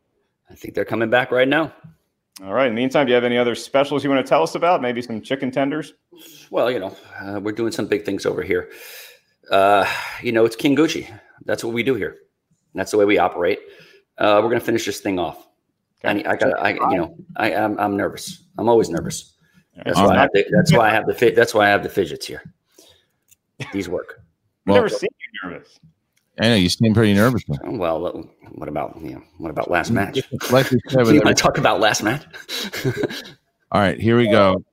I 0.49 0.55
think 0.55 0.73
they're 0.73 0.85
coming 0.85 1.09
back 1.09 1.31
right 1.31 1.47
now. 1.47 1.71
All 2.43 2.53
right. 2.53 2.67
In 2.67 2.73
the 2.73 2.81
meantime, 2.81 3.05
do 3.05 3.11
you 3.11 3.15
have 3.15 3.23
any 3.23 3.37
other 3.37 3.53
specials 3.53 4.03
you 4.03 4.09
want 4.09 4.25
to 4.25 4.29
tell 4.29 4.41
us 4.41 4.55
about? 4.55 4.81
Maybe 4.81 5.01
some 5.01 5.21
chicken 5.21 5.51
tenders? 5.51 5.93
Well, 6.49 6.71
you 6.71 6.79
know, 6.79 6.95
uh, 7.21 7.39
we're 7.39 7.51
doing 7.51 7.71
some 7.71 7.85
big 7.85 8.03
things 8.03 8.25
over 8.25 8.41
here. 8.41 8.71
Uh, 9.51 9.85
you 10.23 10.31
know, 10.31 10.43
it's 10.43 10.55
King 10.55 10.75
Gucci. 10.75 11.07
That's 11.45 11.63
what 11.63 11.73
we 11.73 11.83
do 11.83 11.93
here. 11.93 12.17
That's 12.73 12.91
the 12.91 12.97
way 12.97 13.05
we 13.05 13.17
operate. 13.17 13.59
Uh, 14.17 14.39
we're 14.41 14.49
gonna 14.49 14.59
finish 14.59 14.85
this 14.85 15.01
thing 15.01 15.19
off. 15.19 15.47
I, 16.03 16.23
I 16.25 16.35
got, 16.35 16.59
I, 16.59 16.71
you 16.73 16.97
know, 16.97 17.15
I, 17.35 17.53
I'm, 17.53 17.79
I'm 17.79 17.95
nervous. 17.95 18.43
I'm 18.57 18.67
always 18.67 18.89
nervous. 18.89 19.30
That's 19.75 19.97
All 19.97 20.07
why, 20.07 20.15
I 20.15 20.21
have 20.21 20.29
the, 20.33 20.45
that's 20.51 20.73
why 20.73 20.89
I 20.89 20.93
have 20.93 21.05
the 21.05 21.13
fi- 21.13 21.31
that's 21.31 21.53
why 21.53 21.65
I 21.65 21.69
have 21.69 21.83
the 21.83 21.89
fidgets 21.89 22.25
here. 22.25 22.43
These 23.73 23.87
work. 23.89 24.21
I've 24.67 24.75
never 24.75 24.89
seen 24.89 25.09
you 25.43 25.49
nervous. 25.49 25.79
I 26.39 26.49
know 26.49 26.55
you 26.55 26.69
seem 26.69 26.93
pretty 26.93 27.13
nervous. 27.13 27.43
though. 27.47 27.57
Well, 27.71 28.29
what 28.53 28.67
about 28.67 28.97
you 29.01 29.11
know, 29.11 29.23
what 29.37 29.49
about 29.49 29.69
last 29.69 29.91
match? 29.91 30.19
Like 30.51 30.69
we 30.71 30.79
said 30.87 31.07
you 31.07 31.21
want 31.21 31.27
to 31.27 31.33
talk 31.33 31.57
about 31.57 31.79
last 31.79 32.03
match? 32.03 32.25
All 33.71 33.79
right, 33.79 33.99
here 33.99 34.17
we 34.17 34.27
go. 34.29 34.63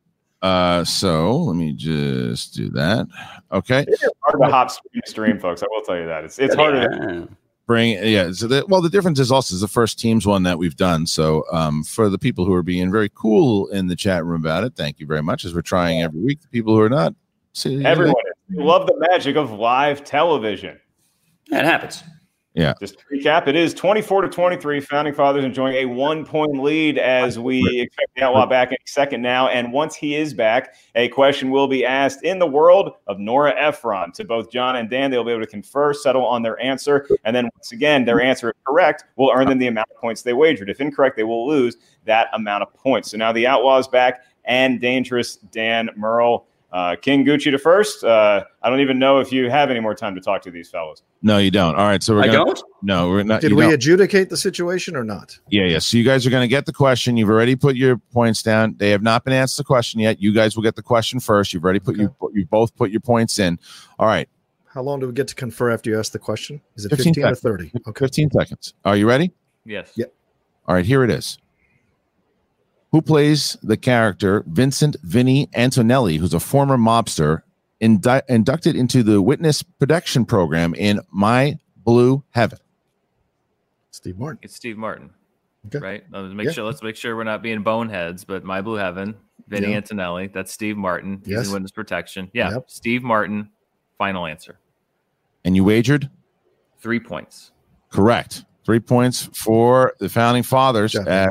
Uh, 0.42 0.84
so 0.84 1.36
let 1.36 1.56
me 1.56 1.72
just 1.72 2.54
do 2.54 2.70
that. 2.70 3.06
Okay. 3.52 3.80
It 3.80 3.88
is 3.88 4.10
hard 4.22 4.40
to 4.42 4.50
hop 4.50 4.70
stream 4.70 5.02
stream, 5.04 5.38
folks. 5.38 5.62
I 5.62 5.66
will 5.70 5.82
tell 5.82 5.96
you 5.96 6.06
that. 6.06 6.24
It's 6.24 6.38
it's 6.38 6.54
harder 6.54 6.88
to 6.88 7.28
Bring 7.68 8.02
yeah. 8.02 8.32
So 8.32 8.48
the, 8.48 8.64
well, 8.66 8.80
the 8.80 8.88
difference 8.88 9.20
is 9.20 9.30
also 9.30 9.54
is 9.54 9.60
the 9.60 9.68
first 9.68 9.98
teams 9.98 10.26
one 10.26 10.42
that 10.44 10.58
we've 10.58 10.74
done. 10.74 11.06
So 11.06 11.44
um, 11.52 11.84
for 11.84 12.08
the 12.08 12.16
people 12.18 12.46
who 12.46 12.54
are 12.54 12.62
being 12.62 12.90
very 12.90 13.10
cool 13.14 13.68
in 13.68 13.88
the 13.88 13.94
chat 13.94 14.24
room 14.24 14.40
about 14.40 14.64
it, 14.64 14.74
thank 14.74 14.98
you 14.98 15.06
very 15.06 15.22
much. 15.22 15.44
As 15.44 15.54
we're 15.54 15.60
trying 15.60 16.02
every 16.02 16.18
week, 16.18 16.40
the 16.40 16.48
people 16.48 16.74
who 16.74 16.80
are 16.80 16.88
not, 16.88 17.14
see, 17.52 17.84
everyone 17.84 18.14
is. 18.26 18.56
We 18.56 18.64
love 18.64 18.86
the 18.86 18.96
magic 19.10 19.36
of 19.36 19.52
live 19.52 20.02
television. 20.02 20.80
That 21.50 21.66
happens. 21.66 22.02
Yeah. 22.58 22.74
Just 22.80 22.98
to 22.98 23.04
recap, 23.12 23.46
it 23.46 23.54
is 23.54 23.72
24 23.72 24.22
to 24.22 24.28
23. 24.28 24.80
Founding 24.80 25.14
Fathers 25.14 25.44
enjoying 25.44 25.76
a 25.76 25.84
one 25.84 26.24
point 26.24 26.60
lead 26.60 26.98
as 26.98 27.38
we 27.38 27.62
expect 27.80 28.10
the 28.16 28.22
Outlaw 28.22 28.46
back 28.46 28.70
in 28.70 28.74
a 28.74 28.88
second 28.88 29.22
now. 29.22 29.46
And 29.46 29.72
once 29.72 29.94
he 29.94 30.16
is 30.16 30.34
back, 30.34 30.74
a 30.96 31.08
question 31.08 31.50
will 31.50 31.68
be 31.68 31.86
asked 31.86 32.24
in 32.24 32.40
the 32.40 32.46
world 32.48 32.94
of 33.06 33.20
Nora 33.20 33.54
Ephron 33.56 34.10
to 34.12 34.24
both 34.24 34.50
John 34.50 34.74
and 34.74 34.90
Dan. 34.90 35.12
They'll 35.12 35.22
be 35.22 35.30
able 35.30 35.42
to 35.42 35.46
confer, 35.46 35.94
settle 35.94 36.26
on 36.26 36.42
their 36.42 36.60
answer. 36.60 37.06
And 37.24 37.34
then 37.34 37.44
once 37.54 37.70
again, 37.70 38.04
their 38.04 38.20
answer, 38.20 38.50
if 38.50 38.56
correct, 38.64 39.04
will 39.14 39.30
earn 39.32 39.48
them 39.48 39.58
the 39.58 39.68
amount 39.68 39.88
of 39.94 40.00
points 40.00 40.22
they 40.22 40.32
wagered. 40.32 40.68
If 40.68 40.80
incorrect, 40.80 41.16
they 41.16 41.22
will 41.22 41.46
lose 41.46 41.76
that 42.06 42.28
amount 42.32 42.64
of 42.64 42.74
points. 42.74 43.12
So 43.12 43.16
now 43.16 43.30
the 43.30 43.46
Outlaw 43.46 43.78
is 43.78 43.86
back 43.86 44.24
and 44.44 44.80
dangerous 44.80 45.36
Dan 45.36 45.90
Murrell. 45.96 46.48
Uh, 46.70 46.96
King 47.00 47.24
Gucci 47.24 47.50
to 47.50 47.58
first. 47.58 48.04
Uh, 48.04 48.44
I 48.62 48.68
don't 48.68 48.80
even 48.80 48.98
know 48.98 49.20
if 49.20 49.32
you 49.32 49.48
have 49.48 49.70
any 49.70 49.80
more 49.80 49.94
time 49.94 50.14
to 50.14 50.20
talk 50.20 50.42
to 50.42 50.50
these 50.50 50.68
fellows. 50.68 51.02
No, 51.22 51.38
you 51.38 51.50
don't. 51.50 51.76
All 51.76 51.86
right, 51.86 52.02
so 52.02 52.14
we're 52.14 52.22
I 52.22 52.26
gonna, 52.26 52.44
don't? 52.44 52.62
No, 52.82 53.08
we're 53.08 53.22
not. 53.22 53.40
Did 53.40 53.54
we 53.54 53.62
don't. 53.62 53.72
adjudicate 53.72 54.28
the 54.28 54.36
situation 54.36 54.94
or 54.94 55.02
not? 55.02 55.38
Yeah, 55.48 55.64
yeah. 55.64 55.78
So 55.78 55.96
you 55.96 56.04
guys 56.04 56.26
are 56.26 56.30
going 56.30 56.42
to 56.42 56.48
get 56.48 56.66
the 56.66 56.72
question. 56.74 57.16
You've 57.16 57.30
already 57.30 57.56
put 57.56 57.74
your 57.74 57.96
points 57.96 58.42
down. 58.42 58.74
They 58.76 58.90
have 58.90 59.02
not 59.02 59.24
been 59.24 59.32
asked 59.32 59.56
the 59.56 59.64
question 59.64 60.00
yet. 60.00 60.20
You 60.20 60.34
guys 60.34 60.56
will 60.56 60.62
get 60.62 60.76
the 60.76 60.82
question 60.82 61.20
first. 61.20 61.54
You've 61.54 61.64
already 61.64 61.80
put 61.80 61.96
you 61.96 62.14
you 62.34 62.44
both 62.44 62.76
put 62.76 62.90
your 62.90 63.00
points 63.00 63.38
in. 63.38 63.58
All 63.98 64.06
right, 64.06 64.28
How 64.66 64.82
long 64.82 65.00
do 65.00 65.06
we 65.06 65.14
get 65.14 65.28
to 65.28 65.34
confer 65.34 65.70
after 65.70 65.88
you 65.88 65.98
ask 65.98 66.12
the 66.12 66.18
question? 66.18 66.60
Is 66.76 66.84
it 66.84 66.90
15 66.90 67.14
15, 67.14 67.24
or 67.24 67.34
30? 67.34 67.72
Okay. 67.88 68.04
15 68.04 68.30
seconds. 68.30 68.74
Are 68.84 68.96
you 68.96 69.08
ready? 69.08 69.32
Yes. 69.64 69.92
Yep. 69.96 70.12
All 70.66 70.74
right, 70.74 70.84
here 70.84 71.02
it 71.02 71.10
is. 71.10 71.38
Who 72.92 73.02
plays 73.02 73.56
the 73.62 73.76
character 73.76 74.44
Vincent 74.46 74.96
Vinny 75.02 75.48
Antonelli, 75.54 76.16
who's 76.16 76.32
a 76.34 76.40
former 76.40 76.76
mobster 76.78 77.42
indi- 77.80 78.22
inducted 78.28 78.76
into 78.76 79.02
the 79.02 79.20
Witness 79.20 79.62
Protection 79.62 80.24
Program 80.24 80.74
in 80.74 81.00
My 81.10 81.58
Blue 81.84 82.24
Heaven? 82.30 82.58
Steve 83.90 84.18
Martin. 84.18 84.38
It's 84.42 84.54
Steve 84.54 84.78
Martin. 84.78 85.10
Okay. 85.66 85.78
Right. 85.80 86.04
Let's 86.10 86.32
make 86.34 86.46
Yeah. 86.46 86.52
sure. 86.52 86.64
Let's 86.64 86.82
make 86.82 86.96
sure 86.96 87.14
we're 87.16 87.24
not 87.24 87.42
being 87.42 87.62
boneheads. 87.62 88.24
But 88.24 88.42
My 88.44 88.62
Blue 88.62 88.76
Heaven, 88.76 89.14
Vinny 89.48 89.70
Yeah. 89.70 89.76
Antonelli. 89.76 90.28
That's 90.28 90.52
Steve 90.52 90.76
Martin. 90.78 91.18
He's 91.24 91.26
in 91.28 91.32
Yes. 91.32 91.50
witness 91.52 91.70
protection. 91.72 92.30
Yeah. 92.32 92.52
Yep. 92.52 92.64
Steve 92.70 93.02
Martin. 93.02 93.50
Final 93.98 94.26
answer. 94.26 94.58
And 95.44 95.56
you 95.56 95.64
wagered? 95.64 96.08
Three 96.80 97.00
points. 97.00 97.50
Correct. 97.90 98.44
Three 98.64 98.78
points 98.80 99.28
for 99.34 99.94
the 99.98 100.08
founding 100.08 100.42
fathers. 100.44 100.94
As 100.94 101.30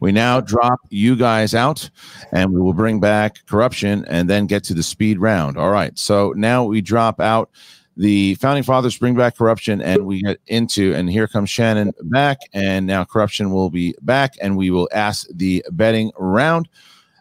we 0.00 0.12
now 0.12 0.40
drop 0.40 0.80
you 0.88 1.14
guys 1.14 1.54
out, 1.54 1.88
and 2.32 2.52
we 2.52 2.60
will 2.60 2.72
bring 2.72 3.00
back 3.00 3.46
corruption 3.46 4.04
and 4.08 4.28
then 4.28 4.46
get 4.46 4.64
to 4.64 4.74
the 4.74 4.82
speed 4.82 5.18
round. 5.18 5.56
All 5.56 5.70
right. 5.70 5.96
So 5.98 6.32
now 6.36 6.64
we 6.64 6.80
drop 6.80 7.20
out 7.20 7.50
the 7.96 8.34
founding 8.36 8.62
fathers, 8.62 8.96
bring 8.96 9.14
back 9.14 9.36
corruption, 9.36 9.82
and 9.82 10.06
we 10.06 10.22
get 10.22 10.38
into. 10.46 10.94
And 10.94 11.10
here 11.10 11.28
comes 11.28 11.50
Shannon 11.50 11.92
back, 12.04 12.38
and 12.54 12.86
now 12.86 13.04
corruption 13.04 13.52
will 13.52 13.68
be 13.68 13.94
back, 14.00 14.34
and 14.40 14.56
we 14.56 14.70
will 14.70 14.88
ask 14.92 15.26
the 15.34 15.64
betting 15.70 16.10
round. 16.18 16.68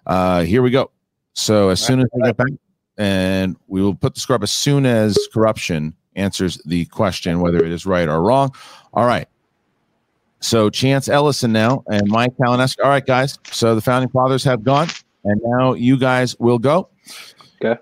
Uh, 0.05 0.43
here 0.43 0.61
we 0.61 0.71
go. 0.71 0.91
So 1.33 1.69
as 1.69 1.81
soon 1.81 1.99
as 1.99 2.07
we 2.13 2.21
get 2.23 2.37
back, 2.37 2.47
and 2.97 3.55
we 3.67 3.81
will 3.81 3.95
put 3.95 4.13
the 4.13 4.19
score 4.19 4.35
up 4.37 4.43
as 4.43 4.51
soon 4.51 4.85
as 4.85 5.17
corruption 5.33 5.93
answers 6.15 6.61
the 6.65 6.85
question, 6.85 7.39
whether 7.39 7.63
it 7.63 7.71
is 7.71 7.85
right 7.85 8.07
or 8.07 8.21
wrong. 8.21 8.53
All 8.93 9.05
right. 9.05 9.27
So 10.41 10.69
Chance 10.69 11.09
Ellison 11.09 11.51
now 11.51 11.83
and 11.87 12.07
Mike 12.07 12.33
Kalinowski. 12.37 12.83
All 12.83 12.89
right, 12.89 13.05
guys. 13.05 13.37
So 13.51 13.75
the 13.75 13.81
founding 13.81 14.09
fathers 14.09 14.43
have 14.45 14.63
gone, 14.63 14.87
and 15.25 15.39
now 15.43 15.73
you 15.73 15.97
guys 15.97 16.37
will 16.39 16.59
go. 16.59 16.89
Okay. 17.63 17.79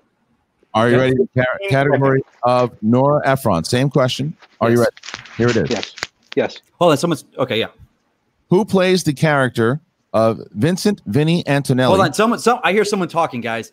Are 0.74 0.88
you 0.88 0.96
Yeah. 0.96 1.02
ready? 1.02 1.16
Ca- 1.36 1.44
category 1.70 2.22
of 2.42 2.70
Nora 2.82 3.20
Ephron. 3.26 3.64
Same 3.64 3.88
question. 3.90 4.36
Are 4.60 4.70
you 4.70 4.80
ready? 4.80 4.90
Here 5.36 5.48
it 5.48 5.56
is. 5.56 5.70
Yes. 5.70 5.94
Yes. 6.36 6.58
Hold 6.78 6.92
on. 6.92 6.98
Someone's 6.98 7.24
okay. 7.38 7.58
Yeah. 7.58 7.68
Who 8.50 8.64
plays 8.64 9.04
the 9.04 9.12
character 9.12 9.80
of 10.12 10.40
Vincent 10.52 11.00
Vinny 11.06 11.46
Antonelli? 11.46 11.88
Hold 11.94 12.00
on. 12.06 12.12
Someone. 12.12 12.38
Some. 12.40 12.58
I 12.64 12.72
hear 12.72 12.84
someone 12.84 13.08
talking, 13.08 13.40
guys. 13.40 13.72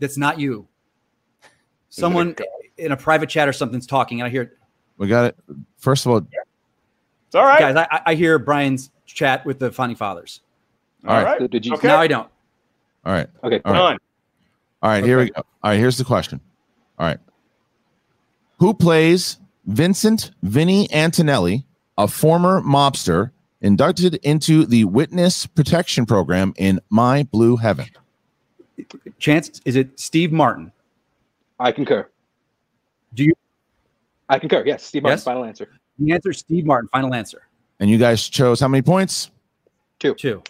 That's 0.00 0.16
not 0.18 0.38
you. 0.40 0.66
Someone 1.88 2.34
in 2.78 2.90
a 2.90 2.96
private 2.96 3.28
chat 3.28 3.48
or 3.48 3.52
something's 3.52 3.86
talking, 3.86 4.20
and 4.20 4.26
I 4.26 4.30
hear. 4.30 4.54
We 4.98 5.06
got 5.08 5.26
it. 5.26 5.36
First 5.78 6.06
of 6.06 6.12
all, 6.12 6.20
It's 7.34 7.40
all 7.40 7.46
right. 7.46 7.58
Guys, 7.58 7.88
I, 7.90 8.00
I 8.06 8.14
hear 8.14 8.38
Brian's 8.38 8.92
chat 9.06 9.44
with 9.44 9.58
the 9.58 9.72
founding 9.72 9.96
fathers. 9.96 10.40
All 11.04 11.20
right. 11.20 11.40
So 11.40 11.48
did 11.48 11.66
you? 11.66 11.76
Now 11.82 11.98
I 11.98 12.06
don't. 12.06 12.28
all 13.04 13.12
right. 13.12 13.26
Okay. 13.42 13.60
All 13.64 13.72
right. 13.72 13.78
Done. 13.78 13.98
All 14.80 14.90
right, 14.90 15.02
here 15.02 15.18
we 15.18 15.30
go. 15.30 15.42
All 15.64 15.70
right, 15.72 15.76
here's 15.76 15.98
the 15.98 16.04
question. 16.04 16.40
All 16.96 17.08
right. 17.08 17.18
Who 18.60 18.72
plays 18.72 19.38
Vincent 19.66 20.30
Vinny 20.44 20.88
Antonelli, 20.92 21.66
a 21.98 22.06
former 22.06 22.60
mobster 22.60 23.32
inducted 23.60 24.14
into 24.22 24.64
the 24.64 24.84
Witness 24.84 25.44
Protection 25.46 26.06
Program 26.06 26.54
in 26.56 26.78
My 26.88 27.24
Blue 27.24 27.56
Heaven? 27.56 27.86
Chance, 29.18 29.60
is 29.64 29.74
it 29.74 29.98
Steve 29.98 30.30
Martin? 30.30 30.70
I 31.58 31.72
concur. 31.72 32.08
Do 33.12 33.24
you? 33.24 33.32
I 34.28 34.38
concur. 34.38 34.62
Yes. 34.64 34.84
Steve 34.84 35.02
Martin. 35.02 35.16
Yes? 35.16 35.24
Final 35.24 35.44
answer. 35.44 35.68
The 35.98 36.12
answer 36.12 36.30
is 36.30 36.38
Steve 36.38 36.66
Martin. 36.66 36.88
Final 36.88 37.14
answer. 37.14 37.46
And 37.80 37.90
you 37.90 37.98
guys 37.98 38.28
chose 38.28 38.60
how 38.60 38.68
many 38.68 38.82
points? 38.82 39.30
Two. 39.98 40.14
Two. 40.14 40.42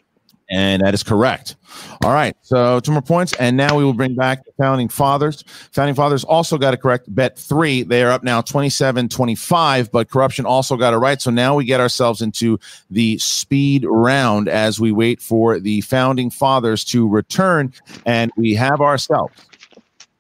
And 0.51 0.82
that 0.82 0.92
is 0.92 1.03
correct. 1.03 1.57
All 2.05 2.12
right. 2.12 2.36
So 2.42 2.78
two 2.78 2.92
more 2.92 3.01
points. 3.01 3.32
And 3.34 3.57
now 3.57 3.76
we 3.76 3.82
will 3.82 3.95
bring 3.95 4.14
back 4.14 4.45
the 4.45 4.53
founding 4.59 4.88
fathers. 4.88 5.42
Founding 5.72 5.95
fathers 5.95 6.22
also 6.22 6.59
got 6.59 6.74
it 6.74 6.82
correct. 6.82 7.12
Bet 7.12 7.38
three. 7.38 7.82
They 7.82 8.03
are 8.03 8.11
up 8.11 8.22
now 8.22 8.42
27 8.42 9.09
25, 9.09 9.90
but 9.90 10.11
corruption 10.11 10.45
also 10.45 10.76
got 10.76 10.92
it 10.92 10.99
right. 10.99 11.20
So 11.20 11.30
now 11.30 11.55
we 11.55 11.64
get 11.64 11.80
ourselves 11.80 12.20
into 12.20 12.59
the 12.90 13.16
speed 13.18 13.86
round 13.88 14.49
as 14.49 14.78
we 14.78 14.92
wait 14.92 15.22
for 15.22 15.59
the 15.59 15.80
founding 15.80 16.28
fathers 16.28 16.84
to 16.86 17.09
return. 17.09 17.72
And 18.05 18.30
we 18.36 18.55
have 18.55 18.82
ourselves. 18.82 19.34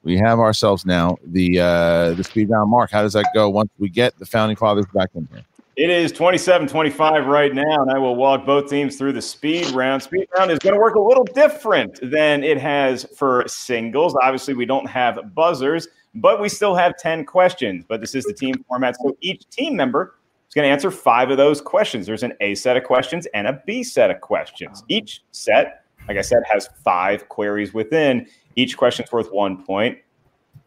We 0.04 0.18
have 0.18 0.38
ourselves 0.38 0.84
now 0.84 1.16
the 1.24 1.58
uh 1.58 2.12
the 2.12 2.22
speed 2.22 2.50
round 2.50 2.70
mark. 2.70 2.90
How 2.90 3.02
does 3.02 3.14
that 3.14 3.26
go 3.34 3.48
once 3.48 3.70
we 3.78 3.88
get 3.88 4.16
the 4.18 4.26
founding 4.26 4.56
fathers 4.56 4.84
back 4.94 5.08
in 5.14 5.26
here? 5.32 5.44
It 5.76 5.90
is 5.90 6.12
27 6.12 6.68
25 6.68 7.26
right 7.26 7.52
now, 7.52 7.82
and 7.82 7.90
I 7.90 7.98
will 7.98 8.14
walk 8.14 8.46
both 8.46 8.70
teams 8.70 8.96
through 8.96 9.14
the 9.14 9.22
speed 9.22 9.66
round. 9.70 10.04
Speed 10.04 10.28
round 10.38 10.52
is 10.52 10.60
going 10.60 10.74
to 10.74 10.80
work 10.80 10.94
a 10.94 11.00
little 11.00 11.24
different 11.24 11.98
than 12.00 12.44
it 12.44 12.60
has 12.60 13.04
for 13.16 13.44
singles. 13.48 14.14
Obviously, 14.22 14.54
we 14.54 14.66
don't 14.66 14.88
have 14.88 15.34
buzzers, 15.34 15.88
but 16.14 16.40
we 16.40 16.48
still 16.48 16.76
have 16.76 16.96
10 16.98 17.24
questions. 17.24 17.84
But 17.88 18.00
this 18.00 18.14
is 18.14 18.24
the 18.24 18.32
team 18.32 18.54
format. 18.68 18.94
So 19.02 19.16
each 19.20 19.48
team 19.50 19.74
member 19.74 20.14
is 20.46 20.54
going 20.54 20.64
to 20.64 20.70
answer 20.70 20.92
five 20.92 21.30
of 21.30 21.38
those 21.38 21.60
questions. 21.60 22.06
There's 22.06 22.22
an 22.22 22.34
A 22.40 22.54
set 22.54 22.76
of 22.76 22.84
questions 22.84 23.26
and 23.34 23.48
a 23.48 23.60
B 23.66 23.82
set 23.82 24.12
of 24.12 24.20
questions. 24.20 24.84
Each 24.86 25.22
set, 25.32 25.86
like 26.06 26.18
I 26.18 26.22
said, 26.22 26.44
has 26.48 26.68
five 26.84 27.28
queries 27.28 27.74
within. 27.74 28.28
Each 28.56 28.76
question's 28.76 29.10
worth 29.12 29.32
one 29.32 29.64
point. 29.64 29.98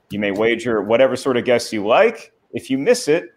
You 0.10 0.20
may 0.20 0.32
wager 0.32 0.82
whatever 0.82 1.16
sort 1.16 1.38
of 1.38 1.46
guess 1.46 1.72
you 1.74 1.86
like. 1.86 2.32
If 2.54 2.70
you 2.70 2.78
miss 2.78 3.08
it, 3.08 3.34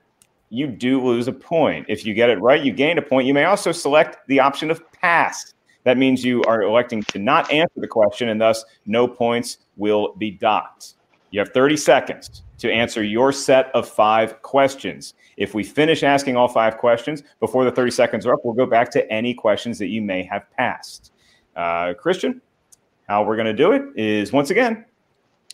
you 0.51 0.67
do 0.67 1.03
lose 1.03 1.29
a 1.29 1.33
point. 1.33 1.87
If 1.89 2.05
you 2.05 2.15
get 2.15 2.31
it 2.31 2.41
right, 2.41 2.63
you 2.63 2.73
gain 2.73 2.99
a 2.99 3.03
point. 3.03 3.27
You 3.27 3.35
may 3.35 3.45
also 3.45 3.73
select 3.73 4.19
the 4.29 4.41
option 4.41 4.71
of 4.71 4.83
pass. 4.93 5.55
That 5.85 5.97
means 5.97 6.25
you 6.25 6.43
are 6.45 6.63
electing 6.63 7.03
to 7.05 7.19
not 7.19 7.51
answer 7.51 7.81
the 7.81 7.89
question, 7.89 8.29
and 8.29 8.41
thus 8.41 8.65
no 8.87 9.09
points 9.09 9.59
will 9.77 10.15
be 10.17 10.31
docked. 10.31 10.95
You 11.31 11.41
have 11.41 11.51
30 11.51 11.77
seconds 11.77 12.43
to 12.59 12.71
answer 12.71 13.03
your 13.03 13.33
set 13.33 13.71
of 13.75 13.89
five 13.89 14.43
questions. 14.43 15.15
If 15.37 15.55
we 15.55 15.65
finish 15.65 16.03
asking 16.03 16.37
all 16.37 16.49
five 16.49 16.77
questions 16.77 17.23
before 17.39 17.65
the 17.65 17.71
30 17.71 17.93
seconds 17.93 18.27
are 18.27 18.35
up, 18.35 18.41
we'll 18.45 18.55
go 18.55 18.67
back 18.67 18.91
to 18.93 19.11
any 19.11 19.33
questions 19.33 19.79
that 19.79 19.87
you 19.87 20.03
may 20.03 20.23
have 20.25 20.51
passed. 20.51 21.13
Uh, 21.57 21.95
Christian, 21.95 22.43
how 23.11 23.25
we're 23.25 23.35
going 23.35 23.47
to 23.47 23.53
do 23.53 23.73
it 23.73 23.83
is 23.97 24.33
once 24.33 24.51
again 24.51 24.85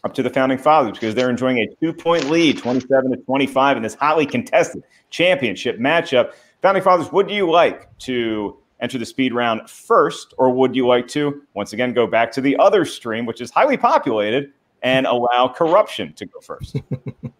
up 0.05 0.12
to 0.12 0.23
the 0.23 0.28
founding 0.28 0.59
fathers 0.59 0.93
because 0.93 1.15
they're 1.15 1.31
enjoying 1.31 1.57
a 1.59 1.66
two 1.81 1.91
point 1.91 2.28
lead, 2.28 2.59
27 2.59 3.11
to 3.11 3.16
25, 3.16 3.78
in 3.78 3.83
this 3.83 3.95
hotly 3.95 4.27
contested 4.27 4.83
championship 5.09 5.78
matchup. 5.78 6.33
Founding 6.61 6.83
fathers, 6.83 7.11
would 7.12 7.31
you 7.31 7.51
like 7.51 7.89
to 8.01 8.59
enter 8.81 8.99
the 8.99 9.07
speed 9.07 9.33
round 9.33 9.70
first, 9.70 10.35
or 10.37 10.51
would 10.51 10.77
you 10.77 10.87
like 10.87 11.09
to 11.09 11.43
once 11.55 11.73
again 11.73 11.95
go 11.95 12.07
back 12.07 12.31
to 12.31 12.43
the 12.43 12.55
other 12.59 12.85
stream, 12.85 13.24
which 13.24 13.41
is 13.41 13.51
highly 13.51 13.78
populated, 13.78 14.53
and 14.83 15.07
allow 15.07 15.49
corruption 15.49 16.12
to 16.12 16.27
go 16.27 16.39
first? 16.41 16.77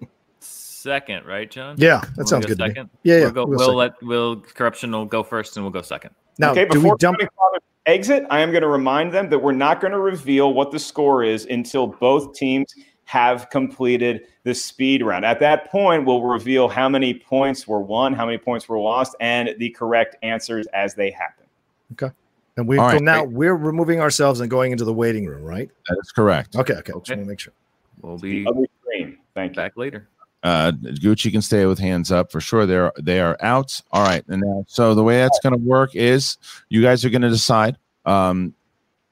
Second, 0.41 1.27
right, 1.27 1.51
John? 1.51 1.77
Yeah, 1.79 2.01
that 2.01 2.13
We'll 2.17 2.27
sounds 2.27 2.47
go 2.47 2.53
good 2.55 2.59
to 2.59 2.65
me. 2.65 2.71
Second. 2.71 2.91
Yeah, 3.03 3.17
yeah, 3.17 3.23
We'll, 3.25 3.33
go, 3.33 3.45
we'll 3.45 3.51
we'll 3.51 3.59
second. 3.59 3.77
let 3.77 4.03
we'll 4.03 4.41
corruption 4.41 4.93
will 4.93 5.05
go 5.05 5.23
first, 5.23 5.57
and 5.59 5.65
we'll 5.65 5.73
go 5.73 5.83
second. 5.83 6.13
Now, 6.39 6.53
okay, 6.53 6.65
do 6.65 6.79
we 6.79 6.85
before 6.85 6.97
dump- 6.97 7.19
Founding 7.19 7.29
Fathers 7.37 7.61
exit, 7.87 8.25
I 8.31 8.41
am 8.41 8.51
going 8.51 8.63
to 8.63 8.69
remind 8.69 9.13
them 9.13 9.29
that 9.31 9.39
we're 9.39 9.53
not 9.53 9.81
going 9.81 9.93
to 9.93 9.99
reveal 9.99 10.53
what 10.53 10.71
the 10.71 10.79
score 10.79 11.25
is 11.25 11.47
until 11.47 11.87
both 11.87 12.35
teams 12.35 12.75
have 13.05 13.49
completed 13.51 14.27
the 14.43 14.55
speed 14.55 15.03
round. 15.03 15.25
At 15.25 15.39
that 15.41 15.71
point, 15.71 16.05
we'll 16.05 16.23
reveal 16.23 16.69
how 16.69 16.89
many 16.89 17.15
points 17.15 17.67
were 17.67 17.81
won, 17.81 18.13
how 18.13 18.27
many 18.27 18.39
points 18.39 18.69
were 18.69 18.79
lost, 18.79 19.15
and 19.21 19.51
the 19.59 19.71
correct 19.71 20.17
answers 20.23 20.67
as 20.75 20.95
they 20.95 21.11
happen. 21.11 21.47
Okay. 21.93 22.11
And 22.57 22.67
we 22.67 22.79
All 22.79 22.87
right, 22.87 23.03
now 23.03 23.23
we're 23.23 23.55
removing 23.55 24.01
ourselves 24.01 24.41
and 24.41 24.51
going 24.51 24.73
into 24.73 24.85
the 24.85 24.93
waiting 24.93 25.27
room, 25.27 25.45
right? 25.45 25.71
That 25.89 25.99
is 26.03 26.11
correct. 26.11 26.57
Okay, 26.57 26.75
okay. 26.75 26.93
Just 26.93 27.11
want 27.11 27.21
to 27.23 27.25
make 27.25 27.39
sure. 27.39 27.53
We'll 28.01 28.19
be 28.19 28.47
Other 28.47 28.67
stream. 28.83 29.19
Thank 29.35 29.53
you. 29.53 29.57
back 29.57 29.77
later. 29.77 30.09
Uh, 30.43 30.73
Gucci 30.73 31.33
can 31.33 31.43
stay 31.43 31.67
with 31.67 31.79
hands 31.79 32.13
up 32.13 32.31
for 32.31 32.41
sure. 32.41 32.67
They're 32.67 32.93
they 33.01 33.21
are 33.21 33.37
out. 33.41 33.81
All 33.91 34.05
right, 34.05 34.25
and 34.29 34.43
now 34.43 34.65
so 34.69 34.95
the 34.95 35.03
way 35.03 35.19
that's 35.19 35.41
going 35.41 35.55
to 35.55 35.61
work 35.61 35.95
is 35.95 36.37
you 36.69 36.83
guys 36.83 37.05
are 37.05 37.11
going 37.11 37.23
to 37.23 37.31
decide 37.31 37.77
um, 38.05 38.55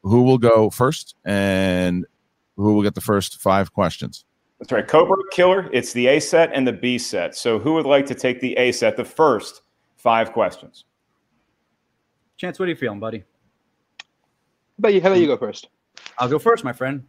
who 0.03 0.23
will 0.23 0.39
go 0.39 0.71
first 0.71 1.17
and 1.25 2.07
who 2.57 2.75
will 2.75 2.83
get 2.83 2.95
the 2.95 3.01
first 3.01 3.41
five 3.41 3.73
questions. 3.73 4.25
That's 4.59 4.71
right. 4.71 4.87
Cobra 4.87 5.17
Killer, 5.33 5.69
it's 5.73 5.93
the 5.93 6.07
A 6.07 6.21
set 6.21 6.51
and 6.55 6.67
the 6.67 6.73
B 6.73 6.99
set. 6.99 7.35
So 7.35 7.59
who 7.59 7.75
would 7.75 7.87
like 7.87 8.07
to 8.07 8.15
take 8.15 8.41
the 8.41 8.57
A 8.57 8.71
set, 8.73 8.97
the 8.97 9.05
first 9.05 9.63
five 9.97 10.33
questions? 10.33 10.85
Chance, 12.37 12.59
what 12.59 12.67
are 12.67 12.71
you 12.71 12.77
feeling, 12.77 13.01
buddy? 13.01 13.19
How 13.99 14.05
about 14.79 14.95
you? 14.95 15.01
How 15.01 15.09
about 15.09 15.21
you 15.21 15.27
go 15.27 15.37
first? 15.37 15.69
I'll 16.19 16.29
go 16.29 16.39
first, 16.39 16.65
my 16.65 16.73
friend. 16.73 17.05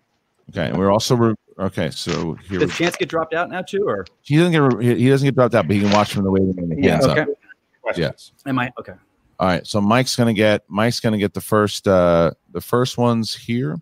Okay, 0.50 0.68
and 0.68 0.78
we're 0.78 0.92
also 0.92 1.16
re- 1.16 1.36
okay. 1.60 1.90
So 1.92 2.34
here 2.48 2.60
we- 2.60 2.66
Does 2.66 2.76
Chance 2.78 2.96
get 2.98 3.10
dropped 3.10 3.34
out 3.34 3.50
now 3.50 3.62
too, 3.62 3.88
or 3.88 4.06
he 4.22 4.38
doesn't 4.38 4.52
get 4.52 4.58
re- 4.62 4.98
he 4.98 5.10
doesn't 5.10 5.26
get 5.28 5.36
dropped 5.36 5.56
out, 5.56 5.68
but 5.68 5.76
he 5.76 5.82
can 5.82 5.92
watch 5.92 6.14
from 6.14 6.24
the 6.24 6.32
waiting 6.32 6.56
room. 6.56 6.70
with 6.70 6.80
Yeah, 6.80 6.92
hands 6.94 7.06
okay. 7.08 7.22
up. 7.22 7.98
Yes. 7.98 8.32
am 8.46 8.58
I 8.60 8.72
okay? 8.80 8.94
All 9.40 9.48
right. 9.48 9.66
So 9.68 9.80
Mike's 9.80 10.16
gonna 10.16 10.34
get 10.34 10.64
Mike's 10.68 11.00
gonna 11.00 11.18
get 11.20 11.34
the 11.34 11.42
first 11.42 11.88
uh 11.88 12.32
the 12.52 12.62
first 12.62 12.98
ones 12.98 13.36
here. 13.36 13.80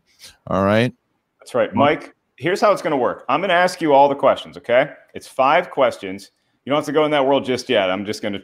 All 0.47 0.63
right. 0.65 0.93
That's 1.39 1.53
right. 1.55 1.73
Mike, 1.73 2.13
here's 2.37 2.59
how 2.61 2.71
it's 2.71 2.81
going 2.81 2.91
to 2.91 2.97
work. 2.97 3.25
I'm 3.27 3.41
going 3.41 3.49
to 3.49 3.53
ask 3.55 3.81
you 3.81 3.91
all 3.93 4.07
the 4.07 4.15
questions, 4.15 4.55
okay? 4.55 4.93
It's 5.13 5.27
five 5.27 5.69
questions. 5.71 6.31
You 6.63 6.69
don't 6.69 6.77
have 6.77 6.85
to 6.85 6.93
go 6.93 7.03
in 7.03 7.11
that 7.11 7.25
world 7.27 7.43
just 7.43 7.67
yet. 7.67 7.89
I'm 7.91 8.05
just 8.05 8.21
going 8.21 8.33
to 8.33 8.41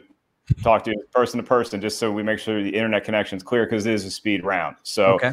talk 0.62 0.84
to 0.84 0.90
you 0.90 1.02
person 1.14 1.38
to 1.40 1.42
person 1.46 1.80
just 1.80 1.98
so 1.98 2.12
we 2.12 2.22
make 2.22 2.38
sure 2.38 2.62
the 2.62 2.68
internet 2.68 3.04
connection 3.04 3.36
is 3.38 3.42
clear 3.42 3.64
because 3.64 3.86
it 3.86 3.94
is 3.94 4.04
a 4.04 4.10
speed 4.10 4.44
round. 4.44 4.76
So 4.82 5.14
Okay. 5.14 5.32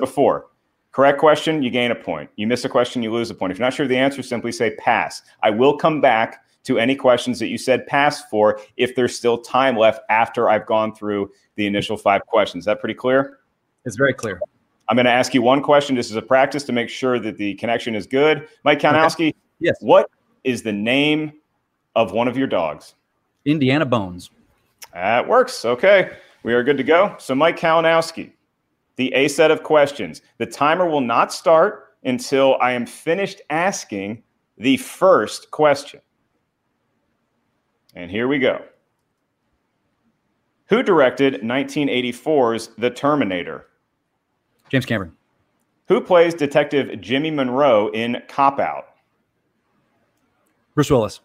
before, 0.00 0.46
correct 0.94 1.18
question, 1.18 1.62
you 1.62 1.70
gain 1.70 1.90
a 1.90 1.94
point. 1.94 2.30
You 2.36 2.46
miss 2.46 2.64
a 2.64 2.68
question, 2.68 3.02
you 3.02 3.12
lose 3.12 3.28
a 3.28 3.34
point. 3.34 3.52
If 3.52 3.58
you're 3.58 3.66
not 3.66 3.74
sure 3.74 3.84
of 3.84 3.90
the 3.90 3.98
answer, 3.98 4.22
simply 4.22 4.52
say 4.52 4.76
pass. 4.76 5.22
I 5.42 5.50
will 5.50 5.76
come 5.76 6.00
back 6.00 6.44
to 6.62 6.78
any 6.78 6.94
questions 6.94 7.38
that 7.40 7.48
you 7.48 7.58
said 7.58 7.86
pass 7.86 8.24
for 8.30 8.60
if 8.76 8.94
there's 8.94 9.14
still 9.14 9.38
time 9.38 9.76
left 9.76 10.02
after 10.08 10.48
I've 10.48 10.64
gone 10.64 10.94
through 10.94 11.30
the 11.56 11.66
initial 11.66 11.96
five 11.96 12.24
questions. 12.26 12.62
Is 12.62 12.66
that 12.66 12.80
pretty 12.80 12.94
clear? 12.94 13.40
It's 13.84 13.96
very 13.96 14.14
clear. 14.14 14.40
I'm 14.88 14.96
going 14.96 15.06
to 15.06 15.12
ask 15.12 15.34
you 15.34 15.42
one 15.42 15.62
question 15.62 15.96
just 15.96 16.10
as 16.10 16.16
a 16.16 16.22
practice 16.22 16.62
to 16.64 16.72
make 16.72 16.88
sure 16.88 17.18
that 17.18 17.38
the 17.38 17.54
connection 17.54 17.94
is 17.94 18.06
good. 18.06 18.48
Mike 18.62 18.78
Kanowski, 18.78 19.34
yes. 19.58 19.76
what 19.80 20.08
is 20.44 20.62
the 20.62 20.72
name 20.72 21.32
of 21.96 22.12
one 22.12 22.28
of 22.28 22.36
your 22.36 22.46
dogs? 22.46 22.94
Indiana 23.44 23.84
Bones. 23.84 24.30
That 24.92 25.26
works. 25.26 25.64
Okay. 25.64 26.16
We 26.44 26.54
are 26.54 26.62
good 26.62 26.76
to 26.76 26.84
go. 26.84 27.16
So, 27.18 27.34
Mike 27.34 27.58
Kalinowski, 27.58 28.32
the 28.96 29.12
A 29.14 29.28
set 29.28 29.50
of 29.50 29.62
questions. 29.62 30.22
The 30.38 30.46
timer 30.46 30.88
will 30.88 31.00
not 31.00 31.32
start 31.32 31.96
until 32.04 32.56
I 32.60 32.72
am 32.72 32.86
finished 32.86 33.40
asking 33.50 34.22
the 34.58 34.76
first 34.76 35.50
question. 35.50 36.00
And 37.94 38.10
here 38.10 38.28
we 38.28 38.38
go. 38.38 38.62
Who 40.66 40.82
directed 40.82 41.42
1984's 41.42 42.70
The 42.78 42.90
Terminator? 42.90 43.66
James 44.68 44.86
Cameron. 44.86 45.12
Who 45.88 46.00
plays 46.00 46.34
Detective 46.34 47.00
Jimmy 47.00 47.30
Monroe 47.30 47.88
in 47.88 48.22
Cop 48.28 48.58
Out? 48.58 48.86
Bruce 50.74 50.90
Willis. 50.90 51.20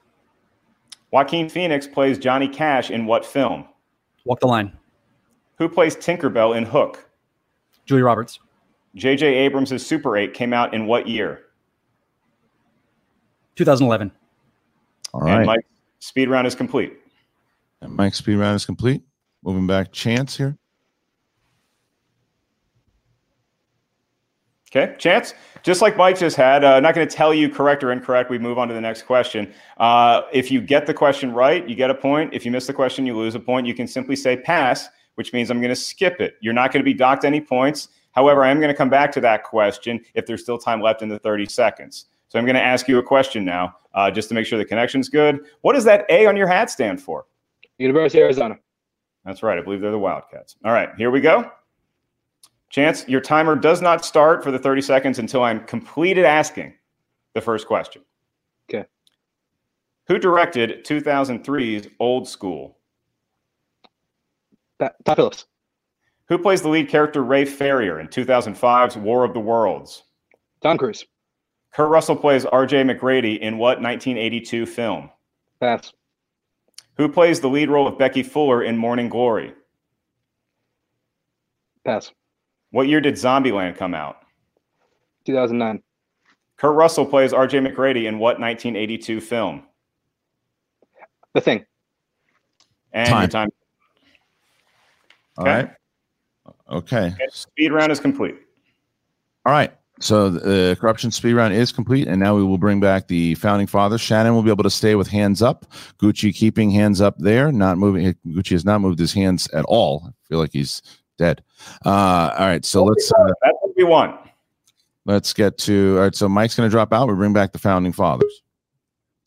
Joaquin 1.11 1.49
Phoenix 1.49 1.87
plays 1.87 2.19
Johnny 2.19 2.47
Cash 2.47 2.91
in 2.91 3.05
what 3.05 3.25
film? 3.25 3.65
Walk 4.25 4.41
the 4.41 4.47
line. 4.47 4.77
Who 5.57 5.67
plays 5.67 5.95
Tinkerbell 5.95 6.55
in 6.55 6.65
Hook? 6.65 7.08
Julie 7.89 8.03
Roberts. 8.03 8.39
J.J. 8.93 9.25
Abrams' 9.25 9.83
Super 9.83 10.15
8 10.15 10.35
came 10.35 10.53
out 10.53 10.75
in 10.75 10.85
what 10.85 11.07
year? 11.07 11.45
2011. 13.55 14.11
All 15.11 15.21
right. 15.21 15.37
and. 15.37 15.45
Mike's 15.47 15.65
speed 15.97 16.29
round 16.29 16.45
is 16.45 16.53
complete. 16.53 16.93
And 17.81 17.95
Mike's 17.95 18.19
speed 18.19 18.35
round 18.35 18.57
is 18.57 18.63
complete. 18.63 19.01
Moving 19.43 19.65
back, 19.65 19.91
chance 19.91 20.37
here. 20.37 20.55
Okay, 24.71 24.93
Chance, 24.99 25.33
just 25.63 25.81
like 25.81 25.97
Mike 25.97 26.19
just 26.19 26.35
had, 26.35 26.63
uh, 26.63 26.79
not 26.79 26.93
going 26.93 27.07
to 27.07 27.15
tell 27.15 27.33
you 27.33 27.49
correct 27.49 27.83
or 27.83 27.91
incorrect. 27.91 28.29
We 28.29 28.37
move 28.37 28.59
on 28.59 28.67
to 28.67 28.73
the 28.75 28.81
next 28.81 29.01
question. 29.01 29.51
Uh, 29.77 30.21
if 30.31 30.51
you 30.51 30.61
get 30.61 30.85
the 30.85 30.93
question 30.93 31.33
right, 31.33 31.67
you 31.67 31.73
get 31.73 31.89
a 31.89 31.95
point. 31.95 32.35
If 32.35 32.45
you 32.45 32.51
miss 32.51 32.67
the 32.67 32.73
question, 32.73 33.07
you 33.07 33.17
lose 33.17 33.33
a 33.33 33.39
point. 33.39 33.65
You 33.65 33.73
can 33.73 33.87
simply 33.87 34.15
say 34.15 34.37
pass, 34.37 34.89
which 35.19 35.33
means 35.33 35.51
I'm 35.51 35.59
going 35.59 35.67
to 35.67 35.75
skip 35.75 36.21
it. 36.21 36.35
You're 36.39 36.53
not 36.53 36.71
going 36.71 36.79
to 36.79 36.85
be 36.85 36.93
docked 36.93 37.25
any 37.25 37.41
points. 37.41 37.89
However, 38.13 38.45
I 38.45 38.51
am 38.51 38.61
going 38.61 38.69
to 38.69 38.73
come 38.73 38.89
back 38.89 39.11
to 39.11 39.19
that 39.19 39.43
question 39.43 39.99
if 40.13 40.25
there's 40.25 40.41
still 40.41 40.57
time 40.57 40.81
left 40.81 41.01
in 41.01 41.09
the 41.09 41.19
30 41.19 41.45
seconds. 41.47 42.05
So 42.29 42.39
I'm 42.39 42.45
going 42.45 42.55
to 42.55 42.63
ask 42.63 42.87
you 42.87 42.99
a 42.99 43.03
question 43.03 43.43
now, 43.43 43.75
uh, 43.93 44.09
just 44.09 44.29
to 44.29 44.33
make 44.33 44.45
sure 44.45 44.57
the 44.57 44.63
connection's 44.63 45.09
good. 45.09 45.41
What 45.59 45.73
does 45.73 45.83
that 45.83 46.05
A 46.07 46.25
on 46.25 46.37
your 46.37 46.47
hat 46.47 46.69
stand 46.69 47.01
for? 47.01 47.25
University 47.79 48.19
of 48.19 48.27
Arizona. 48.27 48.59
That's 49.25 49.43
right. 49.43 49.59
I 49.59 49.61
believe 49.61 49.81
they're 49.81 49.91
the 49.91 49.99
Wildcats. 49.99 50.55
All 50.63 50.71
right, 50.71 50.87
here 50.97 51.11
we 51.11 51.19
go. 51.19 51.51
Chance, 52.69 53.05
your 53.09 53.19
timer 53.19 53.57
does 53.57 53.81
not 53.81 54.05
start 54.05 54.41
for 54.41 54.51
the 54.51 54.59
30 54.59 54.81
seconds 54.83 55.19
until 55.19 55.43
I'm 55.43 55.65
completed 55.65 56.23
asking 56.23 56.75
the 57.33 57.41
first 57.41 57.67
question. 57.67 58.03
Okay. 58.69 58.87
Who 60.07 60.17
directed 60.17 60.85
2003's 60.85 61.89
Old 61.99 62.25
School? 62.25 62.78
Todd 64.79 65.15
Phillips. 65.15 65.45
Who 66.27 66.37
plays 66.37 66.61
the 66.61 66.69
lead 66.69 66.89
character 66.89 67.23
Ray 67.23 67.45
Ferrier 67.45 67.99
in 67.99 68.07
2005's 68.07 68.97
War 68.97 69.23
of 69.23 69.33
the 69.33 69.39
Worlds? 69.39 70.03
Tom 70.61 70.77
Cruise. 70.77 71.05
Kurt 71.73 71.89
Russell 71.89 72.15
plays 72.15 72.45
RJ 72.45 72.89
McGrady 72.89 73.39
in 73.39 73.57
what 73.57 73.81
1982 73.81 74.65
film? 74.65 75.09
Pass. 75.59 75.93
Who 76.97 77.09
plays 77.09 77.39
the 77.39 77.47
lead 77.47 77.69
role 77.69 77.87
of 77.87 77.97
Becky 77.97 78.23
Fuller 78.23 78.63
in 78.63 78.77
Morning 78.77 79.09
Glory? 79.09 79.53
Pass. 81.85 82.11
What 82.71 82.87
year 82.87 83.01
did 83.01 83.15
Zombieland 83.15 83.77
come 83.77 83.93
out? 83.93 84.17
2009. 85.25 85.81
Kurt 86.57 86.75
Russell 86.75 87.05
plays 87.05 87.31
RJ 87.31 87.67
McGrady 87.67 88.05
in 88.05 88.19
what 88.19 88.39
1982 88.39 89.21
film? 89.21 89.63
The 91.33 91.41
Thing. 91.41 91.65
And 92.91 93.09
Time. 93.09 93.21
your 93.21 93.27
time. 93.29 93.49
All 95.39 95.45
right. 95.45 95.69
Okay. 96.69 97.07
Okay, 97.07 97.15
Speed 97.31 97.71
round 97.71 97.91
is 97.91 97.99
complete. 97.99 98.35
All 99.45 99.53
right. 99.53 99.73
So 100.01 100.29
the 100.29 100.77
corruption 100.79 101.11
speed 101.11 101.33
round 101.33 101.53
is 101.53 101.71
complete, 101.73 102.07
and 102.07 102.19
now 102.21 102.35
we 102.35 102.43
will 102.43 102.57
bring 102.57 102.79
back 102.79 103.07
the 103.07 103.35
founding 103.35 103.67
fathers. 103.67 103.99
Shannon 103.99 104.33
will 104.33 104.43
be 104.43 104.49
able 104.49 104.63
to 104.63 104.69
stay 104.69 104.95
with 104.95 105.07
hands 105.09 105.41
up. 105.41 105.65
Gucci 105.97 106.33
keeping 106.33 106.71
hands 106.71 107.01
up 107.01 107.17
there, 107.17 107.51
not 107.51 107.77
moving. 107.77 108.15
Gucci 108.27 108.51
has 108.51 108.63
not 108.63 108.79
moved 108.81 108.97
his 108.99 109.11
hands 109.13 109.49
at 109.49 109.65
all. 109.65 110.03
I 110.07 110.11
feel 110.29 110.37
like 110.39 110.51
he's 110.53 110.81
dead. 111.17 111.43
Uh, 111.85 112.33
all 112.37 112.45
right. 112.47 112.63
So 112.63 112.85
let's 112.85 113.11
uh, 113.11 113.33
That's 113.41 113.57
what 113.61 113.73
we 113.75 113.83
want. 113.83 114.17
let's 115.05 115.33
get 115.33 115.57
to. 115.59 115.95
All 115.97 116.03
right. 116.03 116.15
So 116.15 116.29
Mike's 116.29 116.55
going 116.55 116.69
to 116.69 116.71
drop 116.71 116.93
out. 116.93 117.09
We 117.09 117.15
bring 117.15 117.33
back 117.33 117.51
the 117.51 117.59
founding 117.59 117.91
fathers. 117.91 118.41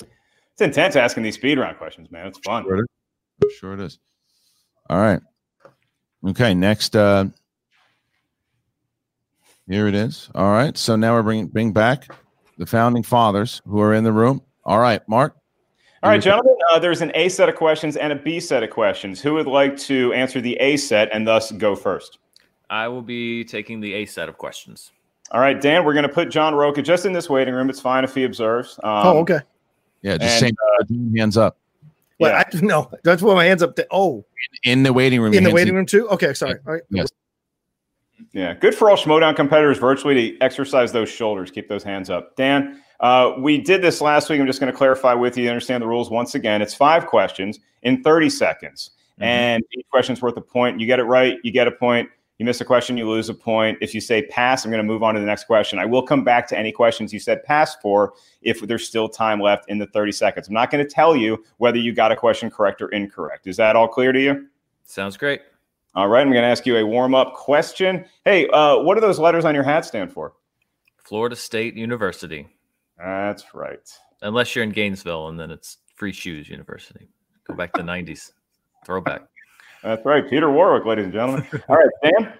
It's 0.00 0.60
intense 0.62 0.96
asking 0.96 1.22
these 1.24 1.34
speed 1.34 1.58
round 1.58 1.76
questions, 1.76 2.10
man. 2.10 2.26
It's 2.28 2.38
fun. 2.38 2.64
Sure 2.64 2.78
it 2.78 2.86
is. 3.44 3.52
Sure 3.56 3.74
it 3.74 3.80
is. 3.80 3.98
All 4.88 4.98
right. 5.00 5.20
Okay. 6.26 6.54
Next. 6.54 6.96
uh 6.96 7.26
Here 9.68 9.86
it 9.86 9.94
is. 9.94 10.30
All 10.34 10.50
right. 10.50 10.76
So 10.76 10.96
now 10.96 11.14
we're 11.14 11.22
bringing 11.22 11.48
bring 11.48 11.72
back 11.72 12.08
the 12.58 12.66
founding 12.66 13.02
fathers 13.02 13.62
who 13.66 13.80
are 13.80 13.94
in 13.94 14.04
the 14.04 14.12
room. 14.12 14.42
All 14.64 14.78
right, 14.78 15.06
Mark. 15.08 15.36
All 16.02 16.10
right, 16.10 16.20
gentlemen, 16.20 16.56
uh, 16.72 16.80
there's 16.80 17.00
an 17.00 17.12
A 17.14 17.28
set 17.28 17.48
of 17.48 17.54
questions 17.54 17.96
and 17.96 18.12
a 18.12 18.16
B 18.16 18.40
set 18.40 18.64
of 18.64 18.70
questions. 18.70 19.20
Who 19.20 19.34
would 19.34 19.46
like 19.46 19.76
to 19.78 20.12
answer 20.12 20.40
the 20.40 20.56
A 20.56 20.76
set 20.76 21.08
and 21.12 21.24
thus 21.24 21.52
go 21.52 21.76
first? 21.76 22.18
I 22.70 22.88
will 22.88 23.02
be 23.02 23.44
taking 23.44 23.78
the 23.80 23.94
A 23.94 24.06
set 24.06 24.28
of 24.28 24.36
questions. 24.36 24.90
All 25.30 25.40
right, 25.40 25.60
Dan, 25.60 25.84
we're 25.84 25.92
going 25.92 26.02
to 26.02 26.08
put 26.08 26.28
John 26.28 26.56
Rocha 26.56 26.82
just 26.82 27.06
in 27.06 27.12
this 27.12 27.30
waiting 27.30 27.54
room. 27.54 27.70
It's 27.70 27.80
fine 27.80 28.02
if 28.02 28.16
he 28.16 28.24
observes. 28.24 28.80
Um, 28.82 29.06
oh, 29.06 29.18
okay. 29.20 29.38
Yeah, 30.02 30.18
just 30.18 30.32
and, 30.32 30.40
saying 30.40 30.56
uh, 30.80 30.84
hands 31.16 31.36
up. 31.36 31.56
Well, 32.22 32.34
I 32.36 32.44
no, 32.60 32.90
that's 33.04 33.22
put 33.22 33.34
my 33.34 33.44
hands 33.44 33.62
up. 33.62 33.76
To, 33.76 33.86
oh, 33.90 34.24
in 34.64 34.82
the 34.82 34.92
waiting 34.92 35.20
room. 35.20 35.34
in 35.34 35.44
the 35.44 35.50
waiting 35.50 35.74
need- 35.74 35.78
room 35.78 35.86
too. 35.86 36.08
Okay, 36.10 36.34
sorry. 36.34 36.58
All 36.66 36.72
right. 36.74 36.82
Yes. 36.90 37.08
Yeah, 38.32 38.54
good 38.54 38.74
for 38.74 38.88
all 38.88 38.96
Schmoedown 38.96 39.36
competitors 39.36 39.78
virtually 39.78 40.32
to 40.32 40.40
exercise 40.40 40.92
those 40.92 41.08
shoulders, 41.08 41.50
keep 41.50 41.68
those 41.68 41.82
hands 41.82 42.08
up. 42.08 42.34
Dan, 42.36 42.80
uh, 43.00 43.32
we 43.38 43.58
did 43.58 43.82
this 43.82 44.00
last 44.00 44.30
week. 44.30 44.40
I'm 44.40 44.46
just 44.46 44.60
going 44.60 44.72
to 44.72 44.76
clarify 44.76 45.12
with 45.12 45.36
you, 45.36 45.48
understand 45.48 45.82
the 45.82 45.88
rules 45.88 46.08
once 46.08 46.34
again. 46.34 46.62
It's 46.62 46.72
five 46.72 47.06
questions 47.06 47.58
in 47.82 48.02
30 48.02 48.30
seconds, 48.30 48.90
and 49.18 49.62
each 49.76 49.86
question's 49.90 50.22
worth 50.22 50.36
a 50.36 50.40
point. 50.40 50.80
You 50.80 50.86
get 50.86 50.98
it 50.98 51.04
right, 51.04 51.36
you 51.42 51.52
get 51.52 51.66
a 51.66 51.72
point. 51.72 52.08
You 52.38 52.46
miss 52.46 52.60
a 52.60 52.64
question, 52.64 52.96
you 52.96 53.08
lose 53.08 53.28
a 53.28 53.34
point. 53.34 53.78
If 53.80 53.94
you 53.94 54.00
say 54.00 54.22
pass, 54.22 54.64
I'm 54.64 54.70
going 54.70 54.82
to 54.82 54.86
move 54.86 55.02
on 55.02 55.14
to 55.14 55.20
the 55.20 55.26
next 55.26 55.44
question. 55.44 55.78
I 55.78 55.84
will 55.84 56.02
come 56.02 56.24
back 56.24 56.48
to 56.48 56.58
any 56.58 56.72
questions 56.72 57.12
you 57.12 57.20
said 57.20 57.44
pass 57.44 57.76
for 57.76 58.14
if 58.40 58.60
there's 58.60 58.86
still 58.86 59.08
time 59.08 59.40
left 59.40 59.68
in 59.68 59.78
the 59.78 59.86
30 59.86 60.12
seconds. 60.12 60.48
I'm 60.48 60.54
not 60.54 60.70
going 60.70 60.84
to 60.84 60.90
tell 60.90 61.14
you 61.14 61.44
whether 61.58 61.78
you 61.78 61.92
got 61.92 62.10
a 62.10 62.16
question 62.16 62.50
correct 62.50 62.82
or 62.82 62.88
incorrect. 62.88 63.46
Is 63.46 63.56
that 63.58 63.76
all 63.76 63.86
clear 63.86 64.12
to 64.12 64.20
you? 64.20 64.48
Sounds 64.84 65.16
great. 65.16 65.42
All 65.94 66.08
right, 66.08 66.22
I'm 66.22 66.32
going 66.32 66.42
to 66.42 66.48
ask 66.48 66.64
you 66.64 66.76
a 66.76 66.86
warm 66.86 67.14
up 67.14 67.34
question. 67.34 68.06
Hey, 68.24 68.48
uh, 68.48 68.78
what 68.78 68.94
do 68.94 69.02
those 69.02 69.18
letters 69.18 69.44
on 69.44 69.54
your 69.54 69.64
hat 69.64 69.84
stand 69.84 70.10
for? 70.10 70.32
Florida 70.96 71.36
State 71.36 71.76
University. 71.76 72.48
That's 72.96 73.54
right. 73.54 73.88
Unless 74.22 74.54
you're 74.54 74.64
in 74.64 74.70
Gainesville, 74.70 75.28
and 75.28 75.38
then 75.38 75.50
it's 75.50 75.78
Free 75.96 76.12
Shoes 76.12 76.48
University. 76.48 77.08
Go 77.46 77.54
back 77.54 77.72
to 77.74 77.82
the 77.82 77.88
'90s 77.88 78.32
throwback. 78.86 79.22
That's 79.82 80.04
right. 80.04 80.28
Peter 80.28 80.50
Warrick, 80.50 80.84
ladies 80.84 81.04
and 81.04 81.12
gentlemen. 81.12 81.46
All 81.68 81.76
right, 81.76 81.88
Dan. 82.02 82.32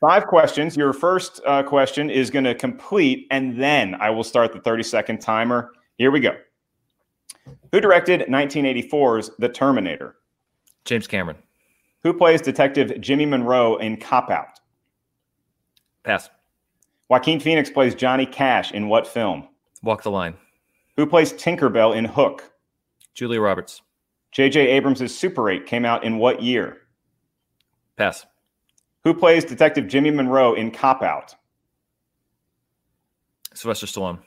Five 0.00 0.26
questions. 0.26 0.76
Your 0.76 0.92
first 0.92 1.40
uh, 1.46 1.62
question 1.62 2.08
is 2.08 2.30
going 2.30 2.44
to 2.44 2.54
complete, 2.54 3.26
and 3.30 3.60
then 3.60 3.94
I 3.96 4.10
will 4.10 4.24
start 4.24 4.52
the 4.52 4.60
30 4.60 4.82
second 4.82 5.20
timer. 5.20 5.72
Here 5.98 6.10
we 6.10 6.20
go. 6.20 6.36
Who 7.72 7.80
directed 7.80 8.22
1984's 8.22 9.32
The 9.38 9.48
Terminator? 9.48 10.16
James 10.84 11.06
Cameron. 11.06 11.36
Who 12.02 12.14
plays 12.14 12.40
Detective 12.40 12.98
Jimmy 13.00 13.26
Monroe 13.26 13.76
in 13.76 13.98
Cop 13.98 14.30
Out? 14.30 14.58
Pass. 16.02 16.30
Joaquin 17.08 17.40
Phoenix 17.40 17.68
plays 17.68 17.94
Johnny 17.94 18.24
Cash 18.24 18.72
in 18.72 18.88
what 18.88 19.06
film? 19.06 19.48
Walk 19.82 20.02
the 20.02 20.10
line. 20.10 20.34
Who 20.96 21.06
plays 21.06 21.32
Tinkerbell 21.32 21.94
in 21.94 22.04
Hook? 22.06 22.50
Julia 23.14 23.40
Roberts. 23.40 23.82
J.J. 24.32 24.68
Abrams' 24.68 25.14
Super 25.14 25.50
8 25.50 25.66
came 25.66 25.84
out 25.84 26.04
in 26.04 26.18
what 26.18 26.42
year? 26.42 26.78
Pass. 27.96 28.26
Who 29.04 29.14
plays 29.14 29.44
Detective 29.44 29.88
Jimmy 29.88 30.10
Monroe 30.10 30.54
in 30.54 30.70
Cop 30.70 31.02
Out? 31.02 31.34
Sylvester 33.54 33.86
Stallone. 33.86 34.20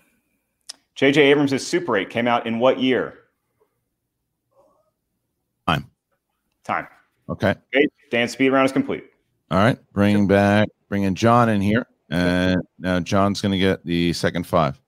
J.J. 0.96 1.22
Abrams' 1.22 1.66
Super 1.66 1.98
8 1.98 2.10
came 2.10 2.28
out 2.28 2.46
in 2.46 2.60
what 2.60 2.80
year? 2.80 3.20
Time. 5.68 5.90
Time. 6.64 6.88
Okay. 7.30 7.52
Okay, 7.52 7.88
Dan's 8.12 8.32
speed 8.32 8.50
round 8.50 8.66
is 8.66 8.72
complete. 8.72 9.06
All 9.50 9.58
right. 9.58 9.80
Bringing 9.94 10.28
back, 10.28 10.68
bringing 10.90 11.16
John 11.16 11.50
in 11.50 11.62
here. 11.62 11.86
And 12.10 12.62
now 12.78 13.00
John's 13.00 13.42
going 13.42 13.54
to 13.54 13.58
get 13.58 13.86
the 13.86 14.14
second 14.14 14.46
five. 14.46 14.80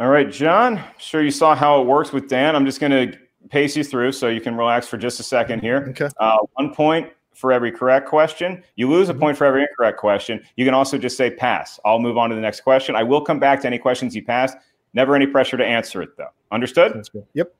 All 0.00 0.08
right, 0.08 0.30
John. 0.30 0.78
I'm 0.78 0.84
sure 0.96 1.22
you 1.22 1.30
saw 1.30 1.54
how 1.54 1.82
it 1.82 1.86
works 1.86 2.10
with 2.10 2.26
Dan. 2.26 2.56
I'm 2.56 2.64
just 2.64 2.80
going 2.80 2.90
to 2.90 3.18
pace 3.50 3.76
you 3.76 3.84
through 3.84 4.12
so 4.12 4.28
you 4.28 4.40
can 4.40 4.56
relax 4.56 4.88
for 4.88 4.96
just 4.96 5.20
a 5.20 5.22
second 5.22 5.60
here. 5.60 5.88
Okay. 5.90 6.08
Uh, 6.18 6.38
one 6.54 6.74
point 6.74 7.12
for 7.34 7.52
every 7.52 7.70
correct 7.70 8.08
question. 8.08 8.64
You 8.76 8.88
lose 8.88 9.10
a 9.10 9.14
point 9.14 9.36
for 9.36 9.44
every 9.44 9.60
incorrect 9.60 9.98
question. 9.98 10.42
You 10.56 10.64
can 10.64 10.72
also 10.72 10.96
just 10.96 11.18
say 11.18 11.30
pass. 11.30 11.78
I'll 11.84 11.98
move 11.98 12.16
on 12.16 12.30
to 12.30 12.34
the 12.34 12.40
next 12.40 12.62
question. 12.62 12.96
I 12.96 13.02
will 13.02 13.20
come 13.20 13.38
back 13.38 13.60
to 13.60 13.66
any 13.66 13.78
questions 13.78 14.16
you 14.16 14.24
passed. 14.24 14.56
Never 14.94 15.14
any 15.14 15.26
pressure 15.26 15.58
to 15.58 15.64
answer 15.64 16.00
it, 16.00 16.16
though. 16.16 16.30
Understood? 16.50 16.94
That's 16.94 17.10
good. 17.10 17.26
Yep. 17.34 17.54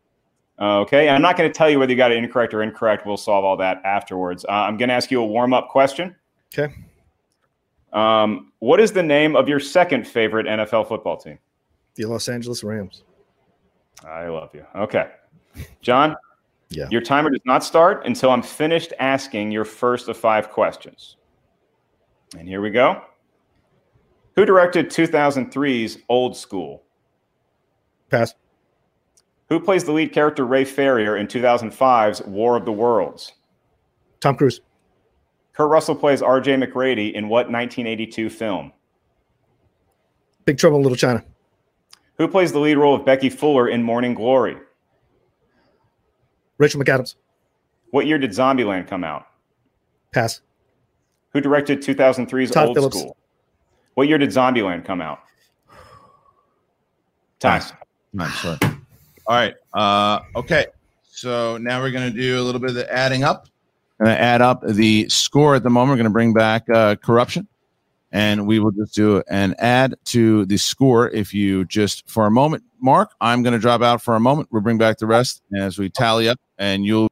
Okay. 0.59 1.11
I'm 1.11 1.21
not 1.21 1.37
going 1.37 1.51
to 1.51 1.55
tell 1.55 1.69
you 1.69 1.79
whether 1.79 1.93
you 1.93 1.99
got 1.99 2.11
it 2.11 2.17
incorrect 2.17 2.55
or 2.55 2.63
incorrect. 2.63 3.05
We'll 3.05 3.19
solve 3.19 3.45
all 3.45 3.59
that 3.59 3.83
afterwards. 3.85 4.47
Uh, 4.49 4.53
I'm 4.53 4.79
going 4.79 4.89
to 4.89 4.95
ask 4.95 5.11
you 5.11 5.21
a 5.21 5.27
warm 5.27 5.53
up 5.53 5.69
question. 5.69 6.17
Okay. 6.55 6.73
Um, 7.93 8.53
what 8.61 8.81
is 8.81 8.93
the 8.93 9.03
name 9.03 9.37
of 9.37 9.47
your 9.47 9.61
second 9.61 10.09
favorite 10.09 10.47
NFL 10.47 10.89
football 10.89 11.19
team? 11.19 11.39
The 12.01 12.09
Los 12.09 12.29
Angeles 12.29 12.65
Rams. 12.65 13.05
I 14.07 14.29
love 14.29 14.51
you. 14.55 14.65
Okay. 14.75 15.11
John? 15.83 16.17
Yeah. 16.71 16.87
Your 16.91 17.03
timer 17.03 17.29
does 17.29 17.43
not 17.45 17.63
start 17.63 18.07
until 18.07 18.31
I'm 18.31 18.43
finished 18.43 18.93
asking 18.99 19.51
your 19.51 19.67
first 19.67 20.09
of 20.09 20.17
five 20.17 20.51
questions. 20.51 21.17
And 22.39 22.49
here 22.49 22.63
we 22.63 22.71
go. 22.71 23.03
Who 24.37 24.47
directed 24.47 24.89
2003's 24.89 25.99
Old 26.09 26.37
School? 26.37 26.83
Pass. 28.09 28.35
Who 29.51 29.61
plays 29.61 29.85
the 29.85 29.93
lead 29.93 30.13
character 30.13 30.47
Ray 30.47 30.65
Ferrier 30.65 31.17
in 31.17 31.27
2005's 31.27 32.23
War 32.23 32.57
of 32.57 32.65
the 32.65 32.73
Worlds? 32.73 33.33
Tom 34.21 34.37
Cruise. 34.37 34.61
Kurt 35.53 35.69
Russell 35.69 35.97
plays 35.97 36.23
RJ 36.23 36.61
MacReady 36.61 37.15
in 37.15 37.29
what 37.29 37.51
1982 37.51 38.31
film? 38.31 38.73
Big 40.47 40.57
Trouble 40.57 40.79
in 40.79 40.85
Little 40.85 40.97
China. 40.97 41.25
Who 42.21 42.29
plays 42.29 42.53
the 42.53 42.59
lead 42.59 42.77
role 42.77 42.95
of 42.95 43.07
Becky 43.07 43.31
Fuller 43.31 43.67
in 43.67 43.83
Morning 43.83 44.13
Glory? 44.13 44.59
Rachel 46.59 46.79
McAdams. 46.79 47.15
What 47.93 48.05
year 48.05 48.19
did 48.19 48.33
Zombieland 48.33 48.89
come 48.89 49.05
out? 49.05 49.25
Pass. 50.13 50.43
Who 51.33 51.41
directed 51.41 51.81
2003's 51.81 52.51
Todd 52.51 52.67
Old 52.69 52.77
Phillips. 52.77 52.99
School? 52.99 53.17
What 53.95 54.07
year 54.07 54.19
did 54.19 54.29
Zombieland 54.29 54.85
come 54.85 55.01
out? 55.01 55.21
Time. 57.39 57.63
I'm 58.19 58.31
sorry. 58.33 58.59
All 59.27 59.37
right. 59.37 59.55
Uh, 59.73 60.21
okay. 60.37 60.67
So 61.11 61.57
now 61.57 61.81
we're 61.81 61.91
going 61.91 62.13
to 62.13 62.21
do 62.21 62.39
a 62.39 62.43
little 62.43 62.61
bit 62.61 62.69
of 62.69 62.77
the 62.77 62.93
adding 62.93 63.25
up. 63.25 63.49
Going 63.99 64.15
to 64.15 64.21
add 64.21 64.43
up 64.43 64.63
the 64.63 65.09
score 65.09 65.55
at 65.55 65.63
the 65.63 65.71
moment. 65.71 65.93
We're 65.93 66.03
going 66.03 66.05
to 66.05 66.11
bring 66.11 66.35
back 66.35 66.69
uh, 66.69 66.97
corruption, 66.97 67.49
and 68.13 68.47
we 68.47 68.59
will 68.59 68.73
just 68.73 68.95
do 68.95 69.23
an 69.29 69.55
add 69.59 69.95
to 70.07 70.45
the 70.47 70.57
score. 70.57 71.09
If 71.11 71.33
you 71.33 71.65
just 71.65 72.09
for 72.09 72.27
a 72.27 72.31
moment, 72.31 72.65
Mark, 72.81 73.13
I'm 73.21 73.43
going 73.43 73.53
to 73.53 73.59
drop 73.59 73.83
out 73.83 74.03
for 74.03 74.17
a 74.17 74.21
moment. 74.21 74.49
We'll 74.51 74.63
bring 74.63 74.79
back 74.79 74.99
the 74.99 75.07
rest 75.07 75.43
as 75.57 75.79
we 75.79 75.91
tally 75.91 76.29
up, 76.29 76.39
and 76.59 76.85
you'll 76.85 77.11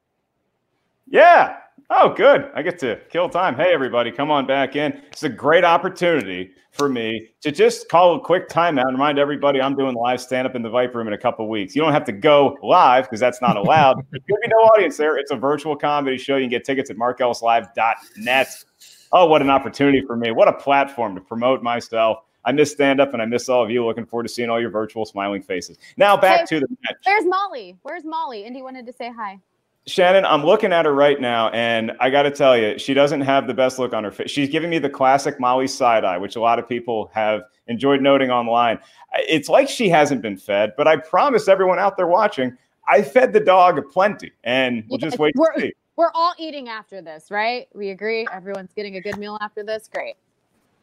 Yeah. 1.07 1.57
Oh, 1.91 2.13
good. 2.13 2.51
I 2.55 2.61
get 2.61 2.79
to 2.81 3.01
kill 3.09 3.31
time. 3.31 3.55
Hey, 3.55 3.73
everybody, 3.73 4.13
come 4.13 4.31
on 4.31 4.47
back 4.47 4.77
in. 4.77 5.01
It's 5.11 5.23
a 5.23 5.29
great 5.29 5.65
opportunity 5.65 6.51
for 6.73 6.89
me 6.89 7.29
to 7.41 7.51
just 7.51 7.89
call 7.89 8.15
a 8.17 8.21
quick 8.21 8.49
timeout 8.49 8.83
and 8.83 8.93
remind 8.93 9.19
everybody 9.19 9.61
I'm 9.61 9.75
doing 9.75 9.95
live 9.95 10.21
stand 10.21 10.47
up 10.47 10.55
in 10.55 10.63
the 10.63 10.69
Viper 10.69 10.99
Room 10.99 11.09
in 11.09 11.15
a 11.15 11.19
couple 11.19 11.49
weeks. 11.49 11.75
You 11.75 11.81
don't 11.83 11.93
have 11.93 12.05
to 12.05 12.13
go 12.13 12.59
live 12.63 13.05
because 13.05 13.21
that's 13.21 13.41
not 13.41 13.57
allowed. 13.57 13.95
To 13.95 14.21
be 14.21 14.35
no 14.47 14.57
audience 14.59 14.99
there. 14.99 15.17
It's 15.17 15.31
a 15.31 15.37
virtual 15.37 15.75
comedy 15.77 16.19
show. 16.19 16.37
You 16.37 16.43
can 16.43 16.51
get 16.51 16.65
tickets 16.65 16.91
at 16.91 16.97
markellislive.net. 16.97 18.65
Oh, 19.13 19.27
what 19.27 19.43
an 19.43 19.51
opportunity 19.51 20.03
for 20.07 20.17
me. 20.17 20.31
What 20.31 20.49
a 20.49 20.53
platform 20.53 21.15
to 21.15 21.21
promote 21.21 21.63
myself. 21.63 22.19
I 22.45 22.53
miss 22.53 22.71
stand 22.71 23.01
up 23.01 23.13
and 23.13 23.23
I 23.23 23.27
miss 23.27 23.49
all 23.49 23.63
of 23.63 23.71
you. 23.71 23.85
Looking 23.85 24.07
forward 24.07 24.25
to 24.25 24.29
seeing 24.29 24.49
all 24.49 24.61
your 24.61 24.71
virtual 24.71 25.05
smiling 25.05 25.43
faces. 25.43 25.79
Now 25.97 26.17
back 26.17 26.41
Hey, 26.41 26.47
to 26.47 26.61
the 26.61 26.69
match. 26.83 26.97
Where's 27.05 27.25
Molly? 27.27 27.77
Where's 27.83 28.05
Molly? 28.05 28.45
Indy 28.45 28.63
wanted 28.63 28.87
to 28.87 28.93
say 28.93 29.13
hi. 29.15 29.39
Shannon, 29.87 30.27
I'm 30.27 30.45
looking 30.45 30.71
at 30.71 30.85
her 30.85 30.95
right 30.95 31.19
now, 31.19 31.49
and 31.49 31.93
I 31.99 32.11
got 32.11 32.25
to 32.25 32.31
tell 32.31 32.59
you, 32.59 32.79
she 32.79 32.93
doesn't 32.93 33.23
have 33.23 33.47
the 33.47 33.55
best 33.55 33.79
look 33.79 33.95
on 33.95 34.05
her 34.05 34.11
face. 34.11 34.31
She's 34.31 34.51
giving 34.51 34.69
me 34.69 34.79
the 34.79 34.91
classic 34.91 35.41
Molly 35.41 35.67
side 35.67 36.05
eye, 36.05 36.19
which 36.19 36.37
a 36.37 36.41
lot 36.41 36.59
of 36.59 36.69
people 36.69 37.11
have 37.15 37.43
enjoyed 37.69 38.03
noting 38.03 38.31
online. 38.31 38.79
It's 39.27 39.49
like 39.49 39.67
she 39.67 39.89
hasn't 39.89 40.21
been 40.21 40.37
fed, 40.37 40.75
but 40.77 40.87
I 40.87 40.97
promise 40.97 41.49
everyone 41.49 41.79
out 41.79 41.97
there 41.97 42.07
watching, 42.07 42.55
I 42.87 43.01
fed 43.01 43.33
the 43.33 43.41
dog 43.41 43.81
plenty, 43.91 44.31
and 44.45 44.85
we'll 44.89 44.99
just 44.99 45.19
wait 45.19 45.33
to 45.35 45.47
see. 45.57 45.73
We're 45.99 46.13
all 46.15 46.33
eating 46.39 46.69
after 46.69 47.03
this, 47.03 47.29
right? 47.29 47.67
We 47.75 47.91
agree. 47.91 48.25
Everyone's 48.33 48.73
getting 48.73 48.95
a 48.95 49.01
good 49.01 49.19
meal 49.19 49.37
after 49.41 49.65
this. 49.65 49.91
Great. 49.93 50.15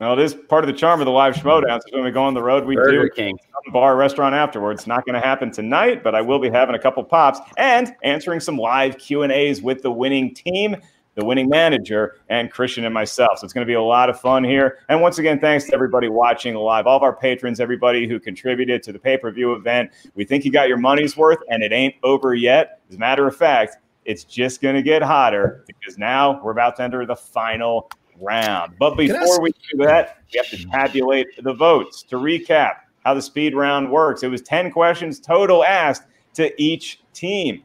Well, 0.01 0.11
it 0.11 0.19
is 0.19 0.33
part 0.33 0.65
of 0.65 0.67
the 0.67 0.73
charm 0.73 0.99
of 0.99 1.05
the 1.05 1.11
live 1.11 1.35
schmoedown. 1.35 1.79
So 1.87 1.95
when 1.95 2.03
we 2.03 2.11
go 2.11 2.21
on 2.21 2.33
the 2.33 2.43
road, 2.43 2.65
we 2.65 2.75
Burger 2.75 3.03
do 3.03 3.09
King. 3.15 3.39
some 3.39 3.71
bar 3.71 3.95
restaurant 3.95 4.35
afterwards. 4.35 4.87
Not 4.87 5.05
going 5.05 5.13
to 5.13 5.25
happen 5.25 5.51
tonight, 5.51 6.03
but 6.03 6.15
I 6.15 6.21
will 6.21 6.39
be 6.39 6.49
having 6.49 6.75
a 6.75 6.79
couple 6.79 7.01
pops 7.01 7.39
and 7.55 7.95
answering 8.03 8.41
some 8.41 8.57
live 8.57 8.97
Q 8.97 9.23
and 9.23 9.31
A's 9.31 9.61
with 9.61 9.81
the 9.83 9.89
winning 9.89 10.33
team, 10.33 10.75
the 11.13 11.23
winning 11.23 11.47
manager, 11.47 12.17
and 12.27 12.51
Christian 12.51 12.83
and 12.83 12.93
myself. 12.93 13.39
So 13.39 13.45
it's 13.45 13.53
going 13.53 13.65
to 13.65 13.71
be 13.71 13.75
a 13.75 13.81
lot 13.81 14.09
of 14.09 14.19
fun 14.19 14.43
here. 14.43 14.79
And 14.89 15.01
once 15.01 15.17
again, 15.17 15.39
thanks 15.39 15.63
to 15.67 15.73
everybody 15.73 16.09
watching 16.09 16.55
live, 16.55 16.87
all 16.87 16.97
of 16.97 17.03
our 17.03 17.15
patrons, 17.15 17.61
everybody 17.61 18.05
who 18.05 18.19
contributed 18.19 18.83
to 18.83 18.91
the 18.91 18.99
pay 18.99 19.15
per 19.17 19.31
view 19.31 19.53
event. 19.53 19.91
We 20.13 20.25
think 20.25 20.43
you 20.43 20.51
got 20.51 20.67
your 20.67 20.75
money's 20.75 21.15
worth, 21.15 21.39
and 21.47 21.63
it 21.63 21.71
ain't 21.71 21.95
over 22.03 22.35
yet. 22.35 22.81
As 22.89 22.97
a 22.97 22.99
matter 22.99 23.25
of 23.25 23.37
fact, 23.37 23.77
it's 24.05 24.23
just 24.23 24.61
going 24.61 24.75
to 24.75 24.83
get 24.83 25.01
hotter 25.01 25.63
because 25.67 25.97
now 25.97 26.41
we're 26.43 26.51
about 26.51 26.75
to 26.77 26.83
enter 26.83 27.05
the 27.05 27.15
final 27.15 27.89
round. 28.21 28.75
But 28.79 28.95
before 28.95 29.41
we 29.41 29.51
do 29.51 29.85
that, 29.85 30.19
we 30.31 30.37
have 30.37 30.49
to 30.49 30.65
tabulate 30.65 31.27
the 31.43 31.53
votes. 31.53 32.03
To 32.03 32.17
recap 32.17 32.77
how 33.03 33.13
the 33.13 33.21
speed 33.21 33.55
round 33.55 33.91
works, 33.91 34.23
it 34.23 34.29
was 34.29 34.41
10 34.41 34.71
questions 34.71 35.19
total 35.19 35.63
asked 35.63 36.03
to 36.35 36.51
each 36.61 37.01
team. 37.13 37.63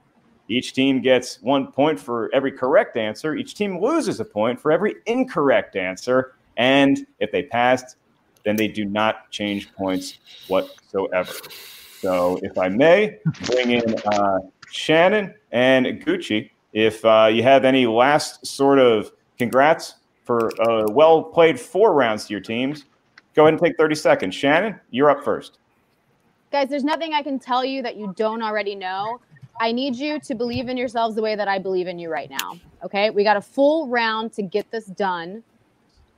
Each 0.48 0.72
team 0.72 1.00
gets 1.00 1.40
one 1.42 1.70
point 1.70 2.00
for 2.00 2.28
every 2.34 2.50
correct 2.50 2.96
answer. 2.96 3.36
Each 3.36 3.54
team 3.54 3.80
loses 3.80 4.18
a 4.18 4.24
point 4.24 4.60
for 4.60 4.72
every 4.72 4.96
incorrect 5.06 5.76
answer. 5.76 6.34
And 6.56 7.06
if 7.20 7.30
they 7.30 7.44
passed, 7.44 7.96
then 8.44 8.56
they 8.56 8.66
do 8.66 8.84
not 8.84 9.30
change 9.30 9.72
points 9.74 10.18
whatsoever. 10.48 11.32
So, 12.00 12.40
if 12.42 12.56
I 12.56 12.68
may, 12.68 13.18
bring 13.44 13.72
in 13.72 13.94
uh, 14.06 14.38
Shannon 14.70 15.34
and 15.52 15.86
Gucci. 16.04 16.50
If 16.72 17.04
uh, 17.04 17.28
you 17.32 17.42
have 17.42 17.64
any 17.64 17.86
last 17.86 18.46
sort 18.46 18.78
of 18.78 19.12
congrats 19.38 19.96
for 20.24 20.50
uh, 20.62 20.88
well 20.90 21.22
played 21.22 21.58
four 21.58 21.92
rounds 21.92 22.26
to 22.26 22.32
your 22.32 22.40
teams, 22.40 22.84
go 23.34 23.42
ahead 23.42 23.54
and 23.54 23.62
take 23.62 23.76
30 23.76 23.94
seconds. 23.94 24.34
Shannon, 24.34 24.78
you're 24.90 25.10
up 25.10 25.24
first. 25.24 25.58
Guys, 26.52 26.68
there's 26.68 26.84
nothing 26.84 27.14
I 27.14 27.22
can 27.22 27.38
tell 27.38 27.64
you 27.64 27.82
that 27.82 27.96
you 27.96 28.12
don't 28.16 28.42
already 28.42 28.74
know. 28.74 29.20
I 29.60 29.72
need 29.72 29.94
you 29.94 30.18
to 30.20 30.34
believe 30.34 30.68
in 30.68 30.76
yourselves 30.76 31.14
the 31.14 31.22
way 31.22 31.36
that 31.36 31.46
I 31.46 31.58
believe 31.58 31.86
in 31.86 31.98
you 31.98 32.10
right 32.10 32.30
now. 32.30 32.58
Okay. 32.82 33.10
We 33.10 33.24
got 33.24 33.36
a 33.36 33.42
full 33.42 33.88
round 33.88 34.32
to 34.34 34.42
get 34.42 34.70
this 34.70 34.86
done. 34.86 35.44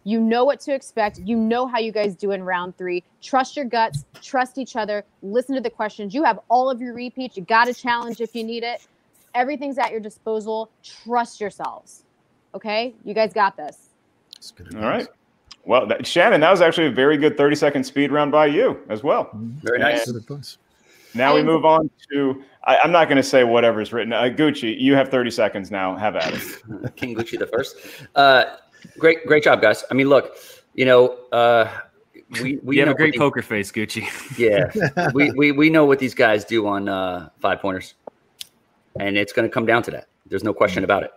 You 0.04 0.20
know 0.20 0.44
what 0.44 0.60
to 0.60 0.74
expect. 0.74 1.18
You 1.18 1.36
know 1.36 1.66
how 1.66 1.78
you 1.78 1.92
guys 1.92 2.14
do 2.14 2.32
in 2.32 2.42
round 2.42 2.76
three. 2.76 3.04
Trust 3.20 3.56
your 3.56 3.64
guts, 3.64 4.04
trust 4.20 4.58
each 4.58 4.74
other, 4.76 5.04
listen 5.22 5.54
to 5.54 5.60
the 5.60 5.70
questions. 5.70 6.12
You 6.12 6.24
have 6.24 6.40
all 6.48 6.68
of 6.68 6.80
your 6.80 6.94
repeats. 6.94 7.36
You 7.36 7.44
got 7.44 7.68
a 7.68 7.74
challenge 7.74 8.20
if 8.20 8.34
you 8.34 8.42
need 8.44 8.64
it. 8.64 8.86
Everything's 9.34 9.78
at 9.78 9.90
your 9.90 10.00
disposal. 10.00 10.70
Trust 10.82 11.40
yourselves. 11.40 12.04
Okay. 12.54 12.94
You 13.04 13.14
guys 13.14 13.32
got 13.32 13.56
this. 13.56 13.88
All 14.74 14.82
right. 14.82 15.08
Well, 15.64 15.86
that, 15.86 16.06
Shannon, 16.06 16.40
that 16.40 16.50
was 16.50 16.60
actually 16.60 16.88
a 16.88 16.92
very 16.92 17.16
good 17.16 17.36
30 17.36 17.56
second 17.56 17.84
speed 17.84 18.10
round 18.10 18.32
by 18.32 18.46
you 18.46 18.80
as 18.88 19.02
well. 19.02 19.30
Very 19.34 19.78
nice. 19.78 20.06
And 20.08 20.16
Now 21.14 21.34
we 21.34 21.42
move 21.42 21.64
on 21.64 21.88
to, 22.10 22.42
I, 22.64 22.78
I'm 22.78 22.90
not 22.90 23.08
going 23.08 23.16
to 23.16 23.22
say 23.22 23.44
whatever's 23.44 23.92
written. 23.92 24.12
Uh, 24.12 24.22
Gucci, 24.22 24.78
you 24.78 24.94
have 24.94 25.08
30 25.08 25.30
seconds 25.30 25.70
now. 25.70 25.96
Have 25.96 26.16
at 26.16 26.34
it. 26.34 26.96
King 26.96 27.14
Gucci 27.14 27.38
the 27.38 27.46
first. 27.46 27.76
Uh, 28.14 28.56
great, 28.98 29.26
great 29.26 29.44
job, 29.44 29.60
guys. 29.60 29.84
I 29.90 29.94
mean, 29.94 30.08
look, 30.08 30.36
you 30.74 30.84
know, 30.84 31.18
uh, 31.32 31.70
we 32.40 32.56
we 32.62 32.76
you 32.76 32.82
have 32.82 32.90
a 32.90 32.94
great 32.94 33.14
what 33.14 33.32
poker 33.32 33.42
face, 33.42 33.70
Gucci. 33.72 34.06
Yeah, 34.38 35.10
we, 35.12 35.30
we 35.32 35.52
we 35.52 35.70
know 35.70 35.84
what 35.84 35.98
these 35.98 36.14
guys 36.14 36.44
do 36.44 36.66
on 36.66 36.88
uh, 36.88 37.28
five 37.40 37.60
pointers, 37.60 37.94
and 38.98 39.16
it's 39.16 39.32
going 39.32 39.48
to 39.48 39.52
come 39.52 39.66
down 39.66 39.82
to 39.84 39.90
that. 39.92 40.08
There's 40.26 40.44
no 40.44 40.54
question 40.54 40.84
about 40.84 41.02
it. 41.02 41.12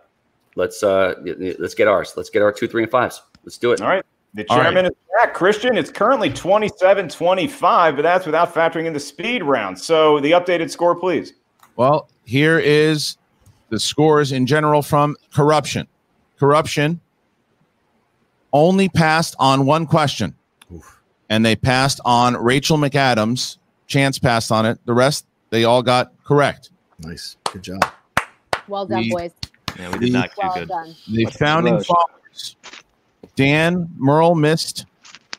Let's 0.54 0.82
uh, 0.82 1.14
y- 1.24 1.34
y- 1.38 1.54
let's 1.58 1.74
get 1.74 1.88
ours. 1.88 2.14
Let's 2.16 2.30
get 2.30 2.42
our 2.42 2.52
two, 2.52 2.68
three, 2.68 2.82
and 2.82 2.90
fives. 2.90 3.22
Let's 3.44 3.58
do 3.58 3.72
it. 3.72 3.80
All 3.80 3.88
right. 3.88 4.04
The 4.34 4.46
All 4.50 4.58
right. 4.58 4.64
chairman 4.64 4.86
is 4.86 4.92
back. 5.18 5.32
Christian, 5.32 5.78
it's 5.78 5.90
currently 5.90 6.28
27 6.28 7.08
25, 7.08 7.96
but 7.96 8.02
that's 8.02 8.26
without 8.26 8.52
factoring 8.52 8.84
in 8.84 8.92
the 8.92 9.00
speed 9.00 9.42
round. 9.42 9.78
So 9.78 10.20
the 10.20 10.32
updated 10.32 10.70
score, 10.70 10.94
please. 10.94 11.32
Well, 11.76 12.10
here 12.24 12.58
is 12.58 13.16
the 13.70 13.80
scores 13.80 14.32
in 14.32 14.46
general 14.46 14.82
from 14.82 15.16
corruption. 15.32 15.88
Corruption 16.38 17.00
only 18.56 18.88
passed 18.88 19.36
on 19.38 19.66
one 19.66 19.86
question, 19.86 20.34
and 21.28 21.44
they 21.44 21.54
passed 21.56 22.00
on 22.04 22.34
Rachel 22.34 22.78
McAdams. 22.78 23.58
Chance 23.86 24.18
passed 24.18 24.50
on 24.50 24.64
it. 24.66 24.78
The 24.86 24.94
rest, 24.94 25.26
they 25.50 25.64
all 25.64 25.82
got 25.82 26.12
correct. 26.24 26.70
Nice. 27.00 27.36
Good 27.52 27.62
job. 27.62 27.84
Well 28.66 28.86
done, 28.86 29.00
We- 29.00 29.10
boys. 29.10 29.32
Yeah, 29.78 29.90
we 29.92 29.98
did 29.98 30.12
not 30.14 30.30
do 30.30 30.40
well 30.42 30.54
good. 30.54 30.68
done. 30.68 30.94
The 31.08 31.24
founding 31.26 31.74
Rush. 31.74 31.86
fathers. 31.86 32.56
Dan 33.36 33.90
Murrell 33.98 34.34
missed 34.34 34.86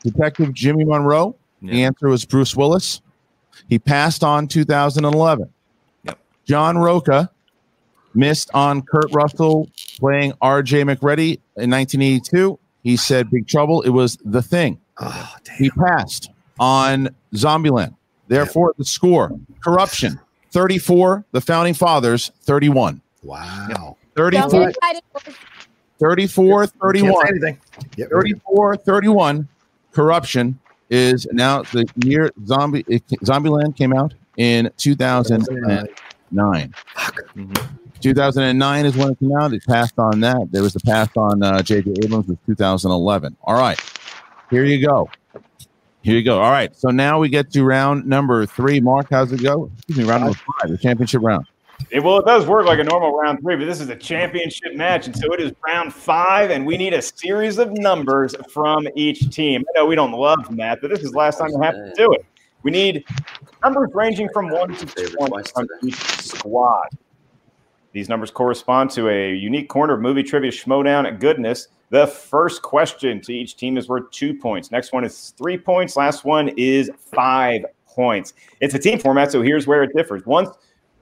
Detective 0.04 0.54
Jimmy 0.54 0.84
Monroe. 0.84 1.34
The 1.60 1.82
answer 1.82 2.08
was 2.08 2.24
Bruce 2.24 2.54
Willis. 2.54 3.00
He 3.68 3.80
passed 3.80 4.22
on 4.22 4.46
2011. 4.46 5.48
Yep. 6.04 6.18
John 6.44 6.78
Rocha 6.78 7.30
missed 8.14 8.48
on 8.54 8.82
Kurt 8.82 9.12
Russell 9.12 9.68
playing 9.98 10.34
R.J. 10.40 10.84
MacReady 10.84 11.32
in 11.56 11.68
1982. 11.70 12.56
He 12.88 12.96
said 12.96 13.30
Big 13.30 13.46
Trouble. 13.46 13.82
It 13.82 13.90
was 13.90 14.16
The 14.24 14.40
Thing. 14.40 14.80
He 15.58 15.68
passed 15.68 16.30
on 16.58 17.10
Zombieland. 17.34 17.94
Therefore, 18.28 18.74
the 18.78 18.84
score 18.86 19.30
corruption 19.62 20.18
34, 20.52 21.22
the 21.32 21.42
founding 21.42 21.74
fathers 21.74 22.32
31. 22.44 23.02
Wow. 23.22 23.98
34, 24.16 24.40
Don't 24.40 24.60
get 24.60 24.70
excited, 24.70 25.02
boys. 25.12 25.36
34 26.00 26.66
31. 26.66 27.58
Yep, 27.98 28.08
34 28.08 28.76
31. 28.78 29.48
Corruption 29.92 30.58
is 30.88 31.26
now 31.30 31.60
the 31.64 31.86
year 32.06 32.30
Zombie 32.46 32.86
it, 32.88 33.06
Zombieland 33.22 33.76
came 33.76 33.92
out 33.92 34.14
in 34.38 34.70
2009. 34.78 36.74
2009 38.00 38.86
is 38.86 38.96
when 38.96 39.10
it 39.10 39.18
came 39.18 39.36
out. 39.36 39.52
It 39.52 39.64
passed 39.66 39.98
on 39.98 40.20
that. 40.20 40.50
There 40.50 40.62
was 40.62 40.72
the 40.72 40.80
pass 40.80 41.08
on 41.16 41.42
uh, 41.42 41.62
J.J. 41.62 41.92
Abrams 42.04 42.26
was 42.26 42.38
2011. 42.46 43.36
All 43.42 43.54
right. 43.54 43.80
Here 44.50 44.64
you 44.64 44.84
go. 44.84 45.10
Here 46.02 46.16
you 46.16 46.22
go. 46.22 46.40
All 46.40 46.50
right. 46.50 46.74
So 46.74 46.88
now 46.88 47.18
we 47.18 47.28
get 47.28 47.50
to 47.52 47.64
round 47.64 48.06
number 48.06 48.46
three. 48.46 48.80
Mark, 48.80 49.08
how's 49.10 49.32
it 49.32 49.42
go? 49.42 49.70
Excuse 49.76 49.98
me, 49.98 50.04
round 50.04 50.24
number 50.24 50.38
five, 50.38 50.70
the 50.70 50.78
championship 50.78 51.22
round. 51.22 51.46
It, 51.90 52.02
well, 52.02 52.18
it 52.18 52.26
does 52.26 52.46
work 52.46 52.66
like 52.66 52.78
a 52.78 52.84
normal 52.84 53.12
round 53.12 53.40
three, 53.40 53.56
but 53.56 53.64
this 53.64 53.80
is 53.80 53.88
a 53.88 53.96
championship 53.96 54.74
match. 54.74 55.06
And 55.06 55.16
so 55.16 55.32
it 55.32 55.40
is 55.40 55.52
round 55.66 55.92
five, 55.92 56.50
and 56.50 56.66
we 56.66 56.76
need 56.76 56.94
a 56.94 57.02
series 57.02 57.58
of 57.58 57.72
numbers 57.72 58.34
from 58.52 58.88
each 58.94 59.30
team. 59.30 59.64
I 59.68 59.80
know 59.80 59.86
we 59.86 59.94
don't 59.94 60.12
love 60.12 60.50
math, 60.50 60.78
but 60.80 60.90
this 60.90 61.00
is 61.00 61.14
last 61.14 61.38
time 61.38 61.50
we 61.52 61.64
have 61.64 61.74
to 61.74 61.92
do 61.96 62.12
it. 62.12 62.24
We 62.62 62.70
need 62.70 63.04
numbers 63.62 63.90
ranging 63.94 64.28
from 64.32 64.50
one 64.50 64.74
to 64.74 64.86
20 64.86 65.42
from 65.52 65.68
each 65.84 65.96
squad. 65.96 66.88
These 67.92 68.08
numbers 68.08 68.30
correspond 68.30 68.90
to 68.90 69.08
a 69.08 69.34
unique 69.34 69.68
corner 69.68 69.94
of 69.94 70.00
movie 70.00 70.22
trivia 70.22 70.50
schmoedown 70.50 71.06
at 71.06 71.20
goodness. 71.20 71.68
The 71.90 72.06
first 72.06 72.62
question 72.62 73.20
to 73.22 73.32
each 73.32 73.56
team 73.56 73.78
is 73.78 73.88
worth 73.88 74.10
two 74.10 74.34
points. 74.34 74.70
Next 74.70 74.92
one 74.92 75.04
is 75.04 75.32
three 75.38 75.56
points. 75.56 75.96
Last 75.96 76.24
one 76.24 76.50
is 76.56 76.90
five 76.96 77.64
points. 77.86 78.34
It's 78.60 78.74
a 78.74 78.78
team 78.78 78.98
format, 78.98 79.32
so 79.32 79.40
here's 79.40 79.66
where 79.66 79.82
it 79.82 79.90
differs. 79.96 80.24
Once 80.26 80.50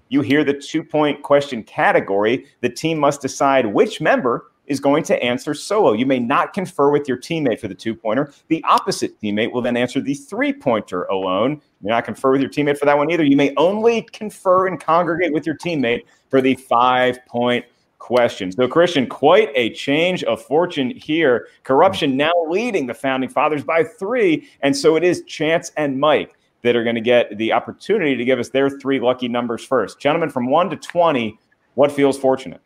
you 0.08 0.20
hear 0.20 0.44
the 0.44 0.54
two 0.54 0.84
point 0.84 1.22
question 1.22 1.62
category, 1.64 2.46
the 2.60 2.68
team 2.68 2.98
must 2.98 3.20
decide 3.20 3.66
which 3.66 4.00
member 4.00 4.52
is 4.66 4.80
going 4.80 5.02
to 5.04 5.22
answer 5.22 5.54
solo. 5.54 5.92
You 5.92 6.06
may 6.06 6.18
not 6.18 6.52
confer 6.52 6.90
with 6.90 7.08
your 7.08 7.16
teammate 7.16 7.60
for 7.60 7.68
the 7.68 7.74
two 7.74 7.94
pointer. 7.94 8.32
The 8.48 8.62
opposite 8.64 9.20
teammate 9.20 9.52
will 9.52 9.62
then 9.62 9.76
answer 9.76 10.00
the 10.00 10.14
three 10.14 10.52
pointer 10.52 11.04
alone. 11.04 11.52
You 11.52 11.88
may 11.88 11.90
not 11.90 12.04
confer 12.04 12.32
with 12.32 12.40
your 12.40 12.50
teammate 12.50 12.78
for 12.78 12.86
that 12.86 12.96
one 12.96 13.10
either. 13.10 13.24
You 13.24 13.36
may 13.36 13.54
only 13.56 14.02
confer 14.12 14.66
and 14.66 14.80
congregate 14.80 15.32
with 15.32 15.46
your 15.46 15.56
teammate 15.56 16.02
for 16.28 16.40
the 16.40 16.54
five 16.54 17.18
point 17.26 17.64
question. 17.98 18.52
So, 18.52 18.68
Christian, 18.68 19.06
quite 19.06 19.50
a 19.54 19.70
change 19.70 20.22
of 20.24 20.42
fortune 20.42 20.90
here. 20.90 21.48
Corruption 21.64 22.16
now 22.16 22.32
leading 22.48 22.86
the 22.86 22.94
founding 22.94 23.28
fathers 23.28 23.64
by 23.64 23.82
three. 23.82 24.48
And 24.60 24.76
so 24.76 24.96
it 24.96 25.02
is 25.02 25.22
Chance 25.26 25.72
and 25.76 25.98
Mike 25.98 26.36
that 26.62 26.76
are 26.76 26.84
going 26.84 26.94
to 26.94 27.00
get 27.00 27.36
the 27.38 27.52
opportunity 27.52 28.16
to 28.16 28.24
give 28.24 28.38
us 28.38 28.48
their 28.48 28.70
three 28.70 29.00
lucky 29.00 29.28
numbers 29.28 29.64
first. 29.64 29.98
Gentlemen, 29.98 30.30
from 30.30 30.48
one 30.48 30.70
to 30.70 30.76
20, 30.76 31.38
what 31.74 31.92
feels 31.92 32.18
fortunate? 32.18 32.60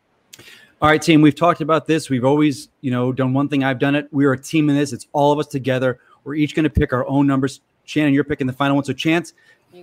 All 0.81 0.89
right, 0.89 1.01
team. 1.01 1.21
We've 1.21 1.35
talked 1.35 1.61
about 1.61 1.85
this. 1.85 2.09
We've 2.09 2.25
always, 2.25 2.69
you 2.81 2.89
know, 2.89 3.11
done 3.11 3.33
one 3.33 3.47
thing. 3.47 3.63
I've 3.63 3.77
done 3.77 3.93
it. 3.93 4.07
We 4.11 4.25
are 4.25 4.33
a 4.33 4.39
team 4.39 4.69
in 4.69 4.75
this. 4.75 4.93
It's 4.93 5.07
all 5.11 5.31
of 5.31 5.37
us 5.37 5.47
together. 5.47 5.99
We're 6.23 6.35
each 6.35 6.55
going 6.55 6.63
to 6.63 6.69
pick 6.69 6.93
our 6.93 7.07
own 7.07 7.27
numbers. 7.27 7.61
Shannon, 7.85 8.13
you're 8.13 8.23
picking 8.23 8.47
the 8.47 8.53
final 8.53 8.75
one. 8.75 8.85
So, 8.85 8.93
Chance, 8.93 9.33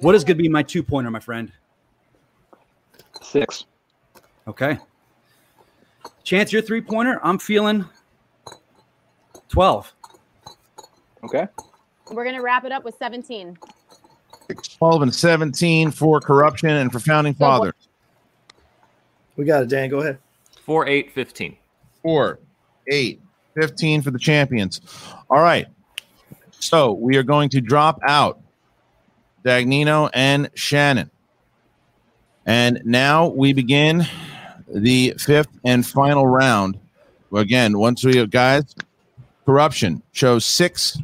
what 0.01 0.15
is 0.15 0.25
going 0.25 0.37
to 0.37 0.43
be 0.43 0.49
my 0.49 0.63
two 0.63 0.83
pointer, 0.83 1.11
my 1.11 1.21
friend? 1.21 1.53
Six. 3.29 3.67
Okay. 4.47 4.79
Chance, 6.25 6.53
your 6.53 6.63
three 6.63 6.81
pointer. 6.81 7.21
I'm 7.23 7.39
feeling 7.39 7.85
twelve. 9.49 9.93
Okay. 11.23 11.47
We're 12.11 12.25
gonna 12.25 12.43
wrap 12.43 12.65
it 12.65 12.73
up 12.73 12.85
with 12.85 12.95
17. 12.99 13.59
12 14.79 15.03
and 15.03 15.15
17 15.15 15.91
for 15.91 16.21
corruption 16.21 16.71
and 16.71 16.91
for 16.91 17.01
founding 17.01 17.35
fathers. 17.35 17.75
We 19.37 19.45
got 19.45 19.63
it, 19.63 19.69
Dan. 19.69 19.91
Go 19.91 19.99
ahead. 19.99 20.19
4 20.65 20.89
8 20.89 21.13
15. 21.13 21.57
Four, 22.03 22.39
eight, 22.91 23.21
15 23.55 24.03
for 24.03 24.11
the 24.11 24.19
champions. 24.19 24.81
All 25.29 25.41
right. 25.41 25.67
So 26.59 26.93
we 26.93 27.17
are 27.17 27.23
going 27.23 27.51
to 27.51 27.61
drop 27.61 27.99
out 28.03 28.41
Dagnino 29.45 30.11
and 30.15 30.51
Shannon. 30.55 31.11
And 32.49 32.81
now 32.83 33.29
we 33.29 33.53
begin 33.53 34.07
the 34.75 35.15
fifth 35.19 35.51
and 35.67 35.87
final 35.87 36.27
round. 36.27 36.81
Again, 37.31 37.79
once 37.79 38.03
we 38.03 38.17
have 38.17 38.31
guys, 38.31 38.75
corruption 39.45 40.03
chose 40.13 40.47
6, 40.47 40.97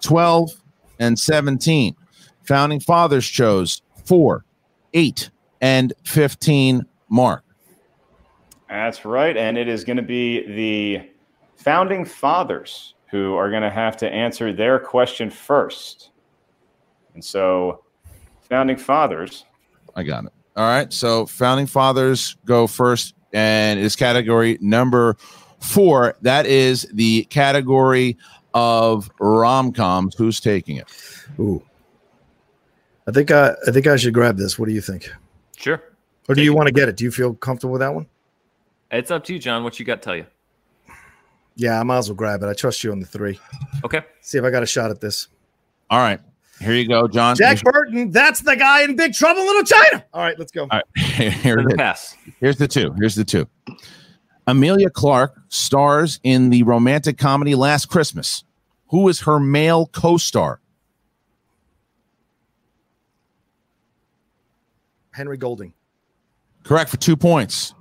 12, 0.00 0.50
and 0.98 1.18
17. 1.18 1.94
Founding 2.44 2.80
fathers 2.80 3.28
chose 3.28 3.82
4, 4.06 4.42
8, 4.94 5.30
and 5.60 5.92
15 6.04 6.86
mark. 7.10 7.44
That's 8.70 9.04
right. 9.04 9.36
And 9.36 9.58
it 9.58 9.68
is 9.68 9.84
going 9.84 9.98
to 9.98 10.02
be 10.02 10.46
the 10.46 11.10
founding 11.56 12.06
fathers 12.06 12.94
who 13.10 13.34
are 13.34 13.50
going 13.50 13.62
to 13.62 13.70
have 13.70 13.98
to 13.98 14.10
answer 14.10 14.50
their 14.54 14.78
question 14.78 15.28
first. 15.28 16.08
And 17.12 17.22
so, 17.22 17.84
founding 18.48 18.78
fathers. 18.78 19.44
I 19.94 20.04
got 20.04 20.24
it. 20.24 20.32
All 20.60 20.66
right. 20.66 20.92
So 20.92 21.24
founding 21.24 21.64
fathers 21.64 22.36
go 22.44 22.66
first, 22.66 23.14
and 23.32 23.80
it's 23.80 23.96
category 23.96 24.58
number 24.60 25.16
four. 25.58 26.16
That 26.20 26.44
is 26.44 26.86
the 26.92 27.24
category 27.30 28.18
of 28.52 29.10
rom 29.20 29.72
coms. 29.72 30.14
Who's 30.16 30.38
taking 30.38 30.76
it? 30.76 30.86
Ooh. 31.38 31.62
I 33.08 33.10
think 33.10 33.30
I, 33.30 33.54
I 33.66 33.70
think 33.70 33.86
I 33.86 33.96
should 33.96 34.12
grab 34.12 34.36
this. 34.36 34.58
What 34.58 34.68
do 34.68 34.74
you 34.74 34.82
think? 34.82 35.10
Sure. 35.56 35.82
Or 36.28 36.34
do 36.34 36.42
you 36.42 36.52
want 36.52 36.66
to 36.66 36.74
get 36.74 36.90
it? 36.90 36.96
Do 36.98 37.04
you 37.04 37.10
feel 37.10 37.32
comfortable 37.32 37.72
with 37.72 37.80
that 37.80 37.94
one? 37.94 38.04
It's 38.90 39.10
up 39.10 39.24
to 39.24 39.32
you, 39.32 39.38
John. 39.38 39.64
What 39.64 39.78
you 39.78 39.86
got 39.86 40.02
to 40.02 40.04
tell 40.04 40.16
you? 40.16 40.26
Yeah, 41.56 41.80
I 41.80 41.82
might 41.84 41.96
as 41.96 42.10
well 42.10 42.16
grab 42.16 42.42
it. 42.42 42.48
I 42.48 42.52
trust 42.52 42.84
you 42.84 42.92
on 42.92 43.00
the 43.00 43.06
three. 43.06 43.40
Okay. 43.82 44.02
See 44.20 44.36
if 44.36 44.44
I 44.44 44.50
got 44.50 44.62
a 44.62 44.66
shot 44.66 44.90
at 44.90 45.00
this. 45.00 45.28
All 45.88 46.00
right. 46.00 46.20
Here 46.60 46.74
you 46.74 46.86
go, 46.86 47.08
John. 47.08 47.36
Jack 47.36 47.62
Burton, 47.62 48.10
that's 48.10 48.40
the 48.40 48.54
guy 48.54 48.82
in 48.82 48.94
Big 48.94 49.14
Trouble 49.14 49.40
in 49.40 49.46
Little 49.46 49.62
China. 49.62 50.04
All 50.12 50.22
right, 50.22 50.38
let's 50.38 50.52
go. 50.52 50.62
All 50.64 50.68
right. 50.70 50.84
Here 50.96 51.58
it 51.58 51.68
the 51.68 51.74
pass. 51.76 52.16
Here's 52.38 52.58
the 52.58 52.68
two. 52.68 52.92
Here's 52.98 53.14
the 53.14 53.24
two. 53.24 53.48
Emilia 54.46 54.90
Clarke 54.90 55.40
stars 55.48 56.20
in 56.22 56.50
the 56.50 56.62
romantic 56.64 57.16
comedy 57.16 57.54
Last 57.54 57.86
Christmas. 57.86 58.44
Who 58.88 59.08
is 59.08 59.20
her 59.20 59.40
male 59.40 59.86
co-star? 59.86 60.60
Henry 65.12 65.38
Golding. 65.38 65.72
Correct 66.64 66.90
for 66.90 66.96
two 66.98 67.16
points. 67.16 67.74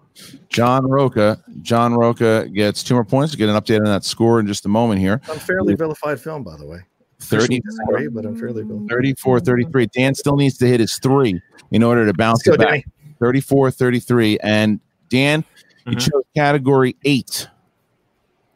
John 0.49 0.85
Rocha. 0.85 1.43
John 1.61 1.93
Rocha 1.93 2.47
gets 2.53 2.83
two 2.83 2.93
more 2.93 3.05
points. 3.05 3.35
Get 3.35 3.49
an 3.49 3.55
update 3.55 3.79
on 3.79 3.85
that 3.85 4.03
score 4.03 4.39
in 4.39 4.47
just 4.47 4.65
a 4.65 4.69
moment 4.69 5.01
here. 5.01 5.21
Unfairly 5.29 5.75
vilified 5.75 6.19
film, 6.19 6.43
by 6.43 6.55
the 6.57 6.65
way. 6.65 6.79
30, 7.21 7.59
Disagree, 7.59 8.07
but 8.07 8.25
unfairly 8.25 8.63
vilified. 8.63 8.89
34 8.89 9.39
33. 9.41 9.85
Dan 9.87 10.15
still 10.15 10.35
needs 10.35 10.57
to 10.57 10.67
hit 10.67 10.79
his 10.79 10.97
three 10.99 11.41
in 11.71 11.83
order 11.83 12.05
to 12.05 12.13
bounce 12.13 12.45
Let's 12.47 12.55
it 12.55 12.63
go, 12.63 12.69
back. 12.69 12.85
34 13.19 13.71
33. 13.71 14.39
And 14.41 14.79
Dan, 15.09 15.43
you 15.85 15.91
mm-hmm. 15.91 15.99
chose 15.99 16.23
category 16.35 16.95
eight 17.05 17.47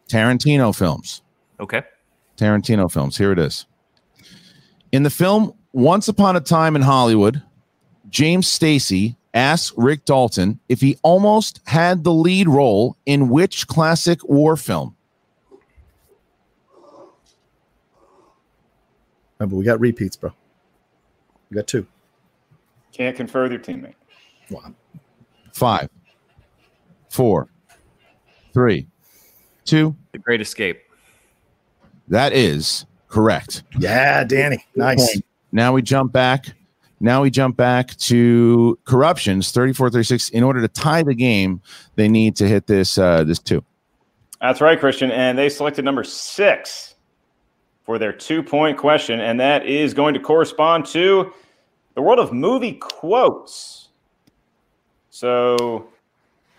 Tarantino 0.08 0.76
films. 0.76 1.22
Okay. 1.60 1.84
Tarantino 2.38 2.92
films. 2.92 3.18
Here 3.18 3.32
it 3.32 3.40
is. 3.40 3.66
In 4.92 5.04
the 5.04 5.10
film 5.10 5.54
Once 5.74 6.08
Upon 6.08 6.36
a 6.36 6.42
Time 6.42 6.76
in 6.76 6.82
Hollywood, 6.82 7.42
James 8.10 8.48
Stacy 8.48 9.18
asks 9.34 9.74
Rick 9.78 10.06
Dalton 10.06 10.60
if 10.70 10.82
he 10.82 10.98
almost 11.02 11.60
had 11.66 12.04
the 12.04 12.14
lead 12.14 12.48
role 12.48 12.98
in 13.06 13.30
which 13.30 13.68
classic 13.68 14.24
war 14.24 14.56
film? 14.56 14.96
Remember, 19.44 19.58
we 19.58 19.66
got 19.66 19.82
repeats, 19.82 20.16
bro. 20.16 20.32
We 21.50 21.56
got 21.56 21.68
two. 21.68 21.86
Can't 22.94 23.14
confer 23.14 23.44
with 23.44 23.52
your 23.52 23.60
teammate. 23.60 23.96
Five, 25.52 25.90
four, 27.10 27.50
three, 28.54 28.88
two. 29.66 29.98
The 30.14 30.20
Great 30.20 30.40
Escape. 30.40 30.80
That 32.08 32.32
is 32.32 32.86
correct. 33.10 33.64
Yeah, 33.78 34.24
Danny. 34.24 34.64
Nice. 34.78 35.22
Now 35.52 35.74
we 35.74 35.82
jump 35.82 36.14
back. 36.14 36.54
Now 37.02 37.22
we 37.22 37.30
jump 37.30 37.58
back 37.58 37.98
to 37.98 38.80
corruptions 38.86 39.52
34 39.52 39.90
36. 39.90 40.30
In 40.30 40.44
order 40.44 40.62
to 40.62 40.70
tie 40.70 41.04
the 41.04 41.16
game, 41.16 41.62
they 41.98 42.08
need 42.08 42.38
to 42.38 42.48
hit 42.48 42.68
this 42.68 42.98
uh 42.98 43.26
this 43.26 43.40
two. 43.40 43.62
That's 44.40 44.62
right, 44.62 44.80
Christian. 44.80 45.12
And 45.12 45.38
they 45.38 45.50
selected 45.50 45.84
number 45.84 46.06
six 46.06 46.93
for 47.84 48.00
their 48.00 48.14
two 48.14 48.42
point 48.42 48.78
question. 48.78 49.20
And 49.20 49.40
that 49.40 49.66
is 49.66 49.94
going 49.94 50.14
to 50.14 50.20
correspond 50.20 50.86
to 50.88 51.34
the 51.96 52.02
world 52.02 52.20
of 52.20 52.34
movie 52.34 52.74
quotes. 52.74 53.90
So, 55.10 55.90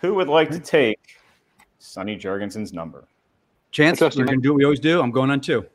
who 0.00 0.14
would 0.14 0.28
like 0.28 0.50
to 0.50 0.60
take 0.60 1.18
Sonny 1.78 2.16
Jurgensen's 2.16 2.72
number? 2.72 3.04
Chance, 3.72 3.98
trust 3.98 4.16
we're 4.16 4.22
you, 4.22 4.26
going 4.26 4.38
to 4.40 4.42
do 4.42 4.52
what 4.52 4.58
we 4.58 4.64
always 4.64 4.80
do. 4.80 5.00
I'm 5.00 5.10
going 5.10 5.30
on 5.30 5.40
two. 5.40 5.66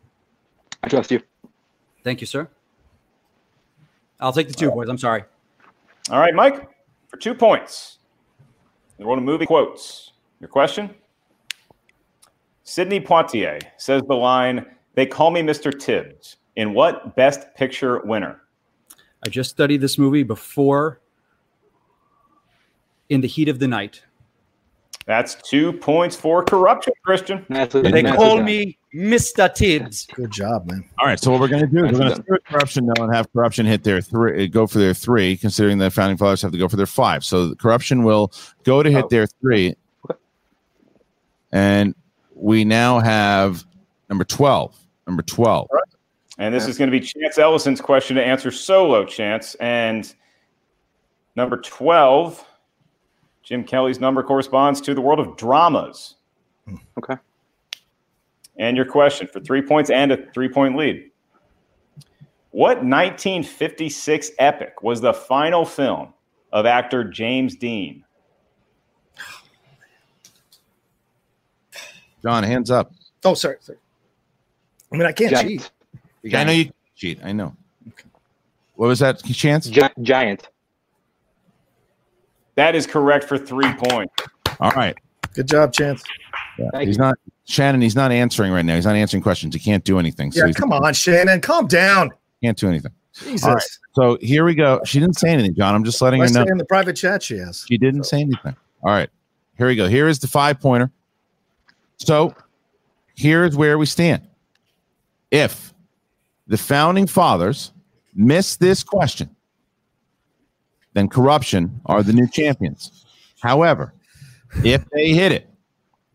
I 0.81 0.87
trust 0.87 1.11
you. 1.11 1.21
Thank 2.03 2.21
you, 2.21 2.27
sir. 2.27 2.47
I'll 4.21 4.31
take 4.31 4.47
the 4.47 4.53
two, 4.53 4.71
boys. 4.71 4.87
I'm 4.87 4.97
sorry. 4.97 5.23
All 6.09 6.19
right, 6.19 6.33
Mike, 6.33 6.69
for 7.09 7.17
two 7.17 7.33
points. 7.33 7.97
The 8.97 9.05
world 9.05 9.19
of 9.19 9.25
movie 9.25 9.45
quotes. 9.45 10.13
Your 10.39 10.47
question? 10.47 10.89
Sidney 12.63 12.99
Poitier 12.99 13.61
says 13.77 14.01
the 14.07 14.15
line, 14.15 14.65
They 14.99 15.05
call 15.05 15.31
me 15.31 15.41
Mr. 15.41 15.71
Tibbs. 15.71 16.35
In 16.57 16.73
what 16.73 17.15
best 17.15 17.55
picture 17.55 18.01
winner? 18.01 18.41
I 19.25 19.29
just 19.29 19.49
studied 19.49 19.79
this 19.79 19.97
movie 19.97 20.23
before 20.23 20.99
In 23.07 23.21
the 23.21 23.27
Heat 23.29 23.47
of 23.47 23.59
the 23.59 23.67
Night. 23.69 24.03
That's 25.05 25.35
two 25.35 25.71
points 25.71 26.17
for 26.17 26.43
corruption, 26.43 26.91
Christian. 27.05 27.45
They 27.47 28.03
call 28.03 28.43
me 28.43 28.77
Mr. 28.93 29.55
Tibbs. 29.55 30.05
Good 30.07 30.31
job, 30.31 30.69
man. 30.69 30.83
All 30.99 31.07
right. 31.07 31.17
So 31.17 31.31
what 31.31 31.39
we're 31.39 31.47
going 31.47 31.61
to 31.61 31.67
do 31.67 31.85
is 31.85 31.93
we're 31.93 31.99
going 31.99 32.15
to 32.17 32.21
start 32.21 32.43
corruption 32.43 32.85
now 32.87 33.05
and 33.05 33.15
have 33.15 33.31
corruption 33.31 33.65
hit 33.65 33.85
their 33.85 34.01
three, 34.01 34.43
uh, 34.43 34.47
go 34.47 34.67
for 34.67 34.79
their 34.79 34.93
three, 34.93 35.37
considering 35.37 35.77
the 35.77 35.89
founding 35.89 36.17
fathers 36.17 36.41
have 36.41 36.51
to 36.51 36.57
go 36.57 36.67
for 36.67 36.75
their 36.75 36.85
five. 36.85 37.23
So 37.23 37.47
the 37.47 37.55
corruption 37.55 38.03
will 38.03 38.33
go 38.65 38.83
to 38.83 38.91
hit 38.91 39.07
their 39.07 39.27
three, 39.27 39.77
and 41.53 41.95
we 42.35 42.65
now 42.65 42.99
have 42.99 43.63
number 44.09 44.25
twelve. 44.25 44.75
Number 45.09 45.23
twelve. 45.23 45.67
And 46.39 46.55
this 46.55 46.67
is 46.67 46.77
going 46.77 46.89
to 46.89 46.97
be 46.97 47.05
Chance 47.05 47.37
Ellison's 47.37 47.81
question 47.81 48.15
to 48.15 48.25
answer 48.25 48.49
solo, 48.49 49.05
Chance. 49.05 49.55
And 49.55 50.11
number 51.35 51.57
12, 51.57 52.45
Jim 53.43 53.65
Kelly's 53.65 53.99
number 53.99 54.23
corresponds 54.23 54.79
to 54.81 54.93
the 54.93 55.01
world 55.01 55.19
of 55.19 55.35
dramas. 55.35 56.15
Hmm. 56.65 56.75
Okay. 56.97 57.15
And 58.57 58.77
your 58.77 58.85
question 58.85 59.27
for 59.27 59.41
three 59.41 59.61
points 59.61 59.89
and 59.89 60.13
a 60.13 60.31
three 60.31 60.47
point 60.47 60.77
lead. 60.77 61.11
What 62.51 62.77
1956 62.77 64.31
epic 64.39 64.81
was 64.81 65.01
the 65.01 65.13
final 65.13 65.65
film 65.65 66.13
of 66.53 66.65
actor 66.65 67.03
James 67.03 67.55
Dean? 67.57 68.05
John, 72.23 72.43
hands 72.43 72.71
up. 72.71 72.93
Oh, 73.25 73.33
sorry. 73.33 73.57
sorry. 73.59 73.77
I 74.91 74.97
mean, 74.97 75.05
I 75.05 75.11
can't 75.11 75.31
Giant. 75.31 75.71
cheat. 76.23 76.35
I 76.35 76.43
know 76.43 76.51
you 76.51 76.65
can 76.65 76.73
cheat. 76.95 77.19
I 77.23 77.31
know. 77.31 77.55
What 78.75 78.87
was 78.87 78.99
that 78.99 79.23
chance? 79.23 79.67
Gi- 79.67 79.81
giant. 80.01 80.47
That 82.55 82.75
is 82.75 82.87
correct 82.87 83.25
for 83.25 83.37
three 83.37 83.71
points. 83.73 84.13
All 84.59 84.71
right. 84.71 84.95
Good 85.33 85.47
job, 85.47 85.71
Chance. 85.73 86.03
Thank 86.73 86.87
he's 86.87 86.97
you. 86.97 87.01
not 87.03 87.15
Shannon. 87.45 87.81
He's 87.81 87.95
not 87.95 88.11
answering 88.11 88.51
right 88.51 88.65
now. 88.65 88.75
He's 88.75 88.85
not 88.85 88.95
answering 88.95 89.23
questions. 89.23 89.53
He 89.53 89.59
can't 89.59 89.83
do 89.83 89.99
anything. 89.99 90.31
So 90.31 90.45
Yeah, 90.45 90.51
come 90.53 90.73
on, 90.73 90.93
Shannon. 90.93 91.39
Calm 91.41 91.67
down. 91.67 92.09
can't 92.43 92.57
do 92.57 92.67
anything. 92.67 92.91
Jesus. 93.13 93.43
All 93.45 93.53
right. 93.55 93.63
So 93.93 94.17
here 94.21 94.43
we 94.45 94.55
go. 94.55 94.81
She 94.85 94.99
didn't 94.99 95.17
say 95.17 95.29
anything, 95.29 95.55
John. 95.55 95.75
I'm 95.75 95.83
just 95.83 96.01
letting 96.01 96.21
I 96.21 96.27
her 96.27 96.31
know. 96.31 96.45
in 96.51 96.57
the 96.57 96.65
private 96.65 96.95
chat 96.95 97.23
she 97.23 97.37
has. 97.37 97.65
She 97.67 97.77
didn't 97.77 98.03
say 98.05 98.21
anything. 98.21 98.55
All 98.83 98.91
right. 98.91 99.09
Here 99.57 99.67
we 99.67 99.75
go. 99.75 99.87
Here 99.87 100.07
is 100.07 100.19
the 100.19 100.27
five 100.27 100.59
pointer. 100.59 100.91
So 101.97 102.33
here 103.15 103.43
is 103.43 103.55
where 103.57 103.77
we 103.77 103.85
stand. 103.85 104.25
If 105.31 105.73
the 106.47 106.57
founding 106.57 107.07
fathers 107.07 107.71
miss 108.15 108.55
this 108.55 108.83
question, 108.83 109.35
then 110.93 111.07
corruption 111.07 111.81
are 111.85 112.03
the 112.03 112.13
new 112.13 112.27
champions. 112.27 113.05
However, 113.39 113.93
if 114.63 114.83
they 114.89 115.09
hit 115.09 115.31
it, 115.31 115.49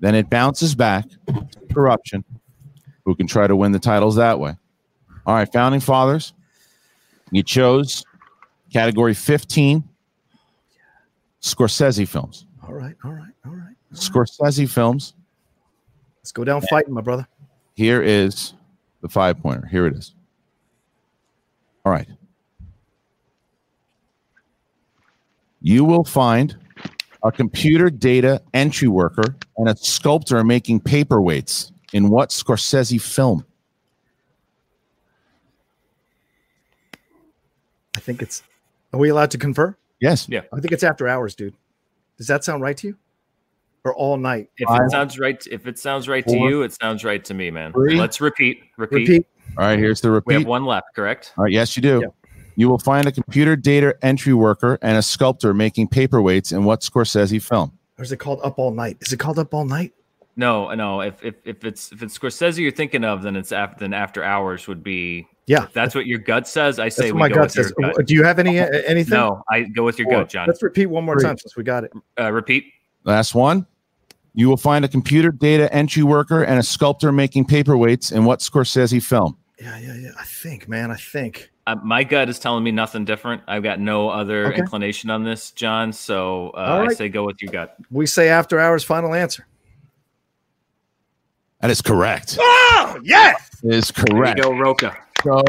then 0.00 0.14
it 0.14 0.28
bounces 0.28 0.74
back 0.74 1.04
to 1.28 1.46
corruption, 1.72 2.24
who 3.04 3.14
can 3.14 3.26
try 3.26 3.46
to 3.46 3.54
win 3.54 3.72
the 3.72 3.78
titles 3.78 4.16
that 4.16 4.38
way. 4.38 4.54
All 5.26 5.34
right, 5.34 5.50
founding 5.50 5.80
fathers, 5.80 6.32
you 7.30 7.42
chose 7.42 8.04
category 8.72 9.14
15 9.14 9.84
Scorsese 11.40 12.08
films. 12.08 12.46
All 12.66 12.74
right, 12.74 12.96
all 13.04 13.12
right, 13.12 13.32
all 13.46 13.52
right. 13.52 13.74
Scorsese 13.92 14.68
films. 14.68 15.14
Let's 16.18 16.32
go 16.32 16.42
down 16.44 16.62
fighting, 16.62 16.92
my 16.92 17.02
brother. 17.02 17.28
Here 17.74 18.02
is 18.02 18.54
the 19.04 19.08
five 19.10 19.38
pointer. 19.38 19.66
Here 19.66 19.86
it 19.86 19.94
is. 19.94 20.14
All 21.84 21.92
right. 21.92 22.08
You 25.60 25.84
will 25.84 26.04
find 26.04 26.56
a 27.22 27.30
computer 27.30 27.90
data 27.90 28.40
entry 28.54 28.88
worker 28.88 29.36
and 29.58 29.68
a 29.68 29.76
sculptor 29.76 30.42
making 30.42 30.80
paperweights 30.80 31.70
in 31.92 32.08
what 32.08 32.30
Scorsese 32.30 32.98
film? 32.98 33.44
I 37.94 38.00
think 38.00 38.22
it's. 38.22 38.42
Are 38.94 38.98
we 38.98 39.10
allowed 39.10 39.30
to 39.32 39.38
confer? 39.38 39.76
Yes. 40.00 40.26
Yeah. 40.30 40.42
I 40.50 40.60
think 40.60 40.72
it's 40.72 40.82
after 40.82 41.06
hours, 41.08 41.34
dude. 41.34 41.54
Does 42.16 42.26
that 42.28 42.42
sound 42.42 42.62
right 42.62 42.76
to 42.78 42.86
you? 42.88 42.96
Or 43.84 43.94
all 43.94 44.16
night? 44.16 44.48
If 44.56 44.68
it 44.70 44.90
sounds 44.90 45.18
right, 45.18 45.46
if 45.50 45.66
it 45.66 45.78
sounds 45.78 46.08
right 46.08 46.26
to 46.26 46.36
you, 46.36 46.62
it 46.62 46.72
sounds 46.72 47.04
right 47.04 47.22
to 47.24 47.34
me, 47.34 47.50
man. 47.50 47.72
Three. 47.72 47.96
Let's 47.96 48.20
repeat. 48.20 48.62
Repeat. 48.78 49.08
Repeat. 49.08 49.26
All 49.58 49.64
right, 49.66 49.78
here's 49.78 50.00
the 50.00 50.10
repeat. 50.10 50.26
We 50.28 50.34
have 50.34 50.46
one 50.46 50.64
left, 50.64 50.86
correct? 50.96 51.32
All 51.36 51.44
right, 51.44 51.52
yes, 51.52 51.76
you 51.76 51.82
do. 51.82 52.02
You 52.56 52.68
will 52.68 52.78
find 52.78 53.06
a 53.06 53.12
computer 53.12 53.56
data 53.56 53.94
entry 54.00 54.32
worker 54.32 54.78
and 54.80 54.96
a 54.96 55.02
sculptor 55.02 55.52
making 55.52 55.88
paperweights 55.88 56.52
in 56.52 56.64
what 56.64 56.80
Scorsese 56.80 57.42
film? 57.46 57.72
Or 57.98 58.04
is 58.04 58.10
it 58.12 58.16
called 58.18 58.40
Up 58.42 58.58
All 58.58 58.70
Night? 58.70 58.96
Is 59.02 59.12
it 59.12 59.18
called 59.18 59.38
Up 59.38 59.52
All 59.52 59.64
Night? 59.66 59.92
No, 60.36 60.72
no. 60.74 61.00
If 61.02 61.22
if, 61.22 61.34
if 61.44 61.64
it's 61.64 61.92
if 61.92 62.02
it's 62.02 62.18
Scorsese 62.18 62.58
you're 62.58 62.70
thinking 62.72 63.04
of, 63.04 63.22
then 63.22 63.36
it's 63.36 63.52
after 63.52 63.80
then 63.80 63.92
after 63.92 64.24
hours 64.24 64.66
would 64.66 64.82
be 64.82 65.26
Yeah. 65.46 65.64
If 65.64 65.72
that's 65.74 65.94
what 65.94 66.06
your 66.06 66.18
gut 66.20 66.48
says, 66.48 66.78
I 66.78 66.88
say 66.88 67.12
we 67.12 67.18
my 67.18 67.28
go 67.28 67.34
gut 67.36 67.44
with 67.44 67.56
your 67.56 67.64
says. 67.64 67.72
gut. 67.96 68.06
Do 68.06 68.14
you 68.14 68.24
have 68.24 68.38
any 68.38 68.58
uh, 68.58 68.66
anything? 68.86 69.14
No, 69.18 69.42
I 69.50 69.62
go 69.62 69.84
with 69.84 69.98
your 69.98 70.06
Four. 70.08 70.20
gut, 70.20 70.30
John. 70.30 70.46
Let's 70.48 70.62
repeat 70.62 70.86
one 70.86 71.04
more 71.04 71.16
Three. 71.16 71.28
time 71.28 71.38
since 71.38 71.54
we 71.56 71.62
got 71.64 71.84
it. 71.84 71.92
Uh, 72.18 72.32
repeat. 72.32 72.64
Last 73.04 73.34
one. 73.34 73.66
You 74.34 74.48
will 74.48 74.56
find 74.56 74.84
a 74.84 74.88
computer 74.88 75.30
data 75.30 75.72
entry 75.72 76.02
worker 76.02 76.42
and 76.42 76.58
a 76.58 76.62
sculptor 76.62 77.12
making 77.12 77.46
paperweights 77.46 78.12
in 78.12 78.24
what 78.24 78.40
Scorsese 78.40 79.02
film? 79.02 79.36
Yeah, 79.60 79.78
yeah, 79.78 79.94
yeah. 79.94 80.10
I 80.18 80.24
think, 80.24 80.68
man. 80.68 80.90
I 80.90 80.96
think. 80.96 81.50
Uh, 81.66 81.76
my 81.82 82.02
gut 82.04 82.28
is 82.28 82.38
telling 82.40 82.62
me 82.64 82.72
nothing 82.72 83.04
different. 83.04 83.42
I've 83.46 83.62
got 83.62 83.78
no 83.80 84.08
other 84.10 84.48
Okay. 84.48 84.58
inclination 84.58 85.08
on 85.08 85.22
this, 85.24 85.52
John. 85.52 85.92
So 85.92 86.50
uh, 86.50 86.58
All 86.60 86.90
I 86.90 86.92
say 86.94 87.08
go 87.08 87.24
with 87.24 87.40
your 87.40 87.52
gut. 87.52 87.76
We 87.90 88.06
say 88.06 88.28
after 88.28 88.58
hours 88.58 88.82
final 88.84 89.14
answer. 89.14 89.46
That 91.60 91.70
is 91.70 91.80
correct. 91.80 92.36
Oh, 92.40 92.98
yes. 93.02 93.50
Is 93.62 93.90
There 93.90 94.04
correct. 94.06 94.38
you 94.38 94.44
go, 94.44 94.52
Rocha. 94.58 94.94
So 95.22 95.42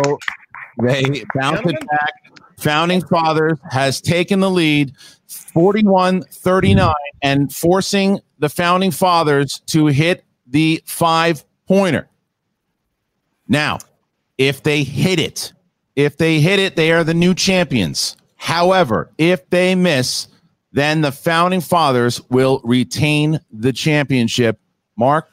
they 0.82 1.24
bounce 1.34 1.60
it 1.66 1.88
back. 1.88 2.14
Founding 2.60 3.06
Fathers 3.08 3.58
has 3.72 4.00
taken 4.00 4.40
the 4.40 4.50
lead 4.50 4.94
41 5.28 6.22
39 6.24 6.94
and 7.22 7.54
forcing 7.54 8.22
the 8.40 8.50
Founding 8.50 8.92
Fathers 8.92 9.62
to 9.68 9.88
hit 9.88 10.24
the 10.48 10.82
five 10.86 11.44
pointer. 11.68 12.08
Now, 13.48 13.80
if 14.38 14.64
they 14.64 14.84
hit 14.84 15.20
it, 15.20 15.54
if 15.96 16.18
they 16.18 16.40
hit 16.40 16.60
it, 16.60 16.76
they 16.76 16.92
are 16.92 17.04
the 17.04 17.14
new 17.14 17.34
champions. 17.34 18.18
However, 18.36 19.12
if 19.18 19.50
they 19.50 19.76
miss, 19.76 20.28
then 20.72 21.02
the 21.02 21.12
Founding 21.12 21.62
Fathers 21.62 22.22
will 22.30 22.62
retain 22.64 23.40
the 23.52 23.72
championship. 23.72 24.60
Mark? 24.98 25.30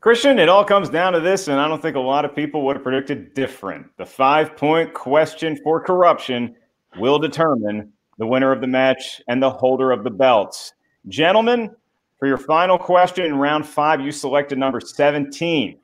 Christian, 0.00 0.38
it 0.40 0.48
all 0.48 0.64
comes 0.64 0.88
down 0.88 1.12
to 1.12 1.20
this, 1.20 1.46
and 1.46 1.60
I 1.60 1.68
don't 1.68 1.80
think 1.80 1.94
a 1.94 2.00
lot 2.00 2.24
of 2.24 2.34
people 2.34 2.64
would 2.66 2.76
have 2.76 2.82
predicted 2.82 3.34
different. 3.34 3.86
The 3.98 4.06
five 4.06 4.56
point 4.56 4.94
question 4.94 5.56
for 5.62 5.80
corruption 5.80 6.56
will 6.98 7.18
determine 7.18 7.92
the 8.18 8.26
winner 8.26 8.52
of 8.52 8.60
the 8.60 8.66
match 8.66 9.20
and 9.28 9.42
the 9.42 9.50
holder 9.50 9.90
of 9.90 10.04
the 10.04 10.10
belts. 10.10 10.74
Gentlemen, 11.08 11.74
for 12.18 12.28
your 12.28 12.38
final 12.38 12.78
question 12.78 13.24
in 13.24 13.36
round 13.36 13.66
five, 13.66 14.00
you 14.00 14.12
selected 14.12 14.56
number 14.56 14.80
17. 14.80 15.78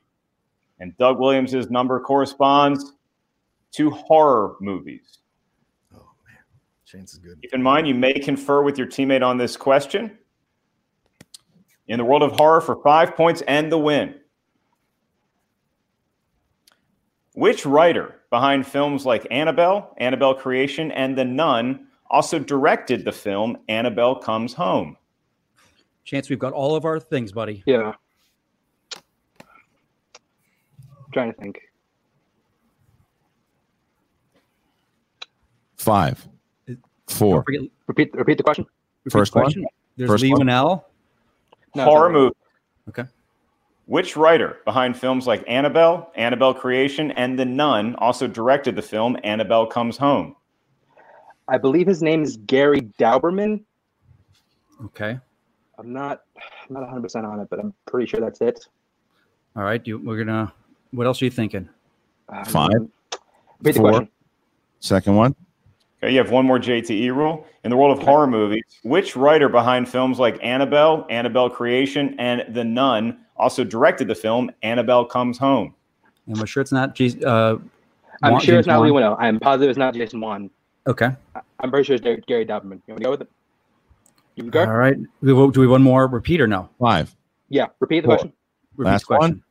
And 0.81 0.97
Doug 0.97 1.19
Williams's 1.19 1.71
number 1.71 1.99
corresponds 1.99 2.93
to 3.73 3.91
horror 3.91 4.55
movies. 4.61 5.19
Oh, 5.93 6.07
man. 6.27 6.37
Chance 6.87 7.15
is 7.15 7.19
good. 7.19 7.43
Keep 7.43 7.55
in 7.55 7.63
mind, 7.63 7.89
you 7.89 7.95
may 7.95 8.13
confer 8.15 8.63
with 8.63 8.79
your 8.79 8.87
teammate 8.87 9.27
on 9.27 9.37
this 9.37 9.57
question. 9.57 10.17
In 11.89 11.99
the 11.99 12.05
world 12.05 12.23
of 12.23 12.33
horror, 12.33 12.61
for 12.61 12.81
five 12.83 13.17
points 13.17 13.43
and 13.49 13.73
the 13.73 13.79
win. 13.79 14.15
Which 17.35 17.67
writer 17.67 18.21
behind 18.31 18.67
films 18.67 19.05
like 19.05 19.27
Annabelle, 19.31 19.95
Annabelle 19.99 20.35
Creation, 20.35 20.93
and 20.93 21.19
The 21.19 21.25
Nun 21.25 21.88
also 22.11 22.39
directed 22.39 23.05
the 23.05 23.13
film 23.13 23.59
Annabelle 23.69 24.17
Comes 24.17 24.55
Home? 24.55 24.97
Chance, 26.05 26.31
we've 26.31 26.39
got 26.39 26.53
all 26.53 26.75
of 26.75 26.85
our 26.85 26.99
things, 26.99 27.33
buddy. 27.33 27.63
Yeah. 27.67 27.93
trying 31.13 31.33
to 31.33 31.39
think. 31.41 31.61
Five, 35.77 36.27
uh, 36.69 36.75
four, 37.07 37.45
Repeat 37.87 38.15
repeat 38.15 38.37
the 38.37 38.43
question. 38.43 38.67
first 39.11 39.35
one. 39.35 39.53
There's 39.97 40.11
First 40.11 40.23
Lee 40.23 40.33
one. 40.33 40.43
Winnell. 40.43 40.85
No, 41.75 41.85
horror 41.85 42.09
sorry. 42.09 42.13
movie. 42.13 42.35
Okay. 42.89 43.05
Which 43.87 44.17
writer 44.17 44.59
behind 44.67 44.99
films 44.99 45.27
like 45.27 45.43
Annabelle, 45.49 46.13
Annabelle 46.15 46.53
Creation, 46.53 47.11
and 47.13 47.39
The 47.39 47.45
Nun 47.47 47.95
also 47.97 48.27
directed 48.27 48.77
the 48.77 48.83
film 48.83 49.17
Annabelle 49.25 49.67
Comes 49.67 49.97
Home? 49.97 50.37
I 51.49 51.59
believe 51.59 51.87
his 51.87 52.03
name 52.03 52.23
is 52.23 52.37
Gary 52.37 52.83
Dauberman. 52.99 53.63
Okay. 54.85 55.19
I'm 55.79 55.93
not 55.93 56.23
I'm 56.69 56.75
not 56.75 56.81
100 56.83 57.03
percent 57.03 57.27
on 57.27 57.41
it, 57.41 57.49
but 57.51 57.59
I'm 57.59 57.73
pretty 57.87 58.07
sure 58.07 58.21
that's 58.21 58.41
it. 58.41 58.67
All 59.57 59.63
right. 59.65 59.85
You, 59.87 59.99
we're 59.99 60.19
gonna. 60.19 60.53
What 60.93 61.07
else 61.07 61.21
are 61.23 61.25
you 61.25 61.31
thinking? 61.31 61.69
Five, 62.47 62.71
Repeat 62.73 62.91
the 63.63 63.73
four. 63.75 63.89
question. 63.91 64.09
Second 64.81 65.17
one. 65.17 65.35
Okay, 66.03 66.13
you 66.13 66.19
have 66.19 66.31
one 66.31 66.47
more 66.47 66.59
JTE 66.59 67.15
rule. 67.15 67.45
In 67.65 67.71
the 67.71 67.77
world 67.77 67.99
of 67.99 68.05
horror 68.05 68.27
movies, 68.29 68.63
which 68.85 69.17
writer 69.17 69.49
behind 69.49 69.89
films 69.89 70.19
like 70.19 70.39
Annabelle, 70.43 71.07
Annabelle 71.11 71.51
Creation, 71.51 72.15
and 72.21 72.55
The 72.55 72.63
Nun 72.65 73.19
also 73.37 73.65
directed 73.65 74.07
the 74.09 74.15
film 74.15 74.51
Annabelle 74.63 75.05
Comes 75.05 75.39
Home? 75.39 75.75
And 76.27 76.39
we're 76.39 76.47
sure 76.47 76.61
it's 76.61 76.71
not. 76.73 76.95
Jason, 76.95 77.25
uh, 77.25 77.57
I'm 78.23 78.33
Wan- 78.33 78.41
sure 78.41 78.55
James 78.55 78.59
it's 78.61 78.67
not 78.69 78.81
Lee 78.83 78.91
Wan. 78.91 79.03
Winnell. 79.03 79.17
I'm 79.19 79.41
positive 79.41 79.71
it's 79.71 79.79
not 79.79 79.95
Jason 79.95 80.21
Wan. 80.21 80.51
Okay. 80.89 81.11
I- 81.35 81.41
I'm 81.61 81.71
pretty 81.71 81.85
sure 81.85 81.95
it's 81.97 82.03
Gary- 82.05 82.23
Gary 82.27 82.45
You 82.49 82.55
want 82.55 82.85
to 82.87 82.95
go 83.01 83.11
with 83.11 83.21
it? 83.23 83.31
You 84.37 84.45
can 84.45 84.51
go. 84.51 84.61
All 84.65 84.73
right. 84.77 84.97
Do 85.23 85.37
we, 85.47 85.53
do 85.53 85.61
we 85.61 85.67
one 85.67 85.83
more 85.83 86.07
repeat 86.07 86.41
or 86.41 86.47
no? 86.47 86.71
Five. 86.81 87.15
Yeah. 87.49 87.67
Repeat 87.81 88.01
the 88.01 88.07
Four. 88.07 88.17
question. 88.17 88.33
Repeat 88.77 88.91
Last 88.91 89.05
question. 89.05 89.21
one. 89.37 89.43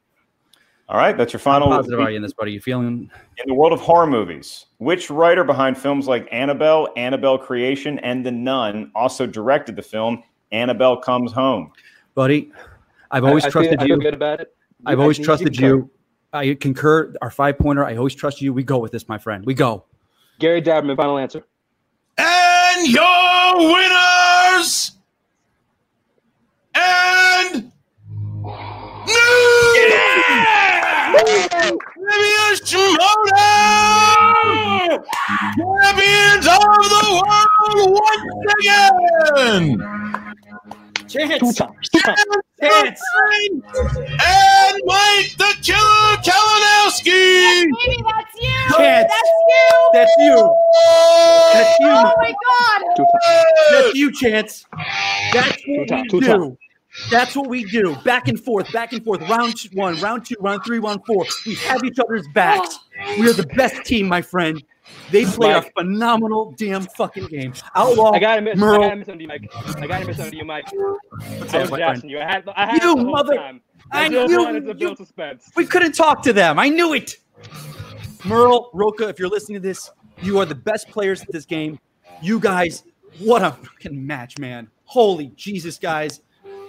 All 0.89 0.95
right, 0.97 1.18
that's 1.18 1.34
your 1.34 1.39
How 1.41 1.43
final. 1.51 1.68
positive 1.68 1.99
are 1.99 2.09
you 2.09 2.15
in 2.15 2.22
this, 2.22 2.31
buddy? 2.31 2.53
You 2.53 2.61
feeling? 2.61 3.11
In 3.38 3.47
the 3.47 3.53
world 3.53 3.73
of 3.73 3.81
horror 3.81 4.07
movies, 4.07 4.68
which 4.77 5.09
writer 5.09 5.43
behind 5.43 5.77
films 5.77 6.07
like 6.07 6.30
Annabelle, 6.31 6.88
Annabelle 6.95 7.38
Creation, 7.38 7.99
and 7.99 8.26
The 8.26 8.31
Nun 8.31 8.89
also 8.95 9.27
directed 9.27 9.76
the 9.76 9.81
film 9.81 10.23
Annabelle 10.53 10.95
Comes 10.95 11.34
Home? 11.34 11.73
buddy. 12.15 12.51
I've 13.11 13.26
always 13.26 13.43
I, 13.43 13.47
I 13.47 13.51
feel- 13.51 13.61
trusted 13.64 13.80
I 13.81 13.84
you. 13.84 13.95
feel 13.95 13.99
good 13.99 14.14
about 14.14 14.39
it. 14.39 14.55
I've 14.85 14.99
I 14.99 15.01
always 15.01 15.19
trusted 15.19 15.53
can 15.55 15.64
you. 15.65 15.89
I 16.31 16.53
concur. 16.53 17.14
Our 17.22 17.31
five 17.31 17.57
pointer. 17.59 17.84
I 17.85 17.97
always 17.97 18.15
trust 18.15 18.41
you. 18.41 18.53
We 18.53 18.64
go 18.64 18.77
with 18.77 18.93
this, 18.93 19.09
my 19.09 19.18
friend. 19.18 19.45
We 19.45 19.53
go. 19.55 19.84
Gary 20.39 20.61
Dauberman. 20.61 20.95
Final 20.95 21.18
answer. 21.18 21.43
And 22.18 22.88
your 22.88 23.57
winners 23.57 24.91
and 26.76 27.72
new 29.05 29.88
champions 32.07 32.61
Shimoda! 32.61 33.43
Champions 35.57 36.45
of 36.47 36.61
the 36.93 37.03
world 37.14 37.91
once 37.91 38.53
again! 38.59 40.27
Chance. 41.08 41.40
Two 41.40 41.52
times. 41.54 41.90
Two 41.90 42.00
times. 42.00 42.24
Chance. 42.62 43.02
And 43.76 44.82
Mike 44.86 45.36
the 45.38 45.56
Killer 45.62 46.18
Kalinowski! 46.24 47.66
Baby, 47.66 48.04
that's 48.06 48.36
you. 48.42 48.76
Chance. 48.78 49.12
That's 49.12 49.32
you. 49.48 49.90
That's 49.94 50.12
you. 50.20 50.56
That's 51.54 51.80
you. 51.80 51.88
Oh 51.88 52.14
my 52.18 52.34
god. 52.34 52.96
Two 52.96 53.06
times. 53.24 53.46
That's 53.72 53.96
you, 53.96 54.12
Chance. 54.12 54.66
That's 55.34 55.62
what 55.68 55.88
times. 55.88 56.04
we 56.04 56.20
Two 56.20 56.22
do. 56.22 56.28
times. 56.28 56.58
That's 57.12 57.36
what 57.36 57.48
we 57.48 57.64
do. 57.66 57.96
Back 58.04 58.28
and 58.28 58.40
forth, 58.40 58.72
back 58.74 58.92
and 58.92 59.04
forth. 59.04 59.22
Round 59.30 59.54
one, 59.74 60.00
round 60.02 60.26
two, 60.26 60.36
round 60.40 60.64
three, 60.66 60.80
round 60.80 61.06
four. 61.06 61.26
We 61.46 61.54
have 61.56 61.84
each 61.84 62.00
other's 62.00 62.28
backs. 62.34 62.80
Oh. 63.06 63.20
We 63.20 63.30
are 63.30 63.34
the 63.34 63.46
best 63.56 63.86
team, 63.86 64.08
my 64.08 64.22
friend. 64.22 64.64
They 65.11 65.26
play 65.26 65.51
a 65.53 65.61
phenomenal 65.61 66.53
damn 66.57 66.84
fucking 66.97 67.27
game. 67.27 67.53
Outlaw, 67.76 68.11
I 68.14 68.19
gotta 68.19 68.41
miss. 68.41 68.61
I 68.61 68.77
gotta 68.77 68.95
miss 68.97 69.07
on 69.09 69.19
you, 69.19 69.27
Mike. 69.27 69.49
I 69.55 69.88
gotta 69.88 70.05
miss 70.05 70.19
on 70.19 70.34
you, 70.34 70.43
Mike. 70.45 70.65
I 70.73 70.77
was 70.81 71.53
up, 71.55 71.69
my 71.72 71.95
you. 72.03 72.19
I 72.19 72.23
had. 72.23 72.43
I 72.55 72.65
had 72.65 72.73
You 72.84 72.95
the 72.95 73.01
whole 73.03 73.11
mother- 73.11 73.35
Time. 73.35 73.61
I 73.91 74.05
I 74.05 74.07
knew 74.09 74.38
wanted 74.43 74.81
you- 74.81 74.95
suspense. 74.97 75.49
we 75.55 75.65
couldn't 75.65 75.93
talk 75.93 76.22
to 76.23 76.34
them. 76.34 76.59
I 76.59 76.68
knew 76.68 76.93
it. 76.93 77.15
Murrell, 78.26 78.69
Rocha, 78.73 79.07
if 79.07 79.19
you're 79.19 79.30
listening 79.30 79.61
to 79.61 79.68
this, 79.68 79.89
you 80.22 80.39
are 80.39 80.45
the 80.45 80.55
best 80.55 80.89
players 80.89 81.22
at 81.22 81.31
this 81.31 81.45
game. 81.45 81.80
You 82.22 82.39
guys, 82.39 82.84
what 83.19 83.43
a 83.43 83.51
fucking 83.51 84.05
match, 84.05 84.38
man. 84.38 84.69
Holy 84.85 85.27
Jesus, 85.38 85.77
guys. 85.77 86.22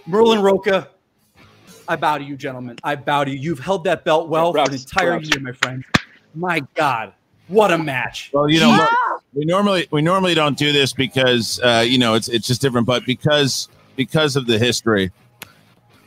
Murrell 0.07 0.33
and 0.33 0.45
Rocha, 0.45 0.89
I 1.89 1.97
bow 1.97 2.19
to 2.19 2.25
you, 2.25 2.37
gentlemen. 2.37 2.77
I 2.85 2.95
bow 2.95 3.25
to 3.25 3.31
you. 3.31 3.39
You've 3.39 3.59
held 3.59 3.83
that 3.85 4.05
belt 4.05 4.29
well 4.29 4.53
for 4.53 4.59
an 4.61 4.73
entire 4.73 5.13
props. 5.15 5.31
year, 5.31 5.41
my 5.41 5.53
friend. 5.53 5.85
My 6.35 6.61
God, 6.75 7.15
what 7.49 7.73
a 7.73 7.79
match. 7.79 8.31
Well, 8.33 8.49
you 8.51 8.61
know, 8.61 8.71
look, 8.71 8.91
we 9.35 9.45
normally 9.45 9.89
we 9.91 10.03
normally 10.03 10.35
don't 10.35 10.57
do 10.57 10.73
this 10.73 10.93
because 10.93 11.61
uh, 11.61 11.85
you 11.87 11.99
know 11.99 12.15
it's 12.15 12.29
it's 12.29 12.47
just 12.47 12.61
different, 12.61 12.87
but 12.87 13.05
because 13.05 13.69
because 13.97 14.37
of 14.37 14.47
the 14.47 14.59
history, 14.59 15.11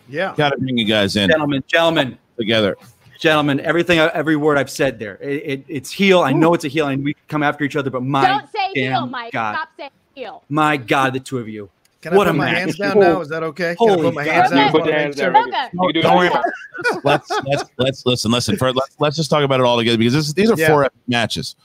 Yeah. 0.08 0.34
got 0.38 0.52
to 0.52 0.58
bring 0.58 0.78
you 0.78 0.86
guys 0.86 1.16
in 1.16 1.30
Gentlemen, 1.30 1.64
gentlemen, 1.68 2.18
together. 2.38 2.78
gentlemen, 3.20 3.60
everything, 3.60 4.00
every 4.00 4.36
word 4.38 4.58
I've 4.58 4.70
said 4.70 4.98
there, 4.98 5.18
it, 5.22 5.44
it, 5.46 5.66
it's 5.68 5.92
heel. 5.92 6.22
I 6.22 6.32
know 6.32 6.54
it's 6.54 6.64
a 6.66 6.70
heel, 6.70 6.88
and 6.88 7.04
we 7.04 7.16
come 7.28 7.44
after 7.44 7.64
each 7.66 7.76
other, 7.76 7.90
but 7.90 8.02
my 8.04 8.28
Don't 8.28 8.50
say 8.52 8.72
heel, 8.74 9.02
damn 9.02 9.12
Mike. 9.12 9.34
God, 9.34 9.56
Stop 9.56 9.70
saying 9.78 9.92
heel. 10.16 10.44
my 10.50 10.78
God, 10.78 11.14
the 11.14 11.20
two 11.20 11.38
of 11.38 11.50
you. 11.50 11.70
Can 12.02 12.16
What 12.16 12.28
I 12.28 12.32
a 12.32 12.34
put 12.34 12.38
my 12.38 12.50
hands 12.50 12.78
down 12.78 13.00
now? 13.00 13.22
Is 13.22 13.30
that 13.30 13.44
okay? 13.44 13.76
Can 13.76 13.90
I 13.92 13.96
put 13.96 14.14
my 14.16 14.24
hands 14.24 14.50
down? 14.50 14.72
put 14.72 14.86
your 14.86 14.96
hands 14.96 15.16
down. 15.16 15.36
Okay. 15.36 15.92
Do 15.94 16.02
Don't 16.02 16.18
worry 16.18 16.28
about 16.30 16.46
it. 16.46 16.54
let's 17.04 17.30
let's 17.46 17.64
let's 17.78 18.06
listen 18.08 18.32
listen 18.32 18.58
for 18.58 18.74
let's 18.74 18.96
let's 19.00 19.16
just 19.16 19.30
talk 19.30 19.44
about 19.44 19.60
it 19.60 19.66
all 19.66 19.78
together 19.78 19.98
because 20.00 20.14
this, 20.14 20.34
these 20.34 20.50
are 20.50 20.56
Yeah. 20.58 20.70
four 20.70 20.84
epic 20.86 20.98
matches 21.08 21.56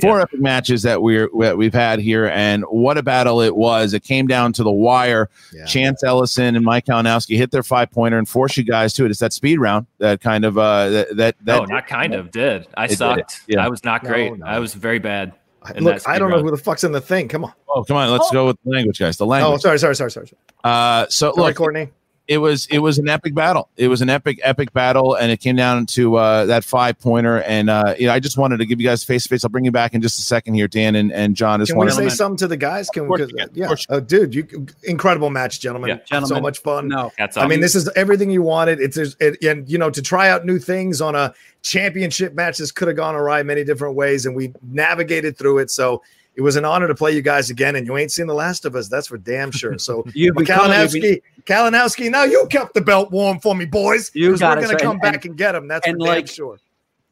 four 0.00 0.20
epic 0.20 0.40
matches 0.40 0.82
that 0.82 1.00
we're 1.00 1.28
that 1.38 1.56
we've 1.56 1.74
had 1.74 2.00
here 2.00 2.26
and 2.26 2.64
what 2.64 2.98
a 2.98 3.02
battle 3.02 3.40
it 3.40 3.54
was 3.54 3.94
it 3.94 4.02
came 4.02 4.26
down 4.26 4.52
to 4.54 4.64
the 4.64 4.72
wire 4.72 5.28
chance 5.66 6.02
ellison 6.02 6.56
and 6.56 6.64
mike 6.64 6.86
kalinowski 6.86 7.36
hit 7.36 7.52
their 7.52 7.62
five 7.62 7.88
pointer 7.92 8.18
and 8.18 8.28
forced 8.28 8.56
you 8.56 8.64
guys 8.64 8.92
to 8.94 9.04
it 9.04 9.10
it's 9.12 9.20
that 9.20 9.32
speed 9.32 9.60
round 9.60 9.86
that 9.98 10.20
kind 10.20 10.44
of 10.44 10.58
uh 10.58 10.88
that 10.88 11.08
that, 11.16 11.36
that 11.44 11.58
No, 11.60 11.64
not 11.66 11.86
kind 11.86 12.14
of. 12.14 12.32
Did 12.32 12.66
I 12.76 12.86
It 12.86 12.88
did. 12.88 12.98
sucked? 12.98 13.42
Yeah. 13.46 13.64
I 13.64 13.68
was 13.68 13.84
not 13.84 14.02
No, 14.02 14.08
great. 14.08 14.36
no. 14.38 14.44
I 14.46 14.58
was 14.58 14.74
very 14.74 14.98
bad. 14.98 15.34
In 15.74 15.84
Look, 15.84 16.06
I 16.08 16.18
don't 16.18 16.30
know 16.30 16.42
who 16.42 16.50
the 16.50 16.56
fuck's 16.56 16.84
in 16.84 16.92
the 16.92 17.00
thing. 17.00 17.28
Come 17.28 17.44
on. 17.44 17.52
oh 17.68 17.84
come 17.84 17.96
on 17.96 18.10
let's 18.10 18.30
go 18.30 18.46
with 18.46 18.58
the 18.64 18.70
language 18.70 18.98
guys 18.98 19.16
the 19.16 19.26
language 19.26 19.54
Oh, 19.54 19.56
sorry, 19.58 19.78
sorry, 19.78 19.96
sorry, 19.96 20.10
sorry. 20.10 20.26
sorry. 20.28 20.38
Uh, 20.62 21.06
so 21.08 21.32
Sorry, 21.34 21.46
look, 21.48 21.56
Courtney. 21.56 21.90
It 22.26 22.38
was 22.38 22.66
it 22.66 22.78
was 22.78 22.98
an 22.98 23.08
epic 23.08 23.34
battle. 23.34 23.68
It 23.76 23.88
was 23.88 24.00
an 24.00 24.08
epic 24.08 24.40
epic 24.42 24.72
battle, 24.72 25.14
and 25.14 25.30
it 25.30 25.40
came 25.40 25.56
down 25.56 25.84
to 25.86 26.16
uh, 26.16 26.46
that 26.46 26.64
five 26.64 26.98
pointer. 26.98 27.42
And 27.42 27.68
uh, 27.68 27.94
you 27.98 28.06
know, 28.06 28.14
I 28.14 28.20
just 28.20 28.38
wanted 28.38 28.58
to 28.58 28.66
give 28.66 28.80
you 28.80 28.86
guys 28.88 29.04
face 29.04 29.24
to 29.24 29.28
face. 29.28 29.44
I'll 29.44 29.50
bring 29.50 29.66
you 29.66 29.70
back 29.70 29.92
in 29.92 30.00
just 30.00 30.18
a 30.18 30.22
second 30.22 30.54
here, 30.54 30.66
Dan 30.66 30.94
and, 30.94 31.12
and 31.12 31.36
John. 31.36 31.60
Just 31.60 31.72
Can 31.72 31.78
we 31.78 31.86
wanted 31.86 31.96
say 31.96 32.08
something 32.08 32.38
to 32.38 32.48
the 32.48 32.56
guys? 32.56 32.88
Can 32.88 33.08
we? 33.08 33.18
can, 33.18 33.30
Yeah. 33.52 33.66
course 33.66 33.86
Oh, 33.90 34.00
dude, 34.00 34.34
you 34.34 34.66
incredible 34.84 35.28
match, 35.28 35.60
gentlemen. 35.60 36.00
Yeah. 36.08 36.20
So 36.20 36.40
much 36.40 36.60
fun. 36.60 36.88
No. 36.88 37.12
Hats 37.18 37.36
I 37.36 37.46
mean, 37.46 37.60
this 37.60 37.74
is 37.74 37.90
everything 37.94 38.30
you 38.30 38.42
wanted. 38.42 38.80
It's 38.80 38.96
it, 38.96 39.42
and 39.42 39.68
you 39.68 39.76
know 39.76 39.90
to 39.90 40.00
try 40.00 40.30
out 40.30 40.46
new 40.46 40.58
things 40.58 41.02
on 41.02 41.14
a 41.14 41.34
championship 41.62 42.34
match. 42.34 42.56
This 42.56 42.72
could 42.72 42.88
have 42.88 42.96
gone 42.96 43.14
awry 43.14 43.42
many 43.42 43.64
different 43.64 43.96
ways, 43.96 44.24
and 44.24 44.34
we 44.34 44.54
navigated 44.62 45.36
through 45.36 45.58
it. 45.58 45.70
So 45.70 46.02
it 46.36 46.42
was 46.42 46.56
an 46.56 46.64
honor 46.64 46.88
to 46.88 46.94
play 46.94 47.12
you 47.12 47.22
guys 47.22 47.50
again. 47.50 47.76
And 47.76 47.86
you 47.86 47.96
ain't 47.96 48.10
seen 48.10 48.26
the 48.26 48.34
last 48.34 48.64
of 48.64 48.74
us. 48.74 48.88
That's 48.88 49.06
for 49.06 49.18
damn 49.18 49.50
sure. 49.50 49.78
So 49.78 50.02
been 50.14 50.34
calling- 50.34 50.72
you've 50.72 50.92
Kalinowski, 50.92 51.22
Kalinowski. 51.44 52.10
Now 52.10 52.24
you 52.24 52.46
kept 52.50 52.74
the 52.74 52.80
belt 52.80 53.10
warm 53.10 53.38
for 53.40 53.54
me, 53.54 53.64
boys. 53.64 54.10
You 54.14 54.30
we're 54.30 54.34
it, 54.34 54.38
gonna 54.40 54.78
come 54.78 54.92
And- 54.92 55.00
back 55.00 55.24
and 55.24 55.36
get 55.36 55.54
him. 55.54 55.68
That's 55.68 55.86
and 55.86 55.94
for 55.96 56.06
damn 56.06 56.14
like- 56.14 56.28
sure. 56.28 56.58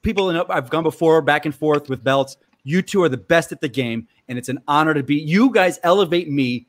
people 0.03 0.31
in 0.31 0.37
I've 0.49 0.71
gone 0.71 0.83
before 0.83 1.23
back 1.23 1.47
and 1.47 1.55
forth 1.55 1.89
with 1.89 2.03
belts. 2.03 2.37
You 2.65 2.83
two 2.83 3.03
are 3.03 3.09
the 3.09 3.17
best 3.17 3.51
at 3.51 3.61
the 3.61 3.69
game, 3.69 4.07
and 4.29 4.39
it's 4.39 4.49
an 4.49 4.61
honor 4.69 4.95
to 4.95 5.03
be. 5.03 5.17
You 5.17 5.51
guys 5.51 5.79
elevate 5.83 6.29
me. 6.31 6.67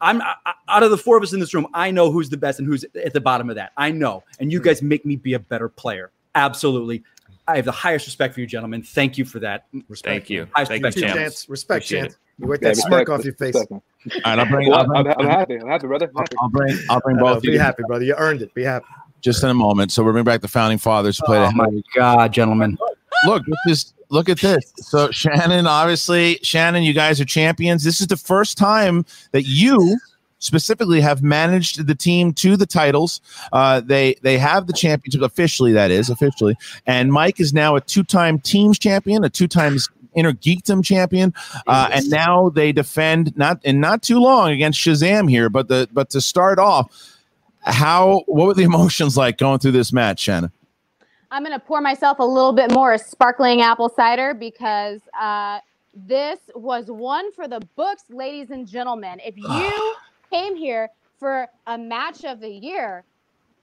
I'm 0.00 0.20
I- 0.22 0.34
out 0.68 0.82
of 0.82 0.90
the 0.90 0.98
four 0.98 1.16
of 1.16 1.22
us 1.22 1.32
in 1.32 1.40
this 1.40 1.54
room. 1.54 1.68
I 1.74 1.90
know 1.90 2.10
who's 2.10 2.28
the 2.30 2.36
best 2.36 2.58
and 2.58 2.66
who's 2.66 2.84
at 3.04 3.12
the 3.12 3.20
bottom 3.20 3.48
of 3.50 3.56
that. 3.56 3.72
I 3.76 3.92
know, 3.92 4.24
and 4.40 4.50
you 4.50 4.58
hmm. 4.58 4.64
guys 4.64 4.82
make 4.82 5.06
me 5.06 5.16
be 5.16 5.34
a 5.34 5.38
better 5.38 5.68
player. 5.68 6.10
Absolutely, 6.34 7.04
I 7.48 7.56
have 7.56 7.64
the 7.64 7.72
highest 7.72 8.06
respect 8.06 8.34
for 8.34 8.40
you, 8.40 8.46
gentlemen. 8.46 8.82
Thank 8.82 9.18
you 9.18 9.24
for 9.24 9.40
that. 9.40 9.66
Respect. 9.88 10.12
Thank 10.12 10.30
you. 10.30 10.46
Highest 10.54 10.70
Thank 10.70 10.84
respect. 10.84 11.06
champ. 11.06 11.18
Chance, 11.18 11.48
respect, 11.48 11.78
Appreciate 11.84 12.00
chance. 12.02 12.12
it. 12.14 12.18
You 12.38 12.48
wipe 12.48 12.62
Yeah, 12.62 12.68
that 12.68 12.76
smirk 12.76 13.08
off 13.08 13.24
your 13.24 13.34
face. 13.34 13.56
All 13.56 13.82
right, 14.24 14.38
I'll 14.38 14.46
bring. 14.46 14.72
I'll 14.72 14.86
Well, 14.88 15.02
bring, 15.02 15.12
I'm, 15.12 15.20
I'm 15.20 15.26
happy. 15.26 15.56
I'm 15.56 15.68
happy, 15.68 15.86
brother. 15.86 16.08
I'm 16.08 16.16
happy. 16.16 16.36
I'll 16.40 16.48
bring. 16.48 16.78
I'll 16.88 17.00
bring 17.00 17.16
I 17.16 17.20
know, 17.20 17.34
both. 17.34 17.42
be 17.42 17.48
of 17.48 17.54
you 17.54 17.60
happy, 17.60 17.82
brother. 17.86 18.04
You 18.04 18.14
earned 18.16 18.42
it. 18.42 18.54
Be 18.54 18.62
happy. 18.62 18.86
just 19.20 19.42
in 19.44 19.50
a 19.50 19.54
moment. 19.54 19.92
So 19.92 20.02
we're 20.02 20.12
bringing 20.12 20.24
back 20.24 20.40
the 20.40 20.48
founding 20.48 20.78
fathers 20.78 21.16
to 21.18 21.24
play 21.24 21.38
Oh 21.38 21.46
the 21.50 21.52
my 21.52 21.82
God, 21.94 22.32
gentlemen! 22.32 22.78
look 23.26 23.44
this 23.66 23.84
is 23.84 23.94
look 24.10 24.28
at 24.28 24.40
this 24.40 24.72
so 24.78 25.08
shannon 25.12 25.64
obviously 25.66 26.38
shannon 26.42 26.82
you 26.82 26.92
guys 26.92 27.20
are 27.20 27.24
champions 27.24 27.84
this 27.84 28.00
is 28.00 28.08
the 28.08 28.16
first 28.16 28.58
time 28.58 29.04
that 29.30 29.44
you 29.44 29.96
specifically 30.42 31.00
have 31.00 31.22
managed 31.22 31.86
the 31.86 31.94
team 31.94 32.32
to 32.34 32.56
the 32.56 32.66
titles. 32.66 33.20
Uh, 33.52 33.80
they 33.80 34.16
they 34.22 34.38
have 34.38 34.66
the 34.66 34.72
championship 34.72 35.22
officially 35.22 35.72
that 35.72 35.90
is 35.90 36.10
officially. 36.10 36.56
And 36.86 37.12
mike 37.12 37.40
is 37.40 37.54
now 37.54 37.76
a 37.76 37.80
two-time 37.80 38.38
teams 38.40 38.78
champion 38.78 39.24
a 39.24 39.30
two 39.30 39.48
times 39.48 39.88
inner 40.14 40.32
geekdom 40.32 40.84
champion. 40.84 41.32
Uh, 41.66 41.88
and 41.92 42.10
now 42.10 42.50
they 42.50 42.72
defend 42.72 43.36
not 43.36 43.64
in 43.64 43.80
not 43.80 44.02
too 44.02 44.18
long 44.18 44.50
against 44.50 44.80
shazam 44.80 45.30
here 45.30 45.48
but 45.48 45.68
the 45.68 45.88
but 45.92 46.10
to 46.10 46.20
start 46.20 46.58
off 46.58 46.90
how 47.64 48.24
what 48.26 48.48
were 48.48 48.54
the 48.54 48.62
emotions 48.72 49.16
like 49.16 49.38
going 49.38 49.58
through 49.60 49.72
this 49.72 49.92
match 49.92 50.20
shannon? 50.20 50.50
I'm 51.30 51.44
gonna 51.44 51.58
pour 51.58 51.80
myself 51.80 52.18
a 52.18 52.24
little 52.24 52.52
bit 52.52 52.72
more 52.72 52.98
sparkling 52.98 53.62
apple 53.62 53.88
cider 53.88 54.34
because 54.34 55.00
uh, 55.18 55.60
this 55.94 56.38
was 56.54 56.90
one 56.90 57.32
for 57.32 57.48
the 57.48 57.60
books, 57.76 58.04
ladies 58.10 58.50
and 58.50 58.66
gentlemen. 58.66 59.20
If 59.24 59.36
you 59.36 59.94
came 60.32 60.56
here 60.56 60.88
for 61.18 61.46
a 61.66 61.76
match 61.76 62.24
of 62.24 62.40
the 62.40 62.48
year, 62.48 63.04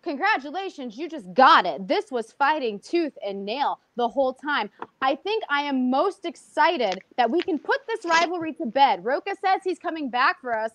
congratulations, 0.03 0.97
you 0.97 1.09
just 1.09 1.33
got 1.33 1.65
it. 1.65 1.87
This 1.87 2.11
was 2.11 2.31
fighting 2.31 2.79
tooth 2.79 3.17
and 3.25 3.43
nail 3.43 3.79
the 3.95 4.07
whole 4.07 4.33
time. 4.33 4.69
I 5.01 5.15
think 5.15 5.43
I 5.49 5.63
am 5.63 5.89
most 5.89 6.25
excited 6.25 7.01
that 7.17 7.29
we 7.29 7.41
can 7.41 7.59
put 7.59 7.79
this 7.87 8.05
rivalry 8.05 8.53
to 8.53 8.65
bed. 8.65 9.03
Rocha 9.03 9.35
says 9.43 9.61
he's 9.63 9.79
coming 9.79 10.09
back 10.09 10.39
for 10.41 10.57
us, 10.57 10.71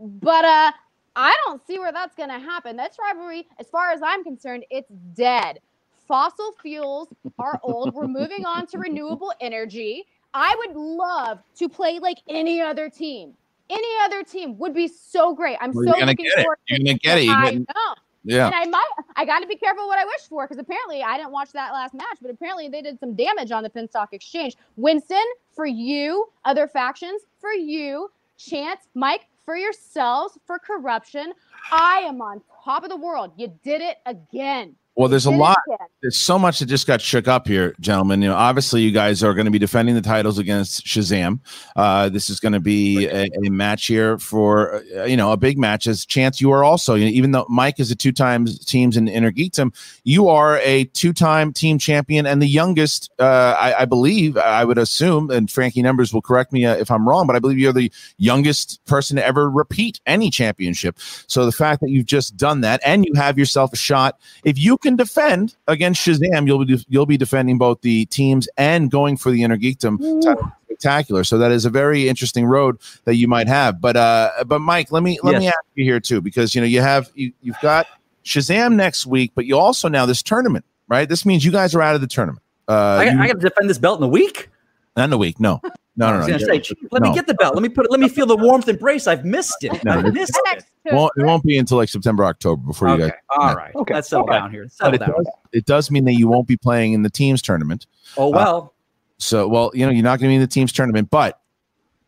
but 0.00 0.44
uh, 0.44 0.72
I 1.14 1.34
don't 1.44 1.64
see 1.66 1.78
where 1.78 1.92
that's 1.92 2.14
going 2.16 2.30
to 2.30 2.38
happen. 2.38 2.76
This 2.76 2.96
rivalry, 3.00 3.46
as 3.58 3.68
far 3.68 3.90
as 3.90 4.00
I'm 4.02 4.24
concerned, 4.24 4.64
it's 4.70 4.90
dead. 5.14 5.60
Fossil 6.08 6.52
fuels 6.62 7.08
are 7.38 7.60
old. 7.62 7.94
We're 7.94 8.06
moving 8.08 8.44
on 8.46 8.66
to 8.68 8.78
renewable 8.78 9.32
energy. 9.40 10.06
I 10.34 10.54
would 10.58 10.76
love 10.76 11.38
to 11.56 11.68
play 11.68 11.98
like 11.98 12.18
any 12.28 12.60
other 12.60 12.88
team. 12.88 13.34
Any 13.68 13.88
other 14.04 14.22
team 14.22 14.58
would 14.58 14.74
be 14.74 14.88
so 14.88 15.34
great. 15.34 15.58
I'm 15.60 15.72
Well, 15.72 15.86
so 15.86 15.92
gonna 15.92 16.06
looking 16.06 16.24
get 16.26 16.38
it. 16.38 16.42
forward 16.42 16.58
You're 16.68 16.78
to 16.78 16.84
gonna 16.84 16.98
get 16.98 17.18
it. 17.18 17.28
I 17.28 17.50
know. 17.52 17.94
Yeah. 18.24 18.46
And 18.46 18.54
I 18.56 18.64
might 18.66 18.88
I 19.14 19.24
got 19.24 19.40
to 19.40 19.46
be 19.46 19.56
careful 19.56 19.86
what 19.86 19.98
I 19.98 20.04
wish 20.04 20.22
for 20.28 20.46
because 20.46 20.58
apparently 20.58 21.02
I 21.02 21.16
didn't 21.16 21.30
watch 21.32 21.52
that 21.52 21.72
last 21.72 21.94
match, 21.94 22.18
but 22.20 22.30
apparently 22.30 22.68
they 22.68 22.82
did 22.82 22.98
some 22.98 23.14
damage 23.14 23.52
on 23.52 23.62
the 23.62 23.70
Finstock 23.70 24.08
Exchange. 24.12 24.56
Winston, 24.76 25.24
for 25.54 25.64
you, 25.66 26.26
other 26.44 26.66
factions, 26.66 27.22
for 27.40 27.52
you, 27.52 28.10
Chance, 28.36 28.80
Mike, 28.94 29.26
for 29.44 29.56
yourselves, 29.56 30.36
for 30.44 30.58
corruption. 30.58 31.32
I 31.72 32.00
am 32.00 32.20
on 32.20 32.42
top 32.64 32.82
of 32.82 32.90
the 32.90 32.96
world. 32.96 33.30
You 33.36 33.52
did 33.62 33.80
it 33.80 33.98
again. 34.06 34.74
Well, 34.96 35.10
there's 35.10 35.26
a 35.26 35.30
lot. 35.30 35.58
There's 36.00 36.18
so 36.18 36.38
much 36.38 36.60
that 36.60 36.66
just 36.66 36.86
got 36.86 37.02
shook 37.02 37.28
up 37.28 37.46
here, 37.46 37.74
gentlemen. 37.80 38.22
You 38.22 38.28
know, 38.28 38.34
obviously, 38.34 38.80
you 38.80 38.92
guys 38.92 39.22
are 39.22 39.34
going 39.34 39.44
to 39.44 39.50
be 39.50 39.58
defending 39.58 39.94
the 39.94 40.00
titles 40.00 40.38
against 40.38 40.86
Shazam. 40.86 41.40
Uh, 41.74 42.08
this 42.08 42.30
is 42.30 42.40
going 42.40 42.54
to 42.54 42.60
be 42.60 43.06
a, 43.06 43.26
a 43.44 43.50
match 43.50 43.88
here 43.88 44.16
for 44.18 44.82
uh, 44.96 45.04
you 45.04 45.16
know 45.16 45.32
a 45.32 45.36
big 45.36 45.58
match. 45.58 45.86
As 45.86 46.06
Chance, 46.06 46.40
you 46.40 46.50
are 46.50 46.64
also 46.64 46.94
you 46.94 47.04
know, 47.04 47.10
even 47.10 47.32
though 47.32 47.44
Mike 47.50 47.78
is 47.78 47.90
a 47.90 47.94
two 47.94 48.12
times 48.12 48.64
teams 48.64 48.96
in 48.96 49.06
Inner 49.06 49.30
Geekdom, 49.30 49.74
you 50.04 50.28
are 50.28 50.58
a 50.60 50.84
two 50.84 51.12
time 51.12 51.52
team 51.52 51.78
champion 51.78 52.24
and 52.24 52.40
the 52.40 52.46
youngest. 52.46 53.10
Uh, 53.18 53.54
I, 53.58 53.82
I 53.82 53.84
believe 53.84 54.38
I 54.38 54.64
would 54.64 54.78
assume, 54.78 55.30
and 55.30 55.50
Frankie 55.50 55.82
Numbers 55.82 56.14
will 56.14 56.22
correct 56.22 56.54
me 56.54 56.64
uh, 56.64 56.74
if 56.74 56.90
I'm 56.90 57.06
wrong, 57.06 57.26
but 57.26 57.36
I 57.36 57.38
believe 57.38 57.58
you're 57.58 57.74
the 57.74 57.92
youngest 58.16 58.82
person 58.86 59.16
to 59.16 59.26
ever 59.26 59.50
repeat 59.50 60.00
any 60.06 60.30
championship. 60.30 60.98
So 61.26 61.44
the 61.44 61.52
fact 61.52 61.82
that 61.82 61.90
you've 61.90 62.06
just 62.06 62.34
done 62.38 62.62
that 62.62 62.80
and 62.82 63.04
you 63.04 63.12
have 63.14 63.38
yourself 63.38 63.74
a 63.74 63.76
shot, 63.76 64.18
if 64.42 64.58
you 64.58 64.78
can 64.86 64.96
defend 64.96 65.56
against 65.66 66.06
Shazam, 66.06 66.46
you'll 66.46 66.64
be 66.64 66.84
you'll 66.88 67.06
be 67.06 67.16
defending 67.16 67.58
both 67.58 67.80
the 67.82 68.06
teams 68.06 68.48
and 68.56 68.90
going 68.90 69.16
for 69.16 69.30
the 69.30 69.42
Inner 69.42 69.56
Geekdom 69.58 69.98
title. 70.22 70.52
spectacular. 70.64 71.24
So 71.24 71.38
that 71.38 71.50
is 71.52 71.64
a 71.64 71.70
very 71.70 72.08
interesting 72.08 72.46
road 72.46 72.78
that 73.04 73.16
you 73.16 73.28
might 73.28 73.48
have. 73.48 73.80
But 73.80 73.96
uh, 73.96 74.44
but 74.46 74.60
Mike, 74.60 74.92
let 74.92 75.02
me 75.02 75.18
let 75.22 75.38
me 75.40 75.48
ask 75.48 75.58
you 75.74 75.84
here 75.84 76.00
too, 76.00 76.20
because 76.20 76.54
you 76.54 76.60
know 76.60 76.66
you 76.66 76.80
have 76.80 77.10
you 77.14 77.32
you've 77.42 77.60
got 77.62 77.86
Shazam 78.24 78.74
next 78.74 79.06
week, 79.06 79.32
but 79.34 79.44
you 79.46 79.58
also 79.58 79.88
now 79.88 80.06
this 80.06 80.22
tournament, 80.22 80.64
right? 80.88 81.08
This 81.08 81.24
means 81.26 81.44
you 81.44 81.52
guys 81.52 81.74
are 81.74 81.82
out 81.82 81.94
of 81.94 82.00
the 82.00 82.06
tournament. 82.06 82.42
Uh, 82.68 82.72
I, 82.72 83.04
you- 83.04 83.20
I 83.20 83.26
got 83.28 83.34
to 83.40 83.48
defend 83.48 83.70
this 83.70 83.78
belt 83.78 84.00
in 84.00 84.04
a 84.04 84.08
week. 84.08 84.48
not 84.96 85.04
in 85.04 85.12
a 85.12 85.18
week. 85.18 85.38
No, 85.40 85.60
no, 85.96 86.06
I 86.06 86.10
no, 86.12 86.20
no. 86.20 86.26
gonna 86.26 86.38
say, 86.40 86.62
let 86.90 87.02
me 87.02 87.08
no. 87.08 87.14
get 87.14 87.26
the 87.26 87.34
belt. 87.34 87.54
Let 87.54 87.62
me 87.62 87.68
put 87.68 87.86
it. 87.86 87.90
Let 87.90 88.00
me 88.00 88.08
feel 88.08 88.26
the 88.26 88.36
warmth 88.36 88.68
embrace. 88.68 89.06
I've 89.06 89.24
missed 89.24 89.64
it. 89.64 89.82
No, 89.84 89.92
I've 89.92 90.12
missed 90.12 90.38
it. 90.46 90.64
It 90.84 90.92
won't, 90.94 91.12
it 91.16 91.24
won't 91.24 91.42
be 91.42 91.58
until 91.58 91.78
like 91.78 91.88
September, 91.88 92.24
October 92.24 92.62
before 92.64 92.90
you 92.90 92.98
guys. 92.98 93.12
All 93.36 93.54
right. 93.56 93.74
Okay. 93.74 93.94
Let's 93.94 94.08
settle 94.08 94.24
Okay. 94.24 94.34
down 94.34 94.50
here. 94.50 94.64
But 94.64 94.72
Settle 94.72 94.94
it 94.94 94.98
down. 94.98 95.10
does, 95.16 95.26
it 95.52 95.64
does 95.66 95.90
mean 95.90 96.04
that 96.04 96.14
you 96.14 96.28
won't 96.28 96.46
be 96.46 96.56
playing 96.56 96.92
in 96.92 97.02
the 97.02 97.10
teams 97.10 97.42
tournament. 97.42 97.86
Oh 98.16 98.28
uh, 98.28 98.36
well. 98.36 98.74
So, 99.18 99.48
well, 99.48 99.70
you 99.74 99.84
know, 99.86 99.90
you're 99.92 100.02
not 100.04 100.20
going 100.20 100.28
to 100.28 100.32
be 100.32 100.34
in 100.36 100.40
the 100.42 100.46
teams 100.46 100.72
tournament, 100.72 101.08
but 101.10 101.40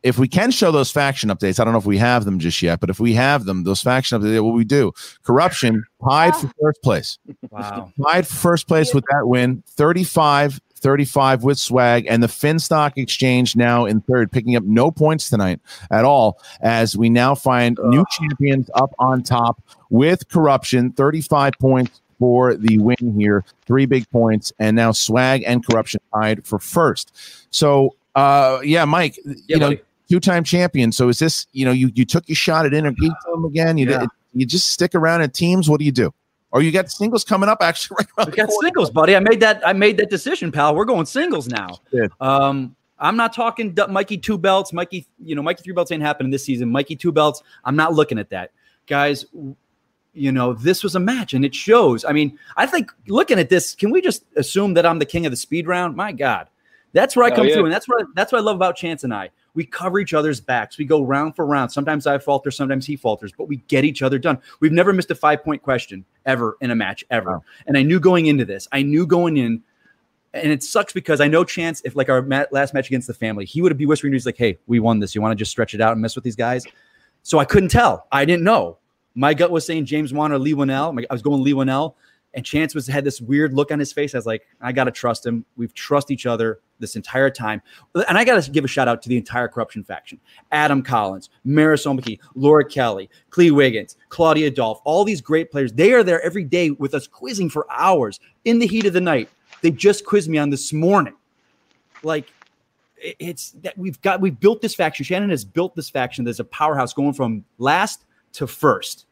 if 0.02 0.16
we 0.18 0.28
can 0.28 0.50
show 0.52 0.70
those 0.70 0.90
faction 0.92 1.28
updates, 1.30 1.58
I 1.58 1.64
don't 1.64 1.72
know 1.72 1.78
if 1.78 1.86
we 1.86 1.98
have 1.98 2.24
them 2.24 2.38
just 2.38 2.62
yet, 2.62 2.78
but 2.80 2.88
if 2.90 3.00
we 3.00 3.14
have 3.14 3.46
them, 3.46 3.64
those 3.64 3.80
faction 3.80 4.20
updates, 4.20 4.44
what 4.44 4.54
we 4.54 4.64
do, 4.64 4.92
corruption 5.24 5.84
tied 6.06 6.36
for 6.36 6.48
first 6.60 6.82
place, 6.82 7.18
Wow. 7.50 7.92
tied 8.06 8.26
for 8.28 8.34
first 8.34 8.68
place 8.68 8.94
with 8.94 9.04
that 9.10 9.26
win, 9.26 9.64
35 9.70 10.60
35 10.78 11.42
with 11.44 11.58
swag, 11.58 12.06
and 12.08 12.22
the 12.22 12.26
Finstock 12.26 12.92
Exchange 12.96 13.56
now 13.56 13.84
in 13.84 14.00
third, 14.02 14.30
picking 14.32 14.56
up 14.56 14.64
no 14.64 14.90
points 14.90 15.28
tonight 15.28 15.60
at 15.90 16.04
all, 16.04 16.40
as 16.60 16.96
we 16.96 17.10
now 17.10 17.34
find 17.34 17.78
new 17.84 18.04
champions 18.10 18.70
up 18.74 18.94
on 18.98 19.22
top 19.22 19.62
with 19.90 20.28
corruption, 20.28 20.92
35 20.92 21.52
points 21.60 22.00
for 22.18 22.54
the 22.54 22.78
win 22.78 23.14
here, 23.16 23.44
three 23.66 23.86
big 23.86 24.08
points, 24.10 24.52
and 24.58 24.74
now 24.76 24.90
swag 24.92 25.44
and 25.46 25.64
corruption 25.64 26.00
tied 26.12 26.44
for 26.46 26.58
first. 26.58 27.16
So, 27.50 27.94
uh, 28.16 28.58
yeah, 28.64 28.84
Mike, 28.84 29.16
you 29.46 29.56
know, 29.58 29.70
buddy. 29.70 29.80
two-time 30.10 30.42
champion. 30.42 30.90
So, 30.90 31.08
is 31.08 31.18
this, 31.20 31.46
you 31.52 31.64
know, 31.64 31.70
you 31.70 31.90
you 31.94 32.04
took 32.04 32.28
your 32.28 32.34
shot 32.36 32.66
at 32.66 32.74
Inner 32.74 32.92
Geekdom 32.92 33.46
again? 33.48 33.78
You 33.78 33.88
Yeah. 33.88 34.00
did, 34.00 34.08
you 34.34 34.46
just 34.46 34.70
stick 34.70 34.94
around 34.94 35.22
in 35.22 35.30
teams. 35.30 35.68
What 35.68 35.78
do 35.78 35.84
you 35.84 35.92
do? 35.92 36.12
Or 36.50 36.62
you 36.62 36.72
got 36.72 36.90
singles 36.90 37.24
coming 37.24 37.48
up 37.48 37.58
actually 37.60 37.96
right 38.00 38.08
around 38.18 38.30
We 38.30 38.36
got 38.36 38.50
singles, 38.50 38.90
buddy. 38.90 39.14
I 39.16 39.20
made 39.20 39.40
that. 39.40 39.66
I 39.66 39.72
made 39.72 39.96
that 39.98 40.10
decision, 40.10 40.50
pal. 40.50 40.74
We're 40.74 40.84
going 40.86 41.06
singles 41.06 41.48
now. 41.48 41.68
Um, 42.20 42.74
I'm 42.98 43.16
not 43.16 43.32
talking 43.32 43.74
du- 43.74 43.86
Mikey 43.88 44.18
two 44.18 44.38
belts. 44.38 44.72
Mikey, 44.72 45.06
you 45.22 45.34
know, 45.34 45.42
Mikey 45.42 45.62
three 45.62 45.74
belts 45.74 45.92
ain't 45.92 46.02
happening 46.02 46.30
this 46.32 46.44
season. 46.44 46.70
Mikey 46.70 46.96
two 46.96 47.12
belts. 47.12 47.42
I'm 47.64 47.76
not 47.76 47.92
looking 47.94 48.18
at 48.18 48.30
that, 48.30 48.52
guys. 48.86 49.26
You 50.14 50.32
know, 50.32 50.52
this 50.54 50.82
was 50.82 50.96
a 50.96 51.00
match, 51.00 51.34
and 51.34 51.44
it 51.44 51.54
shows. 51.54 52.04
I 52.04 52.12
mean, 52.12 52.38
I 52.56 52.66
think 52.66 52.90
looking 53.06 53.38
at 53.38 53.50
this, 53.50 53.74
can 53.74 53.90
we 53.90 54.00
just 54.00 54.24
assume 54.36 54.74
that 54.74 54.84
I'm 54.86 54.98
the 54.98 55.04
king 55.06 55.26
of 55.26 55.32
the 55.32 55.36
speed 55.36 55.68
round? 55.68 55.94
My 55.94 56.10
God, 56.12 56.48
that's 56.92 57.14
where 57.14 57.26
I 57.26 57.30
Oh, 57.30 57.36
come 57.36 57.46
yeah. 57.46 57.54
through, 57.54 57.64
and 57.66 57.72
that's 57.72 57.86
what 57.86 58.06
that's 58.14 58.32
what 58.32 58.38
I 58.38 58.42
love 58.42 58.56
about 58.56 58.74
Chance 58.74 59.04
and 59.04 59.12
I. 59.14 59.30
We 59.54 59.64
cover 59.64 59.98
each 59.98 60.14
other's 60.14 60.40
backs. 60.40 60.78
We 60.78 60.84
go 60.84 61.02
round 61.02 61.36
for 61.36 61.44
round. 61.46 61.72
Sometimes 61.72 62.06
I 62.06 62.18
falter, 62.18 62.50
sometimes 62.50 62.86
he 62.86 62.96
falters, 62.96 63.32
but 63.36 63.48
we 63.48 63.56
get 63.68 63.84
each 63.84 64.02
other 64.02 64.18
done. 64.18 64.38
We've 64.60 64.72
never 64.72 64.92
missed 64.92 65.10
a 65.10 65.14
five 65.14 65.42
point 65.42 65.62
question 65.62 66.04
ever 66.26 66.56
in 66.60 66.70
a 66.70 66.76
match 66.76 67.04
ever. 67.10 67.40
And 67.66 67.76
I 67.76 67.82
knew 67.82 68.00
going 68.00 68.26
into 68.26 68.44
this, 68.44 68.68
I 68.72 68.82
knew 68.82 69.06
going 69.06 69.36
in, 69.36 69.62
and 70.34 70.52
it 70.52 70.62
sucks 70.62 70.92
because 70.92 71.20
I 71.20 71.28
know 71.28 71.42
Chance, 71.44 71.82
if 71.84 71.96
like 71.96 72.08
our 72.08 72.22
ma- 72.22 72.44
last 72.50 72.74
match 72.74 72.86
against 72.88 73.06
the 73.06 73.14
family, 73.14 73.44
he 73.44 73.62
would 73.62 73.76
be 73.76 73.86
whispering 73.86 74.10
to 74.10 74.14
me, 74.14 74.16
he's 74.16 74.26
like, 74.26 74.36
"Hey, 74.36 74.58
we 74.66 74.78
won 74.78 75.00
this. 75.00 75.14
You 75.14 75.22
want 75.22 75.32
to 75.32 75.36
just 75.36 75.50
stretch 75.50 75.74
it 75.74 75.80
out 75.80 75.92
and 75.92 76.02
mess 76.02 76.14
with 76.14 76.24
these 76.24 76.36
guys?" 76.36 76.64
So 77.22 77.38
I 77.38 77.44
couldn't 77.44 77.70
tell. 77.70 78.06
I 78.12 78.24
didn't 78.24 78.44
know. 78.44 78.78
My 79.14 79.34
gut 79.34 79.50
was 79.50 79.66
saying 79.66 79.86
James 79.86 80.12
Wan 80.12 80.30
or 80.30 80.38
Leigh 80.38 80.54
Whannell. 80.54 81.04
I 81.10 81.12
was 81.12 81.22
going 81.22 81.42
Leigh 81.42 81.54
Whannell, 81.54 81.94
and 82.34 82.44
Chance 82.44 82.74
was 82.74 82.86
had 82.86 83.04
this 83.04 83.20
weird 83.20 83.54
look 83.54 83.70
on 83.70 83.78
his 83.78 83.92
face. 83.92 84.14
I 84.14 84.18
was 84.18 84.26
like, 84.26 84.46
I 84.60 84.72
gotta 84.72 84.90
trust 84.90 85.24
him. 85.24 85.44
We've 85.56 85.72
trust 85.74 86.10
each 86.10 86.26
other 86.26 86.60
this 86.78 86.94
entire 86.96 87.30
time. 87.30 87.62
And 88.08 88.18
I 88.18 88.24
gotta 88.24 88.50
give 88.50 88.64
a 88.64 88.68
shout 88.68 88.88
out 88.88 89.02
to 89.02 89.08
the 89.08 89.16
entire 89.16 89.48
corruption 89.48 89.82
faction: 89.82 90.20
Adam 90.52 90.82
Collins, 90.82 91.30
Marisol 91.46 91.98
McKee, 91.98 92.18
Laura 92.34 92.64
Kelly, 92.64 93.08
Clee 93.30 93.50
Wiggins, 93.50 93.96
Claudia 94.08 94.50
Dolph, 94.50 94.80
all 94.84 95.04
these 95.04 95.20
great 95.20 95.50
players. 95.50 95.72
They 95.72 95.92
are 95.92 96.02
there 96.02 96.22
every 96.22 96.44
day 96.44 96.70
with 96.70 96.94
us, 96.94 97.06
quizzing 97.06 97.50
for 97.50 97.66
hours 97.70 98.20
in 98.44 98.58
the 98.58 98.66
heat 98.66 98.86
of 98.86 98.92
the 98.92 99.00
night. 99.00 99.28
They 99.62 99.70
just 99.70 100.04
quizzed 100.04 100.28
me 100.28 100.38
on 100.38 100.50
this 100.50 100.72
morning. 100.72 101.14
Like 102.02 102.30
it's 103.00 103.52
that 103.62 103.76
we've 103.78 104.00
got 104.02 104.20
we've 104.20 104.38
built 104.38 104.60
this 104.60 104.74
faction. 104.74 105.04
Shannon 105.04 105.30
has 105.30 105.44
built 105.44 105.74
this 105.74 105.90
faction. 105.90 106.24
There's 106.24 106.40
a 106.40 106.44
powerhouse 106.44 106.92
going 106.92 107.14
from 107.14 107.44
last 107.58 108.04
to 108.34 108.46
first. 108.46 109.06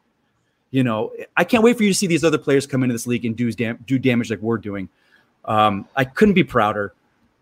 You 0.71 0.83
know, 0.83 1.13
I 1.37 1.43
can't 1.43 1.63
wait 1.63 1.77
for 1.77 1.83
you 1.83 1.89
to 1.89 1.95
see 1.95 2.07
these 2.07 2.23
other 2.23 2.37
players 2.37 2.67
come 2.67 2.83
into 2.83 2.93
this 2.93 3.07
league 3.07 3.25
and 3.25 3.35
do 3.35 3.51
dam- 3.51 3.83
do 3.87 3.97
damage 3.97 4.29
like 4.29 4.39
we're 4.41 4.57
doing. 4.57 4.89
Um, 5.45 5.87
I 5.95 6.03
couldn't 6.03 6.33
be 6.33 6.43
prouder. 6.43 6.93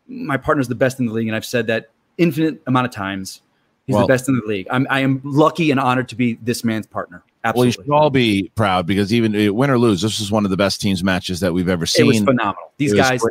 My 0.07 0.38
partner's 0.38 0.68
the 0.68 0.76
best 0.76 0.99
in 0.99 1.07
the 1.07 1.11
league, 1.14 1.27
and 1.27 1.35
I've 1.35 1.45
said 1.45 1.65
that 1.68 1.89
infinite 2.19 2.61
amount 2.68 2.85
of 2.85 2.91
times. 2.93 3.41
He's 3.88 3.93
Well- 3.95 4.03
the 4.07 4.14
best 4.14 4.30
in 4.30 4.35
the 4.39 4.45
league. 4.45 4.68
I'm 4.69 4.85
I 4.89 4.99
am 4.99 5.22
lucky 5.23 5.72
and 5.72 5.80
honored 5.80 6.10
to 6.10 6.15
be 6.15 6.35
this 6.43 6.64
man's 6.64 6.85
partner. 6.88 7.23
Well, 7.53 7.65
you 7.65 7.72
should 7.72 7.88
all 7.91 8.10
be 8.10 8.52
proud 8.56 8.88
because 8.88 9.14
even 9.14 9.35
uh, 9.35 9.53
win 9.53 9.69
or 9.69 9.77
lose, 9.77 10.02
this 10.02 10.19
is 10.19 10.31
one 10.31 10.45
of 10.45 10.49
the 10.52 10.57
best 10.57 10.81
teams 10.81 11.03
matches 11.03 11.39
that 11.41 11.53
we've 11.53 11.69
ever 11.69 11.84
it 11.84 11.88
seen. 11.89 12.07
was 12.07 12.18
phenomenal. 12.19 12.72
These 12.77 12.93
It 12.93 12.97
guys, 12.97 13.22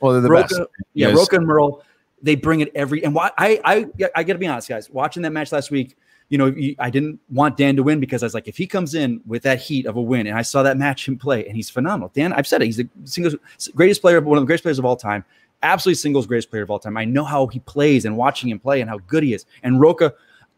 well, 0.00 0.12
they're 0.14 0.22
the 0.22 0.28
Rocha, 0.30 0.48
best. 0.48 0.60
Yeah, 0.94 1.08
Yes. 1.08 1.16
Rocha 1.18 1.36
and 1.36 1.46
Murrell, 1.46 1.82
they 2.22 2.34
bring 2.34 2.60
it 2.60 2.72
every. 2.74 3.04
And 3.04 3.14
why 3.14 3.30
I 3.36 3.60
I 3.64 4.08
I 4.14 4.24
got 4.24 4.32
to 4.34 4.38
be 4.38 4.46
honest, 4.46 4.68
guys. 4.70 4.88
Watching 4.88 5.22
that 5.22 5.32
match 5.32 5.52
last 5.52 5.70
week, 5.70 5.96
you 6.28 6.38
know, 6.38 6.54
I 6.78 6.90
didn't 6.90 7.20
want 7.30 7.56
Dan 7.56 7.76
to 7.76 7.82
win 7.82 8.00
because 8.00 8.22
I 8.22 8.26
was 8.26 8.34
like, 8.34 8.48
if 8.48 8.56
he 8.56 8.66
comes 8.66 8.94
in 8.94 9.20
with 9.26 9.42
that 9.42 9.60
heat 9.60 9.86
of 9.86 9.96
a 9.96 10.02
win, 10.02 10.26
and 10.26 10.36
I 10.36 10.42
saw 10.42 10.62
that 10.64 10.76
match 10.76 11.06
him 11.06 11.16
play, 11.16 11.46
and 11.46 11.54
he's 11.54 11.70
phenomenal. 11.70 12.10
Dan, 12.14 12.32
I've 12.32 12.46
said 12.46 12.62
it. 12.62 12.66
He's 12.66 12.78
the 12.78 12.88
singles 13.04 13.36
greatest 13.74 14.00
player, 14.00 14.20
one 14.20 14.36
of 14.36 14.42
the 14.42 14.46
greatest 14.46 14.64
players 14.64 14.78
of 14.78 14.84
all 14.84 14.96
time. 14.96 15.24
Absolutely 15.62 15.96
singles 15.96 16.26
greatest 16.26 16.50
player 16.50 16.62
of 16.62 16.70
all 16.70 16.78
time. 16.78 16.96
I 16.96 17.04
know 17.04 17.24
how 17.24 17.46
he 17.46 17.60
plays 17.60 18.04
and 18.04 18.16
watching 18.16 18.50
him 18.50 18.58
play 18.58 18.80
and 18.80 18.90
how 18.90 18.98
good 18.98 19.22
he 19.22 19.34
is. 19.34 19.46
And 19.62 19.80
Rocha, 19.80 20.12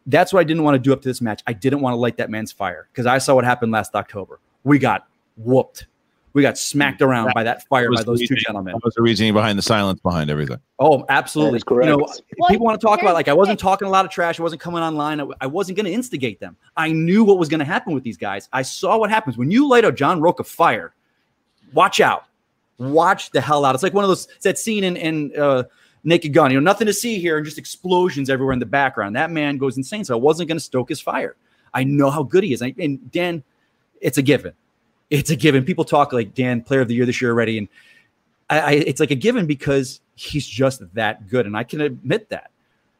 that's 0.07 0.32
what 0.32 0.40
I 0.40 0.45
didn't 0.45 0.62
want 0.62 0.74
to 0.74 0.78
do 0.78 0.93
up 0.93 1.03
to 1.03 1.09
this 1.09 1.20
match. 1.20 1.43
I 1.47 1.53
didn't 1.53 1.81
want 1.81 1.93
to 1.93 1.99
light 1.99 2.16
that 2.16 2.31
man's 2.31 2.51
fire 2.51 2.89
because 2.93 3.07
I 3.07 3.19
saw 3.19 3.35
what 3.35 3.45
happened 3.45 3.73
last 3.73 3.95
October. 3.95 4.40
We 4.65 4.78
got 4.78 5.07
whooped. 5.36 5.86
We 6.39 6.43
got 6.43 6.56
smacked 6.56 7.02
around 7.02 7.32
by 7.35 7.43
that 7.43 7.66
fire 7.66 7.90
was 7.90 7.98
by 7.98 8.05
the 8.05 8.12
those 8.12 8.28
two 8.28 8.36
gentlemen. 8.36 8.74
That 8.74 8.85
was 8.85 8.94
the 8.94 9.02
reasoning 9.02 9.32
behind 9.32 9.59
the 9.59 9.62
silence 9.62 9.98
behind 9.98 10.31
everything. 10.31 10.59
Oh, 10.78 11.05
absolutely. 11.09 11.59
That 11.59 11.66
is 11.73 11.89
You 11.89 11.97
know, 11.97 12.05
correct. 12.05 12.23
people 12.48 12.65
want 12.65 12.81
to 12.81 12.86
talk 12.86 13.02
about 13.02 13.15
like 13.15 13.27
I 13.27 13.32
wasn't 13.32 13.59
talking 13.59 13.89
a 13.89 13.90
lot 13.90 14.05
of 14.05 14.12
trash. 14.12 14.39
I 14.39 14.44
wasn't 14.44 14.60
coming 14.60 14.81
online. 14.81 15.20
I, 15.20 15.27
I 15.40 15.47
wasn't 15.48 15.74
going 15.74 15.86
to 15.86 15.93
instigate 15.93 16.39
them. 16.39 16.56
I 16.77 16.93
knew 16.93 17.24
what 17.24 17.40
was 17.40 17.48
going 17.48 17.59
to 17.59 17.65
happen 17.65 17.93
with 17.93 18.05
these 18.05 18.16
guys. 18.16 18.48
I 18.52 18.62
saw 18.62 18.97
what 18.98 19.10
happens 19.10 19.36
when 19.36 19.51
you 19.51 19.69
light 19.69 19.85
a 19.85 19.90
John 19.90 20.20
Rocha 20.20 20.44
fire. 20.44 20.94
Watch 21.73 21.98
out. 21.98 22.27
Watch 22.78 23.32
the 23.32 23.40
hell 23.40 23.65
out. 23.65 23.74
It's 23.74 23.82
like 23.82 23.94
one 23.94 24.05
of 24.05 24.09
those 24.09 24.28
it's 24.36 24.44
that 24.44 24.59
scene 24.59 24.85
in 24.85 24.97
in 24.97 25.32
uh, 25.36 25.65
Naked 26.05 26.32
Gun. 26.32 26.52
You 26.52 26.60
know, 26.60 26.65
nothing 26.65 26.86
to 26.86 26.94
see 26.94 27.19
here 27.19 27.39
and 27.39 27.44
just 27.44 27.59
explosions 27.59 28.31
everywhere 28.31 28.52
in 28.52 28.60
the 28.60 28.65
background. 28.66 29.16
That 29.16 29.32
man 29.32 29.59
goes 29.59 29.77
insane. 29.77 30.05
So 30.05 30.15
I 30.15 30.20
wasn't 30.20 30.47
going 30.47 30.59
to 30.59 30.65
stoke 30.65 30.89
his 30.89 31.01
fire. 31.01 31.35
I 31.74 31.82
know 31.82 32.10
how 32.10 32.23
good 32.23 32.44
he 32.44 32.52
is. 32.52 32.62
I, 32.62 32.73
and 32.78 33.10
Dan, 33.10 33.43
it's 34.01 34.19
a 34.19 34.23
given. 34.23 34.52
It's 35.10 35.30
a 35.30 35.36
given. 35.36 35.64
People 35.64 35.85
talk 35.85 36.12
like 36.12 36.35
Dan, 36.35 36.62
player 36.62 36.80
of 36.80 36.89
the 36.89 36.94
year 36.94 37.06
this 37.06 37.20
year 37.20 37.30
already, 37.30 37.59
and 37.59 37.68
I, 38.51 38.60
I, 38.60 38.70
it's 38.72 39.01
like 39.01 39.10
a 39.10 39.16
given 39.16 39.47
because 39.47 40.01
he's 40.14 40.47
just 40.47 40.82
that 40.94 41.28
good, 41.28 41.47
and 41.47 41.56
I 41.56 41.64
can 41.64 41.80
admit 41.80 42.28
that. 42.30 42.51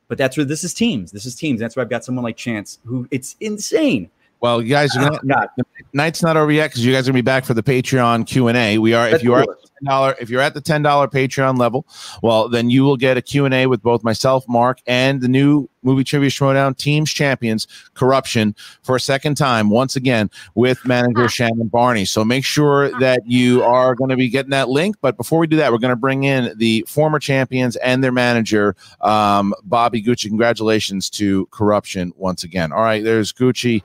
But 0.09 0.17
that's 0.17 0.37
where 0.37 0.47
this 0.47 0.65
is 0.65 0.73
teams. 0.73 1.13
This 1.13 1.27
is 1.27 1.35
teams. 1.35 1.61
That's 1.61 1.77
why 1.77 1.83
I've 1.83 1.91
got 1.91 2.05
someone 2.05 2.25
like 2.25 2.37
Chance, 2.37 2.79
who 2.85 3.07
it's 3.11 3.37
insane. 3.41 4.11
Well, 4.41 4.63
you 4.63 4.69
guys, 4.69 4.97
are 4.97 5.01
gonna, 5.01 5.21
the 5.57 5.65
night's 5.93 6.23
not 6.23 6.37
over 6.37 6.53
yet 6.53 6.69
because 6.69 6.85
you 6.85 6.93
guys 6.93 7.09
are 7.09 7.13
gonna 7.13 7.19
be 7.19 7.23
back 7.23 7.45
for 7.45 7.55
the 7.55 7.63
Patreon 7.63 8.27
Q 8.27 8.49
and 8.49 8.57
A. 8.57 8.79
We 8.79 8.95
are 8.95 9.09
if 9.09 9.23
you 9.23 9.35
are 9.35 9.43
do 9.43 9.55
ten 9.79 9.87
dollar 9.87 10.15
if 10.21 10.31
you're 10.31 10.41
at 10.41 10.55
the 10.55 10.61
ten 10.61 10.83
dollar 10.83 11.09
Patreon 11.09 11.59
level, 11.59 11.87
well 12.23 12.49
then 12.49 12.71
you 12.71 12.85
will 12.85 12.97
get 12.97 13.17
a 13.17 13.23
Q 13.23 13.45
and 13.45 13.55
A 13.55 13.67
with 13.67 13.83
both 13.83 14.05
myself, 14.05 14.45
Mark, 14.49 14.81
and 14.87 15.21
the 15.21 15.29
new 15.29 15.69
movie 15.83 16.05
trivia 16.05 16.31
showdown 16.31 16.75
teams 16.75 17.11
champions 17.11 17.67
corruption 17.95 18.55
for 18.83 18.97
a 18.97 19.01
second 19.01 19.37
time 19.37 19.71
once 19.71 19.97
again 19.97 20.31
with 20.55 20.85
manager 20.85 21.29
Shannon 21.29 21.69
Barney. 21.69 22.05
So 22.05 22.25
make 22.25 22.45
sure 22.45 22.91
that 23.01 23.21
you 23.27 23.63
are 23.63 23.95
going 23.95 24.11
to 24.11 24.17
be 24.17 24.29
getting 24.29 24.51
that 24.51 24.69
link. 24.69 24.97
But 25.01 25.17
before 25.17 25.39
we 25.39 25.47
do 25.47 25.57
that, 25.57 25.73
we're 25.73 25.79
going 25.79 25.91
to 25.91 25.97
bring 25.97 26.25
in 26.25 26.53
the 26.59 26.85
former 26.87 27.19
champions 27.19 27.77
and 27.77 28.03
their 28.03 28.13
manager, 28.13 28.77
um, 29.01 29.55
Bobby 29.65 30.03
Gucci. 30.03 30.29
Congratulations 30.29 31.09
to 31.11 31.47
corruption 31.47 32.13
once 32.17 32.45
again. 32.45 32.73
All 32.73 32.83
right, 32.83 33.03
there's 33.03 33.33
Gucci. 33.33 33.83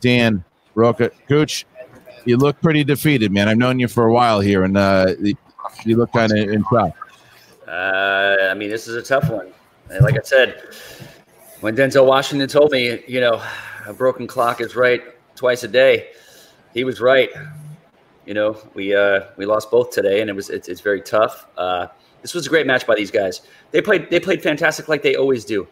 Dan 0.00 0.44
Rocha, 0.74 1.10
Gooch, 1.28 1.66
you 2.24 2.36
look 2.36 2.60
pretty 2.60 2.84
defeated, 2.84 3.32
man. 3.32 3.48
I've 3.48 3.56
known 3.56 3.78
you 3.78 3.88
for 3.88 4.06
a 4.06 4.12
while 4.12 4.40
here, 4.40 4.64
and 4.64 4.76
uh, 4.76 5.14
you 5.84 5.96
look 5.96 6.12
kind 6.12 6.32
of 6.32 6.38
in 6.38 6.64
shock. 6.70 6.94
Uh, 7.66 8.36
I 8.50 8.54
mean, 8.54 8.70
this 8.70 8.86
is 8.88 8.96
a 8.96 9.02
tough 9.02 9.30
one. 9.30 9.52
Like 10.00 10.18
I 10.18 10.22
said, 10.22 10.62
when 11.60 11.76
Denzel 11.76 12.06
Washington 12.06 12.48
told 12.48 12.72
me, 12.72 13.02
you 13.06 13.20
know, 13.20 13.42
a 13.86 13.92
broken 13.92 14.26
clock 14.26 14.60
is 14.60 14.76
right 14.76 15.02
twice 15.36 15.62
a 15.62 15.68
day, 15.68 16.08
he 16.74 16.84
was 16.84 17.00
right. 17.00 17.30
You 18.26 18.34
know, 18.34 18.58
we 18.74 18.94
uh, 18.94 19.26
we 19.36 19.46
lost 19.46 19.70
both 19.70 19.90
today, 19.90 20.20
and 20.20 20.28
it 20.28 20.34
was 20.34 20.50
it's, 20.50 20.68
it's 20.68 20.80
very 20.80 21.00
tough. 21.00 21.46
Uh, 21.56 21.86
this 22.22 22.34
was 22.34 22.46
a 22.46 22.48
great 22.48 22.66
match 22.66 22.86
by 22.86 22.96
these 22.96 23.10
guys. 23.12 23.42
They 23.70 23.80
played 23.80 24.10
they 24.10 24.18
played 24.18 24.42
fantastic 24.42 24.88
like 24.88 25.02
they 25.02 25.14
always 25.14 25.44
do. 25.44 25.66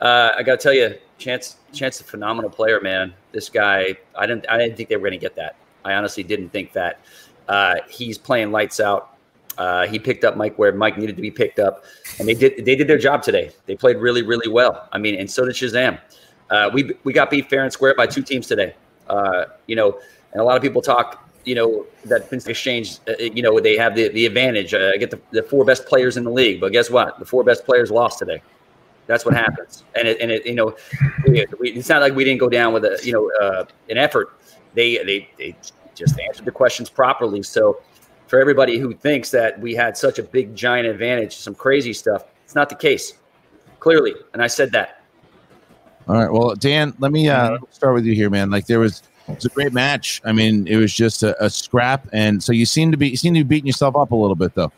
Uh, 0.00 0.32
I 0.36 0.42
got 0.42 0.58
to 0.58 0.62
tell 0.62 0.72
you, 0.72 0.94
Chance 1.18 1.56
Chance 1.72 2.00
a 2.00 2.04
phenomenal 2.04 2.50
player, 2.50 2.80
man. 2.80 3.12
This 3.32 3.48
guy, 3.48 3.96
I 4.16 4.26
didn't 4.26 4.46
I 4.48 4.58
didn't 4.58 4.76
think 4.76 4.88
they 4.88 4.96
were 4.96 5.08
going 5.08 5.12
to 5.12 5.18
get 5.18 5.36
that. 5.36 5.56
I 5.84 5.94
honestly 5.94 6.22
didn't 6.22 6.50
think 6.50 6.72
that. 6.72 7.00
Uh, 7.48 7.76
he's 7.88 8.16
playing 8.16 8.52
lights 8.52 8.80
out. 8.80 9.16
Uh, 9.58 9.86
he 9.86 9.98
picked 9.98 10.24
up 10.24 10.36
Mike 10.36 10.58
where 10.58 10.72
Mike 10.72 10.96
needed 10.96 11.16
to 11.16 11.22
be 11.22 11.30
picked 11.30 11.58
up, 11.58 11.84
and 12.18 12.26
they 12.26 12.34
did 12.34 12.64
they 12.64 12.74
did 12.74 12.88
their 12.88 12.98
job 12.98 13.22
today. 13.22 13.50
They 13.66 13.76
played 13.76 13.98
really 13.98 14.22
really 14.22 14.50
well. 14.50 14.88
I 14.92 14.98
mean, 14.98 15.16
and 15.16 15.30
so 15.30 15.44
did 15.44 15.54
Shazam. 15.54 16.00
Uh, 16.48 16.70
we 16.72 16.92
we 17.04 17.12
got 17.12 17.30
beat 17.30 17.50
fair 17.50 17.62
and 17.62 17.72
square 17.72 17.94
by 17.94 18.06
two 18.06 18.22
teams 18.22 18.46
today. 18.46 18.74
Uh, 19.08 19.46
you 19.66 19.76
know, 19.76 19.98
and 20.32 20.40
a 20.40 20.44
lot 20.44 20.56
of 20.56 20.62
people 20.62 20.80
talk. 20.80 21.26
You 21.44 21.54
know 21.54 21.86
that 22.04 22.30
Vince 22.30 22.46
Exchange. 22.46 22.98
Uh, 23.06 23.12
you 23.18 23.42
know 23.42 23.60
they 23.60 23.76
have 23.76 23.94
the 23.94 24.08
the 24.08 24.24
advantage. 24.24 24.72
Uh, 24.72 24.96
get 24.96 25.10
the, 25.10 25.20
the 25.30 25.42
four 25.42 25.64
best 25.64 25.86
players 25.86 26.16
in 26.16 26.24
the 26.24 26.30
league, 26.30 26.60
but 26.60 26.72
guess 26.72 26.90
what? 26.90 27.18
The 27.18 27.24
four 27.26 27.44
best 27.44 27.64
players 27.66 27.90
lost 27.90 28.18
today. 28.18 28.42
That's 29.10 29.24
what 29.24 29.34
happens. 29.34 29.82
And 29.96 30.06
it, 30.06 30.20
and 30.20 30.30
it, 30.30 30.46
you 30.46 30.54
know, 30.54 30.76
we, 31.26 31.44
we, 31.58 31.70
it's 31.70 31.88
not 31.88 32.00
like 32.00 32.14
we 32.14 32.22
didn't 32.22 32.38
go 32.38 32.48
down 32.48 32.72
with 32.72 32.84
a, 32.84 32.96
you 33.02 33.12
know, 33.12 33.28
uh, 33.42 33.64
an 33.88 33.98
effort. 33.98 34.38
They, 34.74 34.98
they, 34.98 35.28
they 35.36 35.56
just 35.96 36.16
answered 36.20 36.44
the 36.44 36.52
questions 36.52 36.88
properly. 36.88 37.42
So 37.42 37.82
for 38.28 38.40
everybody 38.40 38.78
who 38.78 38.94
thinks 38.94 39.32
that 39.32 39.58
we 39.58 39.74
had 39.74 39.96
such 39.96 40.20
a 40.20 40.22
big 40.22 40.54
giant 40.54 40.86
advantage, 40.86 41.34
some 41.34 41.56
crazy 41.56 41.92
stuff, 41.92 42.26
it's 42.44 42.54
not 42.54 42.68
the 42.68 42.76
case. 42.76 43.14
Clearly, 43.80 44.14
and 44.32 44.40
I 44.40 44.46
said 44.46 44.70
that. 44.72 45.02
All 46.06 46.14
right. 46.14 46.30
Well, 46.30 46.54
Dan, 46.54 46.94
let 47.00 47.10
me 47.10 47.28
uh, 47.28 47.58
start 47.72 47.94
with 47.94 48.04
you 48.04 48.14
here, 48.14 48.30
man. 48.30 48.48
Like 48.48 48.66
there 48.66 48.78
was, 48.78 49.02
it 49.26 49.34
was 49.34 49.44
a 49.44 49.48
great 49.48 49.72
match. 49.72 50.22
I 50.24 50.30
mean, 50.30 50.68
it 50.68 50.76
was 50.76 50.92
just 50.92 51.24
a, 51.24 51.44
a 51.44 51.50
scrap, 51.50 52.06
and 52.12 52.40
so 52.40 52.52
you 52.52 52.66
seem 52.66 52.92
to 52.92 52.96
be 52.96 53.08
you 53.08 53.16
seem 53.16 53.34
to 53.34 53.40
be 53.40 53.48
beating 53.56 53.66
yourself 53.66 53.96
up 53.96 54.12
a 54.12 54.14
little 54.14 54.36
bit, 54.36 54.54
though. 54.54 54.70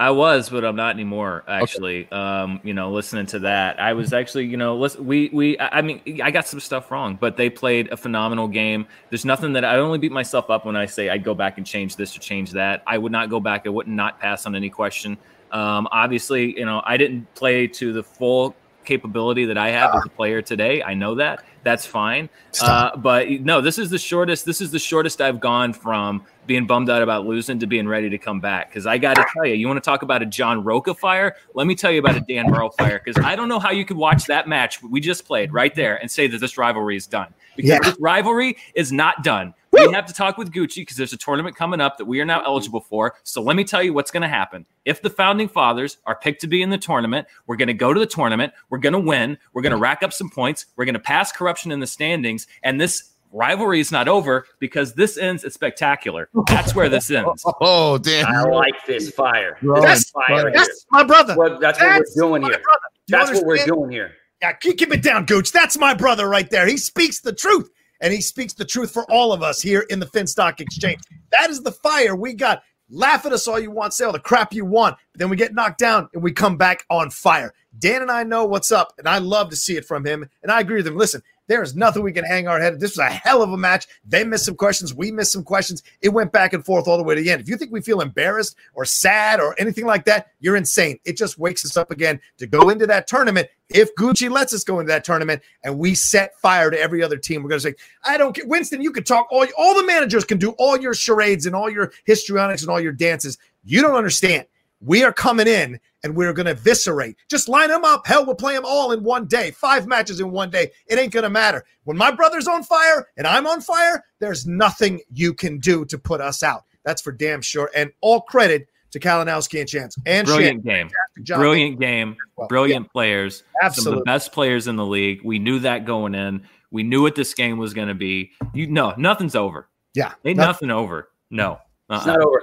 I 0.00 0.12
was, 0.12 0.48
but 0.48 0.64
I'm 0.64 0.76
not 0.76 0.94
anymore. 0.94 1.44
Actually, 1.46 2.10
um, 2.10 2.58
you 2.64 2.72
know, 2.72 2.90
listening 2.90 3.26
to 3.26 3.40
that, 3.40 3.78
I 3.78 3.92
was 3.92 4.14
actually, 4.14 4.46
you 4.46 4.56
know, 4.56 4.74
listen, 4.74 5.04
we 5.04 5.28
we, 5.30 5.58
I 5.58 5.80
I 5.80 5.82
mean, 5.82 6.22
I 6.22 6.30
got 6.30 6.48
some 6.48 6.58
stuff 6.58 6.90
wrong, 6.90 7.18
but 7.20 7.36
they 7.36 7.50
played 7.50 7.92
a 7.92 7.98
phenomenal 7.98 8.48
game. 8.48 8.86
There's 9.10 9.26
nothing 9.26 9.52
that 9.52 9.64
I 9.64 9.76
only 9.76 9.98
beat 9.98 10.10
myself 10.10 10.48
up 10.48 10.64
when 10.64 10.74
I 10.74 10.86
say 10.86 11.10
I'd 11.10 11.22
go 11.22 11.34
back 11.34 11.58
and 11.58 11.66
change 11.66 11.96
this 11.96 12.16
or 12.16 12.20
change 12.20 12.52
that. 12.52 12.82
I 12.86 12.96
would 12.96 13.12
not 13.12 13.28
go 13.28 13.40
back. 13.40 13.66
I 13.66 13.68
would 13.68 13.88
not 13.88 14.18
pass 14.18 14.46
on 14.46 14.56
any 14.56 14.70
question. 14.70 15.18
Um, 15.52 15.86
obviously, 15.92 16.58
you 16.58 16.64
know, 16.64 16.80
I 16.86 16.96
didn't 16.96 17.32
play 17.34 17.66
to 17.66 17.92
the 17.92 18.02
full 18.02 18.56
capability 18.90 19.44
that 19.44 19.56
I 19.56 19.70
have 19.70 19.94
as 19.94 20.04
a 20.04 20.08
player 20.08 20.42
today. 20.42 20.82
I 20.82 20.94
know 20.94 21.14
that. 21.14 21.44
That's 21.62 21.86
fine. 21.86 22.28
Uh, 22.60 22.96
but 22.96 23.30
no, 23.30 23.60
this 23.60 23.78
is 23.78 23.88
the 23.88 23.98
shortest. 23.98 24.44
This 24.44 24.60
is 24.60 24.72
the 24.72 24.80
shortest 24.80 25.20
I've 25.20 25.38
gone 25.38 25.72
from 25.72 26.24
being 26.46 26.66
bummed 26.66 26.90
out 26.90 27.00
about 27.00 27.24
losing 27.24 27.60
to 27.60 27.68
being 27.68 27.86
ready 27.86 28.10
to 28.10 28.18
come 28.18 28.40
back. 28.40 28.68
Because 28.68 28.86
I 28.86 28.98
got 28.98 29.14
to 29.14 29.24
tell 29.32 29.46
you, 29.46 29.54
you 29.54 29.68
want 29.68 29.76
to 29.76 29.88
talk 29.88 30.02
about 30.02 30.22
a 30.22 30.26
John 30.26 30.64
Rocha 30.64 30.92
fire? 30.92 31.36
Let 31.54 31.68
me 31.68 31.76
tell 31.76 31.92
you 31.92 32.00
about 32.00 32.16
a 32.16 32.20
Dan 32.20 32.50
Murrell 32.50 32.70
fire. 32.70 33.00
Because 33.04 33.24
I 33.24 33.36
don't 33.36 33.48
know 33.48 33.60
how 33.60 33.70
you 33.70 33.84
could 33.84 33.96
watch 33.96 34.24
that 34.26 34.48
match 34.48 34.82
we 34.82 35.00
just 35.00 35.24
played 35.24 35.52
right 35.52 35.72
there 35.74 35.96
and 35.98 36.10
say 36.10 36.26
that 36.26 36.38
this 36.38 36.58
rivalry 36.58 36.96
is 36.96 37.06
done. 37.06 37.32
Because 37.54 37.68
Yeah. 37.68 37.78
this 37.78 37.96
rivalry 38.00 38.56
is 38.74 38.90
not 38.90 39.22
done. 39.22 39.54
We 39.88 39.92
have 39.92 40.06
to 40.06 40.14
talk 40.14 40.38
with 40.38 40.52
Gucci 40.52 40.76
because 40.76 40.96
there's 40.96 41.12
a 41.12 41.16
tournament 41.16 41.56
coming 41.56 41.80
up 41.80 41.98
that 41.98 42.04
we 42.04 42.20
are 42.20 42.24
now 42.24 42.42
eligible 42.44 42.80
for. 42.80 43.14
So 43.22 43.42
let 43.42 43.56
me 43.56 43.64
tell 43.64 43.82
you 43.82 43.92
what's 43.92 44.10
going 44.10 44.22
to 44.22 44.28
happen. 44.28 44.66
If 44.84 45.02
the 45.02 45.10
founding 45.10 45.48
fathers 45.48 45.98
are 46.06 46.16
picked 46.16 46.40
to 46.42 46.46
be 46.46 46.62
in 46.62 46.70
the 46.70 46.78
tournament, 46.78 47.26
we're 47.46 47.56
going 47.56 47.68
to 47.68 47.74
go 47.74 47.92
to 47.92 48.00
the 48.00 48.06
tournament. 48.06 48.52
We're 48.68 48.78
going 48.78 48.92
to 48.92 49.00
win. 49.00 49.38
We're 49.52 49.62
going 49.62 49.72
to 49.72 49.78
rack 49.78 50.02
up 50.02 50.12
some 50.12 50.30
points. 50.30 50.66
We're 50.76 50.84
going 50.84 50.94
to 50.94 51.00
pass 51.00 51.32
corruption 51.32 51.72
in 51.72 51.80
the 51.80 51.86
standings. 51.86 52.46
And 52.62 52.80
this 52.80 53.12
rivalry 53.32 53.78
is 53.80 53.92
not 53.92 54.08
over 54.08 54.46
because 54.58 54.94
this 54.94 55.16
ends 55.16 55.44
at 55.44 55.52
spectacular. 55.52 56.28
That's 56.48 56.74
where 56.74 56.88
this 56.88 57.10
ends. 57.10 57.44
Oh, 57.60 57.98
damn. 57.98 58.26
I 58.26 58.42
like 58.42 58.84
this 58.86 59.10
fire. 59.10 59.56
Right. 59.62 59.82
This 59.82 60.10
That's- 60.10 60.10
fire. 60.10 60.52
that's 60.52 60.86
my 60.90 61.04
brother. 61.04 61.36
What- 61.36 61.60
that's, 61.60 61.78
That's 61.78 62.16
what 62.16 62.24
we're 62.24 62.28
doing 62.28 62.42
here. 62.42 62.60
brother. 62.62 62.80
You 63.06 63.18
That's 63.18 63.30
what 63.32 63.44
we're 63.46 63.64
doing 63.66 63.90
here. 63.90 64.12
Yeah, 64.42 64.52
keep, 64.54 64.78
keep 64.78 64.92
it 64.92 65.02
down, 65.02 65.26
Gooch. 65.26 65.52
That's 65.52 65.76
my 65.76 65.92
brother 65.92 66.26
right 66.26 66.48
there. 66.48 66.66
He 66.66 66.78
speaks 66.78 67.20
the 67.20 67.32
truth, 67.34 67.68
and 68.00 68.12
he 68.12 68.20
speaks 68.20 68.52
the 68.52 68.64
truth 68.64 68.90
for 68.90 69.04
all 69.10 69.32
of 69.32 69.42
us 69.42 69.60
here 69.60 69.86
in 69.90 69.98
the 69.98 70.06
Finstock 70.06 70.60
Exchange. 70.60 71.00
That 71.32 71.50
is 71.50 71.62
the 71.62 71.72
fire 71.72 72.16
we 72.16 72.34
got. 72.34 72.62
Laugh 72.92 73.24
at 73.24 73.32
us 73.32 73.46
all 73.46 73.60
you 73.60 73.70
want, 73.70 73.94
say 73.94 74.04
all 74.04 74.12
the 74.12 74.18
crap 74.18 74.52
you 74.52 74.64
want, 74.64 74.96
but 75.12 75.20
then 75.20 75.28
we 75.28 75.36
get 75.36 75.54
knocked 75.54 75.78
down 75.78 76.08
and 76.12 76.22
we 76.22 76.32
come 76.32 76.56
back 76.56 76.84
on 76.90 77.08
fire. 77.10 77.54
Dan 77.78 78.02
and 78.02 78.10
I 78.10 78.24
know 78.24 78.44
what's 78.44 78.72
up, 78.72 78.92
and 78.98 79.08
I 79.08 79.18
love 79.18 79.48
to 79.50 79.56
see 79.56 79.76
it 79.76 79.84
from 79.84 80.04
him. 80.04 80.28
And 80.42 80.50
I 80.50 80.60
agree 80.60 80.78
with 80.78 80.88
him. 80.88 80.96
Listen, 80.96 81.22
there 81.50 81.64
is 81.64 81.74
nothing 81.74 82.04
we 82.04 82.12
can 82.12 82.24
hang 82.24 82.46
our 82.46 82.60
head. 82.60 82.78
This 82.78 82.92
was 82.92 83.00
a 83.00 83.10
hell 83.10 83.42
of 83.42 83.52
a 83.52 83.56
match. 83.56 83.88
They 84.06 84.22
missed 84.22 84.44
some 84.44 84.54
questions. 84.54 84.94
We 84.94 85.10
missed 85.10 85.32
some 85.32 85.42
questions. 85.42 85.82
It 86.00 86.10
went 86.10 86.30
back 86.30 86.52
and 86.52 86.64
forth 86.64 86.86
all 86.86 86.96
the 86.96 87.02
way 87.02 87.16
to 87.16 87.20
the 87.20 87.28
end. 87.28 87.40
If 87.40 87.48
you 87.48 87.56
think 87.56 87.72
we 87.72 87.80
feel 87.80 88.02
embarrassed 88.02 88.54
or 88.74 88.84
sad 88.84 89.40
or 89.40 89.56
anything 89.58 89.84
like 89.84 90.04
that, 90.04 90.28
you're 90.38 90.54
insane. 90.54 91.00
It 91.04 91.16
just 91.16 91.38
wakes 91.38 91.64
us 91.64 91.76
up 91.76 91.90
again 91.90 92.20
to 92.38 92.46
go 92.46 92.68
into 92.68 92.86
that 92.86 93.08
tournament. 93.08 93.48
If 93.68 93.92
Gucci 93.96 94.30
lets 94.30 94.54
us 94.54 94.62
go 94.62 94.78
into 94.78 94.92
that 94.92 95.02
tournament 95.02 95.42
and 95.64 95.76
we 95.76 95.96
set 95.96 96.38
fire 96.38 96.70
to 96.70 96.80
every 96.80 97.02
other 97.02 97.16
team, 97.16 97.42
we're 97.42 97.48
going 97.48 97.60
to 97.60 97.68
say, 97.68 97.74
I 98.04 98.16
don't 98.16 98.32
care. 98.32 98.46
Winston, 98.46 98.80
you 98.80 98.92
can 98.92 99.02
talk 99.02 99.26
all, 99.32 99.44
all 99.58 99.74
the 99.74 99.84
managers 99.84 100.24
can 100.24 100.38
do 100.38 100.50
all 100.50 100.78
your 100.78 100.94
charades 100.94 101.46
and 101.46 101.56
all 101.56 101.68
your 101.68 101.90
histrionics 102.04 102.62
and 102.62 102.70
all 102.70 102.78
your 102.78 102.92
dances. 102.92 103.38
You 103.64 103.82
don't 103.82 103.96
understand. 103.96 104.46
We 104.80 105.04
are 105.04 105.12
coming 105.12 105.46
in 105.46 105.78
and 106.02 106.16
we're 106.16 106.32
going 106.32 106.46
to 106.46 106.52
eviscerate. 106.52 107.16
Just 107.28 107.48
line 107.48 107.68
them 107.68 107.84
up. 107.84 108.06
Hell, 108.06 108.24
we'll 108.24 108.34
play 108.34 108.54
them 108.54 108.64
all 108.66 108.92
in 108.92 109.02
one 109.02 109.26
day. 109.26 109.50
Five 109.50 109.86
matches 109.86 110.20
in 110.20 110.30
one 110.30 110.50
day. 110.50 110.70
It 110.86 110.98
ain't 110.98 111.12
going 111.12 111.24
to 111.24 111.30
matter. 111.30 111.64
When 111.84 111.96
my 111.96 112.10
brother's 112.10 112.48
on 112.48 112.62
fire 112.62 113.06
and 113.16 113.26
I'm 113.26 113.46
on 113.46 113.60
fire, 113.60 114.02
there's 114.20 114.46
nothing 114.46 115.00
you 115.12 115.34
can 115.34 115.58
do 115.58 115.84
to 115.86 115.98
put 115.98 116.20
us 116.22 116.42
out. 116.42 116.62
That's 116.84 117.02
for 117.02 117.12
damn 117.12 117.42
sure. 117.42 117.70
And 117.76 117.92
all 118.00 118.22
credit 118.22 118.68
to 118.92 118.98
Kalinowski 118.98 119.60
and 119.60 119.68
Chance 119.68 119.96
and 120.06 120.26
Brilliant 120.26 120.64
Shannon. 120.64 120.88
game. 120.88 121.26
Brilliant 121.36 121.78
game. 121.78 122.16
Brilliant 122.48 122.90
players. 122.90 123.36
Some 123.38 123.46
of 123.46 123.66
Absolutely. 123.66 123.98
the 124.00 124.04
best 124.04 124.32
players 124.32 124.66
in 124.66 124.76
the 124.76 124.86
league. 124.86 125.20
We 125.22 125.38
knew 125.38 125.58
that 125.60 125.84
going 125.84 126.14
in. 126.14 126.42
We 126.70 126.82
knew 126.84 127.02
what 127.02 127.14
this 127.16 127.34
game 127.34 127.58
was 127.58 127.74
going 127.74 127.88
to 127.88 127.94
be. 127.94 128.30
You 128.54 128.66
no, 128.68 128.94
nothing's 128.96 129.36
over. 129.36 129.68
Yeah. 129.94 130.12
Ain't 130.24 130.38
nothing- 130.38 130.68
nothing 130.68 130.70
over. 130.70 131.08
No. 131.30 131.58
It's 131.90 132.06
Uh-uh. 132.06 132.16
not 132.16 132.20
over. 132.24 132.42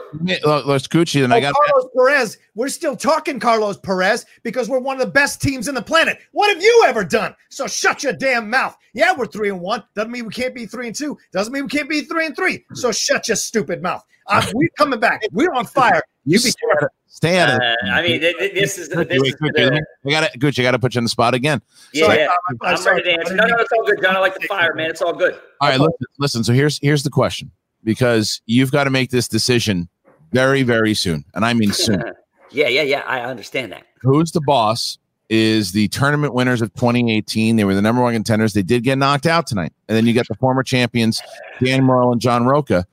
Let's 0.66 0.88
Gucci, 0.88 1.24
and 1.24 1.34
I 1.34 1.38
Oh, 1.38 1.42
got 1.42 1.54
Carlos 1.56 1.90
Perez. 1.96 2.38
We're 2.56 2.68
still 2.68 2.96
talking 2.98 3.40
Carlos 3.40 3.78
Perez 3.78 4.26
because 4.44 4.68
we're 4.68 4.80
one 4.80 5.00
of 5.00 5.06
the 5.06 5.12
best 5.12 5.42
teams 5.42 5.68
in 5.70 5.76
the 5.76 5.82
planet. 5.82 6.20
What 6.34 6.54
have 6.54 6.62
you 6.62 6.84
ever 6.88 7.04
done? 7.06 7.34
So 7.50 7.66
shut 7.68 8.04
your 8.04 8.14
damn 8.14 8.50
mouth. 8.50 8.76
Yeah, 8.94 9.14
we're 9.18 9.26
three 9.28 9.50
and 9.50 9.62
one. 9.62 9.84
Doesn't 9.96 10.12
mean 10.12 10.26
we 10.26 10.34
can't 10.34 10.54
be 10.54 10.66
three 10.66 10.88
and 10.88 10.96
two. 10.96 11.18
Doesn't 11.32 11.54
mean 11.54 11.64
we 11.64 11.70
can't 11.70 11.90
be 11.90 12.02
three 12.02 12.26
and 12.26 12.36
three. 12.36 12.66
So 12.74 12.92
shut 12.92 13.28
your 13.30 13.38
stupid 13.38 13.82
mouth. 13.82 14.04
Uh, 14.28 14.46
we're 14.54 14.68
coming 14.78 15.00
back. 15.00 15.22
We're 15.32 15.54
on 15.54 15.66
fire. 15.80 16.02
You 16.26 16.40
be 16.40 16.52
careful. 16.52 16.90
Stay 17.08 17.40
out 17.40 17.50
of 17.50 17.56
Uh, 17.62 17.64
it. 17.64 17.78
I 17.90 18.02
mean, 18.02 18.20
th- 18.20 18.38
th- 18.38 18.54
this 18.54 18.78
is 18.78 18.90
the, 18.90 19.06
this 19.06 19.22
wait, 19.22 19.30
is 19.30 19.36
Gucci, 19.36 19.54
the, 19.56 19.72
let 19.72 19.84
I 20.06 20.10
got 20.22 20.32
to 20.34 20.40
Gucci. 20.40 20.60
I 20.60 20.64
got 20.64 20.72
to 20.72 20.80
put 20.80 20.94
you 20.94 21.00
on 21.00 21.06
the 21.06 21.10
spot 21.10 21.34
again. 21.34 21.62
yeah, 21.94 22.06
Sorry, 22.06 22.18
yeah. 22.18 22.24
I'm- 22.26 22.58
I'm 22.62 22.68
I'm 22.72 22.78
sorry. 22.78 22.98
ready 22.98 23.14
to 23.14 23.20
answer. 23.22 23.36
No, 23.36 23.46
no, 23.46 23.56
it's 23.60 23.72
all 23.72 23.86
good, 23.86 24.02
John. 24.04 24.16
I 24.18 24.20
like 24.20 24.36
the 24.36 24.46
fire, 24.48 24.74
man. 24.76 24.90
It's 24.90 25.02
all 25.02 25.14
good. 25.14 25.40
All 25.62 25.70
right, 25.70 25.80
listen, 25.80 26.06
listen. 26.20 26.44
So 26.44 26.52
here's 26.54 26.78
here's 26.80 27.04
the 27.04 27.10
question 27.10 27.50
because 27.88 28.42
you've 28.48 28.70
got 28.70 28.84
to 28.84 28.90
make 28.90 29.12
this 29.12 29.30
decision 29.30 29.88
very 30.34 30.62
very 30.62 30.94
soon, 30.94 31.24
and 31.34 31.46
I 31.46 31.54
mean 31.54 31.72
soon. 31.72 32.04
yeah, 32.52 32.68
yeah, 32.68 32.82
yeah. 32.82 33.04
I 33.08 33.22
understand 33.22 33.72
that. 33.72 33.88
Who's 34.02 34.34
the 34.34 34.42
boss? 34.42 35.00
Is 35.30 35.72
the 35.72 35.88
tournament 35.88 36.34
winners 36.34 36.62
of 36.62 36.74
2018? 36.74 37.56
They 37.56 37.64
were 37.64 37.74
the 37.74 37.82
number 37.82 38.02
one 38.02 38.14
contenders. 38.14 38.54
They 38.54 38.62
did 38.62 38.84
get 38.84 38.98
knocked 38.98 39.26
out 39.26 39.48
tonight, 39.48 39.72
and 39.88 39.96
then 39.96 40.06
you 40.06 40.14
got 40.14 40.28
the 40.28 40.36
former 40.36 40.64
champions 40.64 41.22
Dan 41.64 41.84
Murrell 41.84 42.12
and 42.12 42.20
John 42.20 42.46
Rocha. 42.46 42.86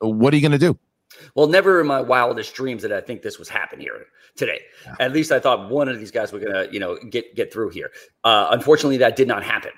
What 0.00 0.32
are 0.32 0.36
you 0.36 0.42
going 0.42 0.58
to 0.58 0.58
do? 0.58 0.78
Well, 1.34 1.46
never 1.46 1.80
in 1.80 1.86
my 1.86 2.00
wildest 2.00 2.54
dreams 2.54 2.82
did 2.82 2.92
I 2.92 3.00
think 3.02 3.20
this 3.22 3.38
was 3.38 3.48
happen 3.48 3.80
here 3.80 4.06
today. 4.34 4.60
At 4.98 5.12
least 5.12 5.30
I 5.30 5.40
thought 5.40 5.70
one 5.70 5.88
of 5.88 5.98
these 5.98 6.10
guys 6.10 6.32
were 6.32 6.38
gonna, 6.38 6.68
you 6.70 6.80
know, 6.80 6.98
get 7.10 7.34
get 7.36 7.52
through 7.52 7.70
here. 7.70 7.90
Uh, 8.24 8.48
unfortunately, 8.50 8.96
that 8.98 9.16
did 9.16 9.28
not 9.28 9.42
happen. 9.42 9.72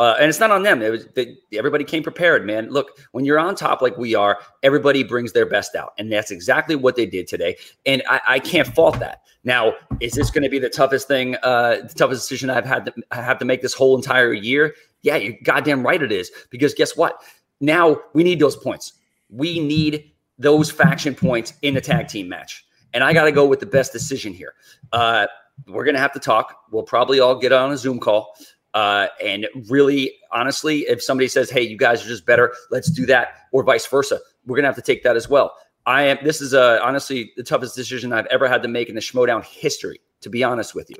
Uh, 0.00 0.16
and 0.18 0.28
it's 0.28 0.40
not 0.40 0.50
on 0.50 0.64
them. 0.64 0.82
It 0.82 0.90
was 0.90 1.06
they, 1.14 1.36
everybody 1.52 1.84
came 1.84 2.02
prepared, 2.02 2.44
man. 2.44 2.68
Look, 2.70 2.98
when 3.12 3.24
you're 3.24 3.38
on 3.38 3.54
top 3.54 3.80
like 3.80 3.96
we 3.96 4.14
are, 4.14 4.38
everybody 4.62 5.04
brings 5.04 5.32
their 5.32 5.46
best 5.46 5.76
out, 5.76 5.92
and 5.98 6.10
that's 6.10 6.32
exactly 6.32 6.74
what 6.74 6.96
they 6.96 7.06
did 7.06 7.28
today. 7.28 7.56
And 7.86 8.02
I, 8.08 8.20
I 8.26 8.38
can't 8.40 8.66
fault 8.66 8.98
that. 8.98 9.22
Now, 9.44 9.74
is 10.00 10.12
this 10.12 10.30
going 10.30 10.42
to 10.42 10.48
be 10.48 10.58
the 10.58 10.68
toughest 10.68 11.06
thing, 11.06 11.36
uh, 11.42 11.82
the 11.86 11.94
toughest 11.94 12.22
decision 12.22 12.50
I've 12.50 12.64
had 12.64 12.86
to 12.86 12.94
I 13.12 13.22
have 13.22 13.38
to 13.38 13.44
make 13.44 13.62
this 13.62 13.74
whole 13.74 13.94
entire 13.94 14.32
year? 14.32 14.74
Yeah, 15.02 15.16
you're 15.16 15.36
goddamn 15.44 15.84
right 15.84 16.02
it 16.02 16.10
is. 16.10 16.30
Because 16.50 16.74
guess 16.74 16.96
what? 16.96 17.22
Now 17.60 17.98
we 18.14 18.24
need 18.24 18.40
those 18.40 18.56
points. 18.56 18.94
We 19.30 19.60
need 19.60 20.10
those 20.38 20.70
faction 20.70 21.14
points 21.14 21.54
in 21.62 21.74
the 21.74 21.80
tag 21.80 22.08
team 22.08 22.28
match. 22.28 22.64
And 22.94 23.04
I 23.04 23.12
got 23.12 23.24
to 23.24 23.32
go 23.32 23.46
with 23.46 23.60
the 23.60 23.66
best 23.66 23.92
decision 23.92 24.32
here. 24.32 24.54
Uh, 24.92 25.26
we're 25.68 25.84
going 25.84 25.94
to 25.94 26.00
have 26.00 26.12
to 26.12 26.20
talk. 26.20 26.64
We'll 26.70 26.82
probably 26.82 27.20
all 27.20 27.36
get 27.36 27.52
on 27.52 27.70
a 27.70 27.76
Zoom 27.76 28.00
call. 28.00 28.34
Uh, 28.74 29.06
and 29.24 29.46
really, 29.70 30.12
honestly, 30.32 30.80
if 30.80 31.02
somebody 31.02 31.28
says, 31.28 31.48
"Hey, 31.48 31.62
you 31.62 31.78
guys 31.78 32.04
are 32.04 32.08
just 32.08 32.26
better," 32.26 32.52
let's 32.70 32.90
do 32.90 33.06
that, 33.06 33.28
or 33.52 33.62
vice 33.62 33.86
versa. 33.86 34.20
We're 34.46 34.56
gonna 34.56 34.68
have 34.68 34.76
to 34.76 34.82
take 34.82 35.04
that 35.04 35.16
as 35.16 35.28
well. 35.28 35.54
I 35.86 36.02
am. 36.02 36.18
This 36.24 36.40
is 36.40 36.54
uh, 36.54 36.80
honestly 36.82 37.32
the 37.36 37.42
toughest 37.42 37.76
decision 37.76 38.12
I've 38.12 38.26
ever 38.26 38.48
had 38.48 38.62
to 38.62 38.68
make 38.68 38.88
in 38.88 38.94
the 38.94 39.00
Schmoedown 39.00 39.44
history. 39.44 40.00
To 40.22 40.30
be 40.30 40.42
honest 40.42 40.74
with 40.74 40.88
you, 40.90 40.96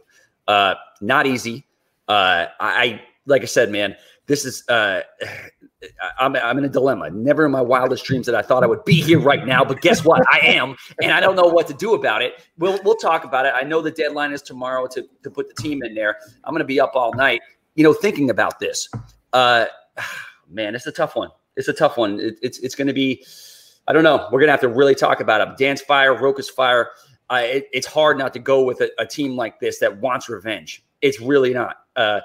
uh, 0.47 0.75
not 1.01 1.27
easy. 1.27 1.67
Uh, 2.09 2.47
I, 2.61 3.01
like 3.27 3.41
I 3.41 3.47
said, 3.47 3.71
man, 3.71 3.97
this 4.27 4.45
is. 4.45 4.67
Uh, 4.69 5.03
I'm, 6.19 6.35
I'm 6.37 6.57
in 6.57 6.65
a 6.65 6.69
dilemma. 6.71 7.11
Never 7.11 7.45
in 7.45 7.53
my 7.53 7.61
wildest 7.61 8.07
dreams 8.07 8.25
that 8.25 8.35
I 8.35 8.41
thought 8.41 8.65
I 8.65 8.67
would 8.67 8.87
be 8.87 9.03
here 9.03 9.21
right 9.21 9.47
now, 9.47 9.67
but 9.67 9.83
guess 9.83 10.03
what? 10.03 10.23
I 10.33 10.39
am, 10.39 10.77
and 11.03 11.13
I 11.13 11.21
don't 11.21 11.37
know 11.37 11.45
what 11.45 11.67
to 11.67 11.75
do 11.75 11.93
about 11.93 12.23
it. 12.23 12.43
We'll 12.57 12.79
we'll 12.85 12.97
talk 12.97 13.25
about 13.25 13.45
it. 13.45 13.53
I 13.55 13.65
know 13.65 13.83
the 13.83 13.91
deadline 13.91 14.33
is 14.33 14.41
tomorrow 14.41 14.87
to 14.87 15.07
to 15.23 15.31
put 15.31 15.55
the 15.55 15.63
team 15.63 15.83
in 15.83 15.95
there. 15.95 16.17
I'm 16.45 16.53
going 16.53 16.61
to 16.61 16.65
be 16.65 16.81
up 16.81 16.93
all 16.95 17.13
night, 17.13 17.43
you 17.75 17.85
know, 17.85 17.93
thinking 17.93 18.31
about 18.31 18.59
this. 18.59 18.89
Uh, 19.33 19.67
man, 20.51 20.75
it's 20.75 20.87
a 20.87 20.93
tough 20.93 21.17
one. 21.17 21.31
It's 21.57 21.69
a 21.69 21.73
tough 21.73 21.97
one. 21.97 22.21
It, 22.21 22.39
it's 22.43 22.59
it's 22.59 22.75
going 22.75 22.89
to 22.89 22.95
be. 22.95 23.25
I 23.87 23.93
don't 23.93 24.05
know. 24.05 24.29
We're 24.33 24.41
going 24.41 24.49
to 24.49 24.53
have 24.53 24.61
to 24.61 24.69
really 24.69 24.95
talk 24.95 25.21
about 25.21 25.47
it. 25.47 25.59
Dance 25.59 25.83
fire, 25.83 26.19
Rocha's 26.19 26.49
fire. 26.49 26.91
Uh, 27.31 27.43
it, 27.43 27.69
it's 27.73 27.87
hard 27.87 28.19
not 28.19 28.33
to 28.33 28.39
go 28.39 28.63
with 28.63 28.81
a, 28.81 28.91
a 28.99 29.07
team 29.07 29.37
like 29.37 29.61
this 29.61 29.79
that 29.81 30.01
wants 30.01 30.29
revenge. 30.29 30.85
It's 31.03 31.21
really 31.21 31.53
not. 31.53 31.77
Uh, 31.97 32.21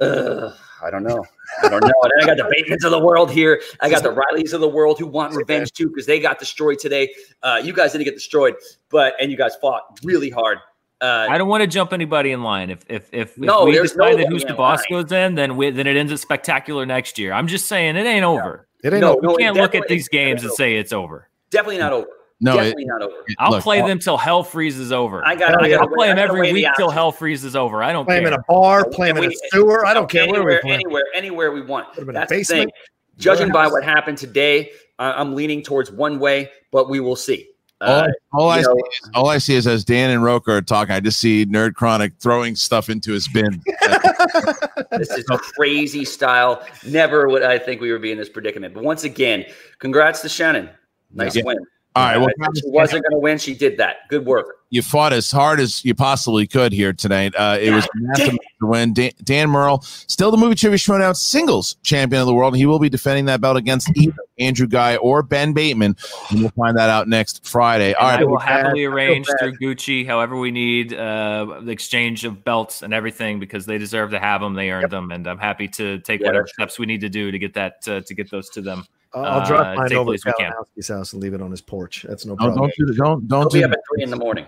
uh, 0.00 0.52
I 0.82 0.90
don't 0.90 1.04
know. 1.04 1.24
I 1.62 1.68
don't 1.68 1.82
know. 1.82 1.92
And 2.02 2.12
I 2.22 2.26
got 2.26 2.36
the 2.36 2.54
Batemans 2.54 2.84
of 2.84 2.90
the 2.90 2.98
world 2.98 3.30
here. 3.30 3.62
I 3.80 3.88
got 3.88 4.02
the 4.02 4.14
Rileys 4.14 4.52
of 4.52 4.60
the 4.60 4.68
world 4.68 4.98
who 4.98 5.06
want 5.06 5.34
revenge 5.34 5.72
too 5.72 5.88
because 5.88 6.06
they 6.06 6.20
got 6.20 6.38
destroyed 6.38 6.78
today. 6.78 7.14
Uh, 7.42 7.60
you 7.62 7.72
guys 7.72 7.92
didn't 7.92 8.04
get 8.04 8.14
destroyed, 8.14 8.54
but 8.90 9.14
and 9.20 9.30
you 9.30 9.36
guys 9.36 9.56
fought 9.56 9.82
really 10.02 10.30
hard. 10.30 10.58
Uh, 11.00 11.26
I 11.28 11.36
don't 11.36 11.48
want 11.48 11.60
to 11.62 11.66
jump 11.66 11.92
anybody 11.92 12.32
in 12.32 12.42
line. 12.42 12.70
If 12.70 12.80
if 12.88 13.08
if, 13.12 13.32
if 13.32 13.38
we 13.38 13.46
decide 13.46 13.96
no 13.98 14.16
that 14.16 14.22
one 14.24 14.32
who's 14.32 14.44
the 14.44 14.54
boss 14.54 14.82
line. 14.90 15.02
goes 15.02 15.12
in, 15.12 15.34
then 15.34 15.56
we, 15.56 15.70
then 15.70 15.86
it 15.86 15.96
ends 15.96 16.10
at 16.12 16.20
spectacular 16.20 16.86
next 16.86 17.18
year. 17.18 17.32
I'm 17.32 17.46
just 17.48 17.66
saying 17.66 17.96
it 17.96 18.06
ain't 18.06 18.24
over. 18.24 18.66
It 18.82 18.92
ain't 18.94 19.00
No, 19.02 19.14
You 19.16 19.20
no, 19.22 19.34
it 19.36 19.38
can't 19.40 19.56
look 19.56 19.74
at 19.74 19.88
these 19.88 20.08
games 20.08 20.42
and 20.42 20.52
say 20.52 20.76
it's 20.76 20.92
over. 20.92 21.28
definitely 21.50 21.78
not 21.78 21.92
over. 21.92 22.06
No, 22.40 22.52
it- 22.52 22.56
definitely 22.56 22.84
not 22.86 23.02
over. 23.02 23.14
I'll 23.38 23.50
Look, 23.52 23.62
play 23.62 23.80
all- 23.80 23.88
them 23.88 23.98
till 23.98 24.16
hell 24.16 24.42
freezes 24.42 24.92
over. 24.92 25.22
I 25.26 25.34
got. 25.34 25.62
I 25.62 25.72
I'll 25.74 25.80
got. 25.86 25.92
play 25.92 26.06
them 26.08 26.18
every 26.18 26.40
weigh 26.42 26.46
the 26.48 26.52
week 26.54 26.68
till 26.76 26.90
hell 26.90 27.10
freezes 27.12 27.56
over. 27.56 27.82
I 27.82 27.92
don't 27.92 28.04
Play 28.06 28.16
him 28.18 28.24
care. 28.24 28.32
in 28.34 28.38
a 28.38 28.42
bar, 28.48 28.88
play 28.88 29.10
him 29.10 29.16
in 29.18 29.24
a 29.24 29.34
sewer. 29.50 29.84
I 29.86 29.92
don't 29.94 30.08
care 30.08 30.26
where 30.26 30.32
we 30.44 30.54
anywhere, 30.54 30.60
play. 30.62 30.72
anywhere, 30.74 31.04
anywhere 31.14 31.52
we 31.52 31.62
want. 31.62 31.88
Put 31.94 32.02
him 32.04 32.10
in 32.10 32.16
a 32.16 32.18
That's 32.20 32.30
the 32.30 32.36
basement, 32.38 32.60
thing. 32.64 32.72
Judging 33.18 33.50
by 33.50 33.66
what 33.68 33.84
happened 33.84 34.18
today, 34.18 34.70
I'm 34.98 35.34
leaning 35.34 35.62
towards 35.62 35.90
one 35.90 36.18
way, 36.18 36.50
but 36.72 36.88
we 36.90 37.00
will 37.00 37.16
see. 37.16 37.48
All, 37.80 37.88
Uh, 37.88 38.08
all 38.32 38.48
I 38.48 38.58
you 38.58 38.64
see 38.64 38.70
is, 38.70 39.10
all 39.14 39.28
I 39.28 39.38
see 39.38 39.54
is 39.54 39.66
as 39.66 39.84
Dan 39.84 40.10
and 40.10 40.22
Rocha 40.24 40.52
are 40.52 40.62
talking, 40.62 40.94
I 40.94 41.00
just 41.00 41.20
see 41.20 41.44
Nerd 41.44 41.74
Chronic 41.74 42.12
throwing 42.20 42.56
stuff 42.56 42.88
into 42.88 43.12
his 43.12 43.28
bin. 43.28 43.62
this 44.92 45.10
is 45.10 45.24
a 45.30 45.38
crazy 45.38 46.04
style. 46.04 46.66
Never 46.86 47.28
would 47.28 47.42
I 47.42 47.58
think 47.58 47.80
we 47.80 47.92
would 47.92 48.02
be 48.02 48.12
in 48.12 48.18
this 48.18 48.28
predicament. 48.30 48.72
But 48.74 48.82
once 48.82 49.04
again, 49.04 49.44
congrats 49.78 50.22
to 50.22 50.28
Shannon. 50.28 50.70
Nice 51.12 51.36
Yeah. 51.36 51.42
win. 51.44 51.58
All 51.96 52.02
right. 52.04 52.18
Well, 52.18 52.28
she 52.54 52.62
wasn't 52.66 53.02
going 53.04 53.12
to 53.12 53.18
win. 53.18 53.38
She 53.38 53.54
did 53.54 53.78
that. 53.78 54.06
Good 54.10 54.26
work. 54.26 54.58
you 54.68 54.82
fought 54.82 55.12
as 55.14 55.30
hard 55.30 55.60
as 55.60 55.82
you 55.84 55.94
possibly 55.94 56.46
could 56.46 56.72
here 56.72 56.92
tonight. 56.92 57.34
Uh, 57.34 57.56
it 57.58 57.70
was 57.70 57.84
a 57.84 57.88
massive 57.94 58.34
to 58.60 58.66
win. 58.66 58.92
Dan, 58.92 59.12
Dan 59.24 59.48
Murrell, 59.48 59.80
still 59.82 60.30
the 60.30 60.36
movie 60.36 60.54
trivia 60.56 60.76
showdown 60.76 61.14
singles 61.14 61.76
champion 61.82 62.20
of 62.20 62.26
the 62.26 62.34
world. 62.34 62.54
He 62.56 62.66
will 62.66 62.78
be 62.78 62.90
defending 62.90 63.24
that 63.26 63.40
belt 63.40 63.56
against 63.56 63.90
either 63.96 64.12
Andrew 64.38 64.66
Guy 64.66 64.96
or 64.96 65.22
Ben 65.22 65.54
Bateman, 65.54 65.96
and 66.30 66.40
we'll 66.40 66.50
find 66.50 66.76
that 66.76 66.90
out 66.90 67.08
next 67.08 67.46
Friday. 67.46 67.94
All 67.94 68.08
And 68.08 68.16
right, 68.16 68.20
I 68.20 68.24
will 68.24 68.38
happily 68.38 68.84
arrange 68.84 69.26
through 69.38 69.56
Gucci, 69.56 70.06
however 70.06 70.36
we 70.36 70.50
need, 70.50 70.92
uh, 70.92 71.60
the 71.62 71.70
exchange 71.70 72.26
of 72.26 72.44
belts 72.44 72.82
and 72.82 72.92
everything 72.92 73.40
because 73.40 73.64
they 73.64 73.78
deserve 73.78 74.10
to 74.10 74.18
have 74.18 74.42
them. 74.42 74.52
They 74.52 74.70
earned 74.70 74.90
them, 74.90 75.12
and 75.12 75.26
I'm 75.26 75.38
happy 75.38 75.68
to 75.68 75.98
take 76.00 76.20
Yeah, 76.20 76.26
whatever 76.26 76.46
steps 76.48 76.78
we 76.78 76.84
need 76.84 77.00
to 77.00 77.08
do 77.08 77.30
to 77.30 77.38
get 77.38 77.54
that 77.54 77.88
uh, 77.88 78.00
to 78.02 78.14
get 78.14 78.30
those 78.30 78.50
to 78.50 78.60
them. 78.60 78.84
I'll, 79.16 79.24
I'll 79.24 79.40
uh, 79.40 79.46
drop 79.46 79.76
mine 79.76 79.92
over 79.94 80.12
as 80.12 80.20
to 80.22 80.34
we. 80.38 80.44
Kalinowski's 80.44 80.88
house 80.88 81.12
and 81.14 81.22
leave 81.22 81.32
it 81.32 81.40
on 81.40 81.50
his 81.50 81.62
porch. 81.62 82.04
That's 82.06 82.26
no 82.26 82.36
don't 82.36 82.54
problem. 82.54 82.58
don't 82.68 82.72
do 82.76 82.86
the- 82.86 82.94
don't 82.94 83.28
don't 83.28 83.40
He'll 83.40 83.48
do 83.48 83.58
be 83.60 83.64
up 83.64 83.72
at 83.72 83.78
three 83.88 84.02
in 84.02 84.10
the 84.10 84.16
morning. 84.16 84.44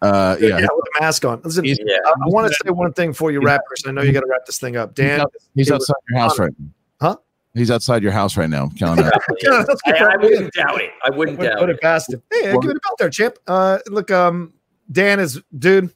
Uh, 0.00 0.36
yeah, 0.40 0.48
yeah, 0.48 0.60
with 0.60 0.84
a 0.98 1.00
mask 1.02 1.24
on. 1.24 1.40
Listen, 1.42 1.64
He's- 1.64 1.78
I, 1.80 2.10
I 2.10 2.14
want 2.28 2.46
to 2.48 2.54
say 2.64 2.70
one 2.70 2.92
thing 2.92 3.12
for 3.12 3.30
you 3.32 3.40
wrap, 3.42 3.62
Chris. 3.66 3.86
I 3.86 3.90
know 3.90 4.02
you 4.02 4.12
got 4.12 4.20
to 4.20 4.28
wrap 4.30 4.46
this 4.46 4.58
thing 4.58 4.76
up. 4.76 4.94
Dan, 4.94 5.24
he's 5.54 5.68
it 5.68 5.72
was 5.74 5.82
outside 5.82 5.96
your 6.10 6.18
house 6.20 6.38
right 6.38 6.52
now. 6.58 6.66
Huh? 7.00 7.16
He's 7.54 7.70
outside 7.70 8.02
your 8.02 8.12
house 8.12 8.36
right 8.36 8.48
now, 8.50 8.70
Callan. 8.78 8.98
Yeah, 9.42 9.64
let's 9.66 9.80
I, 9.86 9.92
I 9.92 10.16
wouldn't 10.16 10.52
doubt 10.54 10.80
it. 10.80 10.90
I 11.04 11.10
wouldn't 11.10 11.38
Put, 11.38 11.44
doubt 11.48 11.58
put 11.58 11.70
it. 11.70 11.74
it 11.74 11.80
past 11.80 12.12
him. 12.12 12.22
Hey, 12.32 12.52
give 12.52 12.70
it 12.70 12.76
about 12.76 12.98
there, 12.98 13.10
champ. 13.10 13.36
Uh, 13.46 13.78
look, 13.88 14.10
um, 14.10 14.52
Dan 14.92 15.18
is 15.20 15.40
dude. 15.58 15.92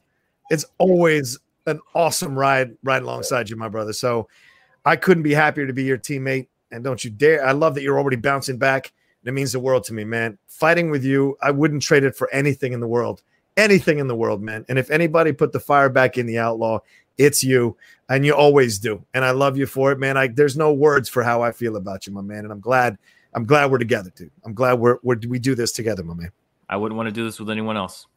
It's 0.49 0.65
always 0.77 1.37
an 1.67 1.79
awesome 1.93 2.37
ride 2.37 2.75
right 2.83 3.01
alongside 3.01 3.49
you, 3.49 3.55
my 3.55 3.69
brother. 3.69 3.93
So 3.93 4.27
I 4.85 4.95
couldn't 4.95 5.23
be 5.23 5.33
happier 5.33 5.67
to 5.67 5.73
be 5.73 5.83
your 5.83 5.97
teammate. 5.97 6.47
And 6.71 6.83
don't 6.83 7.03
you 7.03 7.09
dare! 7.09 7.45
I 7.45 7.51
love 7.51 7.75
that 7.75 7.81
you're 7.81 7.97
already 7.97 8.17
bouncing 8.17 8.57
back. 8.57 8.91
It 9.23 9.33
means 9.33 9.51
the 9.51 9.59
world 9.59 9.83
to 9.85 9.93
me, 9.93 10.05
man. 10.05 10.37
Fighting 10.47 10.89
with 10.89 11.03
you, 11.03 11.37
I 11.41 11.51
wouldn't 11.51 11.83
trade 11.83 12.03
it 12.03 12.15
for 12.15 12.31
anything 12.33 12.73
in 12.73 12.79
the 12.79 12.87
world. 12.87 13.21
Anything 13.57 13.99
in 13.99 14.07
the 14.07 14.15
world, 14.15 14.41
man. 14.41 14.65
And 14.69 14.79
if 14.79 14.89
anybody 14.89 15.33
put 15.33 15.51
the 15.51 15.59
fire 15.59 15.89
back 15.89 16.17
in 16.17 16.25
the 16.25 16.39
outlaw, 16.39 16.79
it's 17.17 17.43
you, 17.43 17.75
and 18.07 18.25
you 18.25 18.33
always 18.33 18.79
do. 18.79 19.03
And 19.13 19.25
I 19.25 19.31
love 19.31 19.57
you 19.57 19.65
for 19.65 19.91
it, 19.91 19.99
man. 19.99 20.15
I 20.17 20.27
there's 20.27 20.55
no 20.55 20.73
words 20.73 21.09
for 21.09 21.23
how 21.23 21.41
I 21.41 21.51
feel 21.51 21.75
about 21.75 22.07
you, 22.07 22.13
my 22.13 22.21
man. 22.21 22.45
And 22.45 22.51
I'm 22.51 22.61
glad. 22.61 22.97
I'm 23.33 23.45
glad 23.45 23.69
we're 23.69 23.77
together, 23.77 24.11
dude. 24.15 24.31
I'm 24.43 24.55
glad 24.55 24.79
we're, 24.79 24.97
we're 25.03 25.19
we 25.27 25.37
do 25.37 25.53
this 25.53 25.71
together, 25.71 26.03
my 26.03 26.15
man. 26.15 26.31
I 26.67 26.77
wouldn't 26.77 26.97
want 26.97 27.07
to 27.07 27.11
do 27.13 27.25
this 27.25 27.39
with 27.39 27.49
anyone 27.49 27.77
else. 27.77 28.07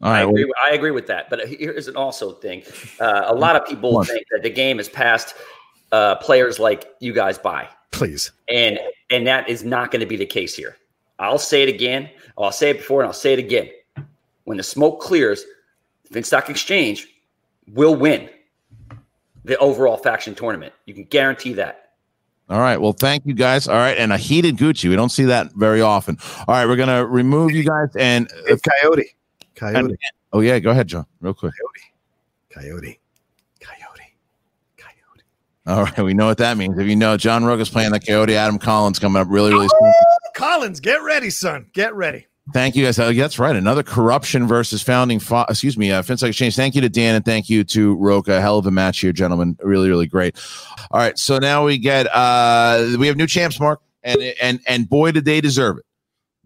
All 0.00 0.10
I 0.10 0.22
agree, 0.22 0.44
well, 0.44 0.54
I 0.64 0.74
agree 0.74 0.90
with 0.90 1.06
that. 1.08 1.30
But 1.30 1.46
here's 1.48 1.88
an 1.88 1.96
also 1.96 2.32
thing. 2.32 2.62
Uh, 2.98 3.24
a 3.26 3.34
lot 3.34 3.54
of 3.54 3.66
people 3.66 4.02
think 4.02 4.26
that 4.30 4.42
the 4.42 4.50
game 4.50 4.78
has 4.78 4.88
passed 4.88 5.34
uh, 5.92 6.16
players 6.16 6.58
like 6.58 6.90
you 7.00 7.12
guys 7.12 7.38
by. 7.38 7.68
Please. 7.92 8.32
And 8.48 8.78
and 9.10 9.26
that 9.26 9.48
is 9.48 9.64
not 9.64 9.90
going 9.90 10.00
to 10.00 10.06
be 10.06 10.16
the 10.16 10.26
case 10.26 10.56
here. 10.56 10.76
I'll 11.18 11.38
say 11.38 11.62
it 11.62 11.68
again. 11.68 12.10
I'll 12.36 12.50
say 12.52 12.70
it 12.70 12.78
before 12.78 13.02
and 13.02 13.06
I'll 13.06 13.12
say 13.12 13.32
it 13.32 13.38
again. 13.38 13.68
When 14.44 14.56
the 14.56 14.62
smoke 14.62 15.00
clears, 15.00 15.44
Finstock 16.10 16.48
Exchange 16.48 17.06
will 17.68 17.94
win 17.94 18.28
the 19.44 19.56
overall 19.58 19.96
faction 19.96 20.34
tournament. 20.34 20.72
You 20.86 20.94
can 20.94 21.04
guarantee 21.04 21.52
that. 21.54 21.90
All 22.48 22.58
right. 22.58 22.80
Well, 22.80 22.92
thank 22.92 23.24
you 23.24 23.34
guys. 23.34 23.68
All 23.68 23.76
right. 23.76 23.96
And 23.96 24.12
a 24.12 24.18
heated 24.18 24.56
Gucci. 24.56 24.88
We 24.88 24.96
don't 24.96 25.10
see 25.10 25.24
that 25.24 25.52
very 25.54 25.80
often. 25.80 26.18
All 26.48 26.54
right. 26.54 26.66
We're 26.66 26.76
going 26.76 26.88
to 26.88 27.06
remove 27.06 27.52
you 27.52 27.64
guys 27.64 27.88
and 27.96 28.28
Hey, 28.46 28.56
Coyote. 28.82 29.14
Coyote. 29.54 29.96
oh, 30.32 30.40
yeah. 30.40 30.58
Go 30.58 30.70
ahead, 30.70 30.88
John, 30.88 31.06
real 31.20 31.34
quick. 31.34 31.54
Coyote. 32.50 32.80
Coyote. 32.80 32.98
All 35.66 35.84
right. 35.84 35.98
We 36.02 36.14
know 36.14 36.26
what 36.26 36.38
that 36.38 36.56
means. 36.56 36.78
If 36.78 36.86
you 36.88 36.96
know, 36.96 37.16
John 37.16 37.44
Rook 37.44 37.60
is 37.60 37.68
playing 37.70 37.92
the 37.92 38.00
Coyote. 38.00 38.34
Adam 38.34 38.58
Collins 38.58 38.98
coming 38.98 39.20
up 39.20 39.28
really, 39.30 39.52
really 39.52 39.68
soon. 39.68 39.92
Collins, 40.34 40.80
get 40.80 41.02
ready, 41.02 41.30
son. 41.30 41.66
Get 41.72 41.94
ready. 41.94 42.26
Thank 42.52 42.74
you 42.74 42.84
guys. 42.84 42.98
Uh, 42.98 43.12
that's 43.12 43.38
right. 43.38 43.54
Another 43.54 43.84
corruption 43.84 44.48
versus 44.48 44.82
founding. 44.82 45.20
Fo- 45.20 45.44
excuse 45.48 45.78
me, 45.78 45.92
uh, 45.92 46.02
FinSec 46.02 46.28
Exchange. 46.28 46.56
Thank 46.56 46.74
you 46.74 46.80
to 46.80 46.88
Dan 46.88 47.14
and 47.14 47.24
thank 47.24 47.48
you 47.48 47.62
to 47.64 47.94
Rocha. 47.94 48.40
Hell 48.40 48.58
of 48.58 48.66
a 48.66 48.72
match 48.72 48.98
here, 48.98 49.12
gentlemen. 49.12 49.56
Really, 49.62 49.88
really 49.88 50.08
great. 50.08 50.36
All 50.90 50.98
right. 50.98 51.16
So 51.16 51.38
now 51.38 51.64
we 51.64 51.78
get 51.78 52.08
uh 52.12 52.96
we 52.98 53.06
have 53.06 53.16
new 53.16 53.28
champs, 53.28 53.60
Mark, 53.60 53.80
and 54.02 54.20
and 54.42 54.60
and 54.66 54.88
boy 54.88 55.12
did 55.12 55.24
they 55.24 55.40
deserve 55.40 55.78
it. 55.78 55.84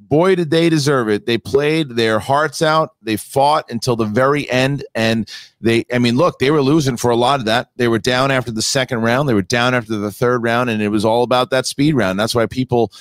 Boy 0.08 0.36
did 0.36 0.50
they 0.50 0.68
deserve 0.68 1.08
it. 1.08 1.26
They 1.26 1.38
played 1.38 1.90
their 1.90 2.18
hearts 2.18 2.62
out. 2.62 2.94
They 3.02 3.16
fought 3.16 3.70
until 3.70 3.96
the 3.96 4.04
very 4.04 4.48
end, 4.50 4.84
and 4.94 5.28
they. 5.60 5.84
I 5.92 5.98
mean, 5.98 6.16
look, 6.16 6.38
they 6.38 6.50
were 6.50 6.62
losing 6.62 6.96
for 6.96 7.10
a 7.10 7.16
lot 7.16 7.40
of 7.40 7.46
that. 7.46 7.70
They 7.76 7.88
were 7.88 7.98
down 7.98 8.30
after 8.30 8.52
the 8.52 8.62
second 8.62 9.02
round. 9.02 9.28
They 9.28 9.34
were 9.34 9.42
down 9.42 9.74
after 9.74 9.96
the 9.96 10.12
third 10.12 10.42
round, 10.42 10.70
and 10.70 10.80
it 10.80 10.88
was 10.88 11.04
all 11.04 11.22
about 11.22 11.50
that 11.50 11.66
speed 11.66 11.94
round. 11.94 12.20
That's 12.20 12.34
why 12.34 12.46
people 12.46 12.92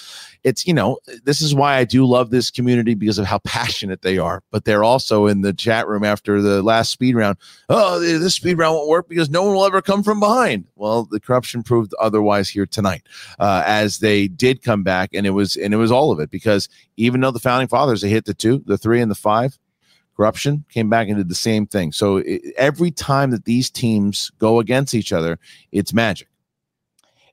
it's 0.45 0.65
you 0.67 0.73
know 0.73 0.99
this 1.23 1.41
is 1.41 1.55
why 1.55 1.75
I 1.75 1.83
do 1.83 2.05
love 2.05 2.29
this 2.29 2.51
community 2.51 2.93
because 2.93 3.17
of 3.17 3.25
how 3.25 3.39
passionate 3.39 4.03
they 4.03 4.19
are. 4.19 4.43
But 4.51 4.63
they're 4.63 4.83
also 4.83 5.25
in 5.25 5.41
the 5.41 5.51
chat 5.51 5.87
room 5.87 6.05
after 6.05 6.41
the 6.41 6.61
last 6.61 6.91
speed 6.91 7.15
round. 7.15 7.37
Oh, 7.67 7.99
this 7.99 8.35
speed 8.35 8.59
round 8.59 8.75
won't 8.75 8.87
work 8.87 9.09
because 9.09 9.29
no 9.29 9.43
one 9.43 9.55
will 9.55 9.65
ever 9.65 9.81
come 9.81 10.03
from 10.03 10.19
behind. 10.19 10.65
Well, 10.75 11.05
the 11.05 11.19
corruption 11.19 11.63
proved 11.63 11.93
otherwise 11.99 12.47
here 12.47 12.67
tonight, 12.67 13.01
uh, 13.39 13.63
as 13.65 13.99
they 13.99 14.27
did 14.27 14.61
come 14.61 14.83
back, 14.83 15.09
and 15.13 15.25
it 15.25 15.31
was 15.31 15.55
and 15.55 15.73
it 15.73 15.77
was 15.77 15.91
all 15.91 16.11
of 16.11 16.19
it 16.19 16.29
because 16.29 16.69
even 16.95 17.21
though 17.21 17.31
the 17.31 17.39
founding 17.39 17.67
fathers 17.67 18.01
they 18.01 18.09
hit 18.09 18.25
the 18.25 18.33
two, 18.35 18.63
the 18.65 18.77
three, 18.77 19.01
and 19.01 19.11
the 19.11 19.15
five. 19.15 19.57
Corruption 20.15 20.63
came 20.69 20.89
back 20.89 21.09
and 21.09 21.17
did 21.17 21.27
the 21.27 21.35
same 21.35 21.67
thing. 21.67 21.91
So 21.91 22.17
it, 22.25 22.41
every 22.55 22.89
time 22.89 23.31
that 23.31 23.43
these 23.43 23.69
teams 23.69 24.31
go 24.39 24.61
against 24.61 24.93
each 24.93 25.11
other, 25.11 25.37
it's 25.73 25.93
magic. 25.93 26.29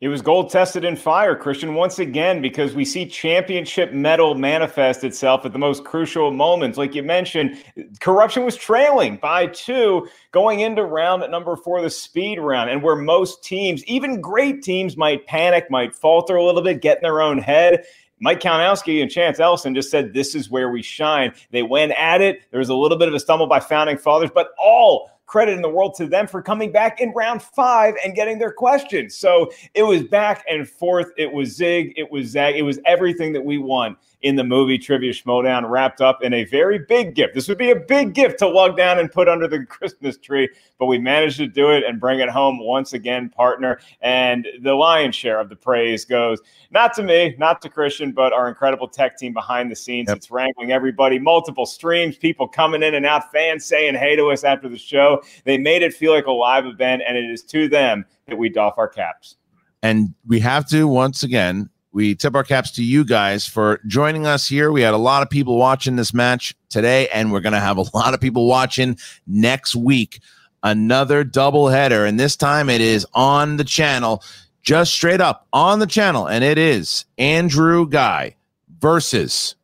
It 0.03 0.09
was 0.09 0.21
gold 0.21 0.51
tested 0.51 0.85
in 0.85 0.97
fire, 0.97 1.37
Kristian, 1.37 1.75
once 1.75 2.01
again, 2.01 2.43
because 2.43 2.75
we 2.75 2.85
see 2.85 3.07
championship 3.07 3.93
medal 3.93 4.35
manifest 4.35 5.05
itself 5.05 5.47
at 5.47 5.53
the 5.53 5.61
most 5.61 5.85
crucial 5.85 6.33
moments. 6.33 6.77
Like 6.77 6.97
you 6.97 7.05
mentioned, 7.05 7.57
corruption 8.01 8.45
was 8.45 8.57
trailing 8.57 9.19
by 9.19 9.47
two 9.47 10.09
going 10.33 10.59
into 10.59 10.83
round 10.85 11.23
number 11.31 11.55
four, 11.55 11.81
the 11.81 11.89
speed 11.89 12.41
round, 12.41 12.69
and 12.69 12.83
where 12.83 12.97
most 12.97 13.45
teams, 13.45 13.85
even 13.85 14.21
great 14.21 14.65
teams, 14.65 14.97
might 14.97 15.25
panic, 15.29 15.71
might 15.71 15.95
falter 15.95 16.35
a 16.35 16.45
little 16.45 16.63
bit, 16.63 16.83
get 16.83 16.97
in 16.97 17.03
their 17.05 17.23
own 17.23 17.39
head. 17.39 17.85
Mike 18.19 18.41
Kalinowski 18.41 19.03
and 19.03 19.09
Chance 19.11 19.39
Ellison 19.39 19.73
just 19.73 19.89
said, 19.89 20.15
This 20.15 20.35
is 20.35 20.51
where 20.51 20.71
we 20.73 20.83
shine. 20.83 21.33
They 21.53 21.63
went 21.63 21.93
at 21.93 22.21
it. 22.21 22.41
There 22.51 22.59
was 22.59 22.71
a 22.71 22.75
little 22.75 22.99
bit 22.99 23.07
of 23.07 23.15
a 23.15 23.21
stumble 23.21 23.47
by 23.47 23.61
founding 23.61 23.99
fathers, 23.99 24.31
but 24.35 24.49
all 24.59 25.13
credit 25.33 25.53
in 25.53 25.63
the 25.63 25.69
world 25.69 25.95
to 25.95 26.07
them 26.07 26.27
for 26.27 26.43
coming 26.43 26.71
back 26.71 27.01
in 27.01 27.11
round 27.13 27.43
five 27.43 27.95
and 28.05 28.15
getting 28.15 28.39
their 28.39 28.53
questions. 28.53 29.17
So 29.17 29.51
it 29.73 29.83
was 29.83 30.03
back 30.03 30.45
and 30.47 30.69
forth. 30.69 31.11
It 31.17 31.33
was 31.33 31.57
zig. 31.57 31.95
It 31.97 32.13
was 32.13 32.27
zag. 32.27 32.55
It 32.55 32.61
was 32.61 32.79
everything 32.85 33.33
that 33.33 33.43
we 33.43 33.57
want 33.57 33.97
in 34.23 34.37
the 34.37 34.45
movie 34.45 34.79
Trivia 34.79 35.13
Schmoedown, 35.13 35.69
wrapped 35.69 36.01
up 36.01 36.23
in 36.23 36.33
a 36.33 36.45
very 36.45 36.79
big 36.79 37.15
gift. 37.15 37.35
This 37.35 37.49
would 37.49 37.59
be 37.59 37.71
a 37.71 37.77
big 37.77 38.15
gift 38.15 38.39
to 38.39 38.49
lug 38.49 38.77
down 38.77 38.99
and 38.99 39.11
put 39.11 39.29
under 39.29 39.49
the 39.49 39.65
Christmas 39.67 40.17
tree, 40.17 40.49
but 40.79 40.87
we 40.87 40.99
managed 40.99 41.37
to 41.39 41.47
do 41.47 41.71
it 41.71 41.85
and 41.85 42.01
bring 42.01 42.21
it 42.21 42.29
home 42.29 42.59
once 42.59 42.93
again, 42.93 43.29
partner. 43.29 43.81
And 44.01 44.47
the 44.61 44.75
lion's 44.75 45.17
share 45.17 45.41
of 45.41 45.49
the 45.49 45.57
praise 45.57 46.05
goes 46.05 46.41
not 46.71 46.95
to 46.95 47.03
me, 47.03 47.35
not 47.39 47.61
to 47.63 47.69
Kristian, 47.69 48.15
but 48.15 48.33
our 48.33 48.49
incredible 48.49 48.89
tech 48.89 49.19
team 49.19 49.33
behind 49.33 49.71
the 49.71 49.77
scenes. 49.77 50.11
It's 50.11 50.31
wrangling 50.31 50.73
everybody, 50.73 51.19
multiple 51.19 51.67
streams, 51.67 52.17
people 52.17 52.49
coming 52.49 52.83
in 52.83 52.95
and 52.95 53.05
out, 53.05 53.31
fans 53.33 53.65
saying 53.65 53.97
hey 53.97 54.17
to 54.17 54.27
us 54.27 54.45
after 54.45 54.69
the 54.69 54.79
show. 54.79 55.23
They 55.45 55.59
made 55.59 55.83
it 55.83 55.95
feel 55.95 56.13
like 56.13 56.27
a 56.27 56.33
live 56.33 56.67
event, 56.67 57.03
and 57.07 57.17
it 57.17 57.25
is 57.25 57.43
to 57.45 57.69
them 57.69 58.07
that 58.27 58.37
we 58.37 58.49
doff 58.49 58.79
our 58.79 58.89
caps. 58.89 59.37
And 59.83 60.15
we 60.27 60.39
have 60.41 60.69
to 60.69 60.87
once 60.87 61.23
again, 61.25 61.69
we 61.93 62.15
tip 62.15 62.35
our 62.35 62.43
caps 62.43 62.71
to 62.73 62.85
you 62.85 63.05
guys 63.05 63.47
for 63.47 63.81
joining 63.87 64.27
us 64.27 64.49
here. 64.49 64.73
We 64.73 64.81
had 64.81 64.95
a 64.95 64.99
lot 64.99 65.23
of 65.23 65.29
people 65.29 65.59
watching 65.59 65.97
this 65.97 66.15
match 66.15 66.55
today, 66.71 67.09
and 67.09 67.31
we're 67.31 67.41
going 67.41 67.53
to 67.53 67.61
have 67.61 67.77
a 67.77 67.85
lot 67.95 68.15
of 68.15 68.21
people 68.21 68.47
watching 68.47 68.99
next 69.27 69.77
week. 69.77 70.21
Another 70.63 71.25
double 71.25 71.69
header, 71.69 72.07
and 72.07 72.19
this 72.21 72.37
time 72.37 72.71
it 72.71 72.81
is 72.81 73.05
on 73.15 73.57
the 73.57 73.65
channel, 73.65 74.23
just 74.63 74.93
straight 74.93 75.21
up 75.21 75.47
on 75.53 75.81
the 75.81 75.87
channel, 75.87 76.29
and 76.29 76.45
it 76.45 76.57
is 76.57 77.05
Andrew 77.19 77.89
Guy 77.89 78.37
versus 78.79 79.57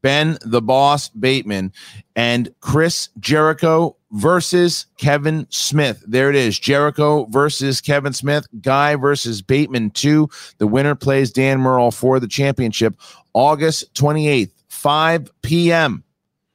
Ben 0.00 0.38
the 0.42 0.62
Boss 0.62 1.10
Bateman 1.10 1.70
and 2.16 2.54
Chris 2.60 3.10
Jericho 3.20 3.97
versus 4.12 4.86
Kevin 4.96 5.46
Smith. 5.50 6.02
There 6.06 6.30
it 6.30 6.36
is. 6.36 6.58
Jericho 6.58 7.26
versus 7.26 7.80
Kevin 7.80 8.12
Smith. 8.12 8.46
Guy 8.60 8.96
versus 8.96 9.42
Bateman 9.42 9.90
2. 9.90 10.28
The 10.58 10.66
winner 10.66 10.94
plays 10.94 11.32
Dan 11.32 11.60
Murrell 11.60 11.90
for 11.90 12.20
the 12.20 12.28
championship 12.28 12.94
August 13.34 13.92
28th, 13.94 14.52
5 14.68 15.30
p.m. 15.42 16.04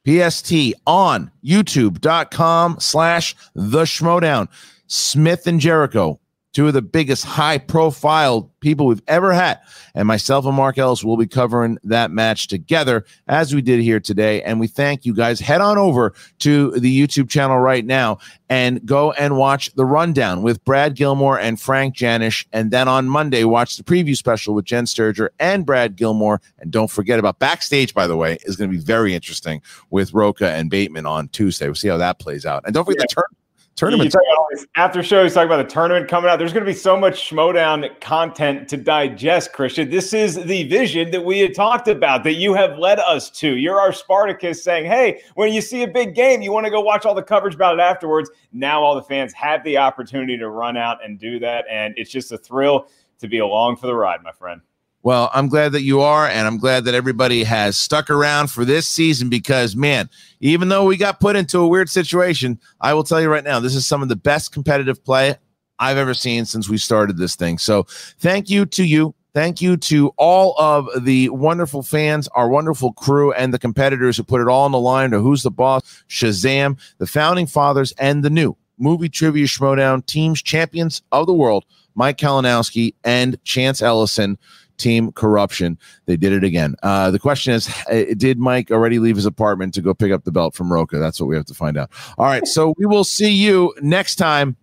PST 0.05 0.53
on 0.85 1.31
youtube.com 1.43 2.77
slash 2.79 3.35
the 3.55 3.83
Schmoedown. 3.83 4.49
Smith 4.87 5.47
and 5.47 5.59
Jericho 5.59 6.19
two 6.53 6.67
of 6.67 6.73
the 6.73 6.81
biggest 6.81 7.25
high 7.25 7.57
profile 7.57 8.49
people 8.59 8.85
we've 8.85 9.01
ever 9.07 9.33
had. 9.33 9.59
And 9.95 10.07
myself 10.07 10.45
and 10.45 10.55
Mark 10.55 10.77
Ellis 10.77 11.03
will 11.03 11.17
be 11.17 11.27
covering 11.27 11.77
that 11.83 12.11
match 12.11 12.47
together 12.47 13.05
as 13.27 13.53
we 13.53 13.61
did 13.61 13.81
here 13.81 13.99
today. 13.99 14.41
And 14.43 14.59
we 14.59 14.67
thank 14.67 15.05
you 15.05 15.13
guys. 15.13 15.39
Head 15.39 15.61
on 15.61 15.77
over 15.77 16.13
to 16.39 16.71
the 16.71 17.07
YouTube 17.07 17.29
channel 17.29 17.59
right 17.59 17.85
now 17.85 18.19
and 18.49 18.85
go 18.85 19.11
and 19.13 19.37
watch 19.37 19.73
the 19.73 19.85
rundown 19.85 20.43
with 20.43 20.63
Brad 20.63 20.95
Gilmore 20.95 21.39
and 21.39 21.59
Frank 21.59 21.95
Janish. 21.95 22.45
And 22.53 22.71
then 22.71 22.87
on 22.87 23.09
Monday, 23.09 23.43
watch 23.43 23.75
the 23.75 23.83
preview 23.83 24.15
special 24.15 24.53
with 24.53 24.65
Jen 24.65 24.85
Sturger 24.85 25.29
and 25.39 25.65
Brad 25.65 25.95
Gilmore. 25.95 26.39
And 26.59 26.71
don't 26.71 26.89
forget 26.89 27.19
about 27.19 27.39
backstage, 27.39 27.93
by 27.93 28.07
the 28.07 28.15
way, 28.15 28.37
is 28.43 28.55
going 28.55 28.71
to 28.71 28.77
be 28.77 28.83
very 28.83 29.13
interesting 29.13 29.61
with 29.89 30.13
Rocha 30.13 30.51
and 30.51 30.69
Bateman 30.69 31.05
on 31.05 31.27
Tuesday. 31.29 31.65
We'll 31.65 31.75
see 31.75 31.89
how 31.89 31.97
that 31.97 32.19
plays 32.19 32.45
out. 32.45 32.63
And 32.65 32.73
don't 32.73 32.85
forget 32.85 33.01
Yeah. 33.01 33.05
the 33.09 33.15
turn 33.15 33.37
tournament. 33.75 34.07
After 34.07 34.19
show, 34.19 34.23
he's 34.29 34.37
all 34.37 34.47
these 34.51 34.67
after 34.75 35.03
shows, 35.03 35.33
talk 35.33 35.45
about 35.45 35.67
the 35.67 35.73
tournament 35.73 36.07
coming 36.07 36.29
out. 36.29 36.37
There's 36.37 36.53
going 36.53 36.65
to 36.65 36.71
be 36.71 36.77
so 36.77 36.97
much 36.97 37.29
Schmoedown 37.29 37.99
content 38.01 38.67
to 38.69 38.77
digest, 38.77 39.53
Kristian. 39.53 39.89
This 39.89 40.13
is 40.13 40.35
the 40.35 40.67
vision 40.67 41.11
that 41.11 41.23
we 41.23 41.39
had 41.39 41.53
talked 41.55 41.87
about 41.87 42.23
that 42.23 42.33
you 42.33 42.53
have 42.53 42.77
led 42.77 42.99
us 42.99 43.29
to. 43.31 43.55
You're 43.55 43.79
our 43.79 43.93
Spartacus 43.93 44.63
saying, 44.63 44.85
hey, 44.85 45.21
when 45.35 45.51
you 45.53 45.61
see 45.61 45.83
a 45.83 45.87
big 45.87 46.15
game, 46.15 46.41
you 46.41 46.51
want 46.51 46.65
to 46.65 46.71
go 46.71 46.81
watch 46.81 47.05
all 47.05 47.15
the 47.15 47.23
coverage 47.23 47.55
about 47.55 47.73
it 47.75 47.81
afterwards. 47.81 48.29
Now 48.51 48.81
all 48.81 48.95
the 48.95 49.03
fans 49.03 49.33
have 49.33 49.63
the 49.63 49.77
opportunity 49.77 50.37
to 50.37 50.49
run 50.49 50.77
out 50.77 51.03
and 51.03 51.19
do 51.19 51.39
that. 51.39 51.65
And 51.69 51.93
it's 51.97 52.11
just 52.11 52.31
a 52.31 52.37
thrill 52.37 52.87
to 53.19 53.27
be 53.27 53.39
along 53.39 53.77
for 53.77 53.87
the 53.87 53.95
ride, 53.95 54.21
my 54.23 54.31
friend. 54.31 54.61
Well, 55.03 55.29
I'm 55.33 55.49
glad 55.49 55.73
that 55.73 55.81
you 55.81 55.99
are, 55.99 56.27
and 56.27 56.47
I'm 56.47 56.57
glad 56.57 56.85
that 56.85 56.95
everybody 56.95 57.43
has 57.43 57.77
stuck 57.77 58.09
around 58.09 58.49
for 58.49 58.63
this 58.63 58.87
season 58.87 59.27
because, 59.27 59.75
man, 59.75 60.09
even 60.39 60.69
though 60.69 60.85
we 60.85 60.95
got 60.95 61.19
put 61.19 61.35
into 61.35 61.59
a 61.59 61.67
weird 61.67 61.89
situation, 61.89 62.57
I 62.79 62.93
will 62.93 63.03
tell 63.03 63.19
you 63.19 63.29
right 63.29 63.43
now, 63.43 63.59
this 63.59 63.75
is 63.75 63.85
some 63.85 64.01
of 64.01 64.07
the 64.07 64.15
best 64.15 64.53
competitive 64.53 65.03
play 65.03 65.35
I've 65.77 65.97
ever 65.97 66.13
seen 66.13 66.45
since 66.45 66.69
we 66.69 66.77
started 66.77 67.17
this 67.17 67.35
thing. 67.35 67.57
So, 67.57 67.83
thank 68.19 68.49
you 68.49 68.65
to 68.67 68.83
you. 68.85 69.13
Thank 69.33 69.61
you 69.61 69.75
to 69.77 70.13
all 70.15 70.55
of 70.57 70.87
the 71.03 71.27
wonderful 71.29 71.83
fans, 71.83 72.29
our 72.29 72.47
wonderful 72.47 72.93
crew, 72.93 73.33
and 73.33 73.53
the 73.53 73.59
competitors 73.59 74.15
who 74.15 74.23
put 74.23 74.39
it 74.39 74.47
all 74.47 74.63
on 74.63 74.71
the 74.71 74.79
line 74.79 75.11
to 75.11 75.19
Who's 75.19 75.43
the 75.43 75.51
Boss, 75.51 76.03
Shazam, 76.07 76.79
the 76.99 77.07
Founding 77.07 77.47
Fathers, 77.47 77.91
and 77.97 78.23
the 78.23 78.29
new 78.29 78.55
Movie 78.77 79.09
Trivia 79.09 79.47
showdown 79.47 80.03
Teams 80.03 80.41
Champions 80.41 81.01
of 81.11 81.27
the 81.27 81.33
World, 81.33 81.65
Mike 81.95 82.17
Kalinowski 82.17 82.93
and 83.03 83.43
Chance 83.43 83.81
Ellison 83.81 84.37
team 84.77 85.11
corruption. 85.11 85.77
They 86.05 86.17
did 86.17 86.33
it 86.33 86.43
again. 86.43 86.75
Uh, 86.83 87.11
the 87.11 87.19
question 87.19 87.53
is, 87.53 87.69
uh, 87.89 88.05
did 88.17 88.39
Mike 88.39 88.71
already 88.71 88.99
leave 88.99 89.15
his 89.15 89.25
apartment 89.25 89.73
to 89.75 89.81
go 89.81 89.93
pick 89.93 90.11
up 90.11 90.23
the 90.23 90.31
belt 90.31 90.55
from 90.55 90.71
Rocha? 90.71 90.99
That's 90.99 91.19
what 91.19 91.27
we 91.27 91.35
have 91.35 91.45
to 91.45 91.53
find 91.53 91.77
out. 91.77 91.91
All 92.17 92.25
right. 92.25 92.45
So 92.47 92.73
we 92.77 92.85
will 92.85 93.03
see 93.03 93.31
you 93.31 93.73
next 93.81 94.15
time. 94.15 94.57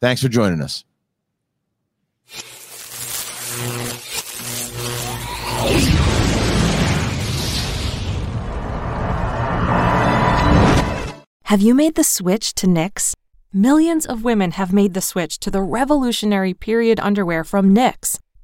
Thanks 0.00 0.20
for 0.22 0.28
joining 0.28 0.60
us. 0.60 0.84
Have 11.44 11.60
you 11.60 11.74
made 11.74 11.96
the 11.96 12.04
switch 12.04 12.54
to 12.54 12.66
Knix? 12.66 13.14
Millions 13.52 14.06
of 14.06 14.24
women 14.24 14.52
have 14.52 14.72
made 14.72 14.94
the 14.94 15.02
switch 15.02 15.38
to 15.38 15.50
the 15.50 15.60
revolutionary 15.60 16.54
period 16.54 16.98
underwear 16.98 17.44
from 17.44 17.74
Knix. 17.74 18.18